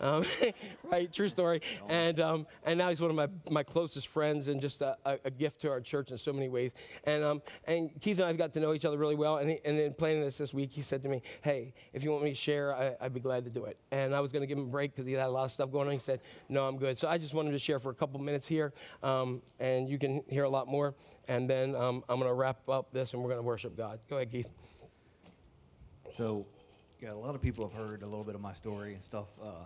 Um, 0.00 0.24
right, 0.90 1.12
true 1.12 1.28
story. 1.28 1.60
And 1.88 2.18
um, 2.20 2.46
and 2.64 2.78
now 2.78 2.88
he's 2.88 3.00
one 3.00 3.10
of 3.10 3.16
my, 3.16 3.28
my 3.50 3.62
closest 3.62 4.08
friends 4.08 4.48
and 4.48 4.60
just 4.60 4.80
a, 4.82 4.96
a, 5.04 5.30
gift 5.30 5.60
to 5.60 5.70
our 5.70 5.80
church 5.80 6.10
in 6.10 6.18
so 6.18 6.32
many 6.32 6.48
ways. 6.48 6.72
And 7.04 7.22
um, 7.22 7.42
and 7.66 7.90
Keith 8.00 8.18
and 8.18 8.24
I 8.24 8.28
have 8.28 8.38
got 8.38 8.52
to 8.54 8.60
know 8.60 8.72
each 8.74 8.84
other 8.84 8.96
really 8.96 9.14
well. 9.14 9.36
And 9.36 9.50
he, 9.50 9.60
and 9.64 9.78
in 9.78 9.92
planning 9.94 10.22
this 10.22 10.38
this 10.38 10.54
week, 10.54 10.70
he 10.72 10.80
said 10.80 11.02
to 11.02 11.08
me, 11.08 11.22
"Hey, 11.42 11.74
if 11.92 12.02
you 12.02 12.10
want 12.10 12.24
me 12.24 12.30
to 12.30 12.36
share, 12.36 12.74
I, 12.74 12.96
I'd 13.00 13.14
be 13.14 13.20
glad 13.20 13.44
to 13.44 13.50
do 13.50 13.64
it." 13.64 13.76
And 13.90 14.14
I 14.14 14.20
was 14.20 14.32
going 14.32 14.42
to 14.42 14.46
give 14.46 14.58
him 14.58 14.64
a 14.64 14.70
break 14.70 14.94
because 14.94 15.06
he 15.06 15.12
had 15.12 15.26
a 15.26 15.30
lot 15.30 15.44
of 15.44 15.52
stuff 15.52 15.70
going 15.70 15.86
on. 15.86 15.92
He 15.92 16.00
said, 16.00 16.20
"No, 16.48 16.66
I'm 16.66 16.78
good." 16.78 16.98
So 16.98 17.08
I 17.08 17.18
just 17.18 17.34
wanted 17.34 17.52
to 17.52 17.58
share 17.58 17.78
for 17.78 17.90
a 17.90 17.94
couple 17.94 18.20
minutes 18.20 18.48
here, 18.48 18.72
um, 19.02 19.42
and 19.58 19.88
you 19.88 19.98
can 19.98 20.22
hear 20.28 20.44
a 20.44 20.50
lot 20.50 20.66
more. 20.66 20.94
And 21.28 21.48
then 21.48 21.76
um, 21.76 22.02
I'm 22.08 22.18
going 22.18 22.30
to 22.30 22.34
wrap 22.34 22.68
up 22.68 22.92
this, 22.92 23.12
and 23.12 23.22
we're 23.22 23.28
going 23.28 23.38
to 23.38 23.46
worship 23.46 23.76
God. 23.76 24.00
Go 24.08 24.16
ahead, 24.16 24.32
Keith. 24.32 24.48
So, 26.16 26.46
yeah, 27.00 27.12
a 27.12 27.14
lot 27.14 27.36
of 27.36 27.42
people 27.42 27.68
have 27.68 27.88
heard 27.88 28.02
a 28.02 28.06
little 28.06 28.24
bit 28.24 28.34
of 28.34 28.40
my 28.40 28.52
story 28.52 28.94
and 28.94 29.02
stuff 29.02 29.28
uh, 29.40 29.64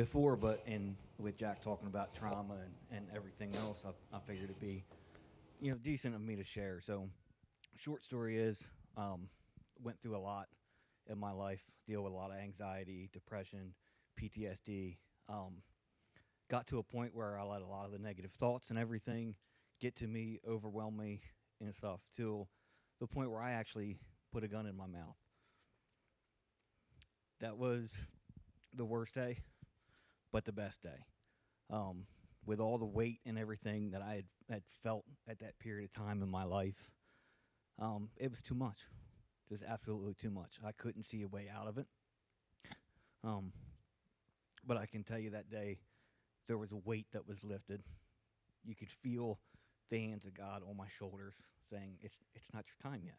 before, 0.00 0.34
but 0.34 0.62
in 0.66 0.96
with 1.18 1.36
Jack 1.36 1.62
talking 1.62 1.86
about 1.86 2.14
trauma 2.14 2.54
and, 2.54 2.96
and 2.96 3.06
everything 3.14 3.54
else, 3.56 3.84
I, 3.84 4.16
I 4.16 4.20
figured 4.26 4.44
it'd 4.44 4.58
be, 4.58 4.82
you 5.60 5.70
know, 5.70 5.76
decent 5.76 6.14
of 6.14 6.22
me 6.22 6.36
to 6.36 6.44
share. 6.44 6.80
So, 6.80 7.06
short 7.76 8.02
story 8.02 8.38
is, 8.38 8.66
um, 8.96 9.28
went 9.82 10.00
through 10.00 10.16
a 10.16 10.18
lot 10.18 10.48
in 11.10 11.18
my 11.18 11.32
life, 11.32 11.60
deal 11.86 12.02
with 12.02 12.14
a 12.14 12.16
lot 12.16 12.30
of 12.30 12.38
anxiety, 12.38 13.10
depression, 13.12 13.74
PTSD. 14.18 14.96
Um, 15.28 15.56
got 16.48 16.66
to 16.68 16.78
a 16.78 16.82
point 16.82 17.14
where 17.14 17.38
I 17.38 17.42
let 17.42 17.60
a 17.60 17.66
lot 17.66 17.84
of 17.84 17.92
the 17.92 17.98
negative 17.98 18.32
thoughts 18.32 18.70
and 18.70 18.78
everything 18.78 19.34
get 19.82 19.96
to 19.96 20.06
me, 20.06 20.40
overwhelm 20.48 20.96
me, 20.96 21.20
and 21.60 21.74
stuff, 21.74 22.00
till 22.16 22.48
the 23.00 23.06
point 23.06 23.30
where 23.30 23.42
I 23.42 23.52
actually 23.52 23.98
put 24.32 24.44
a 24.44 24.48
gun 24.48 24.64
in 24.64 24.78
my 24.78 24.86
mouth 24.86 25.16
that 27.40 27.58
was 27.58 27.92
the 28.74 28.84
worst 28.84 29.14
day, 29.14 29.38
but 30.32 30.44
the 30.44 30.52
best 30.52 30.82
day. 30.82 31.04
Um, 31.70 32.06
with 32.46 32.60
all 32.60 32.78
the 32.78 32.86
weight 32.86 33.20
and 33.26 33.38
everything 33.38 33.90
that 33.90 34.02
I 34.02 34.14
had, 34.14 34.24
had 34.48 34.62
felt 34.82 35.04
at 35.28 35.40
that 35.40 35.58
period 35.58 35.84
of 35.84 35.92
time 35.92 36.22
in 36.22 36.28
my 36.28 36.44
life, 36.44 36.90
um, 37.78 38.08
it 38.16 38.30
was 38.30 38.42
too 38.42 38.54
much. 38.54 38.78
Just 39.48 39.64
absolutely 39.64 40.14
too 40.14 40.30
much. 40.30 40.58
I 40.64 40.72
couldn't 40.72 41.02
see 41.04 41.22
a 41.22 41.28
way 41.28 41.48
out 41.54 41.66
of 41.66 41.78
it. 41.78 41.86
Um, 43.24 43.52
but 44.64 44.76
I 44.76 44.86
can 44.86 45.04
tell 45.04 45.18
you 45.18 45.30
that 45.30 45.50
day, 45.50 45.78
there 46.46 46.58
was 46.58 46.72
a 46.72 46.76
weight 46.76 47.06
that 47.12 47.26
was 47.26 47.44
lifted. 47.44 47.82
You 48.64 48.74
could 48.74 48.88
feel 48.88 49.38
the 49.88 49.98
hands 49.98 50.24
of 50.24 50.34
God 50.34 50.62
on 50.68 50.76
my 50.76 50.86
shoulders 50.98 51.34
saying, 51.68 51.98
"It's 52.00 52.16
it's 52.34 52.52
not 52.52 52.64
your 52.66 52.90
time 52.92 53.02
yet. 53.04 53.18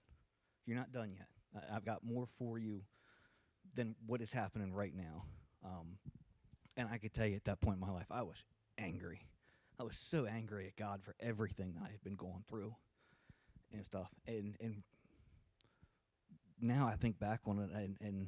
You're 0.66 0.78
not 0.78 0.92
done 0.92 1.12
yet. 1.12 1.28
I, 1.56 1.76
I've 1.76 1.86
got 1.86 2.04
more 2.04 2.28
for 2.38 2.58
you 2.58 2.84
than 3.76 3.96
what 4.06 4.22
is 4.22 4.32
happening 4.32 4.74
right 4.74 4.94
now. 4.96 5.26
Um, 5.64 5.98
and 6.78 6.88
I 6.92 6.98
could 6.98 7.14
tell 7.14 7.28
you 7.28 7.36
at 7.36 7.46
that 7.46 7.62
point 7.62 7.76
in 7.82 7.88
my 7.88 7.92
life, 7.92 8.08
I 8.12 8.22
was 8.22 8.38
angry. 8.78 9.22
I 9.80 9.84
was 9.84 9.98
so 9.98 10.26
angry 10.26 10.68
at 10.68 10.76
God 10.76 11.02
for 11.04 11.16
everything 11.20 11.74
that 11.74 11.84
I 11.84 11.92
had 11.92 12.04
been 12.04 12.16
going 12.16 12.44
through 12.48 12.76
and 13.74 13.86
stuff. 13.86 14.10
And 14.28 14.56
and 14.60 14.84
now 16.60 16.88
I 16.88 16.96
think 16.96 17.20
back 17.20 17.42
on 17.48 17.60
it, 17.60 17.72
and, 17.76 17.98
and 18.00 18.28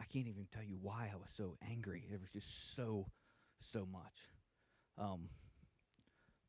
I 0.00 0.04
can't 0.04 0.26
even 0.26 0.46
tell 0.52 0.64
you 0.64 0.78
why 0.80 1.10
I 1.12 1.16
was 1.16 1.30
so 1.36 1.56
angry. 1.70 2.04
It 2.12 2.20
was 2.20 2.30
just 2.30 2.74
so 2.74 3.06
so 3.60 3.86
much. 3.90 4.28
Um, 4.98 5.28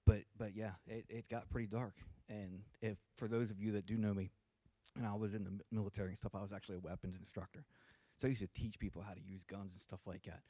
but 0.05 0.21
but 0.37 0.55
yeah, 0.55 0.71
it, 0.87 1.05
it 1.09 1.29
got 1.29 1.49
pretty 1.49 1.67
dark. 1.67 1.93
And 2.29 2.61
if 2.81 2.97
for 3.15 3.27
those 3.27 3.51
of 3.51 3.59
you 3.59 3.71
that 3.73 3.85
do 3.85 3.97
know 3.97 4.13
me, 4.13 4.31
and 4.97 5.05
I 5.05 5.13
was 5.13 5.33
in 5.33 5.43
the 5.43 5.51
military 5.71 6.09
and 6.09 6.17
stuff. 6.17 6.35
I 6.35 6.41
was 6.41 6.53
actually 6.53 6.77
a 6.77 6.79
weapons 6.79 7.15
instructor, 7.19 7.65
so 8.17 8.27
I 8.27 8.29
used 8.29 8.41
to 8.41 8.47
teach 8.59 8.79
people 8.79 9.01
how 9.01 9.13
to 9.13 9.21
use 9.21 9.43
guns 9.43 9.71
and 9.73 9.81
stuff 9.81 9.99
like 10.05 10.23
that. 10.23 10.41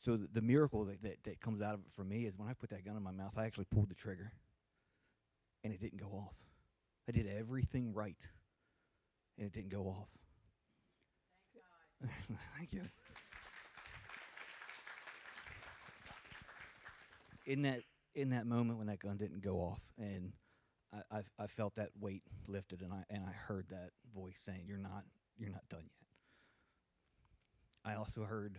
So 0.00 0.16
the, 0.16 0.28
the 0.32 0.42
miracle 0.42 0.84
that, 0.84 1.02
that 1.02 1.24
that 1.24 1.40
comes 1.40 1.62
out 1.62 1.74
of 1.74 1.80
it 1.80 1.92
for 1.92 2.04
me 2.04 2.26
is 2.26 2.34
when 2.36 2.48
I 2.48 2.52
put 2.54 2.70
that 2.70 2.84
gun 2.84 2.96
in 2.96 3.02
my 3.02 3.10
mouth, 3.10 3.32
I 3.36 3.44
actually 3.44 3.66
pulled 3.66 3.88
the 3.88 3.94
trigger, 3.94 4.32
and 5.62 5.72
it 5.72 5.80
didn't 5.80 6.00
go 6.00 6.08
off. 6.08 6.34
I 7.08 7.12
did 7.12 7.26
everything 7.26 7.92
right, 7.94 8.16
and 9.38 9.46
it 9.46 9.52
didn't 9.52 9.70
go 9.70 9.84
off. 9.86 10.08
Thank 12.58 12.72
you. 12.72 12.82
In 17.46 17.62
that 17.62 17.80
in 18.14 18.30
that 18.30 18.46
moment 18.46 18.78
when 18.78 18.86
that 18.86 19.00
gun 19.00 19.16
didn't 19.16 19.42
go 19.42 19.56
off, 19.56 19.80
and 19.98 20.32
I, 20.92 21.18
I, 21.18 21.22
I 21.38 21.46
felt 21.46 21.74
that 21.76 21.90
weight 22.00 22.22
lifted, 22.46 22.80
and 22.82 22.92
I 22.92 23.04
and 23.10 23.22
I 23.24 23.32
heard 23.32 23.68
that 23.68 23.90
voice 24.14 24.38
saying, 24.44 24.64
"You're 24.66 24.78
not 24.78 25.04
you're 25.38 25.50
not 25.50 25.68
done 25.68 25.82
yet." 25.84 26.08
I 27.84 27.96
also 27.96 28.24
heard 28.24 28.58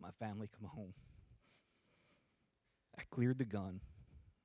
my 0.00 0.10
family 0.18 0.48
come 0.58 0.68
home. 0.68 0.94
I 2.98 3.02
cleared 3.10 3.38
the 3.38 3.44
gun, 3.44 3.80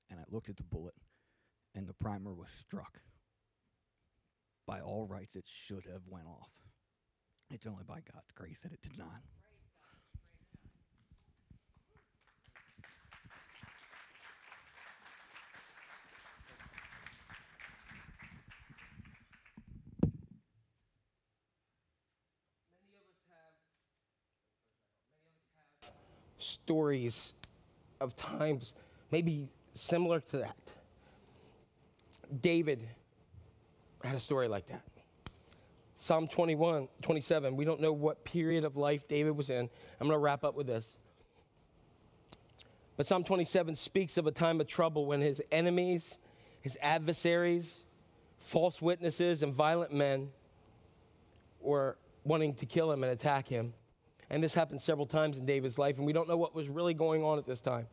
and 0.10 0.20
I 0.20 0.24
looked 0.30 0.50
at 0.50 0.58
the 0.58 0.64
bullet, 0.64 0.94
and 1.74 1.88
the 1.88 1.94
primer 1.94 2.34
was 2.34 2.50
struck. 2.50 3.00
By 4.68 4.80
all 4.80 5.06
rights, 5.06 5.36
it 5.36 5.46
should 5.46 5.86
have 5.92 6.02
went 6.08 6.28
off. 6.28 6.50
It's 7.50 7.68
only 7.68 7.84
by 7.84 7.96
God's 7.96 8.32
grace 8.34 8.60
that 8.62 8.72
it 8.72 8.82
did 8.82 8.98
not. 8.98 9.22
Stories 26.66 27.34
of 28.02 28.16
times 28.16 28.74
maybe 29.12 29.48
similar 29.76 30.20
to 30.20 30.38
that. 30.38 30.58
David 32.42 32.82
had 34.04 34.16
a 34.16 34.20
story 34.20 34.48
like 34.48 34.66
that. 34.66 34.82
Psalm 36.00 36.28
21, 36.28 36.88
27, 37.04 37.56
we 37.56 37.66
don't 37.66 37.80
know 37.80 37.94
what 37.94 38.24
period 38.24 38.64
of 38.64 38.78
life 38.78 39.08
David 39.08 39.38
was 39.38 39.52
in. 39.52 39.70
I'm 40.00 40.08
going 40.08 40.12
to 40.12 40.18
wrap 40.18 40.44
up 40.44 40.56
with 40.56 40.66
this. 40.66 40.96
But 42.98 43.06
Psalm 43.06 43.24
27 43.24 43.76
speaks 43.76 44.18
of 44.18 44.26
a 44.26 44.32
time 44.32 44.60
of 44.60 44.66
trouble 44.66 45.06
when 45.06 45.22
his 45.22 45.44
enemies, 45.52 46.18
his 46.62 46.80
adversaries, 46.82 47.82
false 48.40 48.82
witnesses, 48.82 49.44
and 49.44 49.54
violent 49.54 49.94
men 49.94 50.30
were 51.62 51.96
wanting 52.24 52.56
to 52.56 52.66
kill 52.66 52.92
him 52.92 53.04
and 53.04 53.12
attack 53.12 53.48
him. 53.48 53.74
And 54.30 54.44
this 54.44 54.54
happened 54.54 54.82
several 54.82 55.06
times 55.06 55.38
in 55.38 55.46
David's 55.46 55.78
life, 55.78 55.98
and 55.98 56.06
we 56.06 56.14
don't 56.14 56.28
know 56.28 56.38
what 56.38 56.56
was 56.56 56.68
really 56.68 56.94
going 56.94 57.24
on 57.24 57.38
at 57.38 57.46
this 57.46 57.60
time. 57.60 57.88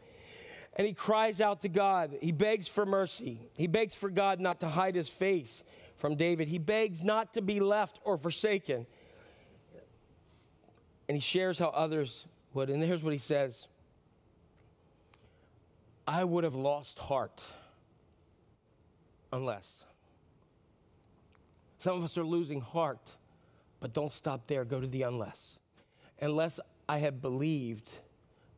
And 0.77 0.87
he 0.87 0.95
cries 0.95 1.41
out 1.41 1.61
to 1.63 1.69
God. 1.69 2.17
He 2.23 2.33
begs 2.33 2.67
for 2.67 2.87
mercy. 2.87 3.39
He 3.57 3.67
begs 3.67 3.95
for 3.95 4.09
God 4.09 4.41
not 4.41 4.61
to 4.61 4.69
hide 4.69 4.95
his 4.95 5.09
face 5.09 5.63
from 5.97 6.17
David. 6.17 6.49
He 6.49 6.59
begs 6.59 7.05
not 7.05 7.35
to 7.35 7.43
be 7.43 7.61
left 7.61 8.01
or 8.05 8.17
forsaken. 8.17 8.87
And 11.09 11.17
he 11.17 11.21
shares 11.21 11.59
how 11.59 11.69
others 11.69 12.25
would. 12.55 12.71
And 12.71 12.83
here's 12.83 13.03
what 13.03 13.13
he 13.13 13.19
says 13.19 13.69
I 16.07 16.25
would 16.25 16.45
have 16.45 16.55
lost 16.55 16.99
heart 16.99 17.43
unless. 19.31 19.85
Some 21.81 21.99
of 21.99 22.05
us 22.05 22.17
are 22.17 22.25
losing 22.25 22.61
heart, 22.61 23.13
but 23.81 23.93
don't 23.93 24.13
stop 24.13 24.47
there. 24.47 24.65
Go 24.65 24.81
to 24.81 24.87
the 24.87 25.03
unless 25.03 25.59
unless 26.23 26.59
I 26.89 26.99
had 26.99 27.21
believed 27.21 27.91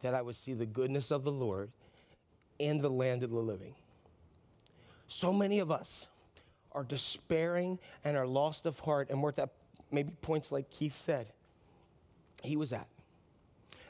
that 0.01 0.15
I 0.15 0.23
would 0.23 0.37
see 0.37 0.53
the 0.53 0.67
goodness 0.67 1.11
of 1.11 1.25
the 1.25 1.33
Lord 1.33 1.71
in 2.59 2.81
the 2.81 2.91
land 2.91 3.25
of 3.25 3.31
the 3.31 3.39
living. 3.39 3.75
So 5.09 5.33
many 5.33 5.59
of 5.59 5.73
us 5.73 6.07
are 6.73 6.85
despairing 6.85 7.79
and 8.05 8.17
are 8.17 8.27
lost 8.27 8.67
of 8.67 8.79
heart, 8.81 9.09
and 9.11 9.23
we're 9.23 9.31
at 9.31 9.37
that 9.37 9.51
maybe 9.91 10.13
points 10.21 10.53
like 10.53 10.69
Keith 10.71 10.97
said 10.97 11.27
he 12.43 12.57
was 12.57 12.73
at. 12.73 12.87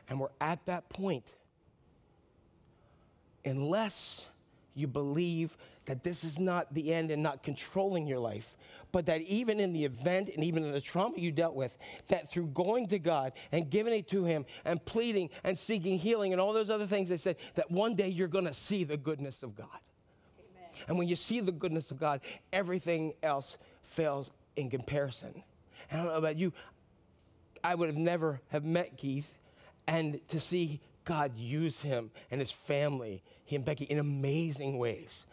And 0.08 0.20
we're 0.20 0.28
at 0.40 0.64
that 0.66 0.88
point. 0.88 1.34
Unless 3.44 4.28
you 4.74 4.86
believe 4.86 5.56
that 5.86 6.02
this 6.04 6.24
is 6.24 6.38
not 6.38 6.72
the 6.72 6.92
end 6.92 7.10
and 7.10 7.22
not 7.22 7.42
controlling 7.42 8.06
your 8.06 8.18
life, 8.18 8.56
but 8.94 9.06
that 9.06 9.22
even 9.22 9.58
in 9.58 9.72
the 9.72 9.84
event 9.84 10.30
and 10.32 10.44
even 10.44 10.62
in 10.62 10.70
the 10.70 10.80
trauma 10.80 11.18
you 11.18 11.32
dealt 11.32 11.56
with, 11.56 11.76
that 12.06 12.30
through 12.30 12.46
going 12.46 12.86
to 12.86 13.00
God 13.00 13.32
and 13.50 13.68
giving 13.68 13.92
it 13.92 14.06
to 14.10 14.24
Him 14.24 14.46
and 14.64 14.82
pleading 14.84 15.30
and 15.42 15.58
seeking 15.58 15.98
healing 15.98 16.30
and 16.30 16.40
all 16.40 16.52
those 16.52 16.70
other 16.70 16.86
things, 16.86 17.08
they 17.08 17.16
said 17.16 17.34
that 17.56 17.72
one 17.72 17.96
day 17.96 18.06
you're 18.06 18.28
going 18.28 18.44
to 18.44 18.54
see 18.54 18.84
the 18.84 18.96
goodness 18.96 19.42
of 19.42 19.56
God. 19.56 19.66
Amen. 20.38 20.70
And 20.86 20.96
when 20.96 21.08
you 21.08 21.16
see 21.16 21.40
the 21.40 21.50
goodness 21.50 21.90
of 21.90 21.98
God, 21.98 22.20
everything 22.52 23.14
else 23.20 23.58
fails 23.82 24.30
in 24.54 24.70
comparison. 24.70 25.42
And 25.90 26.00
I 26.00 26.04
don't 26.04 26.12
know 26.12 26.18
about 26.18 26.36
you, 26.36 26.52
I 27.64 27.74
would 27.74 27.88
have 27.88 27.98
never 27.98 28.42
have 28.50 28.64
met 28.64 28.96
Keith 28.96 29.34
and 29.88 30.20
to 30.28 30.38
see 30.38 30.80
God 31.04 31.36
use 31.36 31.80
him 31.80 32.12
and 32.30 32.40
his 32.40 32.52
family, 32.52 33.24
he 33.44 33.56
and 33.56 33.64
Becky, 33.64 33.86
in 33.86 33.98
amazing 33.98 34.78
ways. 34.78 35.26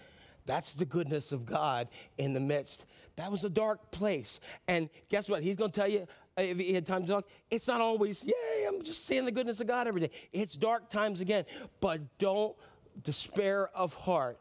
That's 0.47 0.73
the 0.73 0.85
goodness 0.85 1.31
of 1.31 1.45
God 1.45 1.87
in 2.17 2.33
the 2.33 2.39
midst. 2.39 2.85
That 3.21 3.31
was 3.31 3.43
a 3.43 3.49
dark 3.49 3.91
place. 3.91 4.39
And 4.67 4.89
guess 5.07 5.29
what? 5.29 5.43
He's 5.43 5.55
going 5.55 5.69
to 5.69 5.79
tell 5.79 5.87
you, 5.87 6.07
uh, 6.35 6.41
if 6.41 6.57
he 6.57 6.73
had 6.73 6.87
time 6.87 7.03
to 7.03 7.07
talk, 7.07 7.27
it's 7.51 7.67
not 7.67 7.79
always, 7.79 8.23
yay, 8.23 8.65
I'm 8.67 8.81
just 8.81 9.05
seeing 9.05 9.25
the 9.25 9.31
goodness 9.31 9.59
of 9.59 9.67
God 9.67 9.87
every 9.87 10.01
day. 10.01 10.09
It's 10.33 10.55
dark 10.55 10.89
times 10.89 11.21
again. 11.21 11.45
But 11.81 12.17
don't 12.17 12.55
despair 13.03 13.69
of 13.75 13.93
heart. 13.93 14.39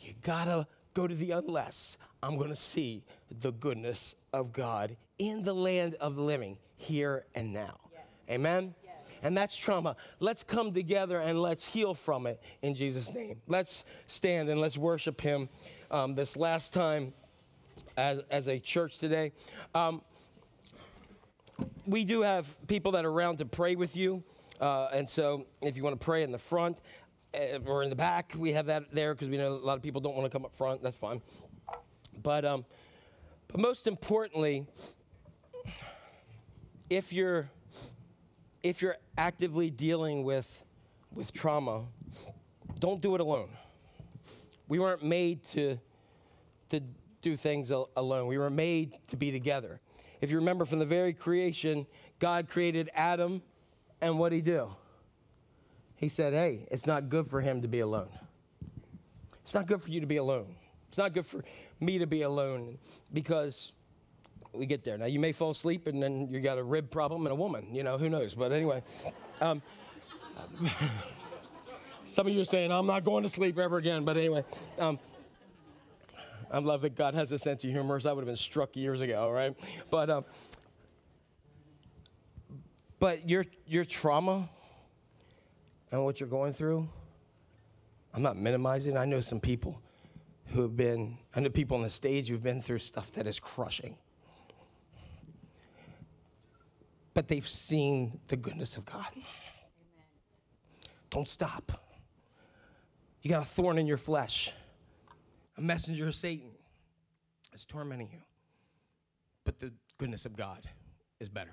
You 0.00 0.14
got 0.22 0.46
to 0.46 0.66
go 0.92 1.06
to 1.06 1.14
the 1.14 1.30
unless. 1.30 1.98
I'm 2.20 2.36
going 2.36 2.50
to 2.50 2.56
see 2.56 3.04
the 3.30 3.52
goodness 3.52 4.16
of 4.32 4.52
God 4.52 4.96
in 5.18 5.42
the 5.42 5.54
land 5.54 5.94
of 6.00 6.16
the 6.16 6.22
living, 6.22 6.58
here 6.78 7.26
and 7.36 7.52
now. 7.52 7.78
Yes. 7.92 8.02
Amen? 8.28 8.74
Yes. 8.82 8.94
And 9.22 9.36
that's 9.36 9.56
trauma. 9.56 9.94
Let's 10.18 10.42
come 10.42 10.72
together 10.72 11.20
and 11.20 11.40
let's 11.40 11.64
heal 11.64 11.94
from 11.94 12.26
it 12.26 12.42
in 12.62 12.74
Jesus' 12.74 13.14
name. 13.14 13.40
Let's 13.46 13.84
stand 14.08 14.48
and 14.48 14.60
let's 14.60 14.76
worship 14.76 15.20
Him 15.20 15.48
um, 15.92 16.16
this 16.16 16.36
last 16.36 16.72
time 16.72 17.12
as, 17.96 18.20
as 18.30 18.48
a 18.48 18.58
church 18.58 18.98
today. 18.98 19.32
Um, 19.74 20.02
we 21.86 22.04
do 22.04 22.22
have 22.22 22.46
people 22.66 22.92
that 22.92 23.04
are 23.04 23.10
around 23.10 23.38
to 23.38 23.46
pray 23.46 23.74
with 23.74 23.96
you. 23.96 24.22
Uh, 24.60 24.88
and 24.92 25.08
so 25.08 25.46
if 25.62 25.76
you 25.76 25.82
want 25.82 25.98
to 25.98 26.04
pray 26.04 26.22
in 26.22 26.30
the 26.30 26.38
front 26.38 26.78
uh, 27.34 27.58
or 27.66 27.82
in 27.82 27.90
the 27.90 27.96
back, 27.96 28.32
we 28.36 28.52
have 28.52 28.66
that 28.66 28.84
there 28.92 29.14
because 29.14 29.28
we 29.28 29.36
know 29.36 29.52
a 29.52 29.54
lot 29.54 29.76
of 29.76 29.82
people 29.82 30.00
don't 30.00 30.14
want 30.14 30.30
to 30.30 30.30
come 30.30 30.44
up 30.44 30.54
front. 30.54 30.82
That's 30.82 30.96
fine. 30.96 31.22
But, 32.22 32.44
um, 32.44 32.64
but 33.48 33.60
most 33.60 33.86
importantly, 33.86 34.66
if 36.90 37.12
you're 37.12 37.48
if 38.62 38.82
you're 38.82 38.96
actively 39.16 39.70
dealing 39.70 40.24
with 40.24 40.64
with 41.14 41.32
trauma, 41.32 41.84
don't 42.78 43.00
do 43.00 43.14
it 43.14 43.20
alone. 43.20 43.48
We 44.68 44.78
weren't 44.78 45.02
made 45.02 45.42
to 45.44 45.78
to 46.70 46.82
do 47.22 47.36
things 47.36 47.70
al- 47.70 47.90
alone. 47.96 48.26
We 48.26 48.38
were 48.38 48.50
made 48.50 48.98
to 49.08 49.16
be 49.16 49.32
together. 49.32 49.80
If 50.20 50.30
you 50.30 50.36
remember 50.36 50.64
from 50.64 50.78
the 50.78 50.86
very 50.86 51.12
creation, 51.12 51.86
God 52.18 52.48
created 52.48 52.90
Adam, 52.94 53.42
and 54.00 54.18
what 54.18 54.30
did 54.30 54.36
he 54.36 54.42
do? 54.42 54.74
He 55.96 56.08
said, 56.08 56.32
"Hey, 56.32 56.66
it's 56.70 56.86
not 56.86 57.08
good 57.08 57.26
for 57.26 57.40
him 57.40 57.62
to 57.62 57.68
be 57.68 57.80
alone. 57.80 58.10
It's 59.44 59.54
not 59.54 59.66
good 59.66 59.82
for 59.82 59.90
you 59.90 60.00
to 60.00 60.06
be 60.06 60.16
alone. 60.16 60.54
It's 60.88 60.98
not 60.98 61.12
good 61.12 61.26
for 61.26 61.44
me 61.80 61.98
to 61.98 62.06
be 62.06 62.22
alone 62.22 62.78
because 63.12 63.72
we 64.52 64.66
get 64.66 64.84
there. 64.84 64.98
Now, 64.98 65.06
you 65.06 65.20
may 65.20 65.32
fall 65.32 65.50
asleep 65.50 65.86
and 65.86 66.02
then 66.02 66.28
you 66.30 66.40
got 66.40 66.58
a 66.58 66.62
rib 66.62 66.90
problem 66.90 67.26
and 67.26 67.32
a 67.32 67.34
woman, 67.34 67.74
you 67.74 67.82
know, 67.82 67.98
who 67.98 68.08
knows? 68.08 68.34
But 68.34 68.52
anyway, 68.52 68.82
um, 69.40 69.62
some 72.06 72.26
of 72.26 72.32
you 72.32 72.40
are 72.40 72.44
saying, 72.44 72.72
I'm 72.72 72.86
not 72.86 73.04
going 73.04 73.22
to 73.22 73.28
sleep 73.28 73.58
ever 73.58 73.76
again. 73.76 74.04
But 74.04 74.16
anyway, 74.16 74.44
um, 74.78 74.98
I 76.50 76.58
love 76.58 76.82
that 76.82 76.96
God 76.96 77.14
has 77.14 77.30
a 77.32 77.38
sense 77.38 77.62
of 77.64 77.70
humor. 77.70 78.00
So 78.00 78.10
I 78.10 78.12
would 78.12 78.22
have 78.22 78.26
been 78.26 78.36
struck 78.36 78.76
years 78.76 79.00
ago, 79.00 79.30
right? 79.30 79.54
But, 79.90 80.10
um, 80.10 80.24
but 82.98 83.28
your, 83.28 83.44
your 83.66 83.84
trauma 83.84 84.48
and 85.92 86.04
what 86.04 86.20
you're 86.20 86.28
going 86.28 86.52
through, 86.52 86.88
I'm 88.12 88.22
not 88.22 88.36
minimizing. 88.36 88.96
I 88.96 89.04
know 89.04 89.20
some 89.20 89.40
people 89.40 89.80
who 90.46 90.62
have 90.62 90.76
been, 90.76 91.18
I 91.34 91.40
know 91.40 91.50
people 91.50 91.76
on 91.76 91.84
the 91.84 91.90
stage 91.90 92.28
who've 92.28 92.42
been 92.42 92.60
through 92.60 92.78
stuff 92.78 93.12
that 93.12 93.26
is 93.26 93.38
crushing. 93.38 93.96
but 97.14 97.28
they've 97.28 97.48
seen 97.48 98.18
the 98.28 98.36
goodness 98.36 98.76
of 98.76 98.84
God. 98.84 99.06
Amen. 99.12 99.26
Don't 101.10 101.28
stop. 101.28 101.84
You 103.22 103.30
got 103.30 103.42
a 103.42 103.46
thorn 103.46 103.78
in 103.78 103.86
your 103.86 103.98
flesh, 103.98 104.52
a 105.60 105.62
messenger 105.62 106.08
of 106.08 106.14
Satan 106.14 106.50
is 107.52 107.66
tormenting 107.66 108.08
you. 108.10 108.20
But 109.44 109.60
the 109.60 109.72
goodness 109.98 110.24
of 110.24 110.34
God 110.34 110.62
is 111.20 111.28
better, 111.28 111.52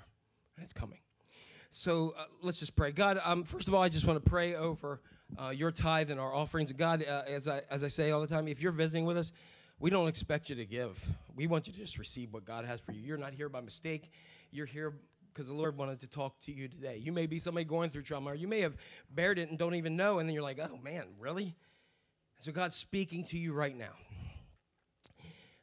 and 0.56 0.64
it's 0.64 0.74
coming. 0.74 1.00
So 1.72 2.16
uh, 2.18 2.24
let's 2.42 2.60
just 2.60 2.76
pray. 2.76 2.92
God, 2.92 3.20
um, 3.24 3.44
first 3.44 3.68
of 3.68 3.74
all, 3.74 3.84
I 3.84 3.90
just 3.90 4.06
want 4.06 4.24
to 4.24 4.30
pray 4.30 4.56
over 4.56 5.02
uh, 5.38 5.50
your 5.50 5.72
tithe 5.72 6.10
and 6.10 6.20
our 6.20 6.34
offerings. 6.34 6.72
God, 6.72 7.04
uh, 7.06 7.24
as, 7.28 7.48
I, 7.48 7.62
as 7.70 7.84
I 7.84 7.90
say 7.90 8.12
all 8.12 8.22
the 8.22 8.28
time, 8.28 8.48
if 8.48 8.62
you're 8.62 8.72
visiting 8.72 9.06
with 9.06 9.18
us, 9.18 9.34
we 9.80 9.90
don't 9.90 10.08
expect 10.08 10.50
you 10.50 10.56
to 10.56 10.66
give. 10.66 11.06
We 11.36 11.48
want 11.48 11.68
you 11.68 11.74
to 11.74 11.80
just 11.80 12.00
receive 12.00 12.34
what 12.34 12.46
God 12.46 12.64
has 12.64 12.80
for 12.80 12.94
you. 12.94 13.02
You're 13.02 13.18
not 13.18 13.34
here 13.34 13.50
by 13.50 13.60
mistake. 13.60 14.10
You're 14.52 14.66
here 14.66 14.94
because 15.34 15.48
the 15.48 15.54
Lord 15.54 15.78
wanted 15.78 16.00
to 16.00 16.08
talk 16.08 16.40
to 16.46 16.52
you 16.54 16.70
today. 16.70 16.98
You 17.04 17.12
may 17.12 17.28
be 17.28 17.40
somebody 17.40 17.66
going 17.66 17.90
through 17.90 18.04
trauma, 18.04 18.32
or 18.32 18.36
you 18.36 18.48
may 18.48 18.62
have 18.62 18.78
bared 19.14 19.38
it 19.38 19.50
and 19.50 19.60
don't 19.60 19.76
even 19.76 19.98
know, 19.98 20.20
and 20.20 20.30
then 20.30 20.34
you're 20.34 20.44
like, 20.44 20.60
oh 20.60 20.80
man, 20.82 21.04
really? 21.20 21.56
So 22.40 22.52
God's 22.52 22.76
speaking 22.76 23.24
to 23.26 23.38
you 23.38 23.54
right 23.54 23.76
now. 23.76 23.94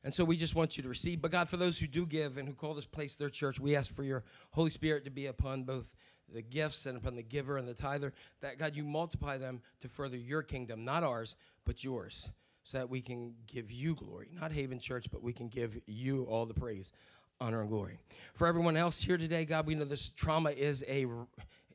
And 0.03 0.13
so 0.13 0.25
we 0.25 0.37
just 0.37 0.55
want 0.55 0.77
you 0.77 0.83
to 0.83 0.89
receive. 0.89 1.23
But 1.23 1.31
God, 1.31 1.49
for 1.49 1.57
those 1.57 1.79
who 1.79 1.87
do 1.87 2.05
give 2.05 2.37
and 2.37 2.47
who 2.47 2.55
call 2.55 2.75
this 2.75 2.85
place 2.85 3.15
their 3.15 3.31
church, 3.31 3.59
we 3.59 3.75
ask 3.75 3.95
for 3.95 4.03
your 4.03 4.23
Holy 4.51 4.71
Spirit 4.71 5.05
to 5.05 5.11
be 5.11 5.27
upon 5.27 5.65
both 5.65 5.89
the 6.33 6.43
gifts 6.43 6.87
and 6.87 6.97
upon 6.97 7.15
the 7.17 7.23
giver 7.23 7.57
and 7.57 7.67
the 7.67 7.75
tither, 7.75 8.13
that 8.41 8.59
God, 8.59 8.75
you 8.77 8.85
multiply 8.85 9.39
them 9.39 9.61
to 9.81 9.89
further 9.89 10.17
your 10.17 10.43
kingdom, 10.43 10.85
not 10.85 11.05
ours, 11.05 11.37
but 11.65 11.85
yours, 11.85 12.29
so 12.65 12.79
that 12.79 12.91
we 12.91 13.01
can 13.01 13.35
give 13.47 13.71
you 13.71 13.95
glory. 13.95 14.29
Not 14.39 14.53
Haven 14.53 14.79
Church, 14.79 15.07
but 15.11 15.23
we 15.23 15.33
can 15.33 15.49
give 15.49 15.79
you 15.87 16.25
all 16.25 16.45
the 16.45 16.55
praise, 16.55 16.93
honor, 17.41 17.61
and 17.61 17.71
glory. 17.71 17.99
For 18.35 18.47
everyone 18.47 18.77
else 18.77 19.01
here 19.01 19.17
today, 19.17 19.45
God, 19.45 19.67
we 19.67 19.75
know 19.75 19.85
this 19.85 20.11
trauma 20.17 20.51
is 20.51 20.85
a 20.89 21.07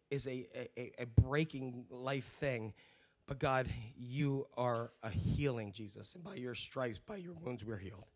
is 0.09 0.27
a, 0.27 0.47
a, 0.75 0.91
a 0.99 1.05
breaking 1.05 1.85
life 1.91 2.25
thing. 2.39 2.73
But 3.29 3.37
God, 3.37 3.67
you 3.95 4.47
are 4.57 4.89
a 5.03 5.09
healing 5.11 5.71
Jesus, 5.71 6.15
and 6.15 6.23
by 6.23 6.33
your 6.33 6.55
stripes, 6.55 6.97
by 6.97 7.17
your 7.17 7.33
wounds, 7.33 7.63
we're 7.63 7.77
healed. 7.77 8.07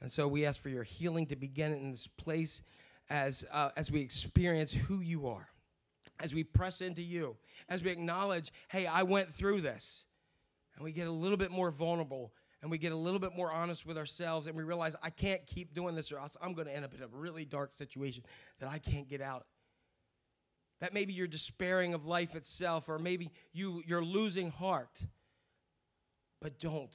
And 0.00 0.10
so 0.10 0.26
we 0.26 0.44
ask 0.44 0.60
for 0.60 0.68
your 0.68 0.82
healing 0.82 1.26
to 1.26 1.36
begin 1.36 1.72
in 1.72 1.92
this 1.92 2.08
place 2.08 2.62
as, 3.08 3.44
uh, 3.52 3.70
as 3.76 3.92
we 3.92 4.00
experience 4.00 4.72
who 4.72 4.98
you 4.98 5.28
are, 5.28 5.46
as 6.18 6.34
we 6.34 6.42
press 6.42 6.80
into 6.80 7.04
you, 7.04 7.36
as 7.68 7.84
we 7.84 7.92
acknowledge, 7.92 8.52
hey, 8.66 8.88
I 8.88 9.04
went 9.04 9.32
through 9.32 9.60
this. 9.60 10.02
And 10.74 10.84
we 10.84 10.90
get 10.90 11.06
a 11.06 11.12
little 11.12 11.36
bit 11.36 11.52
more 11.52 11.70
vulnerable 11.70 12.32
and 12.60 12.68
we 12.68 12.78
get 12.78 12.90
a 12.90 12.96
little 12.96 13.20
bit 13.20 13.36
more 13.36 13.52
honest 13.52 13.86
with 13.86 13.96
ourselves 13.96 14.48
and 14.48 14.56
we 14.56 14.64
realize 14.64 14.96
I 15.04 15.10
can't 15.10 15.46
keep 15.46 15.72
doing 15.72 15.94
this 15.94 16.10
or 16.10 16.18
else 16.18 16.36
I'm 16.42 16.52
going 16.52 16.66
to 16.66 16.74
end 16.74 16.84
up 16.84 16.94
in 16.94 17.02
a 17.02 17.08
really 17.08 17.44
dark 17.44 17.72
situation 17.72 18.24
that 18.58 18.68
I 18.68 18.78
can't 18.78 19.08
get 19.08 19.20
out. 19.20 19.46
That 20.80 20.94
maybe 20.94 21.12
you're 21.12 21.26
despairing 21.26 21.94
of 21.94 22.06
life 22.06 22.34
itself 22.34 22.88
or 22.88 22.98
maybe 22.98 23.30
you, 23.52 23.82
you're 23.86 24.04
losing 24.04 24.50
heart. 24.50 25.00
But 26.40 26.60
don't 26.60 26.92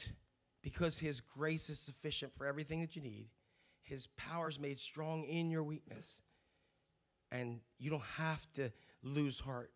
because 0.61 0.97
his 0.97 1.19
grace 1.19 1.69
is 1.69 1.79
sufficient 1.79 2.33
for 2.35 2.47
everything 2.47 2.79
that 2.81 2.95
you 2.95 3.01
need. 3.01 3.27
His 3.81 4.07
power 4.15 4.49
is 4.49 4.57
made 4.57 4.79
strong 4.79 5.25
in 5.25 5.51
your 5.51 5.63
weakness. 5.63 6.21
And 7.31 7.59
you 7.77 7.89
don't 7.89 8.03
have 8.17 8.45
to 8.53 8.71
lose 9.03 9.39
heart 9.39 9.71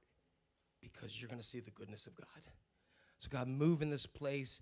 because 0.81 1.19
you're 1.19 1.27
going 1.27 1.41
to 1.41 1.45
see 1.45 1.59
the 1.59 1.71
goodness 1.71 2.07
of 2.07 2.15
God. 2.15 2.27
So, 3.19 3.27
God, 3.29 3.47
move 3.47 3.81
in 3.81 3.89
this 3.89 4.05
place. 4.05 4.61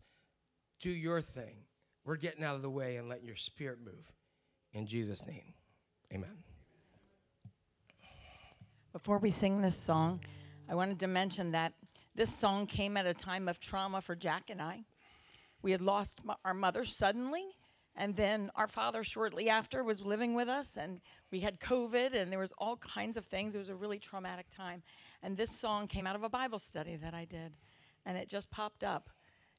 Do 0.79 0.89
your 0.89 1.21
thing. 1.21 1.57
We're 2.05 2.15
getting 2.15 2.43
out 2.43 2.55
of 2.55 2.61
the 2.61 2.69
way 2.69 2.97
and 2.97 3.07
letting 3.07 3.25
your 3.25 3.35
spirit 3.35 3.79
move. 3.83 4.11
In 4.73 4.87
Jesus' 4.87 5.25
name, 5.27 5.53
amen. 6.13 6.54
Before 8.95 9.17
we 9.17 9.29
sing 9.29 9.61
this 9.61 9.77
song, 9.77 10.21
I 10.69 10.75
wanted 10.75 11.01
to 11.01 11.07
mention 11.07 11.51
that 11.51 11.73
this 12.15 12.33
song 12.33 12.65
came 12.65 12.95
at 12.95 13.05
a 13.05 13.13
time 13.13 13.49
of 13.49 13.59
trauma 13.59 13.99
for 13.99 14.15
Jack 14.15 14.43
and 14.49 14.61
I. 14.61 14.85
We 15.61 15.73
had 15.73 15.81
lost 15.81 16.21
our 16.45 16.53
mother 16.53 16.85
suddenly, 16.85 17.43
and 17.93 18.15
then 18.15 18.51
our 18.55 18.69
father 18.69 19.03
shortly 19.03 19.49
after 19.49 19.83
was 19.83 19.99
living 19.99 20.33
with 20.33 20.47
us, 20.47 20.77
and 20.77 21.01
we 21.29 21.41
had 21.41 21.59
COVID, 21.59 22.13
and 22.13 22.31
there 22.31 22.39
was 22.39 22.53
all 22.57 22.77
kinds 22.77 23.17
of 23.17 23.25
things. 23.25 23.53
It 23.53 23.57
was 23.57 23.67
a 23.67 23.75
really 23.75 23.99
traumatic 23.99 24.45
time. 24.49 24.81
And 25.21 25.35
this 25.35 25.51
song 25.51 25.89
came 25.89 26.07
out 26.07 26.15
of 26.15 26.23
a 26.23 26.29
Bible 26.29 26.59
study 26.59 26.95
that 26.95 27.13
I 27.13 27.25
did, 27.25 27.57
and 28.05 28.17
it 28.17 28.29
just 28.29 28.49
popped 28.49 28.85
up. 28.85 29.09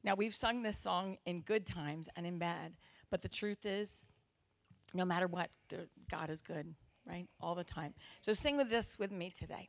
Now, 0.03 0.15
we've 0.15 0.35
sung 0.35 0.63
this 0.63 0.79
song 0.79 1.19
in 1.27 1.43
good 1.43 1.67
times 1.67 2.09
and 2.17 2.27
in 2.27 2.39
bad, 2.39 2.73
but 3.11 3.21
the 3.21 3.29
truth 3.29 3.67
is, 3.67 4.03
no 4.95 5.05
matter 5.05 5.27
what, 5.27 5.51
God 6.11 6.31
is 6.31 6.41
good, 6.41 6.75
right? 7.07 7.29
All 7.41 7.55
the 7.55 7.65
time. 7.65 7.95
So 8.21 8.33
sing 8.33 8.57
with 8.57 8.71
this 8.71 8.99
with 8.99 9.13
me 9.13 9.33
today. 9.37 9.69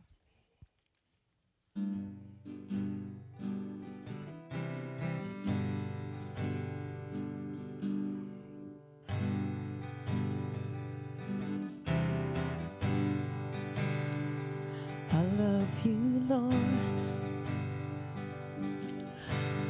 I 15.12 15.24
love 15.38 15.86
you, 15.86 16.26
Lord. 16.28 16.56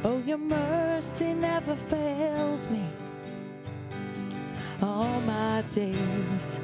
Oh, 0.04 0.22
your 0.24 0.38
mercy 0.38 1.32
never 1.34 1.76
fails 1.76 2.68
me. 2.68 2.84
All 4.80 5.20
my 5.22 5.62
days 5.70 6.58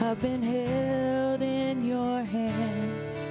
I've 0.00 0.20
been 0.20 0.42
held 0.42 1.40
in 1.40 1.84
your 1.84 2.24
hands. 2.24 3.26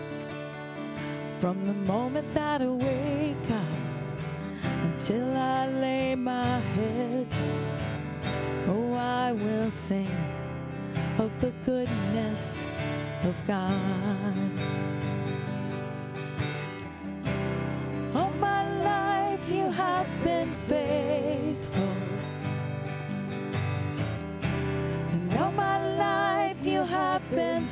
From 1.39 1.67
the 1.67 1.73
moment 1.73 2.33
that 2.33 2.61
I 2.61 2.67
wake 2.67 3.51
up 3.51 4.71
until 4.83 5.35
I 5.35 5.67
lay 5.67 6.15
my 6.15 6.59
head, 6.59 7.27
oh, 8.69 8.93
I 8.93 9.33
will 9.33 9.71
sing 9.71 10.15
of 11.17 11.31
the 11.41 11.51
goodness 11.65 12.63
of 13.23 13.35
God. 13.45 14.78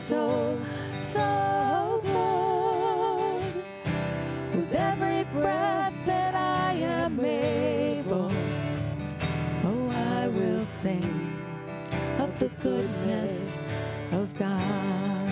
So, 0.08 0.58
so 1.02 2.00
good. 2.02 3.54
With 4.56 4.74
every 4.74 5.26
breath 5.34 5.94
that 6.06 6.34
I 6.34 6.72
am 6.76 7.20
able, 7.20 8.32
oh, 9.66 9.90
I 10.16 10.30
will 10.30 10.64
sing 10.64 11.34
of 12.20 12.40
the 12.40 12.48
goodness 12.64 13.58
of 14.14 14.34
God. 14.38 15.30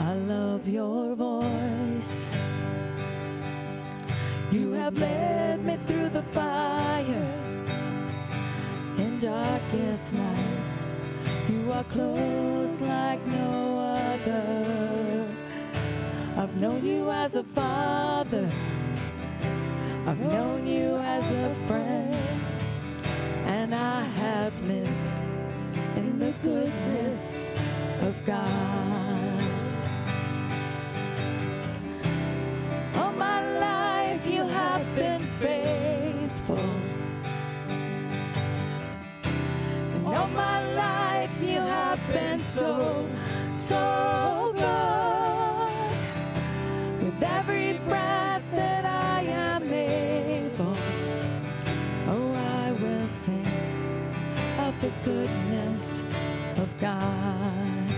I 0.00 0.14
love 0.26 0.66
your 0.66 1.14
voice. 1.14 2.28
You 4.50 4.72
have 4.72 4.98
led 4.98 5.64
me 5.64 5.76
through 5.86 6.08
the 6.08 6.24
fire 6.34 7.28
in 8.98 9.20
darkest 9.20 10.12
night. 10.12 10.51
You 11.62 11.70
are 11.70 11.84
close 11.84 12.80
like 12.80 13.24
no 13.24 13.78
other. 13.78 15.28
I've 16.36 16.56
known 16.56 16.84
you 16.84 17.08
as 17.08 17.36
a 17.36 17.44
father. 17.44 18.50
I've 20.04 20.18
known 20.18 20.66
you 20.66 20.96
as 20.96 21.24
a 21.30 21.54
friend. 21.68 22.16
And 23.46 23.72
I 23.76 24.02
have 24.02 24.52
lived 24.64 25.12
in 25.96 26.18
the 26.18 26.32
goodness 26.42 27.48
of 28.00 28.14
God. 28.26 29.42
All 32.96 33.12
my 33.12 33.40
life 33.60 34.26
you 34.26 34.42
have 34.42 34.84
been 34.96 35.24
faithful. 35.38 36.70
And 39.94 40.06
all 40.08 40.26
my 40.26 40.71
so, 42.52 43.08
so 43.56 44.52
good. 44.52 45.92
With 47.02 47.22
every 47.22 47.78
breath 47.88 48.42
that 48.52 48.84
I 48.84 49.22
am 49.22 49.72
able, 49.72 50.76
oh, 52.08 52.32
I 52.34 52.72
will 52.72 53.08
sing 53.08 53.46
of 54.58 54.78
the 54.82 54.92
goodness 55.02 56.02
of 56.58 56.68
God. 56.78 57.88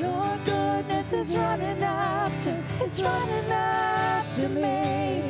Your 0.00 0.36
goodness 0.44 1.12
is 1.12 1.36
running 1.36 1.82
after, 1.84 2.60
it's 2.80 3.00
running 3.00 3.50
after 3.52 4.48
me. 4.48 5.22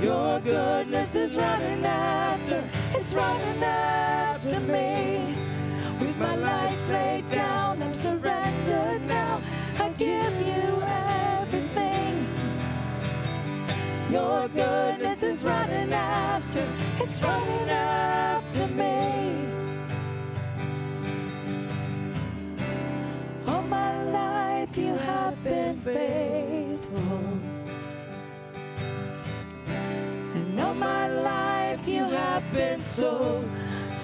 Your 0.00 0.38
goodness 0.40 1.16
is 1.16 1.36
running 1.36 1.84
after, 1.84 2.62
it's 2.94 3.12
running 3.12 3.62
after 3.62 4.31
me. 4.44 5.36
With 6.00 6.16
my 6.18 6.34
life 6.34 6.88
laid 6.88 7.28
down, 7.30 7.82
I'm 7.82 7.94
surrendered 7.94 9.02
now. 9.06 9.40
I 9.78 9.90
give 9.90 10.34
you 10.46 10.82
everything. 11.40 12.26
Your 14.10 14.48
goodness 14.48 15.22
is 15.22 15.44
running 15.44 15.92
after, 15.92 16.66
it's 16.98 17.22
running 17.22 17.68
after 17.70 18.66
me. 18.66 19.46
All 23.46 23.62
my 23.62 24.02
life 24.10 24.76
you 24.76 24.96
have 24.96 25.42
been 25.44 25.78
faithful. 25.80 27.40
And 30.34 30.60
all 30.60 30.74
my 30.74 31.08
life 31.08 31.86
you 31.86 32.04
have 32.04 32.42
been 32.52 32.84
so, 32.84 33.44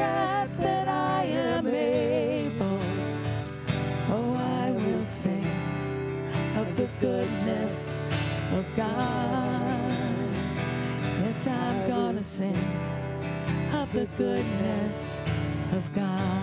breath 0.00 0.56
that 0.58 0.88
I 0.88 1.24
am 1.24 1.66
able, 1.66 2.80
oh, 4.16 4.34
I 4.62 4.70
will 4.70 5.04
sing 5.04 5.46
of 6.56 6.66
the 6.76 6.88
goodness 7.00 7.98
of 8.58 8.64
God. 8.76 9.92
Yes, 11.22 11.46
I'm 11.46 11.78
gonna 11.88 12.22
sing 12.22 12.62
of 13.74 13.92
the 13.92 14.06
goodness 14.16 15.22
of 15.76 15.82
God. 15.94 16.39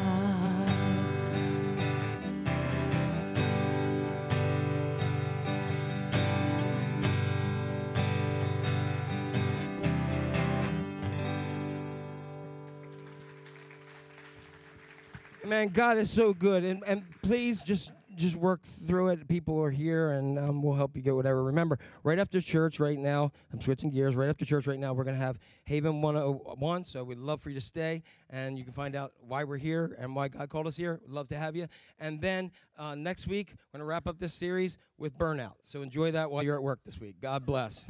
Man, 15.48 15.70
God 15.70 15.98
is 15.98 16.10
so 16.10 16.34
good, 16.34 16.66
and 16.66 16.84
and 16.86 17.04
please 17.22 17.62
just 17.62 17.94
just 18.18 18.36
work 18.36 18.64
through 18.64 19.10
it. 19.10 19.30
People 19.30 19.64
are 19.64 19.72
here, 19.72 20.12
and 20.12 20.38
um, 20.38 20.62
we'll 20.62 20.74
help 20.74 20.98
you 20.98 21.02
get 21.02 21.16
whatever. 21.16 21.42
Remember, 21.42 21.80
right 22.04 22.20
after 22.20 22.42
church, 22.42 22.82
right 22.82 23.00
now, 23.00 23.32
I'm 23.54 23.62
switching 23.62 23.90
gears. 23.90 24.14
Right 24.14 24.28
after 24.28 24.44
church, 24.44 24.68
right 24.68 24.78
now, 24.78 24.92
we're 24.92 25.06
gonna 25.06 25.16
have 25.16 25.40
Haven 25.64 26.02
101. 26.02 26.84
So 26.84 27.06
we'd 27.06 27.18
love 27.18 27.42
for 27.42 27.50
you 27.50 27.56
to 27.56 27.66
stay, 27.66 28.04
and 28.30 28.58
you 28.58 28.66
can 28.66 28.74
find 28.74 28.94
out 28.94 29.14
why 29.26 29.46
we're 29.46 29.56
here 29.56 29.96
and 29.98 30.14
why 30.14 30.28
God 30.28 30.50
called 30.50 30.68
us 30.68 30.76
here. 30.76 31.00
We'd 31.06 31.14
love 31.14 31.30
to 31.30 31.38
have 31.38 31.56
you. 31.56 31.68
And 31.98 32.20
then 32.20 32.52
uh, 32.78 32.96
next 32.96 33.28
week, 33.28 33.54
we're 33.72 33.78
gonna 33.78 33.88
wrap 33.88 34.06
up 34.06 34.20
this 34.20 34.34
series 34.34 34.78
with 34.98 35.18
burnout. 35.18 35.54
So 35.64 35.82
enjoy 35.82 36.12
that 36.12 36.30
while 36.30 36.44
you're 36.44 36.58
at 36.58 36.64
work 36.64 36.80
this 36.86 37.00
week. 37.00 37.22
God 37.22 37.46
bless. 37.46 37.86